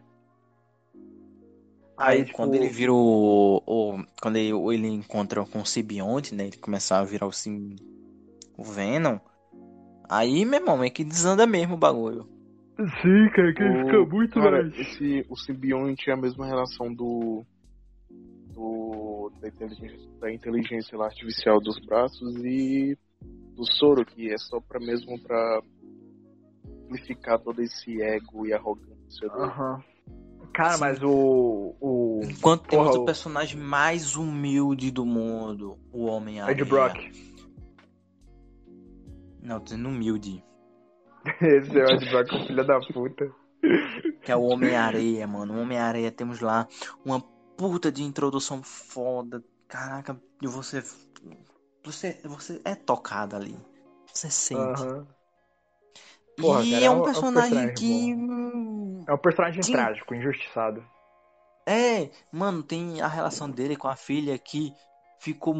Aí, 1.96 2.18
Aí, 2.18 2.24
tipo- 2.24 2.36
quando 2.36 2.54
ele 2.54 2.68
vira 2.68 2.92
o, 2.92 3.62
o- 3.66 4.04
Quando 4.20 4.36
ele, 4.36 4.50
ele 4.74 4.88
encontra 4.88 5.44
com 5.44 5.60
o 5.60 5.66
simbionte, 5.66 6.34
né? 6.34 6.46
Ele 6.48 6.56
começa 6.56 6.96
a 6.98 7.04
virar 7.04 7.26
o, 7.26 7.32
sim, 7.32 7.76
o 8.56 8.64
Venom. 8.64 9.18
Aí, 10.10 10.44
meu 10.44 10.58
irmão, 10.60 10.82
é 10.82 10.90
que 10.90 11.04
desanda 11.04 11.46
mesmo 11.46 11.74
o 11.74 11.78
bagulho. 11.78 12.28
Sim, 13.00 13.28
cara, 13.34 13.54
que 13.54 13.62
O- 13.62 14.30
cara, 14.30 14.68
esse, 14.76 15.24
o 15.30 15.36
simbionte 15.36 16.10
é 16.10 16.12
a 16.12 16.16
mesma 16.16 16.44
relação 16.46 16.92
do, 16.92 17.44
do 18.54 19.30
da, 19.40 19.48
inteligência, 19.48 20.10
da 20.20 20.32
inteligência 20.32 20.98
artificial 20.98 21.60
dos 21.60 21.78
braços 21.80 22.36
e 22.44 22.96
do 23.54 23.64
soro, 23.64 24.04
que 24.04 24.32
é 24.32 24.38
só 24.38 24.60
pra 24.60 24.80
mesmo 24.80 25.18
pra 25.20 25.62
amplificar 26.84 27.38
todo 27.38 27.60
esse 27.60 28.00
ego 28.02 28.46
e 28.46 28.52
arrogância. 28.52 29.28
Cara, 30.52 30.74
Sim. 30.74 30.80
mas 30.80 31.02
o. 31.02 31.74
O. 31.80 32.20
Enquanto 32.24 32.68
temos 32.68 32.88
Porra, 32.88 33.00
o 33.00 33.04
personagem 33.04 33.60
mais 33.60 34.16
humilde 34.16 34.90
do 34.90 35.04
mundo, 35.04 35.76
o 35.92 36.04
Homem-Aranha. 36.04 36.52
Ed 36.52 36.64
Brock. 36.64 36.96
Não, 39.42 39.58
tô 39.58 39.64
dizendo 39.64 39.88
humilde. 39.88 40.42
Esse 41.42 41.78
é 41.78 41.84
o 41.84 41.90
Ed 41.90 42.10
Brock, 42.10 42.46
filho 42.46 42.66
da 42.66 42.80
puta. 42.80 43.30
Que 44.22 44.30
é 44.30 44.36
o 44.36 44.42
Homem-Areia, 44.42 45.26
mano. 45.26 45.54
O 45.54 45.62
Homem-Areia 45.62 46.12
temos 46.12 46.40
lá 46.40 46.68
uma 47.04 47.20
puta 47.56 47.90
de 47.92 48.02
introdução 48.02 48.62
foda. 48.62 49.44
Caraca, 49.68 50.20
e 50.42 50.46
você. 50.46 50.82
Você, 51.84 52.20
você 52.24 52.60
é 52.64 52.74
tocado 52.74 53.36
ali. 53.36 53.56
Você 54.12 54.30
sente. 54.30 54.88
Aham. 54.88 55.14
Porra, 56.36 56.66
e 56.66 56.66
cara, 56.66 56.86
é 56.86 56.90
é 56.90 56.90
um 56.90 57.02
é 57.12 57.18
um 57.18 57.24
personagem 57.24 57.70
personagem 57.72 57.74
que. 57.74 58.14
hum, 58.14 59.04
É 59.08 59.12
um 59.14 59.18
personagem 59.18 59.64
Sim. 59.64 59.66
trágico, 59.66 60.14
injustiçado. 60.14 60.84
É, 61.66 62.10
mano, 62.30 62.62
tem 62.62 63.00
a 63.00 63.08
relação 63.08 63.50
dele 63.50 63.76
com 63.76 63.88
a 63.88 63.96
filha 63.96 64.38
que 64.38 64.74
ficou. 65.18 65.54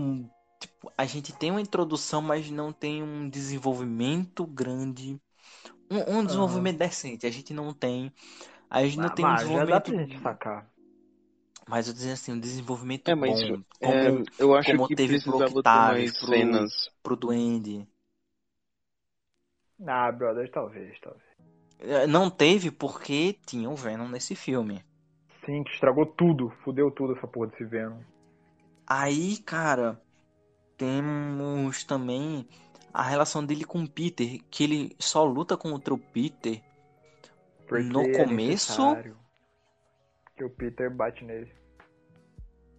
Tipo, 0.61 0.93
a 0.97 1.07
gente 1.07 1.33
tem 1.33 1.51
uma 1.51 1.61
introdução, 1.61 2.21
mas 2.23 2.51
não 2.51 2.73
tem 2.73 3.03
um 3.03 3.29
desenvolvimento 3.29 4.47
grande. 4.47 5.21
Um, 5.91 6.19
um 6.21 6.27
desenvolvimento 6.27 6.79
decente. 6.79 7.27
A 7.27 7.31
gente 7.31 7.55
não 7.55 7.75
tem. 7.75 8.13
A 8.71 8.85
gente 8.85 9.01
não 9.01 9.11
Ah, 9.11 9.15
tem 9.15 9.27
um 9.27 9.35
mas 9.35 9.53
já 9.53 9.65
dá 9.67 9.81
desenvolvimento. 9.81 9.95
pra 9.95 9.95
gente 9.95 10.19
sacar. 10.21 10.69
Mas 11.69 11.89
eu 11.89 11.95
dizer 11.95 12.13
assim, 12.13 12.33
um 12.33 12.39
desenvolvimento 12.41 13.11
É, 13.11 13.15
mas 13.15 13.41
bom. 13.41 13.63
é, 13.81 14.11
Como 14.11 14.25
eu 14.39 14.55
acho 14.55 14.71
como 14.71 14.89
que 14.89 14.95
teve 14.97 15.21
pro 15.21 15.39
Octavio, 15.45 16.13
pro- 16.15 16.29
cenas. 16.29 16.91
pro 17.03 17.17
Duende. 17.17 17.89
Ah, 19.87 20.11
brother, 20.13 20.51
talvez, 20.51 20.99
talvez. 21.01 21.25
É, 21.81 22.07
Não 22.07 22.31
teve 22.31 22.71
porque 22.71 23.39
tinha 23.47 23.69
o 23.69 23.75
Venom 23.75 24.09
nesse 24.09 24.35
filme. 24.35 24.85
Sim, 25.45 25.63
que 25.65 25.71
estragou 25.73 26.07
tudo. 26.07 26.51
Fudeu 26.65 26.91
tudo 26.91 27.17
essa 27.17 27.27
porra 27.27 27.49
desse 27.49 27.65
Venom. 27.65 28.01
Aí, 28.87 29.39
cara, 29.39 30.01
temos 30.77 31.83
também 31.85 32.47
a 32.93 33.03
relação 33.03 33.45
dele 33.45 33.65
com 33.65 33.83
o 33.83 33.89
Peter, 33.89 34.41
que 34.51 34.65
ele 34.65 34.97
só 34.99 35.25
luta 35.25 35.57
contra 35.57 35.93
o 35.93 35.99
Peter 35.99 36.63
Porque 37.67 37.83
No 37.83 38.03
é 38.03 38.13
começo- 38.13 38.35
necessário 38.35 39.17
Que 40.37 40.45
o 40.45 40.51
Peter 40.51 40.89
bate 40.95 41.25
nele. 41.25 41.53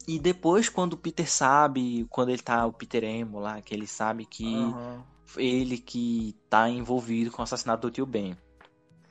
e 0.07 0.19
depois 0.19 0.69
quando 0.69 0.93
o 0.93 0.97
Peter 0.97 1.29
sabe, 1.29 2.05
quando 2.09 2.29
ele 2.29 2.41
tá 2.41 2.65
o 2.65 2.73
Peter 2.73 3.03
Emo 3.03 3.39
lá, 3.39 3.61
que 3.61 3.73
ele 3.73 3.87
sabe 3.87 4.25
que 4.25 4.77
Aham. 4.77 5.05
ele 5.37 5.77
que 5.77 6.35
tá 6.49 6.69
envolvido 6.69 7.31
com 7.31 7.41
o 7.41 7.43
assassinato 7.43 7.87
do 7.87 7.91
tio 7.91 8.05
Ben. 8.05 8.37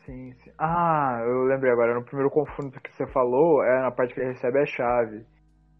Sim, 0.04 0.34
sim. 0.44 0.50
Ah, 0.58 1.20
eu 1.24 1.44
lembrei 1.44 1.70
agora. 1.72 1.94
No 1.94 2.04
primeiro 2.04 2.30
confronto 2.30 2.80
que 2.80 2.92
você 2.92 3.06
falou, 3.06 3.62
é 3.64 3.80
na 3.80 3.90
parte 3.90 4.14
que 4.14 4.20
ele 4.20 4.32
recebe 4.32 4.58
a 4.60 4.66
chave. 4.66 5.26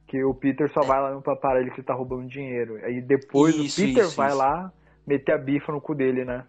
Que 0.08 0.24
o 0.24 0.34
Peter 0.34 0.70
só 0.72 0.84
vai 0.84 1.00
lá 1.00 1.20
parar 1.36 1.60
ele 1.60 1.72
que 1.72 1.82
tá 1.82 1.94
roubando 1.94 2.28
dinheiro. 2.28 2.76
Aí 2.84 3.02
depois 3.02 3.58
Isso, 3.58 3.60
o 3.60 3.64
Peter 3.64 4.08
isso, 4.08 4.14
vai 4.14 4.34
isso. 4.34 4.36
lá 4.36 4.72
meter 5.06 5.32
a 5.32 5.38
bifa 5.38 5.72
no 5.72 5.80
cu 5.80 5.94
dele, 5.94 6.24
né? 6.24 6.46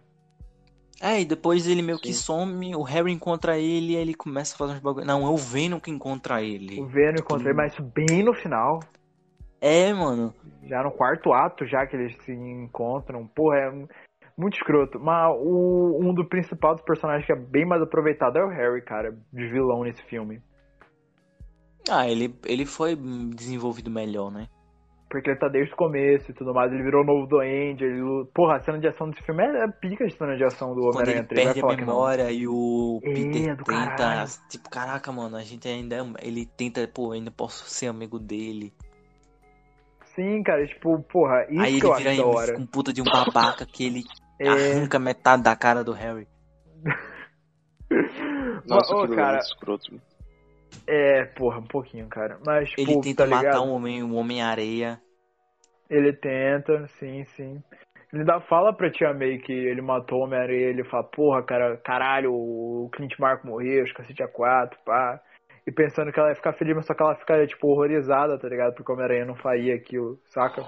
É, 1.00 1.20
e 1.20 1.24
depois 1.24 1.66
ele 1.66 1.82
meio 1.82 1.98
que 1.98 2.12
Sim. 2.12 2.20
some, 2.20 2.74
o 2.74 2.82
Harry 2.82 3.12
encontra 3.12 3.58
ele 3.58 3.92
e 3.92 3.96
ele 3.96 4.14
começa 4.14 4.54
a 4.54 4.58
fazer 4.58 4.72
uns 4.72 4.78
bagulho. 4.78 5.06
Não, 5.06 5.26
é 5.26 5.30
o 5.30 5.36
Venom 5.36 5.78
que 5.78 5.90
encontra 5.90 6.42
ele. 6.42 6.80
O 6.80 6.86
Venom 6.86 7.18
encontra 7.18 7.50
ele, 7.50 7.56
mas 7.56 7.78
bem 7.78 8.22
no 8.22 8.32
final. 8.32 8.80
É, 9.60 9.92
mano. 9.92 10.34
Já 10.64 10.82
no 10.82 10.90
quarto 10.90 11.32
ato, 11.32 11.66
já 11.66 11.86
que 11.86 11.96
eles 11.96 12.16
se 12.24 12.32
encontram. 12.32 13.26
Porra, 13.26 13.56
é 13.56 13.70
muito 14.36 14.56
escroto. 14.56 14.98
Mas 14.98 15.34
o, 15.38 15.98
um 16.02 16.14
do 16.14 16.24
principal 16.24 16.74
dos 16.74 16.84
personagens 16.84 17.26
que 17.26 17.32
é 17.32 17.36
bem 17.36 17.66
mais 17.66 17.82
aproveitado 17.82 18.38
é 18.38 18.44
o 18.44 18.48
Harry, 18.48 18.82
cara, 18.82 19.16
de 19.32 19.48
vilão 19.48 19.84
nesse 19.84 20.02
filme. 20.02 20.40
Ah, 21.88 22.08
ele, 22.08 22.34
ele 22.44 22.66
foi 22.66 22.96
desenvolvido 22.96 23.90
melhor, 23.90 24.30
né? 24.30 24.48
Porque 25.08 25.30
ele 25.30 25.38
tá 25.38 25.46
desde 25.48 25.72
o 25.72 25.76
começo 25.76 26.30
e 26.30 26.34
tudo 26.34 26.52
mais. 26.52 26.72
Ele 26.72 26.82
virou 26.82 27.02
o 27.02 27.06
novo 27.06 27.26
Duende. 27.28 27.84
Ele... 27.84 28.24
Porra, 28.34 28.56
a 28.56 28.60
cena 28.60 28.78
de 28.78 28.88
ação 28.88 29.08
desse 29.08 29.22
filme 29.22 29.42
é, 29.44 29.64
é 29.64 29.68
pica 29.68 30.04
de 30.06 30.12
cena 30.16 30.36
de 30.36 30.42
ação 30.44 30.74
do 30.74 30.82
Homem-Aranha 30.82 31.18
ele 31.18 31.26
3. 31.28 31.44
Vai 31.44 31.54
perde 31.54 31.72
a 31.72 31.76
que 31.76 31.84
memória 31.84 32.32
e 32.32 32.48
o 32.48 33.00
É, 33.04 33.14
Peter 33.14 33.56
do 33.56 33.64
tenta. 33.64 33.86
caralho. 33.86 34.30
Tipo, 34.48 34.68
caraca, 34.68 35.12
mano, 35.12 35.36
a 35.36 35.42
gente 35.42 35.68
ainda. 35.68 35.96
é- 35.96 36.26
Ele 36.26 36.44
tenta, 36.44 36.86
pô, 36.88 37.12
ainda 37.12 37.30
posso 37.30 37.64
ser 37.70 37.86
amigo 37.86 38.18
dele. 38.18 38.72
Sim, 40.16 40.42
cara, 40.42 40.66
tipo, 40.66 40.98
porra, 41.02 41.46
isso 41.50 41.62
Aí 41.62 41.78
que 41.80 41.86
ele 41.86 41.94
vira 41.94 42.16
da 42.16 42.26
um, 42.26 42.30
hora. 42.34 42.58
um 42.58 42.66
puta 42.66 42.92
de 42.92 43.00
um 43.02 43.04
babaca 43.04 43.64
que 43.66 43.84
ele 43.84 44.04
É, 44.40 44.48
arranca 44.48 44.98
metade 44.98 45.42
da 45.42 45.54
cara 45.54 45.84
do 45.84 45.92
Harry. 45.92 46.26
Nossa, 48.66 48.94
Ô, 48.94 48.98
aquilo 49.00 49.12
é 49.12 49.16
cara, 49.16 49.38
escroto. 49.38 50.00
É, 50.86 51.24
porra, 51.24 51.58
um 51.58 51.66
pouquinho, 51.66 52.08
cara. 52.08 52.38
Mas, 52.44 52.72
Ele 52.76 52.96
tenta 53.00 53.24
tá 53.24 53.26
matar 53.26 53.60
ligado? 53.60 53.64
um 53.64 53.72
homem, 53.72 54.02
um 54.02 54.16
Homem-Areia. 54.16 55.00
Ele 55.90 56.12
tenta, 56.12 56.86
sim, 56.98 57.24
sim. 57.36 57.62
Ele 58.12 58.22
ainda 58.22 58.40
fala 58.40 58.72
pra 58.72 58.90
Tia 58.90 59.12
May 59.12 59.38
que 59.38 59.52
ele 59.52 59.82
matou 59.82 60.20
o 60.20 60.24
Homem-Aranha, 60.24 60.68
ele 60.68 60.84
fala, 60.84 61.04
porra, 61.04 61.42
cara, 61.42 61.76
caralho, 61.78 62.32
o 62.32 62.88
Clint 62.92 63.18
Marco 63.18 63.46
morreu, 63.46 63.84
os 63.84 63.92
cacete 63.92 64.22
a 64.22 64.28
quatro, 64.28 64.78
pá. 64.84 65.20
E 65.66 65.72
pensando 65.72 66.12
que 66.12 66.20
ela 66.20 66.28
ia 66.28 66.36
ficar 66.36 66.52
feliz, 66.52 66.76
mas 66.76 66.86
só 66.86 66.94
que 66.94 67.02
ela 67.02 67.16
fica, 67.16 67.44
tipo, 67.46 67.66
horrorizada, 67.68 68.38
tá 68.38 68.48
ligado? 68.48 68.74
Porque 68.74 68.90
o 68.90 68.94
Homem-Aranha 68.94 69.24
não 69.24 69.34
faria 69.34 69.74
aquilo, 69.74 70.20
saca? 70.26 70.62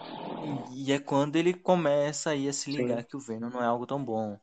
E 0.77 0.93
é 0.93 0.99
quando 0.99 1.37
ele 1.37 1.55
começa 1.55 2.31
aí 2.31 2.49
a 2.49 2.53
se 2.53 2.71
Sim. 2.71 2.83
ligar 2.83 3.05
que 3.05 3.17
o 3.17 3.21
Venom 3.21 3.49
não 3.49 3.63
é 3.63 3.67
algo 3.67 3.87
tão 3.87 4.05
bom. 4.05 4.37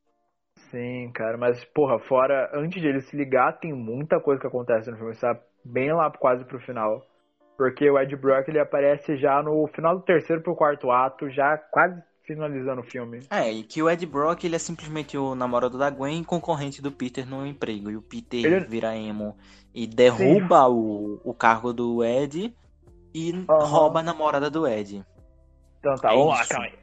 Sim, 0.75 1.09
cara, 1.13 1.37
mas, 1.37 1.63
porra, 1.63 1.97
fora, 1.97 2.49
antes 2.53 2.81
de 2.81 2.87
ele 2.89 2.99
se 2.99 3.15
ligar, 3.15 3.53
tem 3.59 3.71
muita 3.71 4.19
coisa 4.19 4.41
que 4.41 4.47
acontece 4.47 4.91
no 4.91 4.97
filme, 4.97 5.15
sabe? 5.15 5.39
Bem 5.63 5.93
lá 5.93 6.11
quase 6.11 6.43
pro 6.43 6.59
final. 6.59 7.01
Porque 7.57 7.89
o 7.89 7.97
Ed 7.97 8.13
Brock, 8.17 8.49
ele 8.49 8.59
aparece 8.59 9.15
já 9.15 9.41
no 9.41 9.65
final 9.67 9.95
do 9.97 10.03
terceiro 10.03 10.41
pro 10.41 10.53
quarto 10.53 10.91
ato, 10.91 11.29
já 11.29 11.57
quase 11.57 12.03
finalizando 12.25 12.81
o 12.81 12.83
filme. 12.83 13.21
É, 13.31 13.49
e 13.49 13.63
que 13.63 13.81
o 13.81 13.89
Ed 13.89 14.05
Brock 14.05 14.43
ele 14.43 14.57
é 14.57 14.59
simplesmente 14.59 15.17
o 15.17 15.33
namorado 15.33 15.77
da 15.77 15.89
Gwen 15.89 16.19
e 16.19 16.25
concorrente 16.25 16.81
do 16.81 16.91
Peter 16.91 17.25
no 17.25 17.47
emprego. 17.47 17.89
E 17.89 17.95
o 17.95 18.01
Peter 18.01 18.45
Ele- 18.45 18.65
vira 18.65 18.97
emo 18.97 19.37
e 19.73 19.87
derruba 19.87 20.67
o, 20.67 21.21
o 21.23 21.33
cargo 21.33 21.71
do 21.71 22.03
Ed 22.03 22.53
e 23.13 23.45
Aham. 23.49 23.65
rouba 23.65 24.01
a 24.01 24.03
namorada 24.03 24.49
do 24.49 24.67
Ed. 24.67 25.05
Então 25.79 25.95
tá, 25.95 26.11
É 26.11 26.17
vamos 26.17 26.37
lá, 26.37 26.45
calma 26.47 26.65
aí. 26.65 26.73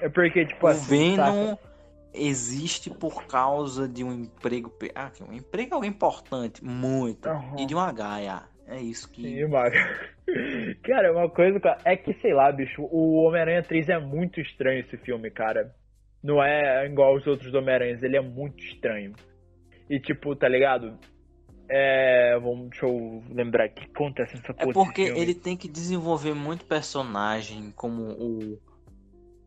É 0.00 0.08
porque, 0.08 0.46
tipo 0.46 0.66
o 0.66 0.70
assim, 0.70 0.86
Venom 0.86 1.54
saca? 1.54 1.71
Existe 2.14 2.90
por 2.90 3.26
causa 3.26 3.88
de 3.88 4.04
um 4.04 4.12
emprego. 4.12 4.72
Ah, 4.94 5.10
um 5.28 5.32
emprego 5.32 5.72
é 5.72 5.74
algo 5.74 5.86
importante, 5.86 6.64
muito. 6.64 7.28
Aham. 7.28 7.56
E 7.58 7.66
de 7.66 7.74
uma 7.74 7.92
gaia. 7.92 8.42
É 8.66 8.80
isso 8.80 9.10
que. 9.10 9.22
Sim. 9.22 9.50
Cara, 10.82 11.12
uma 11.12 11.28
coisa 11.28 11.58
cara, 11.60 11.78
é 11.84 11.96
que, 11.96 12.14
sei 12.20 12.32
lá, 12.32 12.50
bicho, 12.50 12.82
o 12.90 13.24
Homem-Aranha 13.24 13.62
3 13.62 13.88
é 13.88 13.98
muito 13.98 14.40
estranho 14.40 14.80
esse 14.80 14.96
filme, 14.98 15.30
cara. 15.30 15.74
Não 16.22 16.42
é 16.42 16.86
igual 16.86 17.16
os 17.16 17.26
outros 17.26 17.52
Homem-Aranhas, 17.52 18.02
ele 18.02 18.16
é 18.16 18.20
muito 18.20 18.62
estranho. 18.64 19.12
E 19.90 19.98
tipo, 19.98 20.34
tá 20.36 20.48
ligado? 20.48 20.96
É. 21.68 22.38
Vamos, 22.38 22.70
deixa 22.70 22.86
eu 22.86 23.22
lembrar 23.30 23.68
o 23.68 23.70
que 23.72 23.84
acontece 23.84 24.36
nessa 24.36 24.54
porra 24.54 24.70
É 24.70 24.72
porque 24.72 25.02
ele 25.02 25.34
tem 25.34 25.56
que 25.56 25.68
desenvolver 25.68 26.34
muito 26.34 26.64
personagem, 26.64 27.72
como 27.72 28.02
o, 28.12 28.58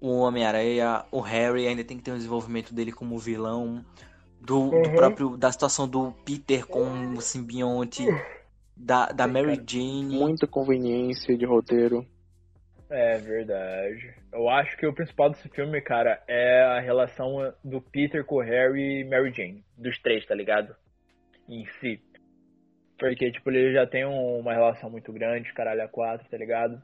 o 0.10 0.20
Homem-Aranha, 0.20 1.06
o 1.12 1.20
Harry 1.22 1.68
ainda 1.68 1.84
tem 1.84 1.98
que 1.98 2.04
ter 2.04 2.12
um 2.12 2.18
desenvolvimento 2.18 2.74
dele 2.74 2.92
como 2.92 3.18
vilão, 3.18 3.84
do, 4.40 4.70
do 4.70 4.76
Uhum. 4.76 4.96
próprio 4.96 5.38
da 5.38 5.52
situação 5.52 5.88
do 5.88 6.12
Peter 6.26 6.66
com 6.68 7.14
o 7.14 7.22
simbionte, 7.22 8.06
da, 8.76 9.08
da 9.08 9.28
Mary. 9.28 9.62
Jane. 9.68 10.18
Muita 10.18 10.46
conveniência 10.48 11.36
de 11.38 11.46
roteiro. 11.46 12.06
É 12.90 13.18
verdade. 13.18 14.14
Eu 14.32 14.48
acho 14.48 14.78
que 14.78 14.86
o 14.86 14.94
principal 14.94 15.32
desse 15.32 15.50
filme, 15.50 15.82
cara, 15.82 16.22
é 16.28 16.62
a 16.62 16.80
relação 16.80 17.52
do 17.64 17.82
Peter 17.82 18.24
com 18.24 18.36
o 18.36 18.42
Harry 18.42 19.00
e 19.02 19.04
Mary 19.04 19.34
Jane. 19.34 19.64
Dos 19.76 19.98
três, 20.02 20.24
tá 20.28 20.36
ligado? 20.36 20.76
Em 21.50 21.66
si. 21.80 22.00
Porque, 23.00 23.32
tipo, 23.32 23.50
ele 23.50 23.74
já 23.74 23.88
tem 23.88 24.06
um- 24.06 24.38
uma 24.40 24.54
relação 24.54 24.90
muito 24.90 25.12
grande, 25.12 25.52
caralho, 25.54 25.84
a 25.84 25.88
quatro, 25.88 26.30
tá 26.30 26.38
ligado? 26.38 26.80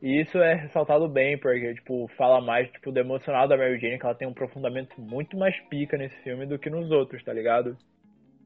E 0.00 0.20
isso 0.22 0.38
é 0.38 0.54
ressaltado 0.54 1.08
bem, 1.08 1.38
porque, 1.38 1.74
tipo, 1.74 2.08
fala 2.16 2.40
mais, 2.40 2.70
tipo, 2.70 2.92
do 2.92 3.00
emocional 3.00 3.48
da 3.48 3.56
Mary 3.56 3.78
Jane, 3.80 3.98
que 3.98 4.04
ela 4.06 4.14
tem 4.14 4.28
um 4.28 4.30
aprofundamento 4.32 5.00
muito 5.00 5.36
mais 5.36 5.58
pica 5.68 5.96
nesse 5.96 6.16
filme 6.22 6.46
do 6.46 6.58
que 6.58 6.70
nos 6.70 6.90
outros, 6.90 7.22
tá 7.24 7.32
ligado? 7.32 7.76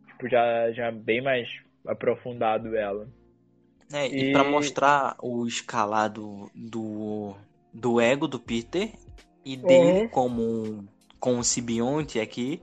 Tipo, 0.08 0.28
já, 0.28 0.72
já 0.72 0.92
bem 0.92 1.22
mais 1.22 1.48
aprofundado 1.86 2.76
ela. 2.76 3.08
né? 3.90 4.08
E, 4.08 4.24
E- 4.24 4.24
pra 4.24 4.44
mostrar 4.44 5.16
o 5.22 5.46
escalado 5.46 6.50
do, 6.54 7.34
do 7.72 8.00
ego 8.00 8.26
do 8.26 8.38
Peter 8.38 8.92
e 9.44 9.56
dele 9.56 10.02
Uhum. 10.02 10.10
como 10.10 10.86
com 11.18 11.38
o 11.38 11.44
simbionte 11.44 12.18
aqui. 12.20 12.60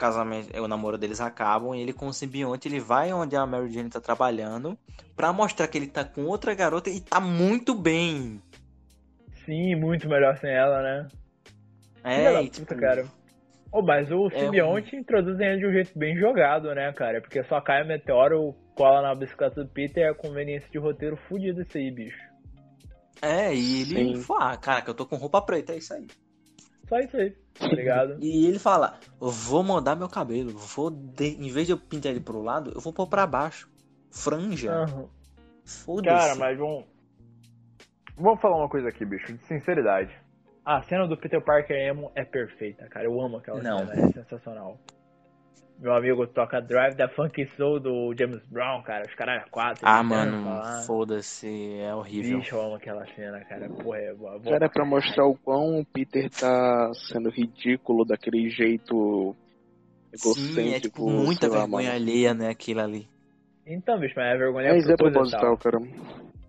O 0.00 0.06
casamento, 0.10 0.58
o 0.58 0.66
namoro 0.66 0.96
deles 0.96 1.20
acabam 1.20 1.74
e 1.74 1.82
ele 1.82 1.92
com 1.92 2.06
o 2.06 2.12
simbionte 2.14 2.66
ele 2.66 2.80
vai 2.80 3.12
onde 3.12 3.36
a 3.36 3.44
Mary 3.44 3.70
Jane 3.70 3.90
tá 3.90 4.00
trabalhando 4.00 4.78
pra 5.14 5.30
mostrar 5.30 5.68
que 5.68 5.76
ele 5.76 5.88
tá 5.88 6.02
com 6.02 6.24
outra 6.24 6.54
garota 6.54 6.88
e 6.88 7.02
tá 7.02 7.20
muito 7.20 7.74
bem. 7.74 8.40
Sim, 9.44 9.74
muito 9.74 10.08
melhor 10.08 10.38
sem 10.38 10.50
ela, 10.50 10.80
né? 10.82 11.08
É, 12.02 12.44
e, 12.44 12.48
puta, 12.48 12.60
tipo, 12.60 12.80
cara. 12.80 13.04
Oh, 13.70 13.82
mas 13.82 14.10
o 14.10 14.28
É 14.28 14.40
simbionte 14.40 14.96
introduz 14.96 15.38
ele 15.38 15.58
de 15.58 15.66
um 15.66 15.72
jeito 15.72 15.98
bem 15.98 16.16
jogado, 16.16 16.74
né, 16.74 16.90
cara? 16.94 17.20
Porque 17.20 17.44
só 17.44 17.60
cai 17.60 17.82
o 17.82 17.86
meteoro, 17.86 18.54
cola 18.74 19.02
na 19.02 19.14
bicicleta 19.14 19.62
do 19.62 19.68
Peter 19.70 20.02
e 20.02 20.06
é 20.06 20.08
a 20.08 20.14
conveniência 20.14 20.70
de 20.70 20.78
roteiro 20.78 21.18
fudido 21.28 21.60
isso 21.60 21.76
aí, 21.76 21.90
bicho. 21.90 22.18
é, 23.20 23.54
e 23.54 23.82
ele 23.82 24.14
Sim. 24.14 24.14
fala, 24.16 24.52
ah, 24.52 24.56
cara, 24.56 24.80
que 24.80 24.88
eu 24.88 24.94
tô 24.94 25.04
com 25.04 25.16
roupa 25.16 25.42
preta, 25.42 25.74
é 25.74 25.76
isso 25.76 25.92
aí. 25.92 26.06
Só 26.88 26.98
isso 26.98 27.16
aí, 27.18 27.36
tá 27.58 27.68
ligado? 27.68 28.16
E 28.20 28.46
ele 28.46 28.58
fala, 28.58 28.98
eu 29.20 29.28
vou 29.30 29.62
mudar 29.62 29.94
meu 29.96 30.08
cabelo, 30.08 30.50
vou 30.56 30.90
de- 30.90 31.36
em 31.44 31.50
vez 31.50 31.66
de 31.66 31.72
eu 31.72 31.78
pintar 31.78 32.10
ele 32.12 32.20
pro 32.20 32.42
lado, 32.42 32.72
eu 32.74 32.80
vou 32.80 32.92
pôr 32.92 33.06
pra 33.06 33.26
baixo. 33.26 33.68
Franja. 34.10 34.72
Aham. 34.72 35.06
Foda-se. 35.64 36.16
Cara, 36.16 36.34
mas 36.34 36.58
vamos. 36.58 36.84
Vamos 38.16 38.40
falar 38.40 38.56
uma 38.56 38.68
coisa 38.68 38.88
aqui, 38.88 39.04
bicho, 39.04 39.32
de 39.32 39.44
sinceridade. 39.46 40.12
A 40.64 40.82
cena 40.82 41.06
do 41.06 41.16
Peter 41.16 41.40
Parker 41.40 41.76
emo 41.76 42.10
é 42.14 42.24
perfeita, 42.24 42.86
cara. 42.88 43.06
Eu 43.06 43.20
amo 43.20 43.38
aquela 43.38 43.62
Não. 43.62 43.78
cena, 43.86 43.92
é 43.94 44.12
sensacional. 44.12 44.78
Meu 45.80 45.94
amigo 45.94 46.26
toca 46.26 46.60
Drive 46.60 46.94
da 46.94 47.08
Funk 47.08 47.46
Soul 47.56 47.80
do 47.80 48.14
James 48.14 48.42
Brown, 48.50 48.82
cara. 48.82 49.06
Os 49.06 49.14
caras 49.14 49.42
quatro. 49.50 49.80
Ah, 49.82 50.02
mano, 50.02 50.62
foda-se, 50.86 51.78
é 51.80 51.94
horrível. 51.94 52.38
Bicho, 52.38 52.54
eu 52.54 52.60
amo 52.60 52.74
aquela 52.74 53.06
cena, 53.14 53.40
cara. 53.46 53.66
Porra, 53.70 53.96
é 53.96 54.12
boa. 54.12 54.38
boa 54.38 54.52
Cara, 54.52 54.66
é 54.66 54.68
pra 54.68 54.84
mostrar 54.84 55.24
o 55.24 55.34
quão 55.38 55.80
o 55.80 55.84
Peter 55.86 56.28
tá 56.28 56.92
sendo 57.08 57.30
ridículo 57.30 58.04
daquele 58.04 58.50
jeito 58.50 59.34
egocêntrico. 60.12 60.54
Sim, 60.54 60.74
é 60.74 60.80
tipo 60.80 61.08
muita 61.08 61.48
lá, 61.48 61.60
vergonha 61.60 61.88
mano. 61.88 62.00
alheia, 62.02 62.34
né, 62.34 62.50
aquilo 62.50 62.80
ali. 62.80 63.08
Então, 63.66 63.98
bicho, 63.98 64.14
mas 64.16 64.34
é 64.34 64.36
vergonha 64.36 64.74
Mas 64.74 64.86
é 64.86 64.96
proposital. 64.96 65.56
proposital, 65.56 65.80
cara. 65.88 66.39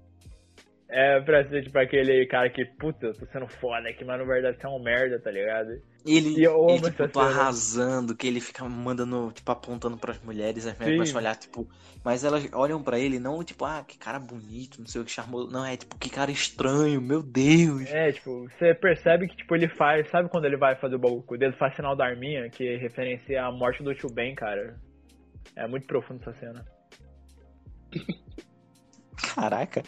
É 0.94 1.22
pra 1.22 1.48
ser 1.48 1.64
tipo 1.64 1.80
aquele 1.80 2.26
cara 2.26 2.50
que, 2.50 2.66
puta, 2.66 3.08
eu 3.08 3.14
tô 3.14 3.26
sendo 3.28 3.48
foda 3.48 3.88
aqui, 3.88 4.04
mas 4.04 4.20
na 4.20 4.26
verdade 4.26 4.58
você 4.60 4.66
é 4.66 4.70
um 4.70 4.84
merda, 4.84 5.18
tá 5.20 5.32
ligado? 5.32 5.70
Ele, 6.06 6.38
E 6.38 6.44
eu 6.44 6.68
ele 6.68 6.92
tipo, 6.92 7.20
arrasando, 7.20 8.14
que 8.14 8.28
ele 8.28 8.42
fica 8.42 8.68
mandando, 8.68 9.32
tipo, 9.32 9.50
apontando 9.50 9.98
pras 9.98 10.20
mulheres, 10.22 10.66
as 10.66 10.78
mulheres 10.78 10.98
começam 10.98 11.16
a 11.16 11.22
olhar, 11.22 11.36
tipo, 11.38 11.70
mas 12.04 12.26
elas 12.26 12.46
olham 12.52 12.84
pra 12.84 13.00
ele, 13.00 13.20
não 13.20 13.42
tipo, 13.42 13.64
ah, 13.64 13.86
que 13.88 13.98
cara 13.98 14.20
bonito, 14.20 14.80
não 14.80 14.86
sei 14.86 15.00
o 15.00 15.06
que, 15.06 15.12
charmoso, 15.12 15.50
não, 15.50 15.66
é 15.66 15.78
tipo, 15.78 15.98
que 15.98 16.10
cara 16.10 16.30
estranho, 16.30 17.00
meu 17.00 17.24
Deus. 17.24 17.90
É, 17.90 18.12
tipo, 18.12 18.50
você 18.50 18.74
percebe 18.74 19.30
que, 19.30 19.38
tipo, 19.38 19.56
ele 19.56 19.70
faz, 19.70 20.10
sabe 20.10 20.28
quando 20.28 20.44
ele 20.44 20.58
vai 20.58 20.76
fazer 20.76 20.96
o 20.96 21.00
bagulho 21.00 21.24
com 21.24 21.36
o 21.36 21.38
dedo, 21.38 21.56
faz 21.56 21.74
sinal 21.74 21.96
da 21.96 22.06
arminha, 22.06 22.50
que 22.50 22.76
referencia 22.76 23.46
a 23.46 23.52
morte 23.52 23.82
do 23.82 23.96
tio 23.96 24.10
Ben, 24.10 24.36
cara. 24.36 24.76
É 25.56 25.66
muito 25.68 25.88
profundo 25.88 26.20
essa 26.22 26.34
cena. 26.38 26.66
Caraca. 29.36 29.84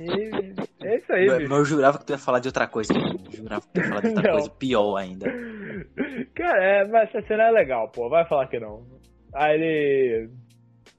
E 0.00 0.86
é 0.86 0.96
isso 0.96 1.12
aí, 1.12 1.26
Mas 1.26 1.38
bicho. 1.38 1.54
eu 1.54 1.64
jurava 1.64 1.98
que 1.98 2.06
tu 2.06 2.12
ia 2.12 2.18
falar 2.18 2.38
de 2.40 2.48
outra 2.48 2.66
coisa, 2.66 2.92
eu 2.94 3.32
jurava 3.32 3.62
que 3.62 3.68
tu 3.72 3.80
ia 3.80 3.88
falar 3.88 4.00
de 4.00 4.08
outra 4.08 4.22
Não. 4.28 4.32
coisa 4.32 4.50
pior 4.50 4.96
ainda. 4.96 5.26
Cara, 6.34 6.64
é, 6.64 6.84
mas 6.86 7.08
essa 7.08 7.26
cena 7.26 7.44
é 7.44 7.50
legal, 7.50 7.88
pô. 7.90 8.08
Vai 8.08 8.26
falar 8.26 8.46
que 8.48 8.58
não. 8.58 8.84
Aí 9.34 9.54
ele. 9.54 10.30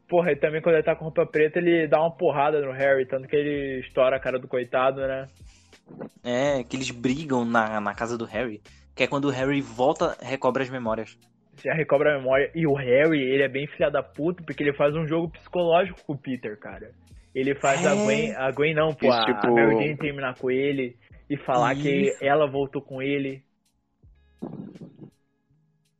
Porra, 0.07 0.31
e 0.31 0.35
também 0.35 0.61
quando 0.61 0.75
ele 0.75 0.83
tá 0.83 0.95
com 0.95 1.05
roupa 1.05 1.25
preta, 1.25 1.59
ele 1.59 1.87
dá 1.87 1.99
uma 1.99 2.15
porrada 2.15 2.61
no 2.61 2.71
Harry, 2.71 3.05
tanto 3.07 3.27
que 3.27 3.35
ele 3.35 3.79
estoura 3.79 4.15
a 4.15 4.19
cara 4.19 4.37
do 4.39 4.47
coitado, 4.47 5.01
né? 5.01 5.27
É, 6.23 6.63
que 6.63 6.75
eles 6.75 6.91
brigam 6.91 7.43
na, 7.45 7.79
na 7.81 7.93
casa 7.93 8.17
do 8.17 8.25
Harry, 8.25 8.61
que 8.95 9.03
é 9.03 9.07
quando 9.07 9.25
o 9.25 9.31
Harry 9.31 9.59
volta, 9.61 10.15
recobra 10.21 10.63
as 10.63 10.69
memórias. 10.69 11.17
Já 11.63 11.73
recobra 11.73 12.13
a 12.15 12.17
memória. 12.17 12.51
E 12.55 12.65
o 12.67 12.73
Harry, 12.73 13.21
ele 13.21 13.43
é 13.43 13.47
bem 13.49 13.67
filha 13.67 13.89
da 13.89 14.01
puta, 14.03 14.43
porque 14.43 14.63
ele 14.63 14.73
faz 14.73 14.95
um 14.95 15.07
jogo 15.07 15.29
psicológico 15.31 15.99
com 16.05 16.13
o 16.13 16.17
Peter, 16.17 16.57
cara. 16.59 16.91
Ele 17.33 17.55
faz 17.55 17.85
a 17.85 17.91
É. 17.91 17.95
Gwen. 17.95 18.35
A 18.35 18.51
Gwen 18.51 18.73
não, 18.75 18.93
pô, 18.93 19.07
Isso, 19.07 19.17
a, 19.17 19.25
tipo- 19.25 19.47
a 19.47 19.51
Mary 19.51 19.75
Jane 19.75 19.97
terminar 19.97 20.35
com 20.37 20.51
ele 20.51 20.97
e 21.29 21.37
falar 21.37 21.75
que 21.75 21.89
Isso. 22.09 22.23
ela 22.23 22.45
voltou 22.49 22.81
com 22.81 23.01
ele. 23.01 23.43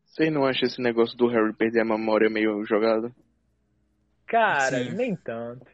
Vocês 0.06 0.32
não 0.32 0.46
acham 0.46 0.68
esse 0.68 0.82
negócio 0.82 1.18
do 1.18 1.28
Harry 1.28 1.54
perder 1.54 1.82
a 1.82 1.86
memória 1.86 2.30
meio 2.30 2.64
jogado? 2.66 3.12
Cara, 4.28 4.84
Sim. 4.84 4.92
nem 4.96 5.16
tanto. 5.16 5.66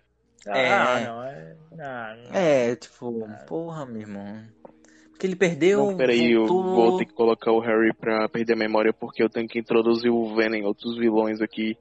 É. 0.47 0.69
Ah, 0.71 0.99
não, 1.05 1.23
é. 1.23 1.55
Não, 1.71 2.23
não. 2.23 2.33
É, 2.39 2.75
tipo, 2.75 3.27
porra, 3.47 3.85
meu 3.85 4.01
irmão. 4.01 4.41
Porque 5.09 5.27
ele 5.27 5.35
perdeu. 5.35 5.85
Não, 5.87 5.97
peraí, 5.97 6.31
eu 6.31 6.45
voltou... 6.45 6.73
vou 6.75 6.97
ter 6.97 7.05
que 7.05 7.13
colocar 7.13 7.51
o 7.51 7.59
Harry 7.59 7.93
pra 7.93 8.29
perder 8.29 8.53
a 8.53 8.55
memória 8.57 8.93
porque 8.93 9.21
eu 9.21 9.29
tenho 9.29 9.49
que 9.49 9.59
introduzir 9.59 10.09
o 10.09 10.33
Venom, 10.33 10.63
outros 10.65 10.97
vilões 10.97 11.41
aqui. 11.41 11.77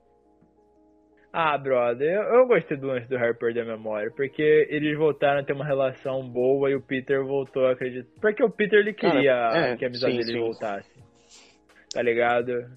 Ah, 1.40 1.56
brother, 1.56 2.14
eu, 2.14 2.22
eu 2.34 2.46
gostei 2.48 2.76
do 2.76 2.88
lance 2.88 3.06
do 3.06 3.16
Harry 3.16 3.32
perder 3.38 3.60
a 3.60 3.76
memória, 3.76 4.10
porque 4.10 4.66
eles 4.68 4.98
voltaram 4.98 5.38
a 5.38 5.44
ter 5.44 5.52
uma 5.52 5.64
relação 5.64 6.28
boa 6.28 6.68
e 6.68 6.74
o 6.74 6.82
Peter 6.82 7.24
voltou 7.24 7.64
a 7.64 7.74
acreditar. 7.74 8.10
Porque 8.20 8.42
o 8.42 8.50
Peter 8.50 8.80
ele 8.80 8.92
Cara, 8.92 9.12
queria 9.12 9.32
é, 9.54 9.76
que 9.76 9.84
a 9.84 9.88
amizade 9.88 10.14
sim, 10.14 10.18
dele 10.18 10.32
sim. 10.32 10.40
voltasse. 10.40 10.90
Tá 11.92 12.02
ligado? 12.02 12.68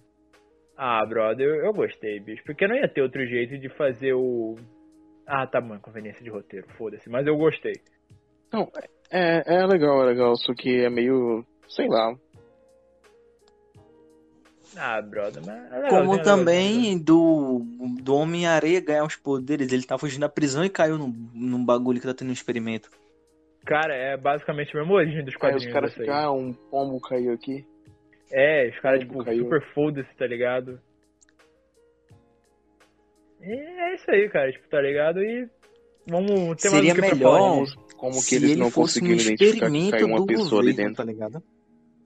Ah, 0.77 1.03
brother, 1.03 1.43
eu, 1.43 1.55
eu 1.65 1.73
gostei, 1.73 2.19
bicho. 2.19 2.43
Porque 2.45 2.67
não 2.67 2.75
ia 2.75 2.87
ter 2.87 3.01
outro 3.01 3.25
jeito 3.25 3.57
de 3.57 3.67
fazer 3.69 4.13
o. 4.13 4.59
Ah, 5.25 5.47
tá 5.47 5.59
bom, 5.59 5.79
conveniência 5.79 6.23
de 6.23 6.29
roteiro, 6.29 6.67
foda-se. 6.77 7.09
Mas 7.09 7.25
eu 7.25 7.35
gostei. 7.35 7.81
Não, 8.53 8.71
é, 9.11 9.41
é 9.55 9.65
legal, 9.65 10.03
é 10.03 10.05
legal, 10.05 10.35
só 10.35 10.53
que 10.53 10.85
é 10.85 10.89
meio. 10.89 11.43
sei 11.67 11.87
lá. 11.87 12.15
Ah, 14.77 15.01
brother, 15.01 15.41
mas. 15.45 15.71
é 15.73 15.89
Como 15.89 16.21
também 16.21 16.97
do, 16.97 17.61
do 18.01 18.15
Homem-Areia 18.15 18.81
ganhar 18.81 19.05
os 19.05 19.15
poderes. 19.15 19.71
Ele 19.71 19.83
tá 19.83 19.97
fugindo 19.97 20.21
da 20.21 20.29
prisão 20.29 20.63
e 20.65 20.69
caiu 20.69 20.97
num, 20.97 21.13
num 21.33 21.63
bagulho 21.63 21.99
que 21.99 22.07
tá 22.07 22.13
tendo 22.13 22.29
um 22.29 22.33
experimento. 22.33 22.89
Cara, 23.65 23.93
é 23.93 24.17
basicamente 24.17 24.75
a 24.75 24.79
mesma 24.79 24.93
origem 24.95 25.23
dos 25.23 25.35
quadrinhos. 25.35 25.67
os 25.67 25.73
caras 25.73 25.93
ficam, 25.93 26.13
ah, 26.13 26.31
um 26.31 26.51
pombo 26.53 26.99
caiu 26.99 27.33
aqui. 27.33 27.65
É, 28.31 28.69
os 28.69 28.79
caras, 28.79 29.01
tipo, 29.01 29.23
caiu. 29.23 29.43
super 29.43 29.61
foda-se, 29.73 30.09
tá 30.17 30.25
ligado? 30.25 30.79
E 33.41 33.51
é 33.53 33.95
isso 33.95 34.09
aí, 34.09 34.29
cara, 34.29 34.51
tipo, 34.51 34.67
tá 34.69 34.81
ligado? 34.81 35.21
E 35.21 35.47
vamos 36.07 36.61
ter 36.61 36.69
Seria 36.69 36.93
mais 36.93 36.99
o 36.99 37.09
que 37.09 37.15
melhor 37.15 37.65
falar 37.65 37.75
Como, 37.97 38.23
que 38.25 38.35
eles 38.35 38.51
ele 38.51 38.55
não 38.59 38.69
fosse 38.71 38.99
um 38.99 39.07
conseguiram 39.07 39.33
identificar 39.33 39.71
que 39.71 39.91
caiu 39.91 40.07
uma 40.07 40.25
pessoa 40.25 40.61
ali 40.61 40.71
governo, 40.71 40.75
dentro? 40.75 40.95
tá 40.95 41.03
ligado? 41.03 41.43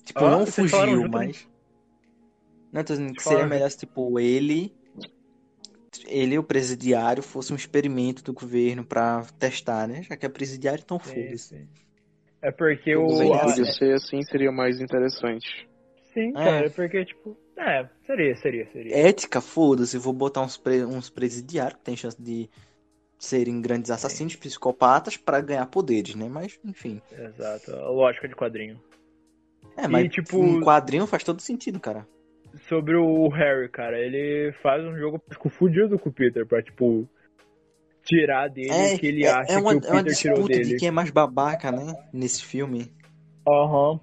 Tipo, 0.03 0.25
Ah, 0.25 0.31
não 0.31 0.45
fugiu, 0.45 1.01
né? 1.01 1.07
mas. 1.11 1.47
Não, 2.71 2.83
tô 2.83 2.93
dizendo 2.93 3.13
que 3.13 3.23
seria 3.23 3.45
melhor 3.47 3.69
se, 3.69 3.77
tipo, 3.79 4.19
ele. 4.19 4.73
Ele, 6.07 6.37
o 6.37 6.43
presidiário, 6.43 7.21
fosse 7.23 7.53
um 7.53 7.55
experimento 7.55 8.23
do 8.23 8.33
governo 8.33 8.83
pra 8.85 9.25
testar, 9.39 9.87
né? 9.87 10.03
Já 10.03 10.15
que 10.15 10.25
é 10.25 10.29
presidiário, 10.29 10.81
então 10.83 10.99
Sim, 10.99 11.13
foda-se. 11.13 11.55
sim. 11.55 11.67
É 12.41 12.51
porque 12.51 12.93
Tudo 12.93 13.15
o. 13.15 13.17
bem, 13.17 13.39
Podia 13.39 13.65
ser 13.73 13.95
assim, 13.95 14.23
seria 14.23 14.51
mais 14.51 14.79
interessante. 14.79 15.67
Sim, 16.13 16.31
cara, 16.33 16.67
é 16.67 16.69
porque, 16.69 17.03
tipo. 17.05 17.37
É, 17.57 17.87
seria, 18.05 18.35
seria, 18.37 18.69
seria. 18.71 18.97
Ética, 18.97 19.41
foda-se, 19.41 19.97
vou 19.97 20.13
botar 20.13 20.41
uns, 20.41 20.57
pre- 20.57 20.85
uns 20.85 21.09
presidiários 21.09 21.79
que 21.79 21.85
tem 21.85 21.95
chance 21.95 22.21
de 22.21 22.49
serem 23.17 23.61
grandes 23.61 23.89
assassinos, 23.89 24.35
psicopatas, 24.35 25.17
pra 25.17 25.41
ganhar 25.41 25.65
poderes, 25.67 26.15
né? 26.15 26.27
Mas, 26.29 26.59
enfim. 26.63 27.01
Exato, 27.11 27.71
a 27.71 27.89
lógica 27.89 28.27
de 28.27 28.35
quadrinho. 28.35 28.79
É, 29.77 29.87
mas 29.87 30.11
tipo- 30.11 30.37
um 30.39 30.61
quadrinho 30.61 31.07
faz 31.07 31.23
todo 31.23 31.41
sentido, 31.41 31.79
cara. 31.79 32.07
Sobre 32.67 32.95
o 32.95 33.27
Harry, 33.29 33.69
cara, 33.69 33.99
ele 33.99 34.51
faz 34.63 34.83
um 34.83 34.97
jogo 34.97 35.21
fudido 35.49 35.99
com 35.99 36.09
o 36.09 36.13
Peter 36.13 36.47
pra, 36.47 36.63
tipo, 36.63 37.07
tirar 38.03 38.47
dele 38.47 38.95
o 38.95 38.99
que 38.99 39.07
ele 39.07 39.23
é, 39.23 39.29
acha 39.29 39.53
é 39.53 39.57
uma, 39.59 39.69
que 39.69 39.75
o 39.75 39.87
é 39.87 39.91
uma 39.91 40.03
Peter 40.03 40.17
tirou 40.17 40.37
disputa 40.37 40.53
dele. 40.57 40.69
de 40.73 40.75
quem 40.77 40.87
é 40.87 40.91
mais 40.91 41.11
babaca, 41.11 41.71
né? 41.71 41.93
Nesse 42.11 42.43
filme. 42.43 42.91
Aham. 43.47 43.99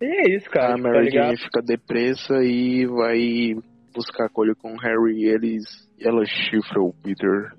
E 0.00 0.06
é 0.06 0.30
isso, 0.34 0.48
cara, 0.48 0.72
a 0.72 0.76
tipo, 0.76 0.88
tá 0.88 0.94
Mary? 0.94 1.10
Jane 1.10 1.36
fica 1.36 1.60
depressa 1.60 2.42
e 2.42 2.86
vai 2.86 3.54
buscar 3.94 4.30
colho 4.30 4.56
com 4.56 4.72
o 4.72 4.78
Harry 4.78 5.18
e 5.18 5.28
eles. 5.28 5.64
E 5.98 6.08
ela 6.08 6.24
chifra 6.24 6.80
o 6.80 6.94
Peter. 7.02 7.52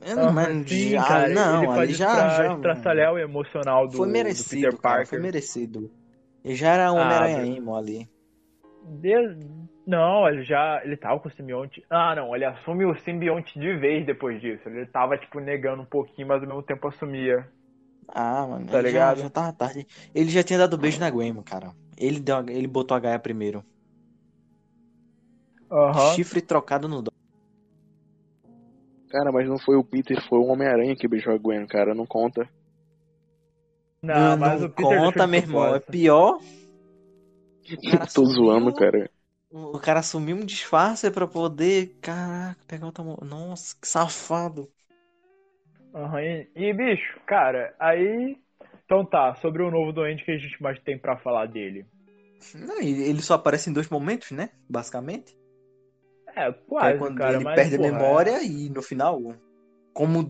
É, 0.00 0.12
Aham, 0.12 0.32
mas 0.32 0.70
sim, 0.70 0.90
já, 0.92 1.04
cara, 1.04 1.28
não, 1.28 1.58
ele 1.58 1.66
faz 1.66 1.78
ali 1.80 1.92
já, 1.92 2.28
já 2.28 2.54
estraçalhar 2.54 3.12
o 3.12 3.18
emocional 3.18 3.86
do, 3.86 3.98
foi 3.98 4.06
do 4.06 4.12
merecido, 4.12 4.50
Peter 4.50 4.70
cara, 4.70 4.96
Parker. 4.96 5.06
foi 5.08 5.18
merecido. 5.18 5.90
Ele 6.46 6.54
já 6.54 6.74
era 6.74 6.92
um 6.92 6.96
Ah, 6.98 7.02
Homem-Aranha 7.02 7.44
emo 7.56 7.74
ali. 7.74 8.08
Desde- 8.84 9.44
Não, 9.84 10.28
ele 10.28 10.44
já. 10.44 10.80
Ele 10.84 10.96
tava 10.96 11.18
com 11.18 11.28
o 11.28 11.32
simbionte. 11.32 11.84
Ah, 11.90 12.14
não, 12.14 12.34
ele 12.36 12.44
assume 12.44 12.84
o 12.84 12.94
simbionte 13.00 13.58
de 13.58 13.74
vez 13.76 14.06
depois 14.06 14.40
disso. 14.40 14.68
Ele 14.68 14.86
tava, 14.86 15.18
tipo, 15.18 15.40
negando 15.40 15.82
um 15.82 15.86
pouquinho, 15.86 16.28
mas 16.28 16.40
ao 16.40 16.46
mesmo 16.48 16.62
tempo 16.62 16.86
assumia. 16.86 17.48
Ah, 18.08 18.46
mano, 18.46 18.66
Tá 18.66 18.78
ele 18.78 18.88
ligado? 18.88 19.16
Já, 19.16 19.22
já 19.24 19.30
tava 19.30 19.52
tarde. 19.52 19.86
Ele 20.14 20.30
já 20.30 20.44
tinha 20.44 20.60
dado 20.60 20.78
beijo 20.78 21.00
na 21.00 21.10
Gwen, 21.10 21.34
cara. 21.42 21.72
Ele, 21.98 22.20
deu, 22.20 22.38
ele 22.48 22.68
botou 22.68 22.96
a 22.96 23.00
Gaia 23.00 23.18
primeiro. 23.18 23.64
Aham. 25.70 26.14
Chifre 26.14 26.40
trocado 26.40 26.88
no 26.88 27.02
dó. 27.02 27.10
Cara, 29.10 29.32
mas 29.32 29.48
não 29.48 29.58
foi 29.58 29.76
o 29.76 29.82
Peter, 29.84 30.20
foi 30.28 30.38
o 30.38 30.46
Homem-Aranha 30.46 30.94
que 30.96 31.08
beijou 31.08 31.34
a 31.34 31.38
Gwen, 31.38 31.66
cara, 31.66 31.92
não 31.94 32.06
conta. 32.06 32.48
Não, 34.08 34.36
mas 34.36 34.62
o 34.62 34.70
Peter 34.70 35.00
conta, 35.02 35.26
meu 35.26 35.40
irmão. 35.40 35.74
É 35.74 35.80
pior. 35.80 36.38
O 37.70 37.90
cara 37.90 38.04
Tô 38.12 38.24
assumiu- 38.24 38.26
zoando, 38.26 38.72
cara. 38.74 39.10
O 39.50 39.78
cara 39.80 40.00
assumiu 40.00 40.36
um 40.36 40.44
disfarce 40.44 41.10
pra 41.10 41.26
poder. 41.26 41.98
Caraca, 42.00 42.60
pegar 42.66 42.86
outra. 42.86 43.04
Nossa, 43.24 43.76
que 43.80 43.88
safado. 43.88 44.70
Aham, 45.94 46.20
E, 46.22 46.48
e, 46.54 46.72
bicho, 46.72 47.20
cara, 47.26 47.74
aí. 47.78 48.38
Então 48.84 49.04
tá, 49.04 49.34
sobre 49.36 49.62
o 49.62 49.70
novo 49.70 49.92
doente 49.92 50.24
que 50.24 50.30
a 50.30 50.38
gente 50.38 50.62
mais 50.62 50.78
tem 50.80 50.96
pra 50.98 51.16
falar 51.16 51.46
dele. 51.46 51.84
Não, 52.54 52.80
e 52.80 53.02
ele 53.02 53.22
só 53.22 53.34
aparece 53.34 53.68
em 53.70 53.72
dois 53.72 53.88
momentos, 53.88 54.30
né? 54.30 54.50
Basicamente. 54.68 55.36
É, 56.34 56.52
Que 56.78 56.86
quase, 56.92 56.96
é 56.98 56.98
quando 56.98 57.10
cara, 57.10 57.40
ele 57.40 57.44
mas, 57.44 57.46
perde 57.46 57.74
porra, 57.74 57.88
a 57.88 57.92
memória 57.92 58.42
e 58.42 58.68
no 58.70 58.82
final, 58.82 59.20
como 59.92 60.22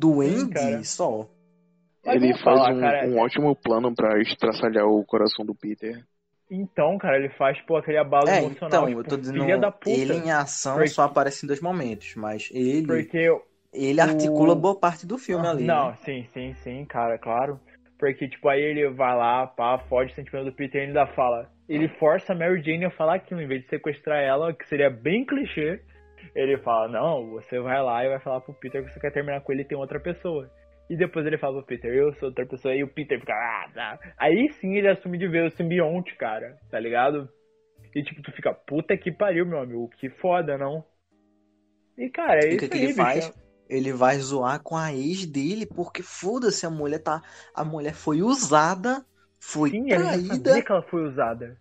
cara. 0.49 0.85
só. 0.85 1.29
Mas 2.07 2.23
ele 2.23 2.33
faz 2.35 2.43
falar, 2.43 2.73
um, 2.73 2.81
cara, 2.81 3.07
um 3.07 3.19
ótimo 3.19 3.57
plano 3.57 3.95
pra 3.95 4.21
estraçalhar 4.21 4.87
o 4.87 5.05
coração 5.05 5.45
do 5.45 5.55
Peter. 5.55 6.05
Então, 6.51 6.97
cara, 6.99 7.17
ele 7.19 7.29
faz, 7.31 7.61
pô, 7.63 7.77
aquele 7.77 7.99
abalo 7.99 8.29
É, 8.29 8.39
emocional. 8.39 8.85
então, 8.85 8.87
tipo, 8.87 9.01
eu 9.01 9.05
tô 9.05 9.17
dizendo, 9.17 9.43
filha 9.43 9.59
da 9.59 9.71
puta. 9.73 9.91
ele 9.91 10.15
em 10.15 10.31
ação 10.31 10.75
Porque- 10.75 10.89
só 10.91 11.03
aparece 11.03 11.45
em 11.45 11.49
dois 11.49 11.61
momentos, 11.61 12.15
mas 12.15 12.49
ele, 12.53 12.87
Porque 12.87 13.41
ele 13.73 14.01
articula 14.01 14.55
boa 14.55 14.79
parte 14.79 15.07
do 15.07 15.19
filme 15.19 15.45
Ah, 15.47 15.51
ali. 15.51 15.65
Não, 15.65 15.89
né? 15.91 15.97
sim, 16.05 16.27
sim, 16.33 16.55
sim, 16.63 16.85
cara, 16.85 17.19
claro. 17.19 17.59
Porque, 17.99 18.29
tipo, 18.29 18.49
aí 18.49 18.61
ele 18.61 18.89
vai 18.91 19.17
lá, 19.17 19.47
pá, 19.47 19.79
foge 19.89 20.13
o 20.13 20.15
sentimento 20.15 20.45
do 20.45 20.53
Peter 20.53 20.83
e 20.83 20.87
ainda 20.87 21.07
fala. 21.09 21.51
Ele 21.69 21.89
força 21.99 22.33
a 22.33 22.37
Mary 22.37 22.63
Jane 22.63 22.85
a 22.85 22.91
falar 22.91 23.15
aquilo, 23.17 23.41
em 23.41 23.49
vez 23.49 23.63
de 23.63 23.69
sequestrar 23.69 24.23
ela, 24.23 24.53
que 24.53 24.69
seria 24.69 24.89
bem 24.91 25.25
clichê. 25.25 25.81
Ele 26.35 26.59
fala, 26.59 26.87
não, 26.89 27.31
você 27.31 27.59
vai 27.59 27.83
lá 27.83 28.05
e 28.05 28.09
vai 28.09 28.21
falar 28.21 28.41
pro 28.41 28.55
Peter 28.55 28.85
que 28.85 28.93
você 28.93 29.01
quer 29.01 29.11
terminar 29.13 29.41
com 29.41 29.51
ele 29.53 29.63
e 29.63 29.65
tem 29.65 29.77
outra 29.77 29.99
pessoa. 29.99 30.49
E 30.89 30.97
depois 30.97 31.27
ele 31.27 31.39
fala 31.39 31.59
pro 31.59 31.67
Peter, 31.67 31.93
eu 31.93 32.15
sou 32.15 32.29
outra 32.29 32.47
pessoa, 32.47 32.75
e 32.75 32.83
o 32.85 32.89
Peter 32.89 33.19
fica, 33.19 33.33
ah, 33.35 33.69
tá. 33.75 33.99
Aí 34.19 34.49
sim 34.61 34.75
ele 34.77 34.89
assume 34.89 35.19
de 35.19 35.27
ver 35.29 35.47
o 35.47 35.51
simbionte, 35.51 36.15
cara, 36.17 36.57
tá 36.71 36.79
ligado? 36.79 37.29
E 37.95 38.03
tipo, 38.03 38.23
tu 38.23 38.33
fica, 38.33 38.55
puta 38.55 38.97
que 38.97 39.11
pariu, 39.11 39.47
meu 39.47 39.59
amigo, 39.61 39.89
que 39.99 40.09
foda, 40.11 40.57
não? 40.59 40.85
E 41.99 42.09
cara, 42.11 42.41
é 42.45 42.53
E 42.53 42.57
isso 42.57 42.59
que, 42.59 42.69
que 42.69 42.79
aí, 42.79 42.87
ele 42.87 42.95
bicho. 42.95 42.97
faz? 42.97 43.33
Ele 43.69 43.93
vai 43.93 44.19
zoar 44.19 44.63
com 44.63 44.77
a 44.77 44.93
ex 44.93 45.27
dele, 45.27 45.67
porque 45.67 46.03
foda-se, 46.03 46.65
a 46.65 46.71
mulher 46.71 47.01
tá. 47.01 47.23
A 47.55 47.65
mulher 47.65 47.95
foi 47.95 48.23
usada, 48.23 49.05
foi 49.41 49.71
Sim, 49.71 49.89
traída. 49.89 50.29
sabia 50.29 50.63
que 50.63 50.73
ela 50.73 50.83
foi 50.83 51.09
usada. 51.09 51.59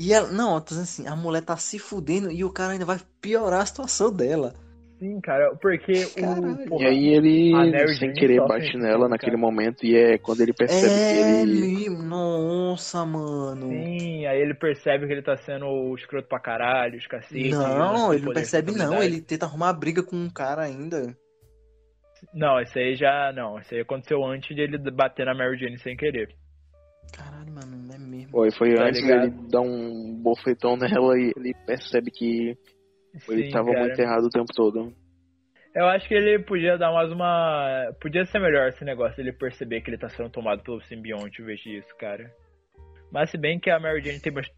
E 0.00 0.12
ela. 0.12 0.30
Não, 0.32 0.54
eu 0.54 0.60
tô 0.60 0.68
dizendo 0.70 0.82
assim, 0.82 1.06
a 1.06 1.14
mulher 1.14 1.42
tá 1.44 1.56
se 1.56 1.78
fudendo 1.78 2.30
e 2.30 2.44
o 2.44 2.52
cara 2.52 2.72
ainda 2.72 2.84
vai 2.84 2.98
piorar 3.20 3.60
a 3.60 3.66
situação 3.66 4.12
dela. 4.12 4.54
Sim, 5.00 5.18
cara, 5.22 5.56
porque 5.56 5.94
Caralho. 6.14 6.52
o. 6.52 6.68
porra, 6.68 6.84
E 6.84 6.86
aí 6.86 7.08
ele, 7.14 7.94
sem 7.94 8.12
querer, 8.12 8.38
bate 8.46 8.76
nela 8.76 8.98
cara. 8.98 9.08
naquele 9.08 9.36
momento 9.38 9.84
e 9.86 9.96
é 9.96 10.18
quando 10.18 10.42
ele 10.42 10.52
percebe 10.52 10.92
É, 10.94 11.08
que 11.08 11.16
ele. 11.16 11.88
Nossa, 11.88 13.06
mano. 13.06 13.66
Sim, 13.70 14.26
aí 14.26 14.38
ele 14.42 14.52
percebe 14.52 15.06
que 15.06 15.12
ele 15.14 15.22
tá 15.22 15.38
sendo 15.38 15.94
escroto 15.96 16.28
pra 16.28 16.38
caralho, 16.38 16.98
os 16.98 17.06
cacete. 17.06 17.48
Não, 17.48 18.12
ele 18.12 18.26
não 18.26 18.32
percebe 18.34 18.72
não, 18.72 19.02
ele 19.02 19.22
tenta 19.22 19.46
arrumar 19.46 19.72
briga 19.72 20.02
com 20.02 20.16
um 20.16 20.28
cara 20.28 20.62
ainda. 20.64 21.16
Não, 22.34 22.60
isso 22.60 22.78
aí 22.78 22.94
já. 22.94 23.32
Não, 23.34 23.58
isso 23.58 23.74
aí 23.74 23.80
aconteceu 23.80 24.22
antes 24.22 24.54
de 24.54 24.60
ele 24.60 24.76
bater 24.90 25.24
na 25.24 25.34
Mary 25.34 25.58
Jane 25.58 25.78
sem 25.78 25.96
querer. 25.96 26.28
Caralho, 27.16 27.50
mano, 27.52 27.74
não 27.88 27.94
é 27.94 27.98
mesmo. 27.98 28.30
Foi, 28.32 28.50
foi 28.52 28.74
Tá 28.74 28.84
antes 28.84 29.00
ligado? 29.02 29.30
dele 29.30 29.48
dar 29.50 29.62
um 29.62 30.14
bofetão 30.22 30.76
nela 30.76 31.18
e 31.18 31.32
ele 31.34 31.54
percebe 31.66 32.10
que 32.10 32.54
ele 33.28 33.44
Sim, 33.46 33.50
tava 33.50 33.72
cara. 33.72 33.80
muito 33.86 33.98
errado 34.00 34.24
o 34.24 34.30
tempo 34.30 34.52
todo. 34.54 34.92
Eu 35.74 35.86
acho 35.86 36.08
que 36.08 36.14
ele 36.14 36.40
podia 36.40 36.76
dar 36.76 36.92
mais 36.92 37.12
uma. 37.12 37.92
Podia 38.00 38.24
ser 38.26 38.40
melhor 38.40 38.68
esse 38.68 38.84
negócio, 38.84 39.20
ele 39.20 39.32
perceber 39.32 39.80
que 39.80 39.90
ele 39.90 39.98
tá 39.98 40.08
sendo 40.08 40.28
tomado 40.30 40.62
pelo 40.62 40.80
simbionte 40.82 41.40
em 41.40 41.44
vez 41.44 41.60
disso, 41.60 41.94
cara. 41.98 42.32
Mas 43.12 43.30
se 43.30 43.38
bem 43.38 43.58
que 43.58 43.70
a 43.70 43.78
Mary 43.78 44.02
Jane 44.02 44.20
tem 44.20 44.32
bast... 44.32 44.52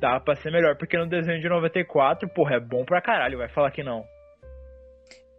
Dá 0.00 0.18
pra 0.18 0.34
ser 0.34 0.50
melhor, 0.50 0.76
porque 0.76 0.98
no 0.98 1.08
desenho 1.08 1.40
de 1.40 1.48
94, 1.48 2.28
porra, 2.30 2.56
é 2.56 2.60
bom 2.60 2.84
pra 2.84 3.00
caralho, 3.00 3.38
vai 3.38 3.48
falar 3.48 3.70
que 3.70 3.82
não. 3.82 4.04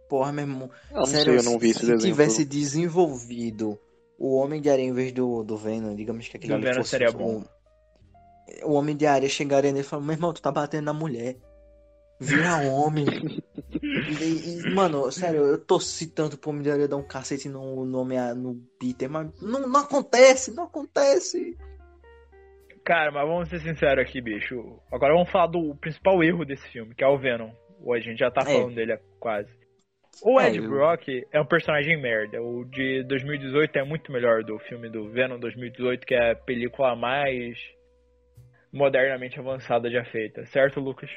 Porra, 0.08 0.32
meu 0.32 0.44
irmão. 0.44 0.70
Eu 0.90 0.96
não 0.98 1.04
Sério, 1.06 1.24
sei, 1.24 1.38
eu 1.38 1.52
não 1.52 1.58
vi 1.58 1.70
esse 1.70 1.80
se 1.80 1.86
desenho. 1.86 2.12
tivesse 2.12 2.44
todo. 2.44 2.54
desenvolvido 2.54 3.78
o 4.18 4.36
Homem 4.36 4.60
de 4.60 4.70
Areia 4.70 4.86
em 4.86 4.92
vez 4.92 5.12
do, 5.12 5.44
do 5.44 5.56
Venom, 5.56 5.94
digamos 5.94 6.26
que 6.28 6.36
aquele 6.36 6.52
Do 6.52 6.56
ali 6.56 6.64
Venom 6.64 6.76
fosse 6.78 6.90
seria 6.90 7.12
bom. 7.12 7.44
O 8.64 8.72
Homem 8.72 8.96
de 8.96 9.06
Areia 9.06 9.28
chegaria 9.28 9.70
nele 9.70 9.84
e 9.84 9.86
falaria, 9.86 10.06
meu 10.06 10.14
irmão, 10.16 10.32
tu 10.32 10.40
tá 10.40 10.50
batendo 10.50 10.84
na 10.86 10.92
mulher. 10.94 11.36
Vira 12.20 12.56
homem. 12.68 13.06
E- 13.82 14.60
e, 14.66 14.74
mano, 14.74 15.10
sério, 15.12 15.40
eu 15.44 15.58
torci 15.64 16.08
tanto 16.12 16.36
pro 16.36 16.50
Areia 16.50 16.88
dar 16.88 16.96
um 16.96 17.06
cacete 17.06 17.48
no, 17.48 17.84
no, 17.84 18.00
Homem- 18.00 18.34
no 18.34 18.56
Peter, 18.80 19.08
mas 19.08 19.30
não, 19.40 19.68
não 19.68 19.80
acontece, 19.80 20.52
não 20.54 20.64
acontece. 20.64 21.56
Cara, 22.84 23.10
mas 23.12 23.26
vamos 23.28 23.48
ser 23.48 23.60
sinceros 23.60 24.02
aqui, 24.02 24.20
bicho. 24.20 24.80
Agora 24.90 25.12
vamos 25.14 25.30
falar 25.30 25.46
do 25.46 25.74
principal 25.76 26.22
erro 26.24 26.44
desse 26.44 26.66
filme, 26.70 26.94
que 26.94 27.04
é 27.04 27.08
o 27.08 27.18
Venom. 27.18 27.50
Ou 27.82 27.92
a 27.94 28.00
gente 28.00 28.18
já 28.18 28.30
tá 28.30 28.40
É. 28.42 28.44
falando 28.54 28.74
dele 28.74 28.98
quase. 29.20 29.50
O 30.22 30.40
É, 30.40 30.48
Ed 30.48 30.58
eu- 30.58 30.68
Brock 30.68 31.06
é 31.30 31.40
um 31.40 31.46
personagem 31.46 32.00
merda. 32.00 32.42
O 32.42 32.64
de 32.64 33.04
2018 33.04 33.76
é 33.76 33.84
muito 33.84 34.10
melhor 34.10 34.42
do 34.42 34.58
filme 34.60 34.88
do 34.88 35.08
Venom 35.10 35.38
2018, 35.38 36.04
que 36.06 36.14
é 36.14 36.32
a 36.32 36.34
película 36.34 36.96
mais 36.96 37.56
modernamente 38.72 39.38
avançada 39.38 39.90
já 39.90 40.04
feita. 40.06 40.44
Certo, 40.46 40.80
Lucas? 40.80 41.10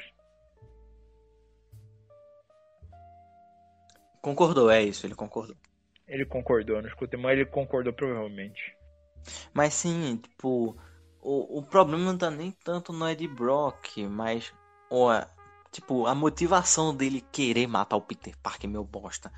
Concordou, 4.22 4.70
é 4.70 4.82
isso, 4.82 5.04
ele 5.06 5.14
concordou. 5.14 5.56
Ele 6.06 6.24
concordou, 6.24 6.80
não 6.80 6.88
escutei, 6.88 7.18
mas 7.18 7.32
ele 7.32 7.46
concordou 7.46 7.92
provavelmente. 7.92 8.76
Mas 9.52 9.74
sim, 9.74 10.16
tipo, 10.16 10.76
o, 11.20 11.58
o 11.58 11.62
problema 11.62 12.04
não 12.04 12.16
tá 12.16 12.30
nem 12.30 12.50
tanto 12.64 12.92
no 12.92 13.08
Ed 13.08 13.26
Brock, 13.28 13.98
mas, 14.08 14.52
ó, 14.90 15.24
tipo, 15.70 16.06
a 16.06 16.14
motivação 16.14 16.94
dele 16.94 17.20
querer 17.32 17.66
matar 17.66 17.96
o 17.96 18.02
Peter 18.02 18.36
Parker, 18.42 18.68
meu 18.68 18.84
bosta. 18.84 19.30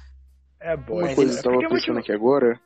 É 0.60 0.76
bom. 0.76 0.94
Uma 0.94 1.02
Mas 1.02 1.16
coisa 1.16 1.32
ele- 1.32 1.42
que 1.42 1.48
eu 1.48 1.52
tava 1.52 1.64
é 1.64 1.68
pensando 1.68 1.98
aqui 1.98 2.12
agora, 2.12 2.60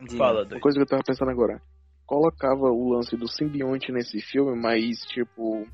Diga. 0.00 0.18
Fala, 0.18 0.44
uma 0.44 0.60
coisa 0.60 0.76
que 0.78 0.82
eu 0.82 0.86
tava 0.86 1.02
pensando 1.04 1.30
agora. 1.30 1.62
Colocava 2.06 2.70
o 2.70 2.92
lance 2.92 3.16
do 3.16 3.28
simbionte 3.28 3.92
nesse 3.92 4.20
filme, 4.20 4.54
mas 4.60 5.00
tipo, 5.06 5.66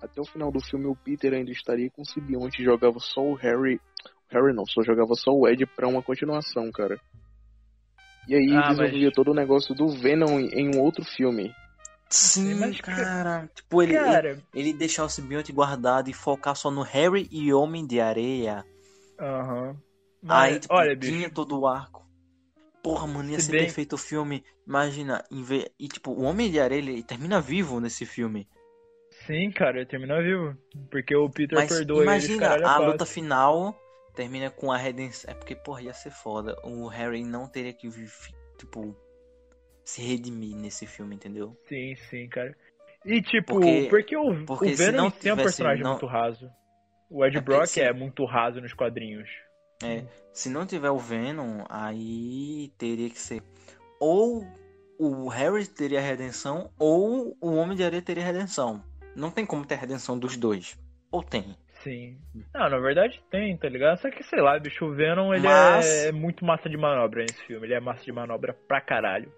até 0.00 0.20
o 0.20 0.24
final 0.24 0.50
do 0.52 0.60
filme 0.60 0.86
o 0.86 0.94
Peter 0.96 1.34
ainda 1.34 1.50
estaria 1.50 1.90
com 1.90 2.02
o 2.02 2.06
simbionte 2.06 2.62
e 2.62 2.64
jogava 2.64 2.98
só 3.00 3.20
o 3.20 3.34
Harry. 3.34 3.80
Harry 4.30 4.52
não, 4.54 4.66
só 4.66 4.82
jogava 4.82 5.14
só 5.14 5.30
o 5.32 5.48
Ed 5.48 5.64
pra 5.66 5.88
uma 5.88 6.02
continuação, 6.02 6.70
cara. 6.70 7.00
E 8.28 8.34
aí 8.34 8.52
Ah, 8.54 8.68
desenvolvia 8.68 9.06
mas- 9.06 9.14
todo 9.14 9.30
o 9.30 9.34
negócio 9.34 9.74
do 9.74 9.88
Venom 9.88 10.38
em, 10.38 10.48
em 10.48 10.76
um 10.76 10.80
outro 10.82 11.04
filme. 11.04 11.52
Sim, 12.10 12.54
Mas, 12.54 12.80
cara. 12.80 13.48
Tipo, 13.54 13.82
ele, 13.82 13.94
ele, 13.94 14.04
Cara, 14.04 14.42
ele 14.54 14.72
deixar 14.72 15.04
o 15.04 15.08
simbionte 15.10 15.52
guardado 15.52 16.08
e 16.08 16.14
focar 16.14 16.56
só 16.56 16.70
no 16.70 16.80
Harry 16.82 17.28
e 17.30 17.52
Homem 17.52 17.86
de 17.86 18.00
Areia. 18.00 18.64
aham. 19.20 19.70
Aí, 20.28 20.52
Mas, 20.52 20.60
tipo, 20.60 20.74
olha, 20.74 20.96
tinha 20.96 21.18
bicho. 21.28 21.30
todo 21.34 21.58
o 21.60 21.66
arco. 21.66 22.06
Porra, 22.82 23.06
mano, 23.06 23.30
ia 23.30 23.38
Se 23.38 23.46
ser 23.46 23.52
bem- 23.52 23.60
perfeito 23.64 23.92
o 23.94 23.98
filme. 23.98 24.42
Imagina, 24.66 25.22
em 25.30 25.42
vez... 25.42 25.66
e 25.78 25.86
tipo, 25.86 26.10
o 26.12 26.22
Homem 26.22 26.50
de 26.50 26.58
Areia, 26.58 26.78
ele 26.80 27.02
termina 27.02 27.40
vivo 27.40 27.78
nesse 27.80 28.04
filme. 28.06 28.48
Sim, 29.26 29.50
cara, 29.50 29.76
ele 29.78 29.86
termina 29.86 30.20
vivo. 30.22 30.56
Porque 30.90 31.14
o 31.14 31.28
Peter 31.28 31.58
Mas 31.58 31.68
perdoa 31.68 32.02
imagina, 32.02 32.38
caralho, 32.40 32.66
a 32.66 32.68
quatro. 32.70 32.86
luta 32.92 33.06
final 33.06 33.78
termina 34.18 34.50
com 34.50 34.72
a 34.72 34.76
redenção. 34.76 35.30
É 35.30 35.34
porque, 35.34 35.54
porra, 35.54 35.82
ia 35.82 35.94
ser 35.94 36.10
foda. 36.10 36.56
O 36.64 36.88
Harry 36.88 37.22
não 37.22 37.46
teria 37.46 37.72
que, 37.72 37.88
tipo, 38.58 38.96
se 39.84 40.02
redimir 40.02 40.56
nesse 40.56 40.86
filme, 40.88 41.14
entendeu? 41.14 41.56
Sim, 41.68 41.94
sim, 42.10 42.28
cara. 42.28 42.52
E 43.04 43.22
tipo, 43.22 43.54
Porque- 43.54 43.86
porque, 43.88 44.16
o, 44.16 44.44
porque 44.44 44.72
o 44.72 44.76
Venom 44.76 44.96
não 44.96 45.06
em 45.06 45.10
si 45.12 45.28
é 45.28 45.34
um 45.34 45.36
personagem 45.36 45.84
não- 45.84 45.92
muito 45.92 46.06
raso. 46.06 46.50
O 47.08 47.24
Ed 47.24 47.38
É 47.38 47.40
Brock 47.40 47.66
se- 47.68 47.80
é 47.80 47.92
muito 47.92 48.24
raso 48.24 48.60
nos 48.60 48.72
quadrinhos. 48.74 49.28
É, 49.82 50.04
se 50.32 50.48
não 50.50 50.66
tiver 50.66 50.90
o 50.90 50.98
Venom, 50.98 51.64
aí 51.70 52.72
teria 52.76 53.08
que 53.08 53.18
ser 53.18 53.40
ou 54.00 54.44
o 54.98 55.28
Harry 55.28 55.64
teria 55.68 56.00
redenção 56.00 56.72
ou 56.76 57.36
o 57.40 57.52
Homem 57.54 57.76
de 57.76 57.84
Areia 57.84 58.02
teria 58.02 58.24
redenção. 58.24 58.82
Não 59.14 59.30
tem 59.30 59.46
como 59.46 59.64
ter 59.64 59.76
redenção 59.76 60.18
dos 60.18 60.36
dois. 60.36 60.76
Ou 61.12 61.22
tem. 61.22 61.56
Sim. 61.88 62.18
Não, 62.54 62.68
na 62.68 62.78
verdade 62.78 63.22
tem, 63.30 63.56
tá 63.56 63.68
ligado? 63.68 63.98
Só 63.98 64.10
que, 64.10 64.22
sei 64.22 64.40
lá, 64.40 64.58
bicho, 64.58 64.84
o 64.84 64.94
Venom, 64.94 65.32
ele 65.32 65.46
Mas- 65.48 66.04
é 66.04 66.12
muito 66.12 66.44
massa 66.44 66.68
de 66.68 66.76
manobra 66.76 67.22
nesse 67.22 67.42
filme. 67.44 67.66
Ele 67.66 67.74
é 67.74 67.80
massa 67.80 68.04
de 68.04 68.12
manobra 68.12 68.52
pra 68.66 68.80
caralho. 68.80 69.32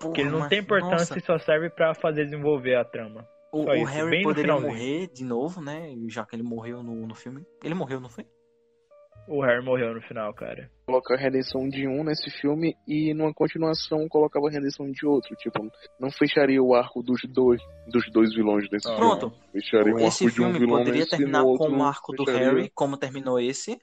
Porque 0.00 0.20
ele 0.20 0.28
Porra, 0.28 0.32
não 0.32 0.40
mas- 0.40 0.48
tem 0.48 0.60
importância 0.60 0.96
nossa, 1.14 1.18
e 1.18 1.20
só 1.20 1.38
serve 1.38 1.70
pra 1.70 1.92
fazer 1.94 2.24
desenvolver 2.24 2.76
a 2.76 2.84
trama. 2.84 3.26
o, 3.52 3.62
o 3.64 3.84
Harry 3.84 4.22
poderia 4.22 4.54
morrer 4.60 5.08
de 5.08 5.24
novo, 5.24 5.60
né? 5.60 5.92
Já 6.08 6.24
que 6.24 6.36
ele 6.36 6.42
morreu 6.42 6.82
no, 6.82 7.06
no 7.06 7.14
filme. 7.14 7.44
Ele 7.64 7.74
morreu, 7.74 7.98
não 7.98 8.08
foi? 8.08 8.24
O 9.28 9.42
Harry 9.42 9.62
morreu 9.62 9.94
no 9.94 10.00
final, 10.00 10.32
cara. 10.32 10.70
Coloca 10.86 11.12
a 11.14 11.18
redenção 11.18 11.68
de 11.68 11.86
um 11.86 12.02
nesse 12.02 12.30
filme 12.30 12.74
e 12.86 13.12
numa 13.12 13.32
continuação 13.34 14.08
colocava 14.08 14.48
a 14.48 14.50
redenção 14.50 14.90
de 14.90 15.04
outro. 15.04 15.36
Tipo, 15.36 15.70
não 16.00 16.10
fecharia 16.10 16.62
o 16.62 16.74
arco 16.74 17.02
dos 17.02 17.20
dois, 17.28 17.60
dos 17.92 18.10
dois 18.10 18.34
vilões 18.34 18.68
desse 18.70 18.88
Ah. 18.88 18.96
filme. 18.96 19.18
Pronto. 19.18 19.36
Fecharia 19.52 19.94
um 19.94 19.98
Esse 19.98 20.24
arco 20.24 20.34
de 20.34 20.40
um 20.40 20.44
filme 20.44 20.58
vilão 20.60 20.78
poderia 20.78 21.06
terminar 21.06 21.42
com 21.42 21.68
o 21.68 21.82
arco 21.82 22.12
do 22.16 22.24
fecharia- 22.24 22.48
Harry, 22.48 22.70
como 22.74 22.96
terminou 22.96 23.38
esse. 23.38 23.78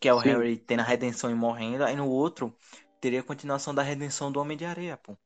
Que 0.00 0.08
é 0.08 0.14
o 0.14 0.20
Sim. 0.20 0.30
Harry 0.30 0.56
tendo 0.58 0.80
a 0.80 0.84
redenção 0.84 1.30
e 1.30 1.34
morrendo. 1.34 1.84
Aí 1.84 1.94
no 1.94 2.08
outro, 2.08 2.56
teria 3.00 3.20
a 3.20 3.22
continuação 3.22 3.74
da 3.74 3.82
redenção 3.82 4.32
do 4.32 4.40
Homem 4.40 4.56
de 4.56 4.64
Areia, 4.64 4.96
pô. 4.96 5.16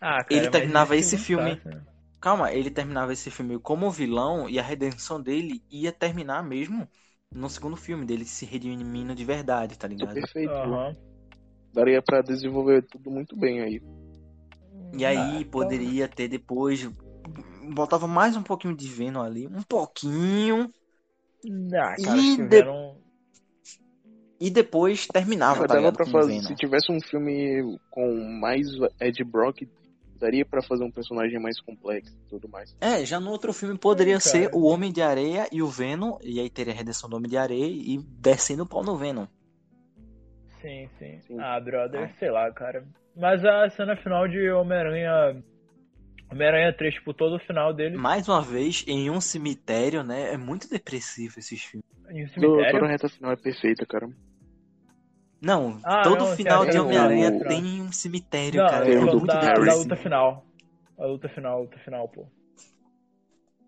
Ah, 0.00 0.22
cara, 0.24 0.26
Ele 0.40 0.50
terminava 0.50 0.96
esse 0.96 1.18
filme. 1.18 1.56
tá? 1.56 1.82
Calma, 2.20 2.52
ele 2.52 2.70
terminava 2.70 3.12
esse 3.12 3.30
filme 3.30 3.58
como 3.58 3.90
vilão 3.90 4.48
e 4.48 4.58
a 4.58 4.62
redenção 4.62 5.20
dele 5.20 5.62
ia 5.70 5.90
terminar 5.90 6.42
mesmo 6.42 6.88
no 7.34 7.48
segundo 7.48 7.76
filme, 7.76 8.04
dele 8.04 8.24
se 8.24 8.44
redimindo 8.44 9.14
de 9.14 9.24
verdade, 9.24 9.78
tá 9.78 9.86
ligado? 9.86 10.14
Perfeito. 10.14 10.52
Aham. 10.52 10.96
Daria 11.72 12.02
pra 12.02 12.20
desenvolver 12.20 12.82
tudo 12.82 13.10
muito 13.10 13.36
bem 13.36 13.60
aí. 13.60 13.80
E 14.92 15.04
aí 15.04 15.44
Ah, 15.44 15.48
poderia 15.50 16.08
ter 16.08 16.26
depois. 16.28 16.90
Botava 17.72 18.08
mais 18.08 18.36
um 18.36 18.42
pouquinho 18.42 18.74
de 18.76 18.88
Venom 18.88 19.22
ali, 19.22 19.46
um 19.46 19.62
pouquinho. 19.62 20.70
Ah, 21.44 21.94
cara, 21.94 21.98
E 21.98 22.36
de- 22.36 22.42
Venom- 22.48 22.96
E 24.40 24.50
depois 24.50 25.06
terminava, 25.06 25.60
Mas 25.60 25.68
tá 25.68 25.74
dava 25.74 25.92
ligado? 25.92 26.10
fazer. 26.10 26.42
Se 26.42 26.56
tivesse 26.56 26.90
um 26.90 27.00
filme 27.00 27.78
com 27.90 28.24
mais 28.40 28.66
Ed 28.98 29.22
Brock, 29.22 29.68
daria 30.20 30.44
pra 30.44 30.62
fazer 30.62 30.84
um 30.84 30.90
personagem 30.90 31.40
mais 31.40 31.60
complexo 31.60 32.14
e 32.26 32.28
tudo 32.28 32.48
mais. 32.48 32.76
É, 32.80 33.04
já 33.04 33.18
no 33.18 33.30
outro 33.30 33.52
filme 33.52 33.76
poderia 33.78 34.20
Sim, 34.20 34.28
ser 34.30 34.50
o 34.54 34.64
Homem 34.66 34.92
de 34.92 35.02
Areia 35.02 35.48
e 35.50 35.62
o 35.62 35.66
Venom, 35.66 36.18
e 36.22 36.38
aí 36.38 36.48
teria 36.50 36.72
a 36.72 36.76
redenção 36.76 37.08
do 37.08 37.16
Homem 37.16 37.30
de 37.30 37.36
Areia 37.36 37.66
e 37.66 37.98
descendo 38.20 38.62
o 38.64 38.66
pau 38.68 38.84
no 38.84 38.96
Venom. 38.96 39.26
Sim, 40.60 40.88
sim. 40.98 41.18
Sim. 41.26 41.40
Ah, 41.40 41.58
brother, 41.58 42.02
Ah. 42.02 42.18
sei 42.18 42.30
lá, 42.30 42.50
cara. 42.52 42.84
Mas 43.16 43.44
a 43.44 43.68
cena 43.70 43.96
final 43.96 44.28
de 44.28 44.50
Homem-Aranha. 44.50 45.42
Homem-Aranha 46.30 46.72
3, 46.72 46.94
tipo, 46.94 47.12
todo 47.12 47.36
o 47.36 47.40
final 47.40 47.74
dele 47.74 47.96
Mais 47.96 48.28
uma 48.28 48.40
vez, 48.40 48.84
em 48.86 49.10
um 49.10 49.20
cemitério, 49.20 50.04
né? 50.04 50.32
É 50.32 50.36
muito 50.36 50.68
depressivo 50.68 51.38
esses 51.38 51.60
filmes. 51.62 51.84
em 52.10 52.22
um 52.24 52.26
Do- 52.26 52.32
Toda 52.34 52.52
a 52.62 52.64
cemitério. 52.66 52.86
reta 52.86 53.08
final 53.08 53.32
é 53.32 53.36
perfeita, 53.36 53.86
cara. 53.86 54.08
Não, 55.42 55.80
Ah, 55.84 56.04
todo 56.04 56.26
não, 56.26 56.36
final 56.36 56.66
de 56.66 56.78
Homem-Aranha 56.78 57.30
o- 57.32 57.48
tem 57.48 57.80
um 57.82 57.92
cemitério, 57.92 58.58
Não, 58.60 58.68
cara. 58.68 58.86
É 58.90 59.00
muito 59.00 59.26
da, 59.26 59.40
da 59.58 59.74
luta 59.74 59.96
final. 59.96 60.44
A 60.98 61.06
luta 61.06 61.28
final, 61.28 61.56
a 61.56 61.60
luta 61.60 61.78
final, 61.78 62.08
pô. 62.08 62.26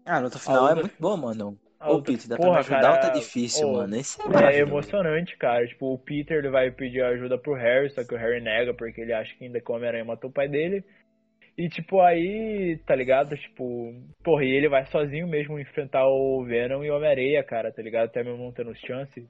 Ah, 0.05 0.17
a 0.17 0.21
luta 0.21 0.39
final 0.39 0.67
A 0.67 0.71
é 0.71 0.75
luta- 0.75 0.83
muito 0.83 1.01
boa, 1.01 1.17
mano. 1.17 1.59
Ô, 1.85 2.01
Peter, 2.03 2.29
dá 2.29 2.37
pra 2.37 2.45
porra, 2.45 2.57
me 2.59 2.61
ajudar 2.61 2.83
cara, 2.83 2.95
ou 3.07 3.11
tá 3.13 3.19
difícil, 3.19 3.69
mano? 3.69 3.97
Esse 3.97 4.21
é 4.21 4.55
É 4.55 4.59
emocionante, 4.61 5.37
cara. 5.37 5.67
Tipo, 5.67 5.95
o 5.95 5.99
Peter 5.99 6.39
ele 6.39 6.49
vai 6.51 6.71
pedir 6.71 7.03
ajuda 7.03 7.39
pro 7.39 7.55
Harry, 7.55 7.91
só 7.91 8.05
que 8.05 8.15
o 8.15 8.19
Harry 8.19 8.41
nega 8.41 8.75
porque 8.75 9.01
ele 9.01 9.13
acha 9.13 9.35
que 9.37 9.45
ainda 9.45 9.61
que 9.61 9.71
o 9.71 9.75
Homem-Aranha 9.75 10.05
matou 10.05 10.31
o 10.31 10.33
pai 10.33 10.49
dele. 10.49 10.85
E, 11.57 11.69
tipo, 11.69 12.01
aí, 12.01 12.79
tá 12.87 12.95
ligado? 12.97 13.37
Tipo, 13.37 13.95
porra, 14.25 14.45
e 14.45 14.51
ele 14.51 14.69
vai 14.69 14.87
sozinho 14.87 15.27
mesmo 15.29 15.59
enfrentar 15.59 16.07
o 16.09 16.45
Venom 16.45 16.85
e 16.85 16.91
o 16.91 16.97
Homem-Aranha, 16.97 17.43
cara, 17.45 17.73
tá 17.73 17.83
ligado? 17.83 18.07
Até 18.07 18.23
mesmo 18.25 18.39
não 18.43 18.53
tendo 18.53 18.75
chance. 18.77 19.29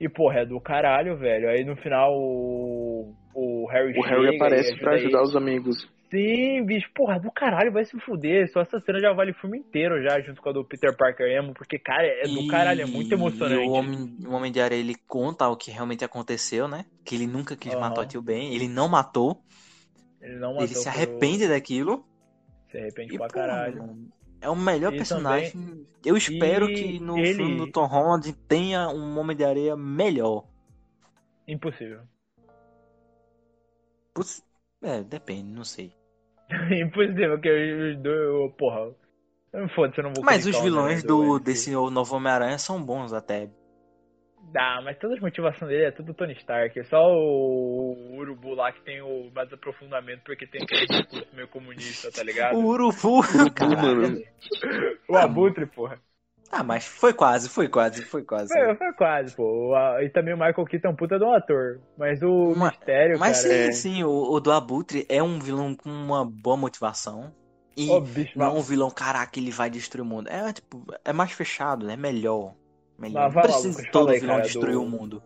E, 0.00 0.08
porra, 0.08 0.40
é 0.40 0.46
do 0.46 0.60
caralho, 0.60 1.16
velho. 1.16 1.48
Aí 1.48 1.64
no 1.64 1.76
final 1.76 2.12
o, 2.14 3.14
o 3.34 3.66
Harry 3.70 3.96
O 3.98 4.02
Harry 4.02 4.22
chega 4.24 4.36
aparece 4.36 4.70
ajuda 4.70 4.84
pra 4.84 4.94
ajudar 4.94 5.18
ele. 5.18 5.28
os 5.28 5.36
amigos. 5.36 5.88
Sim, 6.10 6.62
bicho, 6.66 6.90
porra, 6.94 7.18
do 7.18 7.30
caralho, 7.30 7.72
vai 7.72 7.84
se 7.86 7.98
fuder. 8.00 8.50
Só 8.52 8.60
essa 8.60 8.78
cena 8.80 9.00
já 9.00 9.12
vale 9.14 9.30
o 9.30 9.34
filme 9.34 9.58
inteiro 9.58 10.02
já, 10.02 10.20
junto 10.20 10.42
com 10.42 10.50
a 10.50 10.52
do 10.52 10.62
Peter 10.64 10.94
Parker 10.94 11.26
emo, 11.26 11.54
porque, 11.54 11.78
cara, 11.78 12.06
é 12.06 12.24
do 12.28 12.40
E- 12.40 12.46
caralho, 12.48 12.82
é 12.82 12.84
muito 12.86 13.12
emocionante. 13.12 13.64
E 13.64 13.68
o 13.68 13.72
Homem, 13.72 14.14
o 14.26 14.32
Homem 14.32 14.52
de 14.52 14.60
Areia, 14.60 14.80
ele 14.80 14.94
conta 15.08 15.48
o 15.48 15.56
que 15.56 15.70
realmente 15.70 16.04
aconteceu, 16.04 16.68
né? 16.68 16.84
Que 17.04 17.14
ele 17.14 17.26
nunca 17.26 17.56
quis 17.56 17.72
Aham. 17.72 17.80
matar 17.80 18.02
o 18.02 18.06
tio 18.06 18.20
Ben. 18.20 18.52
Ele 18.54 18.68
não 18.68 18.88
matou. 18.88 19.38
Ele 20.20 20.34
não 20.36 20.50
matou 20.50 20.64
ele 20.64 20.74
se 20.74 20.86
arrepende 20.88 21.48
daquilo. 21.48 22.04
Se 22.70 22.76
arrepende 22.76 23.14
E, 23.14 23.18
pra 23.18 23.28
pô, 23.28 23.32
caralho. 23.34 23.78
mano, 23.78 24.08
é 24.42 24.50
o 24.50 24.56
melhor 24.56 24.92
E 24.92 24.96
personagem. 24.98 25.86
Eu 26.04 26.16
espero 26.16 26.68
E 26.68 26.74
que 26.74 27.00
no 27.00 27.16
ele- 27.18 27.34
filme 27.34 27.56
do 27.56 27.70
Tom 27.70 27.86
Holland 27.86 28.32
tenha 28.48 28.88
um 28.88 29.18
Homem 29.18 29.36
de 29.36 29.44
Areia 29.44 29.76
melhor. 29.76 30.44
Impossível. 31.48 32.00
Putz, 34.14 34.42
é, 34.82 35.02
depende, 35.02 35.50
não 35.52 35.64
sei. 35.64 35.92
Impossível, 36.70 37.30
porque 37.30 37.50
os 37.50 38.02
dois. 38.02 38.52
Porra. 38.58 38.90
Foda-se, 39.74 39.98
eu 40.00 40.04
não 40.04 40.12
vou 40.14 40.24
Mas 40.24 40.46
os 40.46 40.58
vilões 40.60 41.02
do, 41.02 41.38
desse 41.38 41.70
novo 41.72 42.16
Homem-Aranha 42.16 42.58
são 42.58 42.82
bons 42.82 43.12
até. 43.12 43.50
Ah, 44.54 44.80
mas 44.82 44.98
toda 44.98 45.16
a 45.16 45.20
motivação 45.20 45.66
dele 45.68 45.84
é 45.84 45.90
tudo 45.90 46.12
Tony 46.14 46.34
Stark. 46.34 46.78
É 46.78 46.84
só 46.84 46.98
o, 47.10 47.94
o 47.94 48.16
Urubu 48.18 48.54
lá 48.54 48.70
que 48.72 48.80
tem 48.82 49.00
o 49.00 49.30
mais 49.30 49.52
aprofundamento 49.52 50.22
porque 50.24 50.46
tem 50.46 50.62
aquele 50.62 50.86
discurso 50.86 51.34
meio 51.34 51.48
comunista, 51.48 52.10
tá 52.12 52.22
ligado? 52.22 52.58
O 52.58 52.92
Pô, 53.00 53.22
caralho. 53.54 53.98
mano. 54.02 54.22
O 55.08 55.16
Abutre, 55.16 55.66
porra. 55.66 56.00
Ah, 56.52 56.62
mas 56.62 56.84
foi 56.86 57.12
quase, 57.12 57.48
foi 57.48 57.68
quase, 57.68 58.04
foi 58.04 58.22
quase. 58.22 58.52
Foi, 58.52 58.74
foi 58.76 58.92
quase, 58.94 59.34
pô. 59.34 59.74
E 60.00 60.08
também 60.10 60.34
o 60.34 60.36
Michael 60.36 60.64
Keaton 60.66 60.88
é 60.88 60.90
um 60.90 60.96
puta 60.96 61.18
de 61.18 61.24
um 61.24 61.32
ator. 61.32 61.80
Mas 61.96 62.22
o 62.22 62.54
Ma- 62.54 62.70
mistério, 62.70 63.18
Mas 63.18 63.38
cara. 63.38 63.48
sim, 63.48 63.70
é- 63.70 63.72
sim, 63.72 64.04
o, 64.04 64.10
o 64.10 64.40
do 64.40 64.52
Abutre 64.52 65.06
é 65.08 65.22
um 65.22 65.38
vilão 65.38 65.74
com 65.74 65.90
uma 65.90 66.24
boa 66.24 66.56
motivação. 66.56 67.34
E 67.76 67.86
Ô, 67.86 68.00
bicho, 68.00 68.36
não 68.36 68.46
é 68.46 68.50
mas- 68.50 68.58
um 68.58 68.62
vilão, 68.62 68.90
caraca, 68.90 69.38
ele 69.38 69.50
vai 69.50 69.70
destruir 69.70 70.02
o 70.02 70.04
mundo. 70.06 70.28
É 70.28 70.52
tipo, 70.52 70.84
é 71.04 71.12
mais 71.12 71.32
fechado, 71.32 71.86
né? 71.86 71.96
Melhor. 71.96 72.54
Melhor. 72.98 73.24
Não 73.24 73.30
vai 73.30 73.48
lá, 73.48 73.56
Lucas, 73.58 73.90
todo 73.90 74.12
vilão 74.12 74.28
cara, 74.36 74.42
destruir 74.42 74.72
do- 74.74 74.82
o 74.82 74.88
mundo. 74.88 75.22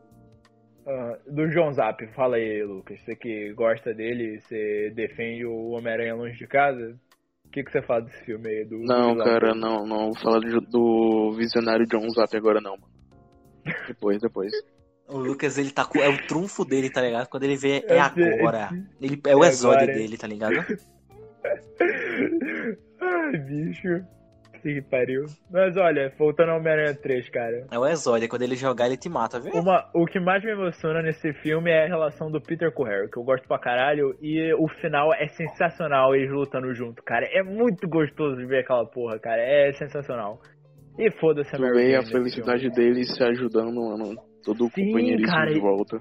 Ah, 0.86 1.18
do 1.26 1.51
João 1.51 1.72
Zap, 1.72 2.06
fala 2.14 2.36
aí, 2.36 2.62
Lucas. 2.62 3.01
Você 3.01 3.16
que 3.16 3.52
gosta 3.55 3.93
dele, 3.93 4.40
você 4.40 4.93
defende 4.94 5.44
o 5.44 5.70
Homem-Aranha 5.70 6.14
longe 6.14 6.38
de 6.38 6.47
casa? 6.47 6.97
O 7.44 7.48
que, 7.51 7.62
que 7.64 7.70
você 7.72 7.82
fala 7.82 8.02
desse 8.02 8.24
filme 8.24 8.48
aí? 8.48 8.64
Do 8.64 8.78
Não, 8.78 9.16
cara, 9.16 9.55
não, 9.55 9.84
não. 9.86 10.12
Vou 10.12 10.16
falar 10.16 10.40
do, 10.40 10.60
do 10.60 11.32
visionário 11.36 11.86
John 11.86 12.09
Zap 12.10 12.36
agora 12.36 12.60
não, 12.60 12.76
mano. 12.76 12.93
Depois, 13.88 14.20
depois. 14.20 14.52
O 15.09 15.18
Lucas, 15.18 15.56
ele 15.56 15.70
tá 15.70 15.84
com. 15.84 16.01
É 16.01 16.09
o 16.09 16.26
trunfo 16.26 16.64
dele, 16.64 16.90
tá 16.90 17.01
ligado? 17.01 17.28
Quando 17.28 17.44
ele 17.44 17.55
vê, 17.56 17.84
é 17.86 17.94
É, 17.94 18.01
agora. 18.01 18.70
Ele, 19.01 19.20
é 19.24 19.36
o 19.36 19.44
é 19.44 19.47
exódio 19.47 19.82
agora. 19.84 19.97
dele, 19.97 20.16
tá 20.18 20.26
ligado? 20.26 20.55
Ai, 23.01 23.38
bicho. 23.38 24.05
Que 24.66 24.82
pariu. 24.82 25.26
Mas 25.48 25.76
olha, 25.76 26.12
voltando 26.18 26.51
ao 26.51 26.59
Homem-Aranha 26.59 26.93
3, 27.01 27.28
cara. 27.30 27.66
É 27.70 27.78
o 27.78 27.86
exódio, 27.86 28.24
é 28.24 28.28
quando 28.28 28.43
ele 28.43 28.56
jogar, 28.56 28.86
ele 28.86 28.97
te 28.97 29.09
mata, 29.09 29.38
viu? 29.38 29.52
Uma, 29.55 29.88
o 29.94 30.05
que 30.06 30.18
mais 30.18 30.43
me 30.43 30.51
emociona 30.51 31.01
nesse 31.02 31.32
filme 31.34 31.70
é 31.70 31.84
a 31.84 31.86
relação 31.86 32.32
do 32.32 32.40
Peter 32.40 32.72
com 32.72 32.82
o 32.82 32.86
Harry, 32.86 33.09
que 33.09 33.16
eu 33.16 33.22
gosto 33.22 33.47
pra 33.47 33.60
caralho. 33.60 34.16
E 34.20 34.52
o 34.55 34.66
final 34.80 35.14
é 35.14 35.28
sensacional, 35.28 36.16
eles 36.16 36.32
lutando 36.32 36.74
junto, 36.74 37.01
cara. 37.05 37.26
É 37.30 37.44
muito 37.44 37.88
gostoso 37.88 38.36
de 38.38 38.44
ver 38.44 38.64
aquela 38.64 38.84
porra, 38.84 39.20
cara. 39.20 39.40
É 39.40 39.72
sensacional. 39.74 40.40
E 40.98 41.12
foda-se 41.12 41.55
a 41.55 41.59
Tu 41.59 41.62
Mary 41.62 41.93
Jane 41.93 41.94
a 41.94 42.02
felicidade 42.10 42.60
filme. 42.62 42.74
deles 42.74 43.14
se 43.14 43.22
ajudando, 43.22 43.72
mano. 43.76 44.16
Todo 44.44 44.64
o 44.66 44.70
companheirismo 44.70 45.26
cara, 45.32 45.52
de 45.52 45.60
volta. 45.60 45.97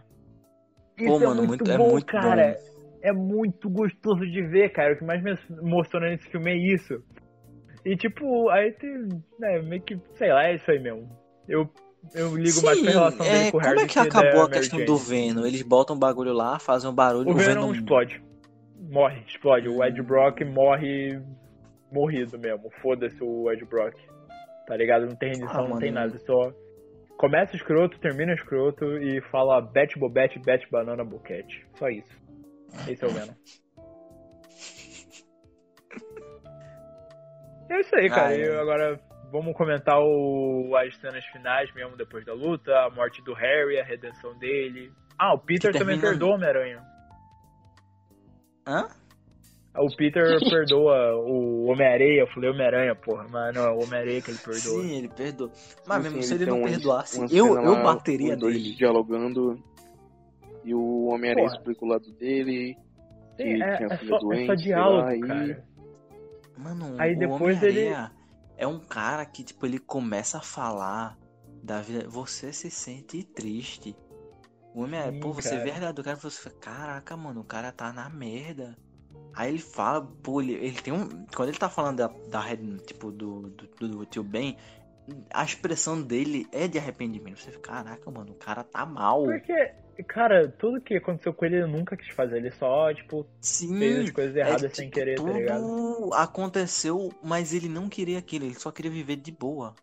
Isso 0.97 1.05
Pô, 1.07 1.17
é 1.21 1.27
mano, 1.27 1.43
muito 1.43 1.47
muito- 1.65 1.71
é 1.71 1.77
bom, 1.77 1.91
muito 1.91 2.05
cara. 2.07 2.55
É 3.03 3.11
muito 3.11 3.69
gostoso 3.69 4.25
de 4.25 4.41
ver, 4.47 4.69
cara. 4.71 4.95
O 4.95 4.97
que 4.97 5.05
mais 5.05 5.21
me 5.21 5.37
emociona 5.61 6.09
nesse 6.09 6.27
filme 6.31 6.49
é 6.49 6.57
isso. 6.73 6.95
E 7.85 7.95
tipo, 7.95 8.49
aí 8.49 8.71
tem. 8.73 9.07
Né, 9.39 9.61
meio 9.61 9.81
que, 9.81 9.99
sei 10.15 10.33
lá, 10.33 10.47
é 10.47 10.55
isso 10.55 10.69
aí 10.71 10.79
mesmo. 10.79 11.07
Eu, 11.47 11.69
eu 12.15 12.35
ligo 12.35 12.63
mais 12.63 12.81
pra 12.81 12.91
relação 12.91 13.25
dele 13.25 13.37
é, 13.47 13.51
com 13.51 13.57
o 13.57 13.61
como 13.61 13.63
Harry 13.63 13.79
é 13.79 13.83
do 13.85 13.89
que 13.89 13.99
acabou 13.99 14.41
a 14.41 14.49
questão 14.49 14.83
do 14.83 14.97
Venom? 14.97 15.45
Eles 15.45 15.61
botam 15.61 15.95
um 15.95 15.99
bagulho 15.99 16.33
lá, 16.33 16.57
fazem 16.57 16.89
um 16.89 16.93
barulho, 16.95 17.29
O 17.29 17.33
Venom 17.35 17.71
explode. 17.71 18.21
Morre, 18.89 19.23
explode. 19.27 19.69
O 19.69 19.83
Ed 19.83 20.01
Brock 20.01 20.41
morre 20.43 21.21
morrido 21.91 22.37
mesmo. 22.39 22.69
Foda-se 22.81 23.23
o 23.23 23.51
Ed 23.51 23.63
Brock. 23.65 23.95
Tá 24.67 24.75
ligado? 24.75 25.05
Não 25.05 25.15
tem 25.15 25.29
rendição, 25.29 25.65
Ah, 25.65 25.69
não 25.69 25.77
tem 25.77 25.91
mano. 25.91 26.07
nada. 26.07 26.19
Só 26.25 26.51
começa 27.17 27.55
escroto, 27.55 27.99
termina 27.99 28.33
escroto 28.33 28.83
e 28.97 29.21
fala 29.31 29.61
Bet 29.61 29.97
Bobete, 29.97 30.39
Bet 30.39 30.67
Banana 30.71 31.03
Boquete. 31.03 31.65
Só 31.77 31.87
isso. 31.87 32.19
Esse 32.87 33.03
é 33.03 33.07
o 33.07 33.11
Venom. 33.11 33.33
É 37.69 37.79
isso 37.79 37.95
aí, 37.95 38.09
cara. 38.09 38.27
Ah, 38.29 38.33
é. 38.33 38.39
E 38.45 38.57
agora 38.59 38.99
vamos 39.31 39.55
comentar 39.55 39.99
o- 39.99 40.75
as 40.77 40.95
cenas 40.97 41.25
finais 41.25 41.73
mesmo 41.73 41.97
depois 41.97 42.25
da 42.25 42.33
luta, 42.33 42.71
a 42.85 42.89
morte 42.89 43.21
do 43.23 43.33
Harry, 43.33 43.79
a 43.79 43.83
redenção 43.83 44.37
dele. 44.37 44.91
Ah, 45.17 45.33
o 45.33 45.39
Peter 45.39 45.71
Que 45.71 45.79
também 45.79 45.99
perdoa 45.99 46.31
o 46.31 46.33
Homem-Aranha. 46.35 46.83
Hã? 48.67 48.87
O 49.77 49.93
Peter 49.95 50.23
perdoa 50.49 51.15
o 51.17 51.65
Homem-Areia, 51.65 52.21
eu 52.21 52.27
falei 52.27 52.49
Homem-Aranha, 52.49 52.95
porra, 52.95 53.25
mas 53.29 53.53
não, 53.53 53.65
é 53.65 53.71
o 53.71 53.83
Homem-Areia 53.83 54.21
que 54.21 54.31
ele 54.31 54.37
perdoa. 54.37 54.81
Sim, 54.83 54.97
ele 54.97 55.09
perdoa. 55.09 55.51
Mas 55.85 56.03
mesmo 56.03 56.21
Sim, 56.21 56.27
se 56.29 56.33
ele 56.35 56.45
não 56.45 56.63
perdoasse, 56.63 57.17
uma 57.19 57.27
eu, 57.31 57.55
eu 57.55 57.71
lá, 57.73 57.83
bateria 57.83 58.33
os 58.33 58.39
dois 58.39 58.61
dele. 58.63 58.75
dialogando. 58.75 59.59
E 60.63 60.73
o 60.73 61.07
Homem-Aranha 61.07 61.47
explica 61.47 61.83
o 61.85 61.87
lado 61.89 62.09
dele. 62.13 62.77
Sim, 63.35 63.43
que 63.57 63.63
é, 63.63 63.75
tinha 63.75 63.89
é 63.91 63.97
filha 63.97 64.09
só, 64.11 64.15
é 64.15 64.19
doente, 64.21 64.45
só 64.47 64.55
sei 64.55 64.63
diálogo, 64.65 65.01
lá, 65.01 65.15
e- 65.15 65.19
cara. 65.19 65.63
Mano, 66.57 66.95
Aí 66.99 67.14
o 67.15 67.19
depois 67.19 67.61
ele- 67.61 67.86
é 68.57 68.65
um 68.65 68.80
cara 68.80 69.26
que, 69.26 69.44
tipo, 69.44 69.65
ele 69.65 69.80
começa 69.80 70.38
a 70.38 70.41
falar 70.41 71.18
da 71.61 71.82
vida. 71.82 72.07
Você 72.07 72.53
se 72.53 72.72
sente 72.72 73.23
triste. 73.23 73.95
O 74.73 74.82
Homem-Aranha, 74.82 75.14
Sim, 75.14 75.19
pô, 75.19 75.34
você 75.34 75.49
cara. 75.49 75.61
vê 75.64 75.69
a 75.69 75.73
realidade 75.73 75.95
do 75.95 76.03
cara, 76.03 76.18
você 76.18 76.49
fica, 76.49 76.56
caraca, 76.60 77.15
mano, 77.18 77.41
o 77.41 77.45
cara 77.45 77.72
tá 77.72 77.91
na 77.94 78.10
merda. 78.10 78.77
Aí 79.34 79.49
ele 79.49 79.60
fala, 79.60 80.02
pô, 80.23 80.41
ele, 80.41 80.53
ele 80.53 80.82
tem 80.82 80.94
um. 80.94 81.26
Quando 81.36 81.49
ele 81.49 81.57
tá 81.57 81.69
falando 81.69 81.98
da, 81.98 82.07
da 82.07 82.44
tipo, 82.86 83.11
do, 83.11 83.49
do, 83.49 83.68
do 83.88 84.06
tio 84.06 84.23
Ben, 84.23 84.57
a 85.34 85.44
expressão 85.44 86.02
dele 86.02 86.48
é 86.52 86.68
de 86.68 86.77
arrependimento. 86.77 87.40
Você 87.40 87.52
fica, 87.52 87.72
caraca, 87.73 88.10
mano, 88.10 88.32
o 88.32 88.36
cara 88.36 88.64
tá 88.64 88.86
mal. 88.86 89.23
Porque, 89.23 89.73
cara, 90.03 90.47
tudo 90.47 90.81
que 90.81 90.95
aconteceu 90.95 91.34
com 91.34 91.45
ele 91.45 91.57
ele 91.57 91.67
nunca 91.67 91.95
quis 91.95 92.09
fazer. 92.09 92.38
Ele 92.38 92.51
só, 92.51 92.93
tipo, 92.93 93.26
Sim. 93.39 93.80
fez 93.80 93.99
as 93.99 94.11
coisas 94.11 94.35
erradas 94.35 94.63
é, 94.63 94.69
sem 94.69 94.85
tipo, 94.85 94.99
querer, 94.99 95.15
tudo 95.15 95.31
tá 95.31 95.38
ligado? 95.38 96.13
aconteceu, 96.13 97.09
mas 97.23 97.53
ele 97.53 97.69
não 97.69 97.88
queria 97.88 98.19
aquilo, 98.19 98.45
ele 98.45 98.55
só 98.55 98.72
queria 98.72 98.91
viver 98.91 99.15
de 99.15 99.31
boa. 99.31 99.73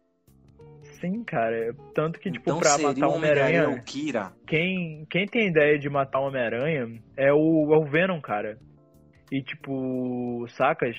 Sim, 1.01 1.25
cara. 1.25 1.75
Tanto 1.95 2.21
que, 2.21 2.31
tipo, 2.31 2.45
então 2.49 2.61
pra 2.61 2.79
matar 2.79 3.09
o 3.09 3.15
Homem-Aranha 3.15 3.69
o 3.71 3.83
Kira. 3.83 4.33
quem, 4.47 5.05
quem 5.11 5.27
tem 5.27 5.49
ideia 5.49 5.79
de 5.79 5.89
matar 5.89 6.21
o 6.21 6.29
Homem-Aranha 6.29 7.03
é 7.17 7.33
o, 7.33 7.75
é 7.75 7.77
o 7.77 7.85
Venom, 7.85 8.21
cara. 8.21 8.59
E, 9.31 9.43
tipo, 9.43 10.47
sacas? 10.51 10.97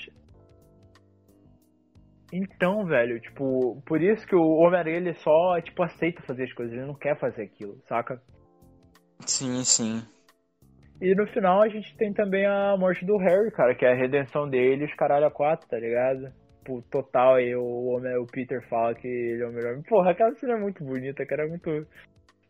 Então, 2.34 2.84
velho, 2.85 3.19
tipo, 3.22 3.81
por 3.85 4.02
isso 4.02 4.26
que 4.26 4.35
o 4.35 4.56
Homem-Aranha 4.56 4.98
ele 4.98 5.14
só, 5.14 5.61
tipo, 5.61 5.84
aceita 5.84 6.22
fazer 6.23 6.45
as 6.45 6.53
coisas, 6.53 6.73
ele 6.73 6.85
não 6.85 6.95
quer 6.95 7.18
fazer 7.18 7.44
aquilo, 7.44 7.80
saca? 7.88 8.19
Sim, 9.26 9.64
sim. 9.66 10.06
E 11.02 11.14
no 11.16 11.28
final 11.28 11.62
a 11.62 11.68
gente 11.68 11.95
tem 11.98 12.14
também 12.14 12.45
a 12.45 12.78
morte 12.78 13.06
do 13.06 13.18
Harry, 13.18 13.52
cara, 13.52 13.76
que 13.76 13.86
é 13.86 13.91
a 13.91 13.95
redenção 13.95 14.50
dele, 14.50 14.86
os 14.86 14.94
caralho 14.95 15.26
a 15.26 15.32
quatro, 15.32 15.68
tá 15.68 15.78
ligado? 15.78 16.32
Tipo, 16.60 16.82
total 16.84 17.36
aí 17.36 17.54
o, 17.56 17.86
homem, 17.88 18.16
o 18.18 18.26
Peter 18.26 18.66
fala 18.70 18.95
que 18.95 19.08
ele 19.08 19.44
é 19.44 19.48
o 19.48 19.52
melhor. 19.52 19.82
Porra, 19.84 20.12
aquela 20.12 20.34
cena 20.36 20.54
é 20.54 20.58
muito 20.60 20.84
bonita, 20.84 21.26
cara, 21.26 21.44
é 21.44 21.48
muito. 21.48 21.86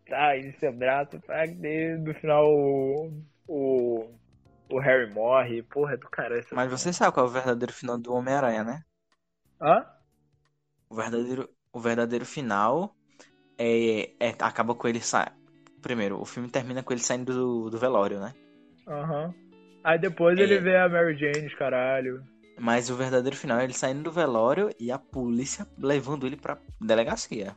tá, 0.07 0.37
e 0.37 0.53
seu 0.59 0.71
braço, 0.73 1.19
pra 1.21 1.47
que 1.47 1.97
no 1.97 2.13
final 2.15 2.45
o, 2.47 3.11
o, 3.47 4.09
o 4.69 4.79
Harry 4.79 5.11
morre. 5.13 5.63
Porra, 5.63 5.93
é 5.93 5.97
do 5.97 6.09
caralho. 6.09 6.45
Mas 6.53 6.69
você 6.69 6.93
sabe 6.93 7.13
qual 7.13 7.25
é 7.25 7.29
o 7.29 7.31
verdadeiro 7.31 7.73
final 7.73 7.97
do 7.97 8.13
Homem-Aranha, 8.13 8.63
né? 8.63 8.81
Hã? 9.59 9.85
O 10.89 10.95
verdadeiro, 10.95 11.49
o 11.73 11.79
verdadeiro 11.79 12.25
final 12.25 12.95
é, 13.57 14.11
é- 14.19 14.35
acaba 14.39 14.75
com 14.75 14.87
ele 14.87 15.01
sa... 15.01 15.31
Primeiro, 15.83 16.19
o 16.19 16.25
filme 16.25 16.49
termina 16.49 16.81
com 16.81 16.93
ele 16.93 17.01
saindo 17.01 17.33
do, 17.33 17.69
do 17.69 17.77
velório, 17.77 18.19
né? 18.19 18.33
Aham. 18.87 19.33
Aí 19.83 19.99
depois 19.99 20.39
É. 20.39 20.41
ele 20.41 20.57
vê 20.59 20.77
a 20.77 20.87
Mary 20.87 21.15
Jane, 21.17 21.49
caralho. 21.57 22.23
Mas 22.57 22.89
o 22.89 22.95
verdadeiro 22.95 23.35
final 23.35 23.59
é 23.59 23.65
ele 23.65 23.73
saindo 23.73 24.03
do 24.03 24.11
velório 24.11 24.69
e 24.79 24.91
a 24.91 24.97
polícia 24.97 25.67
levando 25.77 26.25
ele 26.25 26.37
pra 26.37 26.57
delegacia. 26.79 27.53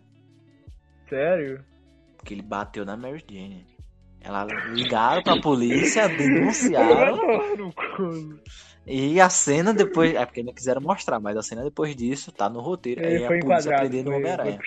Sério? 1.08 1.64
Porque 2.16 2.34
ele 2.34 2.42
bateu 2.42 2.84
na 2.84 2.96
Mary 2.96 3.24
Jane. 3.30 3.64
Ela 4.20 4.44
ligaram 4.74 5.22
pra 5.22 5.40
polícia, 5.40 6.08
denunciaram. 6.18 7.16
E 8.84 9.20
a 9.20 9.28
cena 9.28 9.72
depois. 9.72 10.14
É 10.14 10.26
porque 10.26 10.42
não 10.42 10.52
quiseram 10.52 10.80
mostrar, 10.80 11.20
mas 11.20 11.36
a 11.36 11.42
cena 11.42 11.62
depois 11.62 11.94
disso 11.94 12.32
tá 12.32 12.48
no 12.48 12.60
roteiro. 12.60 13.02
Ele 13.02 13.18
Aí 13.18 13.18
foi 13.18 13.36
a 13.36 13.40
polícia 13.40 13.68
enquadrado, 13.68 13.88
prendendo 13.88 14.10
o 14.10 14.16
Homem-Aranha. 14.16 14.58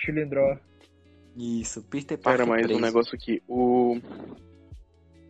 Isso, 1.60 1.82
Peter 1.88 2.18
Parker 2.18 2.46
mas 2.46 2.62
preso. 2.66 2.78
um 2.78 2.82
negócio 2.82 3.14
aqui. 3.14 3.42
O. 3.48 3.98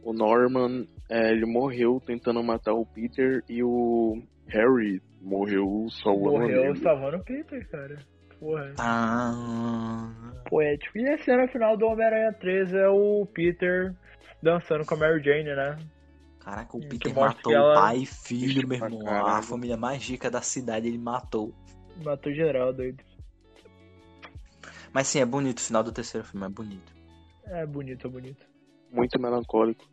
O 0.03 0.13
Norman, 0.13 0.87
é, 1.11 1.31
ele 1.31 1.45
morreu 1.47 2.01
tentando 2.05 2.43
matar 2.43 2.73
o 2.73 2.87
Peter 2.87 3.45
e 3.49 3.63
o 3.63 4.21
Harry 4.47 5.01
morreu 5.21 5.87
salvando 6.03 6.39
Morreu 6.39 6.71
ele. 6.71 6.79
salvando 6.81 7.19
o 7.19 7.25
Peter, 7.25 7.69
cara. 7.71 7.99
Porra. 8.39 8.75
Ah, 8.79 10.11
Poético. 10.49 10.97
E 10.99 11.07
a 11.09 11.19
cena 11.19 11.47
final 11.49 11.77
do 11.77 11.85
Homem-Aranha 11.87 12.33
3 12.33 12.73
é 12.73 12.89
o 12.89 13.27
Peter 13.27 13.95
dançando 14.43 14.87
com 14.87 14.95
a 14.95 14.97
Mary 14.97 15.23
Jane, 15.23 15.45
né? 15.55 15.77
Caraca, 16.41 16.75
o 16.75 16.81
Peter 16.81 17.15
matou 17.15 17.53
ela- 17.53 17.73
o 17.73 17.75
pai 17.75 17.99
e 17.99 18.07
filho, 18.07 18.67
meu 18.67 18.79
irmão. 18.83 19.07
A 19.07 19.43
família 19.43 19.77
mais 19.77 20.03
rica 20.09 20.31
da 20.31 20.41
cidade 20.41 20.89
ele 20.89 20.97
matou. 20.97 21.53
Matou 22.03 22.33
geral, 22.33 22.73
doido. 22.73 23.05
Mas 24.93 25.09
sim, 25.09 25.21
é 25.21 25.25
bonito 25.25 25.59
o 25.59 25.63
final 25.63 25.83
do 25.83 25.93
terceiro 25.93 26.27
filme, 26.27 26.47
é 26.47 26.49
bonito. 26.49 26.93
É 27.47 27.67
bonito, 27.67 28.07
é 28.07 28.11
bonito. 28.11 28.47
Muito 28.93 29.21
melancólico. 29.21 29.85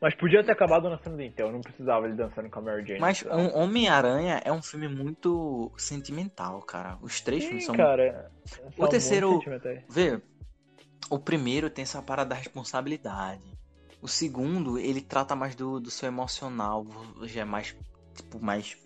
Mas 0.00 0.14
podia 0.14 0.44
ter 0.44 0.52
acabado 0.52 0.88
na 0.88 0.98
cena 0.98 1.16
do 1.16 1.22
Intel, 1.22 1.52
não 1.52 1.60
precisava 1.60 2.06
ele 2.06 2.16
dançando 2.16 2.48
com 2.50 2.58
a 2.58 2.62
Mary 2.62 2.86
Jane. 2.86 3.00
Mas 3.00 3.24
um 3.24 3.56
Homem-Aranha 3.56 4.40
é 4.44 4.52
um 4.52 4.62
filme 4.62 4.88
muito 4.88 5.72
sentimental, 5.76 6.60
cara. 6.62 6.98
Os 7.00 7.20
três 7.20 7.44
filmes 7.44 7.62
Sim, 7.64 7.66
são. 7.68 7.76
cara. 7.76 8.30
são 8.44 8.64
muito 8.64 8.88
terceiro-. 8.88 9.40
Vê, 9.88 10.20
o 11.10 11.18
primeiro 11.18 11.70
tem 11.70 11.82
essa 11.82 12.02
parada 12.02 12.30
da 12.30 12.36
responsabilidade. 12.36 13.42
O 14.00 14.08
segundo, 14.08 14.78
ele 14.78 15.00
trata 15.00 15.36
mais 15.36 15.54
do, 15.54 15.78
do 15.78 15.90
seu 15.90 16.08
emocional, 16.08 16.84
já 17.22 17.42
é 17.42 17.44
mais, 17.44 17.76
tipo, 18.14 18.44
mais... 18.44 18.76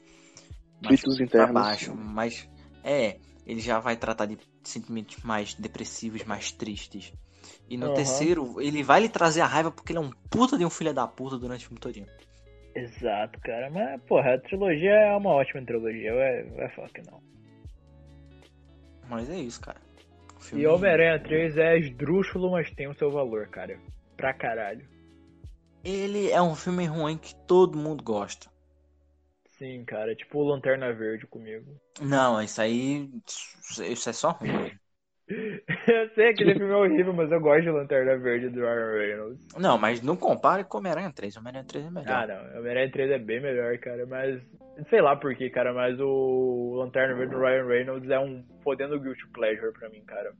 mais 0.82 1.00
Gritos 1.00 1.16
pra 1.16 1.24
internos. 1.24 1.54
baixo, 1.54 1.94
mas... 1.94 2.48
É, 2.84 3.18
ele 3.46 3.60
já 3.60 3.78
vai 3.78 3.96
tratar 3.96 4.26
de 4.26 4.36
sentimentos 4.64 5.22
mais 5.22 5.54
depressivos, 5.54 6.24
mais 6.24 6.50
tristes. 6.52 7.12
E 7.68 7.76
no 7.76 7.86
Aham. 7.86 7.94
terceiro, 7.94 8.60
ele 8.60 8.82
vai 8.82 9.00
lhe 9.00 9.08
trazer 9.08 9.40
a 9.40 9.46
raiva 9.46 9.70
porque 9.70 9.92
ele 9.92 9.98
é 9.98 10.02
um 10.02 10.10
puta 10.30 10.58
de 10.58 10.64
um 10.64 10.70
filho 10.70 10.92
da 10.92 11.06
puta 11.06 11.38
durante 11.38 11.64
o 11.64 11.68
filme 11.68 11.80
todinho. 11.80 12.06
Exato, 12.74 13.40
cara. 13.40 13.70
Mas, 13.70 14.00
porra, 14.02 14.34
a 14.34 14.38
trilogia 14.40 14.90
é 14.90 15.16
uma 15.16 15.30
ótima 15.30 15.64
trilogia. 15.64 16.14
Vai, 16.14 16.42
vai 16.44 16.68
falar 16.74 16.88
que 16.90 17.02
não. 17.10 17.20
Mas 19.08 19.30
é 19.30 19.36
isso, 19.38 19.60
cara. 19.60 19.80
O 20.36 20.40
filme- 20.40 20.64
E 20.64 20.66
Homem-Aranha 20.66 21.18
3 21.20 21.56
é 21.56 21.78
esdrúxulo, 21.78 22.50
mas 22.50 22.70
tem 22.72 22.88
o 22.88 22.94
seu 22.94 23.10
valor, 23.10 23.46
cara. 23.48 23.78
Pra 24.16 24.34
caralho. 24.34 24.86
Ele 25.84 26.30
é 26.30 26.42
um 26.42 26.54
filme 26.56 26.84
ruim 26.86 27.16
que 27.16 27.34
todo 27.46 27.78
mundo 27.78 28.02
gosta. 28.02 28.50
Sim, 29.58 29.84
cara. 29.84 30.14
Tipo 30.14 30.38
o 30.38 30.48
Lanterna 30.48 30.92
Verde 30.92 31.26
comigo. 31.26 31.80
Não, 32.00 32.42
isso 32.42 32.60
aí. 32.60 33.10
Isso 33.90 34.10
é 34.10 34.12
só 34.12 34.30
ruim. 34.30 34.70
eu 35.28 36.08
sei 36.14 36.34
que 36.34 36.42
aquele 36.42 36.54
filme 36.54 36.72
é 36.72 36.76
horrível, 36.76 37.12
mas 37.12 37.32
eu 37.32 37.40
gosto 37.40 37.62
de 37.62 37.70
Lanterna 37.70 38.16
Verde 38.18 38.48
do 38.50 38.60
Ryan 38.60 38.92
Reynolds. 38.92 39.46
Não, 39.58 39.78
mas 39.78 40.00
não 40.02 40.16
compare 40.16 40.64
com 40.64 40.78
Homem-Aranha 40.78 41.12
3. 41.12 41.36
Homem-Aranha 41.36 41.64
3 41.64 41.86
é 41.86 41.90
melhor. 41.90 42.08
Ah, 42.08 42.26
não. 42.26 42.60
Homem-Aranha 42.60 42.90
3 42.92 43.10
é 43.10 43.18
bem 43.18 43.40
melhor, 43.40 43.76
cara. 43.78 44.06
Mas. 44.06 44.40
Sei 44.90 45.00
lá 45.00 45.16
por 45.16 45.34
quê, 45.34 45.50
cara. 45.50 45.72
Mas 45.72 45.98
o 45.98 46.74
Lanterna 46.76 47.14
Verde 47.14 47.34
do 47.34 47.40
Ryan 47.40 47.66
Reynolds 47.66 48.10
é 48.10 48.20
um 48.20 48.44
fodendo 48.62 49.00
guilty 49.00 49.26
pleasure 49.32 49.72
pra 49.72 49.88
mim, 49.88 50.04
cara. 50.04 50.32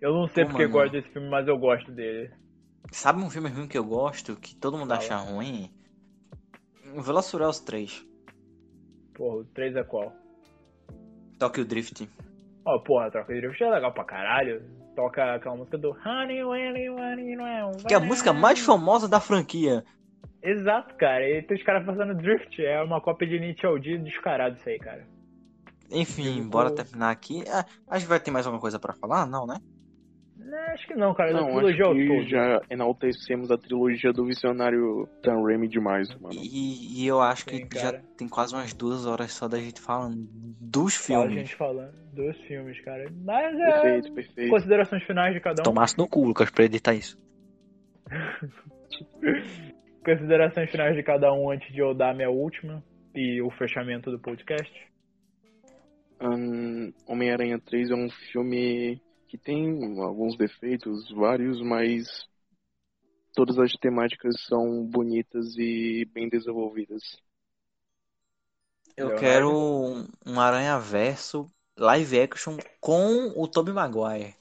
Eu 0.00 0.12
não 0.12 0.28
sei 0.28 0.44
Pô, 0.44 0.50
porque 0.50 0.62
eu 0.62 0.68
mano. 0.68 0.80
gosto 0.84 0.92
desse 0.92 1.08
filme, 1.10 1.28
mas 1.28 1.46
eu 1.48 1.58
gosto 1.58 1.90
dele. 1.90 2.30
Sabe 2.92 3.20
um 3.22 3.30
filme 3.30 3.48
ruim 3.48 3.68
que 3.68 3.78
eu 3.78 3.84
gosto, 3.84 4.36
que 4.36 4.54
todo 4.56 4.78
mundo 4.78 4.88
Fala. 4.88 5.00
acha 5.00 5.16
ruim? 5.16 5.70
Velociraptor 7.02 7.64
3. 7.64 8.06
Porra, 9.14 9.36
o 9.38 9.44
3 9.44 9.76
é 9.76 9.84
qual? 9.84 10.12
Tokyo 11.38 11.64
Drift. 11.64 12.08
Ó, 12.64 12.78
porra, 12.80 13.10
Troca 13.10 13.32
de 13.34 13.40
Drift 13.40 13.62
é 13.62 13.70
legal 13.70 13.92
pra 13.92 14.04
caralho. 14.04 14.62
Toca 14.96 15.34
aquela 15.34 15.54
música 15.56 15.76
do 15.78 15.90
Honey, 15.90 16.42
Honey, 16.42 16.88
Honey, 16.88 17.36
Honey. 17.38 17.84
Que 17.86 17.94
é 17.94 17.96
a 17.96 18.00
música 18.00 18.32
mais 18.32 18.58
famosa 18.58 19.06
da 19.08 19.20
franquia. 19.20 19.84
Exato, 20.42 20.94
cara. 20.96 21.28
E 21.28 21.42
tem 21.42 21.56
os 21.56 21.62
caras 21.62 21.84
fazendo 21.84 22.14
Drift. 22.14 22.64
É 22.64 22.82
uma 22.82 23.00
cópia 23.00 23.28
de 23.28 23.38
Nietzsche 23.38 23.66
Audi 23.66 23.98
descarado 23.98 24.56
isso 24.56 24.68
aí, 24.68 24.78
cara. 24.78 25.06
Enfim, 25.90 26.40
Eu 26.40 26.48
bora 26.48 26.68
vou- 26.68 26.76
terminar 26.76 27.10
aqui. 27.10 27.44
Ah, 27.48 27.64
acho 27.88 28.04
que 28.06 28.08
vai 28.08 28.18
ter 28.18 28.30
mais 28.30 28.46
alguma 28.46 28.60
coisa 28.60 28.78
pra 28.78 28.94
falar? 28.94 29.26
Não, 29.26 29.46
né? 29.46 29.58
Não, 30.46 30.58
acho 30.72 30.86
que 30.86 30.94
não, 30.94 31.12
cara. 31.12 31.32
Da 31.32 31.40
Não, 31.40 31.48
acho 31.48 31.56
trilogia 31.58 31.84
ao 31.86 31.94
que 31.94 32.06
todo. 32.06 32.28
já 32.28 32.60
enaltecemos 32.70 33.50
a 33.50 33.58
trilogia 33.58 34.12
do 34.12 34.24
visionário 34.24 35.08
Sam 35.24 35.42
Raimi 35.42 35.66
demais, 35.66 36.08
mano. 36.20 36.34
E, 36.34 37.02
e 37.02 37.06
eu 37.06 37.20
acho 37.20 37.50
Sim, 37.50 37.66
que 37.66 37.76
já 37.78 37.92
cara. 37.92 38.04
tem 38.16 38.28
quase 38.28 38.54
umas 38.54 38.72
duas 38.72 39.06
horas 39.06 39.32
só 39.32 39.48
da 39.48 39.58
gente 39.58 39.80
falando 39.80 40.16
dos 40.60 40.94
Só 40.94 41.14
a 41.14 41.22
filmes. 41.22 41.34
gente 41.40 41.56
falando 41.56 41.92
dos 42.12 42.36
filmes, 42.42 42.80
cara. 42.84 43.10
Mas 43.24 43.58
é. 43.58 43.72
Perfeito, 43.72 44.12
perfeito. 44.12 44.50
Considerações 44.50 45.02
finais 45.02 45.34
de 45.34 45.40
cada 45.40 45.62
um. 45.62 45.64
Tomasse 45.64 45.98
no 45.98 46.06
cu, 46.08 46.24
Lucas, 46.24 46.48
pra 46.50 46.64
editar 46.64 46.94
isso. 46.94 47.18
Considerações 50.04 50.70
finais 50.70 50.94
de 50.94 51.02
cada 51.02 51.32
um 51.32 51.50
antes 51.50 51.72
de 51.72 51.80
eu 51.80 51.92
dar 51.92 52.10
a 52.10 52.14
minha 52.14 52.30
última. 52.30 52.82
E 53.14 53.40
o 53.42 53.50
fechamento 53.50 54.10
do 54.10 54.18
podcast. 54.18 54.72
Ahn, 56.20 56.92
Homem-Aranha 57.06 57.58
3 57.58 57.90
é 57.90 57.94
um 57.94 58.08
filme 58.30 59.00
que 59.28 59.38
tem 59.38 60.00
alguns 60.00 60.36
defeitos, 60.36 61.10
vários, 61.10 61.60
mas 61.62 62.06
todas 63.34 63.56
as 63.58 63.72
temáticas 63.74 64.34
são 64.48 64.84
bonitas 64.84 65.54
e 65.56 66.04
bem 66.12 66.28
desenvolvidas. 66.28 67.02
Eu 68.94 69.10
Leonardo? 69.10 69.10
quero 69.10 69.50
um, 69.50 70.06
um 70.26 70.38
Aranha 70.38 70.78
Verso 70.78 71.50
live 71.78 72.20
action 72.20 72.58
com 72.78 73.32
o 73.34 73.48
Tobey 73.48 73.72
Maguire. 73.72 74.34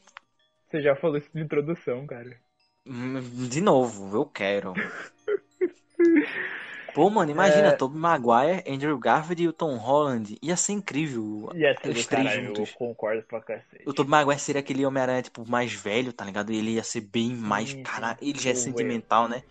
Você 0.69 0.79
já 0.79 0.95
falou 0.95 1.17
isso 1.17 1.31
de 1.33 1.41
introdução, 1.41 2.05
cara. 2.05 2.39
Hum, 2.87 3.47
De 3.49 3.61
novo, 3.61 4.15
eu 4.17 4.25
quero. 4.25 4.73
Pô, 6.95 7.09
mano, 7.09 7.29
imagina, 7.29 7.67
É. 7.67 7.71
Tobey 7.73 7.99
Maguire, 7.99 8.63
Andrew 8.67 8.97
Garfield 8.97 9.43
e 9.43 9.47
o 9.49 9.53
Tom 9.53 9.75
Holland. 9.75 10.37
Ia 10.41 10.55
ser 10.55 10.71
incrível. 10.71 11.49
Ia 11.53 11.75
ser 11.77 11.89
Os 11.89 12.05
três 12.07 12.25
caralho, 12.29 12.47
juntos. 12.47 12.69
eu 12.71 12.75
concordo 12.77 13.21
pra 13.23 13.41
cacete. 13.41 13.83
O 13.85 13.93
Tobey 13.93 14.09
Maguire 14.09 14.39
seria 14.39 14.61
aquele 14.61 14.85
Homem-Aranha, 14.85 15.21
tipo, 15.21 15.47
mais 15.47 15.73
velho, 15.73 16.13
tá 16.13 16.23
ligado? 16.23 16.51
E 16.53 16.57
ele 16.57 16.71
ia 16.71 16.83
ser 16.83 17.01
bem 17.01 17.35
mais. 17.35 17.71
sim. 17.71 17.83
Cara, 17.83 18.17
ele 18.21 18.39
já 18.39 18.51
é 18.51 18.55
sentimental, 18.55 19.27
né? 19.27 19.43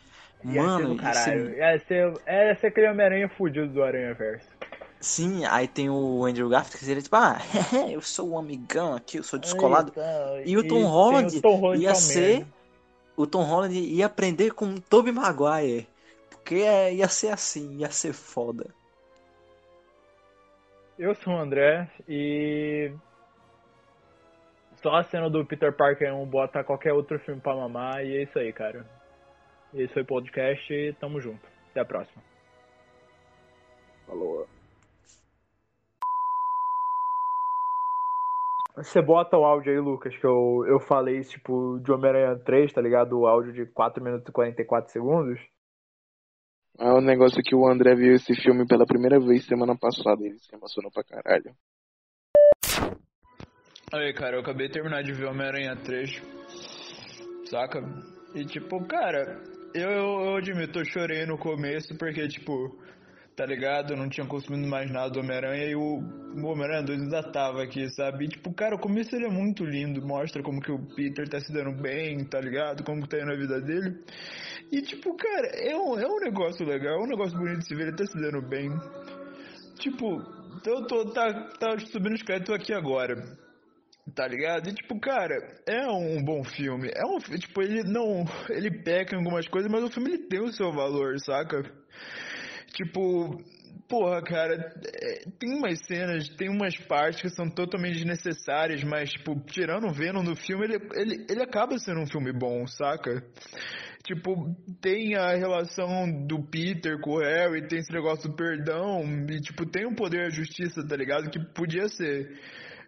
Ia 0.43 0.63
Mano, 0.63 0.97
ser 0.99 1.05
ia 1.05 1.13
ser... 1.15 1.57
Ia 1.59 1.79
ser, 1.81 2.13
ia 2.27 2.57
ser 2.61 2.67
aquele 2.69 2.89
Homem-Aranha 2.89 3.29
fudido 3.29 3.69
do 3.69 3.83
Aranha 3.83 4.15
Verso. 4.15 4.47
Sim, 4.99 5.45
aí 5.45 5.69
tem 5.69 5.91
o 5.91 6.25
Andrew 6.25 6.49
Garfield 6.49 6.79
que 6.79 6.85
seria 6.87 7.03
tipo, 7.03 7.15
ah, 7.17 7.37
eu 7.93 8.01
sou 8.01 8.31
um 8.31 8.39
amigão 8.39 8.95
aqui, 8.95 9.19
eu 9.19 9.23
sou 9.23 9.39
descolado. 9.39 9.93
E 10.47 10.57
o 10.57 10.63
Tom 10.67 10.77
tem 10.77 10.85
Holland 10.85 11.37
o 11.37 11.43
Tom 11.43 11.57
Holland 11.57 11.83
ia 11.83 11.91
é 11.91 11.95
ser- 11.95 12.21
merda. 12.39 12.47
O 13.17 13.27
Tom 13.27 13.43
Holland 13.43 13.79
ia 13.79 14.07
aprender 14.07 14.53
com 14.55 14.65
o 14.65 14.81
Tobey 14.81 15.13
Maguire. 15.13 15.87
Porque 16.45 16.57
é, 16.57 16.93
ia 16.93 17.09
ser 17.09 17.29
assim, 17.29 17.79
ia 17.79 17.91
ser 17.91 18.13
foda. 18.13 18.67
Eu 20.99 21.15
sou 21.15 21.33
o 21.33 21.39
André 21.39 21.91
e. 22.07 22.93
Só 24.83 24.95
a 24.95 25.03
cena 25.05 25.31
do 25.31 25.43
Peter 25.47 25.73
Parker 25.75 26.11
não 26.11 26.27
bota 26.27 26.63
qualquer 26.63 26.93
outro 26.93 27.19
filme 27.19 27.41
pra 27.41 27.57
mamar 27.57 28.05
e 28.05 28.19
é 28.19 28.23
isso 28.25 28.39
aí, 28.39 28.53
cara. 28.53 28.85
Esse 29.73 29.95
foi 29.95 30.03
o 30.03 30.07
podcast 30.07 30.71
e 30.71 30.93
tamo 30.93 31.19
junto. 31.19 31.49
Até 31.71 31.81
a 31.81 31.85
próxima. 31.87 32.23
Falou. 34.07 34.47
Você 38.77 39.01
bota 39.01 39.39
o 39.39 39.47
áudio 39.47 39.73
aí, 39.73 39.81
Lucas, 39.81 40.15
que 40.15 40.27
eu, 40.27 40.63
eu 40.69 40.79
falei, 40.79 41.23
tipo, 41.23 41.81
de 41.83 41.91
Homem-Aranha 41.91 42.37
3, 42.37 42.71
tá 42.71 42.83
ligado? 42.83 43.19
O 43.19 43.27
áudio 43.27 43.55
de 43.55 43.65
4 43.65 44.05
minutos 44.05 44.29
e 44.29 44.33
44 44.33 44.93
segundos. 44.93 45.54
É 46.79 46.93
um 46.93 47.01
negócio 47.01 47.43
que 47.43 47.55
o 47.55 47.69
André 47.69 47.95
viu 47.95 48.15
esse 48.15 48.35
filme 48.35 48.67
pela 48.67 48.85
primeira 48.85 49.21
vez 49.21 49.45
semana 49.47 49.77
passada. 49.77 50.25
Ele 50.25 50.39
se 50.39 50.55
emocionou 50.55 50.91
pra 50.91 51.05
caralho. 51.05 51.55
Aí, 53.93 54.13
cara, 54.13 54.37
eu 54.37 54.41
acabei 54.41 54.67
de 54.67 54.73
terminar 54.73 55.03
de 55.03 55.13
ver 55.13 55.27
Homem-Aranha 55.27 55.77
3. 55.77 56.21
saca? 57.49 57.81
E 58.35 58.45
tipo, 58.45 58.85
cara, 58.87 59.41
eu, 59.73 59.91
eu 59.91 60.37
admito, 60.37 60.81
eu 60.81 60.85
chorei 60.85 61.25
no 61.25 61.39
começo 61.39 61.97
porque, 61.97 62.27
tipo, 62.27 62.77
tá 63.37 63.45
ligado? 63.45 63.93
Eu 63.93 63.97
não 63.97 64.09
tinha 64.09 64.27
consumido 64.27 64.67
mais 64.69 64.91
nada 64.91 65.11
do 65.11 65.21
Homem-Aranha 65.21 65.67
e 65.67 65.75
o, 65.75 65.99
Homem-Aranha 66.37 66.83
2 66.83 67.03
ainda 67.03 67.23
tava 67.23 67.63
aqui, 67.63 67.89
sabe? 67.91 68.25
E, 68.25 68.29
tipo, 68.29 68.53
cara, 68.55 68.77
o 68.77 68.79
começo 68.81 69.15
ele 69.15 69.27
é 69.27 69.31
muito 69.31 69.65
lindo, 69.65 70.07
mostra 70.07 70.43
como 70.43 70.61
que 70.61 70.71
o 70.71 70.79
Peter 70.95 71.29
tá 71.29 71.41
se 71.41 71.53
dando 71.53 71.81
bem, 71.81 72.25
tá 72.25 72.41
ligado? 72.41 72.85
Como 72.85 73.03
que 73.03 73.09
tá 73.09 73.19
indo 73.19 73.33
a 73.33 73.37
vida 73.37 73.61
dele. 73.61 73.99
E, 74.71 74.83
tipo, 74.83 75.17
cara, 75.17 75.49
é 75.55 75.77
um, 75.77 75.99
é 75.99 76.07
um 76.07 76.21
negócio 76.21 76.65
legal, 76.65 77.01
é 77.01 77.05
um 77.05 77.09
negócio 77.09 77.37
bonito 77.37 77.59
de 77.59 77.69
se 77.69 77.75
ver, 77.75 77.89
ele 77.89 77.97
tá 77.97 78.07
se 78.07 78.21
dando 78.21 78.41
bem. 78.43 78.71
Tipo, 79.79 80.23
eu 80.65 80.87
tô, 80.87 81.13
tá, 81.13 81.33
tá 81.59 81.79
subindo 81.79 82.15
os 82.15 82.23
créditos 82.23 82.55
aqui 82.55 82.73
agora. 82.73 83.15
Tá 84.15 84.29
ligado? 84.29 84.69
E 84.69 84.75
tipo, 84.75 85.01
cara, 85.01 85.35
é 85.67 85.87
um 85.89 86.23
bom 86.23 86.45
filme. 86.45 86.91
É 86.95 87.07
um 87.07 87.19
tipo, 87.19 87.63
ele 87.63 87.83
não, 87.85 88.25
ele 88.51 88.71
peca 88.83 89.15
em 89.15 89.19
algumas 89.19 89.49
coisas, 89.49 89.71
mas 89.71 89.83
o 89.83 89.91
filme 89.91 90.11
ele 90.11 90.29
tem 90.29 90.41
o 90.41 90.53
seu 90.53 90.71
valor, 90.71 91.19
saca? 91.21 91.63
Tipo, 92.75 93.41
porra, 93.89 94.23
cara, 94.23 94.75
é, 94.85 95.25
tem 95.39 95.57
umas 95.57 95.79
cenas, 95.87 96.29
tem 96.31 96.49
umas 96.49 96.77
partes 96.77 97.23
que 97.23 97.29
são 97.31 97.49
totalmente 97.49 97.95
desnecessárias, 97.95 98.83
mas 98.83 99.11
tipo, 99.11 99.39
tirando 99.47 99.87
o 99.87 99.93
Venom 99.93 100.25
do 100.25 100.35
filme, 100.35 100.65
ele, 100.65 100.79
ele, 100.95 101.27
ele 101.29 101.43
acaba 101.43 101.79
sendo 101.79 102.01
um 102.01 102.07
filme 102.07 102.33
bom, 102.33 102.67
saca? 102.67 103.23
Tipo, 104.05 104.55
tem 104.83 105.15
a 105.15 105.35
relação 105.35 106.27
do 106.27 106.43
Peter 106.43 107.01
com 107.01 107.13
o 107.13 107.21
Harry, 107.21 107.67
tem 107.69 107.79
esse 107.79 107.93
negócio 107.93 108.29
do 108.29 108.37
perdão, 108.37 109.03
e 109.31 109.41
tipo, 109.41 109.65
tem 109.65 109.87
um 109.87 109.95
poder 109.95 110.25
da 110.25 110.31
justiça, 110.31 110.87
tá 110.87 110.97
ligado? 110.97 111.31
Que 111.31 111.39
podia 111.55 111.89
ser 111.89 112.39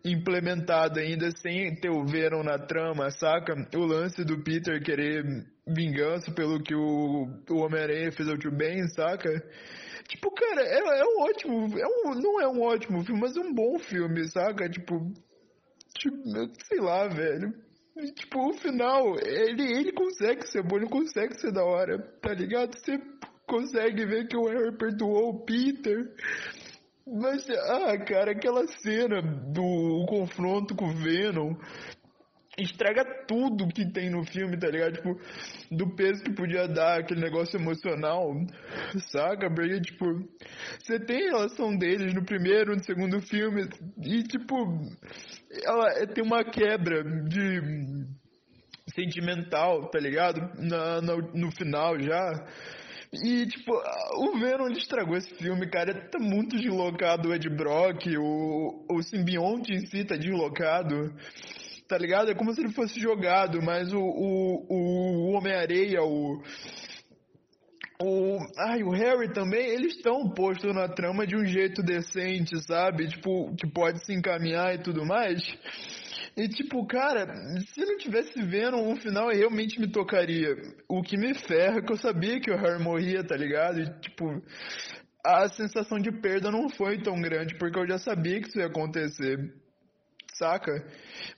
implementado 0.04 1.00
ainda 1.00 1.30
sem 1.38 1.74
ter 1.76 1.90
o 1.90 2.04
Venom 2.04 2.42
na 2.42 2.58
trama, 2.58 3.10
saca? 3.10 3.54
O 3.74 3.84
lance 3.84 4.24
do 4.24 4.42
Peter 4.42 4.82
querer 4.82 5.46
vingança 5.66 6.32
pelo 6.32 6.62
que 6.62 6.74
o, 6.74 7.26
o 7.50 7.56
Homem-Aranha 7.56 8.12
fez 8.12 8.28
ao 8.28 8.38
tio 8.38 8.50
Ben, 8.50 8.86
saca? 8.88 9.30
Tipo, 10.08 10.30
cara, 10.30 10.62
é, 10.62 11.00
é 11.00 11.04
um 11.04 11.20
ótimo. 11.22 11.78
É 11.78 11.86
um, 11.86 12.14
não 12.14 12.40
é 12.40 12.48
um 12.48 12.62
ótimo 12.62 13.04
filme, 13.04 13.20
mas 13.20 13.36
é 13.36 13.40
um 13.40 13.52
bom 13.52 13.78
filme, 13.78 14.30
saca? 14.30 14.68
Tipo. 14.68 15.12
tipo 15.98 16.16
sei 16.68 16.80
lá, 16.80 17.08
velho. 17.08 17.52
Tipo, 18.14 18.50
o 18.50 18.52
final, 18.52 19.18
ele, 19.20 19.62
ele 19.62 19.92
consegue 19.92 20.46
ser 20.48 20.62
bom, 20.62 20.76
ele 20.76 20.88
consegue 20.88 21.40
ser 21.40 21.50
da 21.50 21.64
hora, 21.64 21.98
tá 22.20 22.34
ligado? 22.34 22.76
Você 22.76 23.00
consegue 23.46 24.04
ver 24.04 24.28
que 24.28 24.36
o 24.36 24.46
Harry 24.46 24.76
perdoou 24.76 25.30
o 25.30 25.44
Peter. 25.46 26.14
Mas, 27.06 27.48
ah, 27.48 27.96
cara, 28.04 28.32
aquela 28.32 28.66
cena 28.82 29.22
do 29.22 30.04
confronto 30.08 30.74
com 30.74 30.86
o 30.86 30.94
Venom 30.94 31.54
estraga 32.58 33.04
tudo 33.26 33.68
que 33.68 33.90
tem 33.92 34.10
no 34.10 34.24
filme, 34.24 34.58
tá 34.58 34.68
ligado? 34.68 34.94
Tipo, 34.94 35.20
do 35.70 35.94
peso 35.94 36.22
que 36.22 36.32
podia 36.32 36.66
dar 36.66 37.00
aquele 37.00 37.20
negócio 37.20 37.58
emocional, 37.58 38.32
saca? 39.10 39.50
Porque, 39.52 39.80
tipo, 39.80 40.06
você 40.80 40.98
tem 40.98 41.28
a 41.28 41.36
relação 41.36 41.76
deles 41.76 42.14
no 42.14 42.24
primeiro, 42.24 42.74
no 42.74 42.82
segundo 42.82 43.20
filme, 43.20 43.68
e, 44.02 44.22
tipo, 44.22 44.56
ela 45.64 46.06
tem 46.06 46.24
uma 46.24 46.44
quebra 46.44 47.02
de 47.28 48.06
sentimental, 48.94 49.90
tá 49.90 49.98
ligado? 49.98 50.40
Na, 50.58 51.00
no, 51.00 51.50
final 51.52 52.00
já. 52.00 52.46
E, 53.12 53.46
tipo, 53.46 53.72
o 54.16 54.38
Venom 54.38 54.68
estragou 54.68 55.16
esse 55.16 55.34
filme, 55.36 55.68
cara. 55.68 56.08
Tá 56.10 56.18
muito 56.18 56.56
deslocado 56.56 57.28
o 57.28 57.34
Ed 57.34 57.48
Brock, 57.50 58.06
o, 58.18 58.86
o 58.90 59.02
simbionte 59.02 59.72
em 59.72 59.86
si 59.86 60.04
tá 60.04 60.16
deslocado. 60.16 61.14
Tá 61.88 61.96
ligado? 61.96 62.30
É 62.30 62.34
como 62.34 62.52
se 62.52 62.60
ele 62.60 62.72
fosse 62.72 63.00
jogado, 63.00 63.62
mas 63.62 63.92
o, 63.92 64.00
o, 64.00 64.66
o 64.68 65.32
Homem-Areia, 65.32 66.02
o. 66.02 66.42
O, 67.98 68.38
ai, 68.58 68.82
o 68.82 68.90
Harry 68.90 69.32
também, 69.32 69.68
eles 69.68 69.96
estão 69.96 70.28
postos 70.28 70.74
na 70.74 70.86
trama 70.86 71.26
de 71.26 71.34
um 71.34 71.46
jeito 71.46 71.82
decente, 71.82 72.60
sabe? 72.66 73.08
Tipo, 73.08 73.54
que 73.56 73.66
pode 73.66 74.04
se 74.04 74.12
encaminhar 74.12 74.74
e 74.74 74.82
tudo 74.82 75.06
mais. 75.06 75.42
E 76.36 76.46
tipo, 76.46 76.86
cara, 76.86 77.26
se 77.72 77.80
não 77.80 77.96
tivesse 77.96 78.38
vendo 78.42 78.76
um 78.76 78.96
final, 78.96 79.30
realmente 79.30 79.80
me 79.80 79.90
tocaria. 79.90 80.54
O 80.86 81.02
que 81.02 81.16
me 81.16 81.32
ferra 81.32 81.78
é 81.78 81.82
que 81.82 81.90
eu 81.90 81.96
sabia 81.96 82.38
que 82.38 82.50
o 82.50 82.56
Harry 82.58 82.82
morria, 82.82 83.24
tá 83.24 83.34
ligado? 83.34 83.80
E 83.80 84.00
tipo, 84.00 84.42
a 85.24 85.48
sensação 85.48 85.98
de 85.98 86.12
perda 86.12 86.50
não 86.50 86.68
foi 86.68 87.00
tão 87.00 87.18
grande, 87.18 87.54
porque 87.54 87.78
eu 87.78 87.88
já 87.88 87.98
sabia 87.98 88.42
que 88.42 88.48
isso 88.48 88.58
ia 88.58 88.66
acontecer. 88.66 89.38
Saca? 90.38 90.84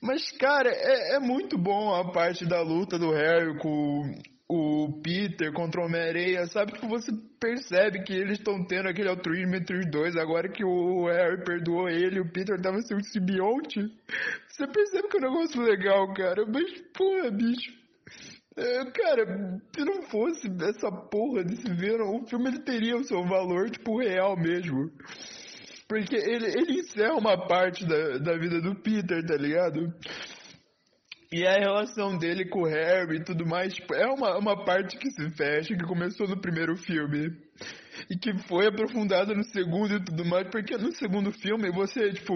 Mas, 0.01 0.31
cara, 0.33 0.71
é, 0.71 1.17
é 1.17 1.21
muito 1.21 1.57
bom 1.57 1.95
a 1.95 2.11
parte 2.11 2.45
da 2.45 2.61
luta 2.61 2.99
do 2.99 3.13
Harry 3.13 3.57
com 3.59 4.13
o 4.49 5.01
Peter 5.03 5.53
contra 5.53 5.81
o 5.81 5.85
Homem-Areia, 5.85 6.47
sabe? 6.47 6.73
Tipo, 6.73 6.89
você 6.89 7.13
percebe 7.39 8.03
que 8.03 8.15
eles 8.15 8.39
estão 8.39 8.65
tendo 8.65 8.89
aquele 8.89 9.09
altruísmo 9.09 9.55
entre 9.55 9.79
os 9.79 9.91
dois, 9.91 10.17
agora 10.17 10.49
que 10.49 10.65
o 10.65 11.07
Harry 11.07 11.45
perdoou 11.45 11.89
ele, 11.89 12.21
o 12.21 12.33
Peter 12.33 12.61
tava 12.61 12.81
sendo 12.81 13.05
simbionte. 13.05 13.81
Você 14.49 14.67
percebe 14.67 15.09
que 15.09 15.17
é 15.19 15.21
um 15.21 15.31
negócio 15.31 15.61
legal, 15.61 16.13
cara, 16.15 16.47
mas, 16.47 16.81
porra, 16.97 17.31
bicho. 17.31 17.77
É, 18.57 18.91
cara, 18.91 19.61
se 19.77 19.85
não 19.85 20.03
fosse 20.03 20.49
essa 20.63 20.91
porra 20.91 21.45
desse 21.45 21.73
Venom, 21.75 22.23
o 22.23 22.27
filme 22.27 22.49
ele 22.49 22.59
teria 22.61 22.97
o 22.97 23.05
seu 23.05 23.23
valor, 23.25 23.71
tipo, 23.71 24.01
real 24.01 24.37
mesmo. 24.37 24.91
Porque 25.89 26.15
ele, 26.15 26.47
ele 26.47 26.81
encerra 26.81 27.15
uma 27.15 27.49
parte 27.49 27.87
da, 27.87 28.19
da 28.19 28.37
vida 28.37 28.61
do 28.61 28.75
Peter, 28.75 29.25
tá 29.27 29.37
ligado? 29.37 29.93
E 31.33 31.47
a 31.47 31.55
relação 31.55 32.17
dele 32.17 32.47
com 32.49 32.63
o 32.63 32.67
Harry 32.67 33.17
e 33.17 33.25
tudo 33.25 33.47
mais, 33.47 33.75
tipo, 33.75 33.95
é 33.95 34.07
uma, 34.07 34.39
uma 34.39 34.65
parte 34.65 34.97
que 34.97 35.11
se 35.11 35.31
fecha, 35.31 35.75
que 35.75 35.85
começou 35.85 36.27
no 36.29 36.41
primeiro 36.41 36.77
filme. 36.77 37.31
E 38.11 38.17
que 38.17 38.37
foi 38.47 38.67
aprofundada 38.67 39.35
no 39.35 39.45
segundo 39.45 39.95
e 39.95 40.05
tudo 40.05 40.25
mais, 40.25 40.49
porque 40.49 40.77
no 40.77 40.93
segundo 40.93 41.33
filme 41.33 41.71
você, 41.71 42.13
tipo, 42.13 42.35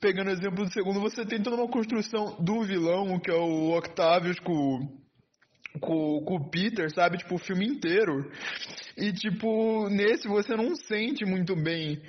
pegando 0.00 0.30
exemplo 0.30 0.64
do 0.64 0.72
segundo, 0.72 1.00
você 1.00 1.24
tem 1.24 1.42
toda 1.42 1.56
uma 1.56 1.70
construção 1.70 2.36
do 2.42 2.62
vilão, 2.62 3.18
que 3.18 3.30
é 3.30 3.34
o 3.34 3.76
Octavius 3.76 4.38
com 4.40 5.07
com, 5.78 6.20
com 6.24 6.36
o 6.36 6.50
Peter, 6.50 6.90
sabe? 6.92 7.18
Tipo, 7.18 7.36
o 7.36 7.38
filme 7.38 7.66
inteiro. 7.66 8.30
E, 8.96 9.12
tipo, 9.12 9.88
nesse 9.88 10.26
você 10.28 10.56
não 10.56 10.74
sente 10.74 11.24
muito 11.24 11.54
bem 11.54 12.00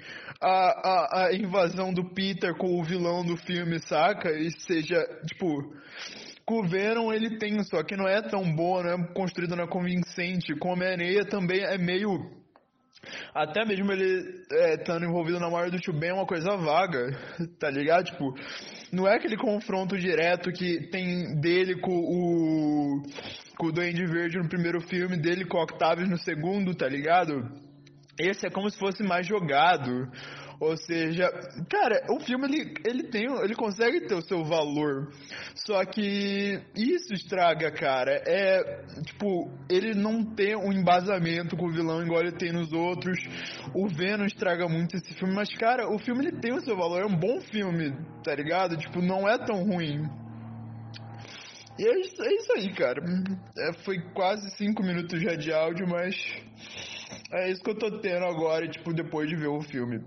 a, 0.42 0.48
a, 0.50 1.28
a 1.28 1.34
invasão 1.34 1.94
do 1.94 2.14
Peter 2.14 2.56
com 2.56 2.80
o 2.80 2.84
vilão 2.84 3.24
do 3.24 3.38
filme, 3.38 3.80
saca? 3.80 4.32
E 4.32 4.52
seja, 4.62 5.04
tipo, 5.28 5.74
com 6.46 6.62
o 6.62 6.68
Venom 6.68 7.14
ele 7.14 7.38
tem, 7.38 7.62
só 7.64 7.84
que 7.84 7.96
não 7.96 8.08
é 8.08 8.22
tão 8.22 8.44
boa, 8.56 8.84
não 8.84 9.06
é 9.06 9.14
construída, 9.14 9.56
não 9.56 9.66
é 9.66 9.68
convincente. 9.68 10.56
Com 10.56 10.70
Homem-Areia 10.70 11.26
também 11.26 11.62
é 11.62 11.78
meio 11.78 12.40
até 13.34 13.64
mesmo 13.66 13.92
ele 13.92 14.44
é, 14.52 14.74
estando 14.76 15.06
envolvido 15.06 15.40
na 15.40 15.50
morte 15.50 15.72
do 15.72 15.80
Tio 15.80 15.94
Ben 15.94 16.10
é 16.10 16.14
uma 16.14 16.26
coisa 16.26 16.58
vaga, 16.58 17.18
tá 17.60 17.70
ligado? 17.70 18.06
Tipo, 18.06 18.34
não 18.92 19.08
é 19.08 19.16
aquele 19.16 19.38
confronto 19.38 19.98
direto 19.98 20.52
que 20.52 20.90
tem 20.90 21.40
dele 21.40 21.80
com 21.80 21.92
o, 21.92 23.02
com 23.60 23.68
o 23.68 23.72
Duende 23.74 24.06
Verde 24.06 24.38
no 24.38 24.48
primeiro 24.48 24.80
filme, 24.80 25.18
dele 25.18 25.44
com 25.44 25.58
o 25.58 25.64
Octavius 25.64 26.10
no 26.10 26.18
segundo, 26.18 26.74
tá 26.74 26.88
ligado? 26.88 27.46
Esse 28.18 28.48
é 28.48 28.50
como 28.50 28.70
se 28.70 28.80
fosse 28.80 29.04
mais 29.04 29.28
jogado. 29.28 30.10
Ou 30.62 30.78
seja, 30.78 31.30
cara, 31.70 32.06
o 32.10 32.20
filme 32.22 32.46
ele, 32.46 32.74
ele 32.86 33.04
tem, 33.04 33.26
ele 33.26 33.56
consegue 33.56 34.08
ter 34.08 34.16
o 34.16 34.22
seu 34.22 34.46
valor. 34.46 35.10
Só 35.56 35.84
que 35.86 36.62
isso 36.76 37.14
estraga, 37.14 37.70
cara. 37.72 38.22
É, 38.26 38.86
tipo, 39.06 39.52
ele 39.70 39.94
não 39.94 40.24
tem 40.24 40.56
um 40.56 40.72
embasamento 40.72 41.58
com 41.58 41.68
o 41.68 41.72
vilão 41.72 42.02
igual 42.02 42.22
ele 42.22 42.38
tem 42.38 42.54
nos 42.54 42.72
outros. 42.72 43.20
O 43.74 43.88
Venom 43.88 44.26
estraga 44.26 44.68
muito 44.68 44.96
esse 44.96 45.14
filme, 45.14 45.34
mas 45.34 45.50
cara, 45.56 45.90
o 45.90 46.00
filme 46.00 46.26
ele 46.26 46.40
tem 46.40 46.54
o 46.54 46.62
seu 46.62 46.78
valor, 46.78 47.02
é 47.02 47.06
um 47.06 47.16
bom 47.16 47.42
filme, 47.42 47.94
tá 48.24 48.34
ligado? 48.36 48.78
Tipo, 48.78 49.02
não 49.02 49.28
é 49.28 49.38
tão 49.38 49.64
ruim. 49.64 50.04
E 51.80 51.88
é 51.88 51.98
isso, 52.02 52.22
é 52.22 52.34
isso 52.34 52.52
aí, 52.58 52.74
cara. 52.74 53.02
É, 53.58 53.74
foi 53.86 54.02
quase 54.14 54.52
cinco 54.58 54.84
minutos 54.84 55.22
já 55.22 55.34
de 55.36 55.54
áudio, 55.54 55.88
mas 55.88 56.14
é 57.32 57.50
isso 57.50 57.64
que 57.64 57.70
eu 57.70 57.78
tô 57.78 58.02
tendo 58.02 58.26
agora, 58.26 58.68
tipo, 58.68 58.94
depois 58.94 59.30
de 59.30 59.38
ver 59.38 59.48
o 59.48 59.62
filme. 59.62 60.04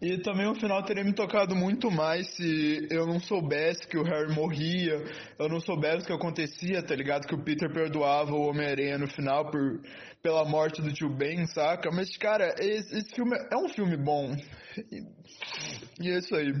E 0.00 0.16
também 0.22 0.46
o 0.46 0.54
final 0.54 0.82
teria 0.82 1.04
me 1.04 1.12
tocado 1.12 1.54
muito 1.54 1.90
mais 1.90 2.26
se 2.36 2.88
eu 2.90 3.06
não 3.06 3.20
soubesse 3.20 3.86
que 3.86 3.98
o 3.98 4.02
Harry 4.02 4.34
morria, 4.34 5.04
eu 5.38 5.46
não 5.46 5.60
soubesse 5.60 6.04
o 6.04 6.06
que 6.06 6.12
acontecia, 6.14 6.82
tá 6.82 6.94
ligado? 6.94 7.26
Que 7.26 7.34
o 7.34 7.44
Peter 7.44 7.70
perdoava 7.70 8.32
o 8.32 8.48
Homem-Aranha 8.48 8.96
no 8.96 9.08
final 9.08 9.50
por, 9.50 9.82
pela 10.22 10.46
morte 10.46 10.80
do 10.80 10.90
tio 10.90 11.10
Ben, 11.10 11.46
saca? 11.48 11.90
Mas, 11.90 12.16
cara, 12.16 12.54
esse, 12.58 12.96
esse 12.96 13.14
filme 13.14 13.36
é 13.52 13.56
um 13.58 13.68
filme 13.68 13.96
bom. 13.98 14.34
E, 14.90 15.02
e 16.00 16.10
é 16.10 16.18
isso 16.18 16.34
aí. 16.34 16.52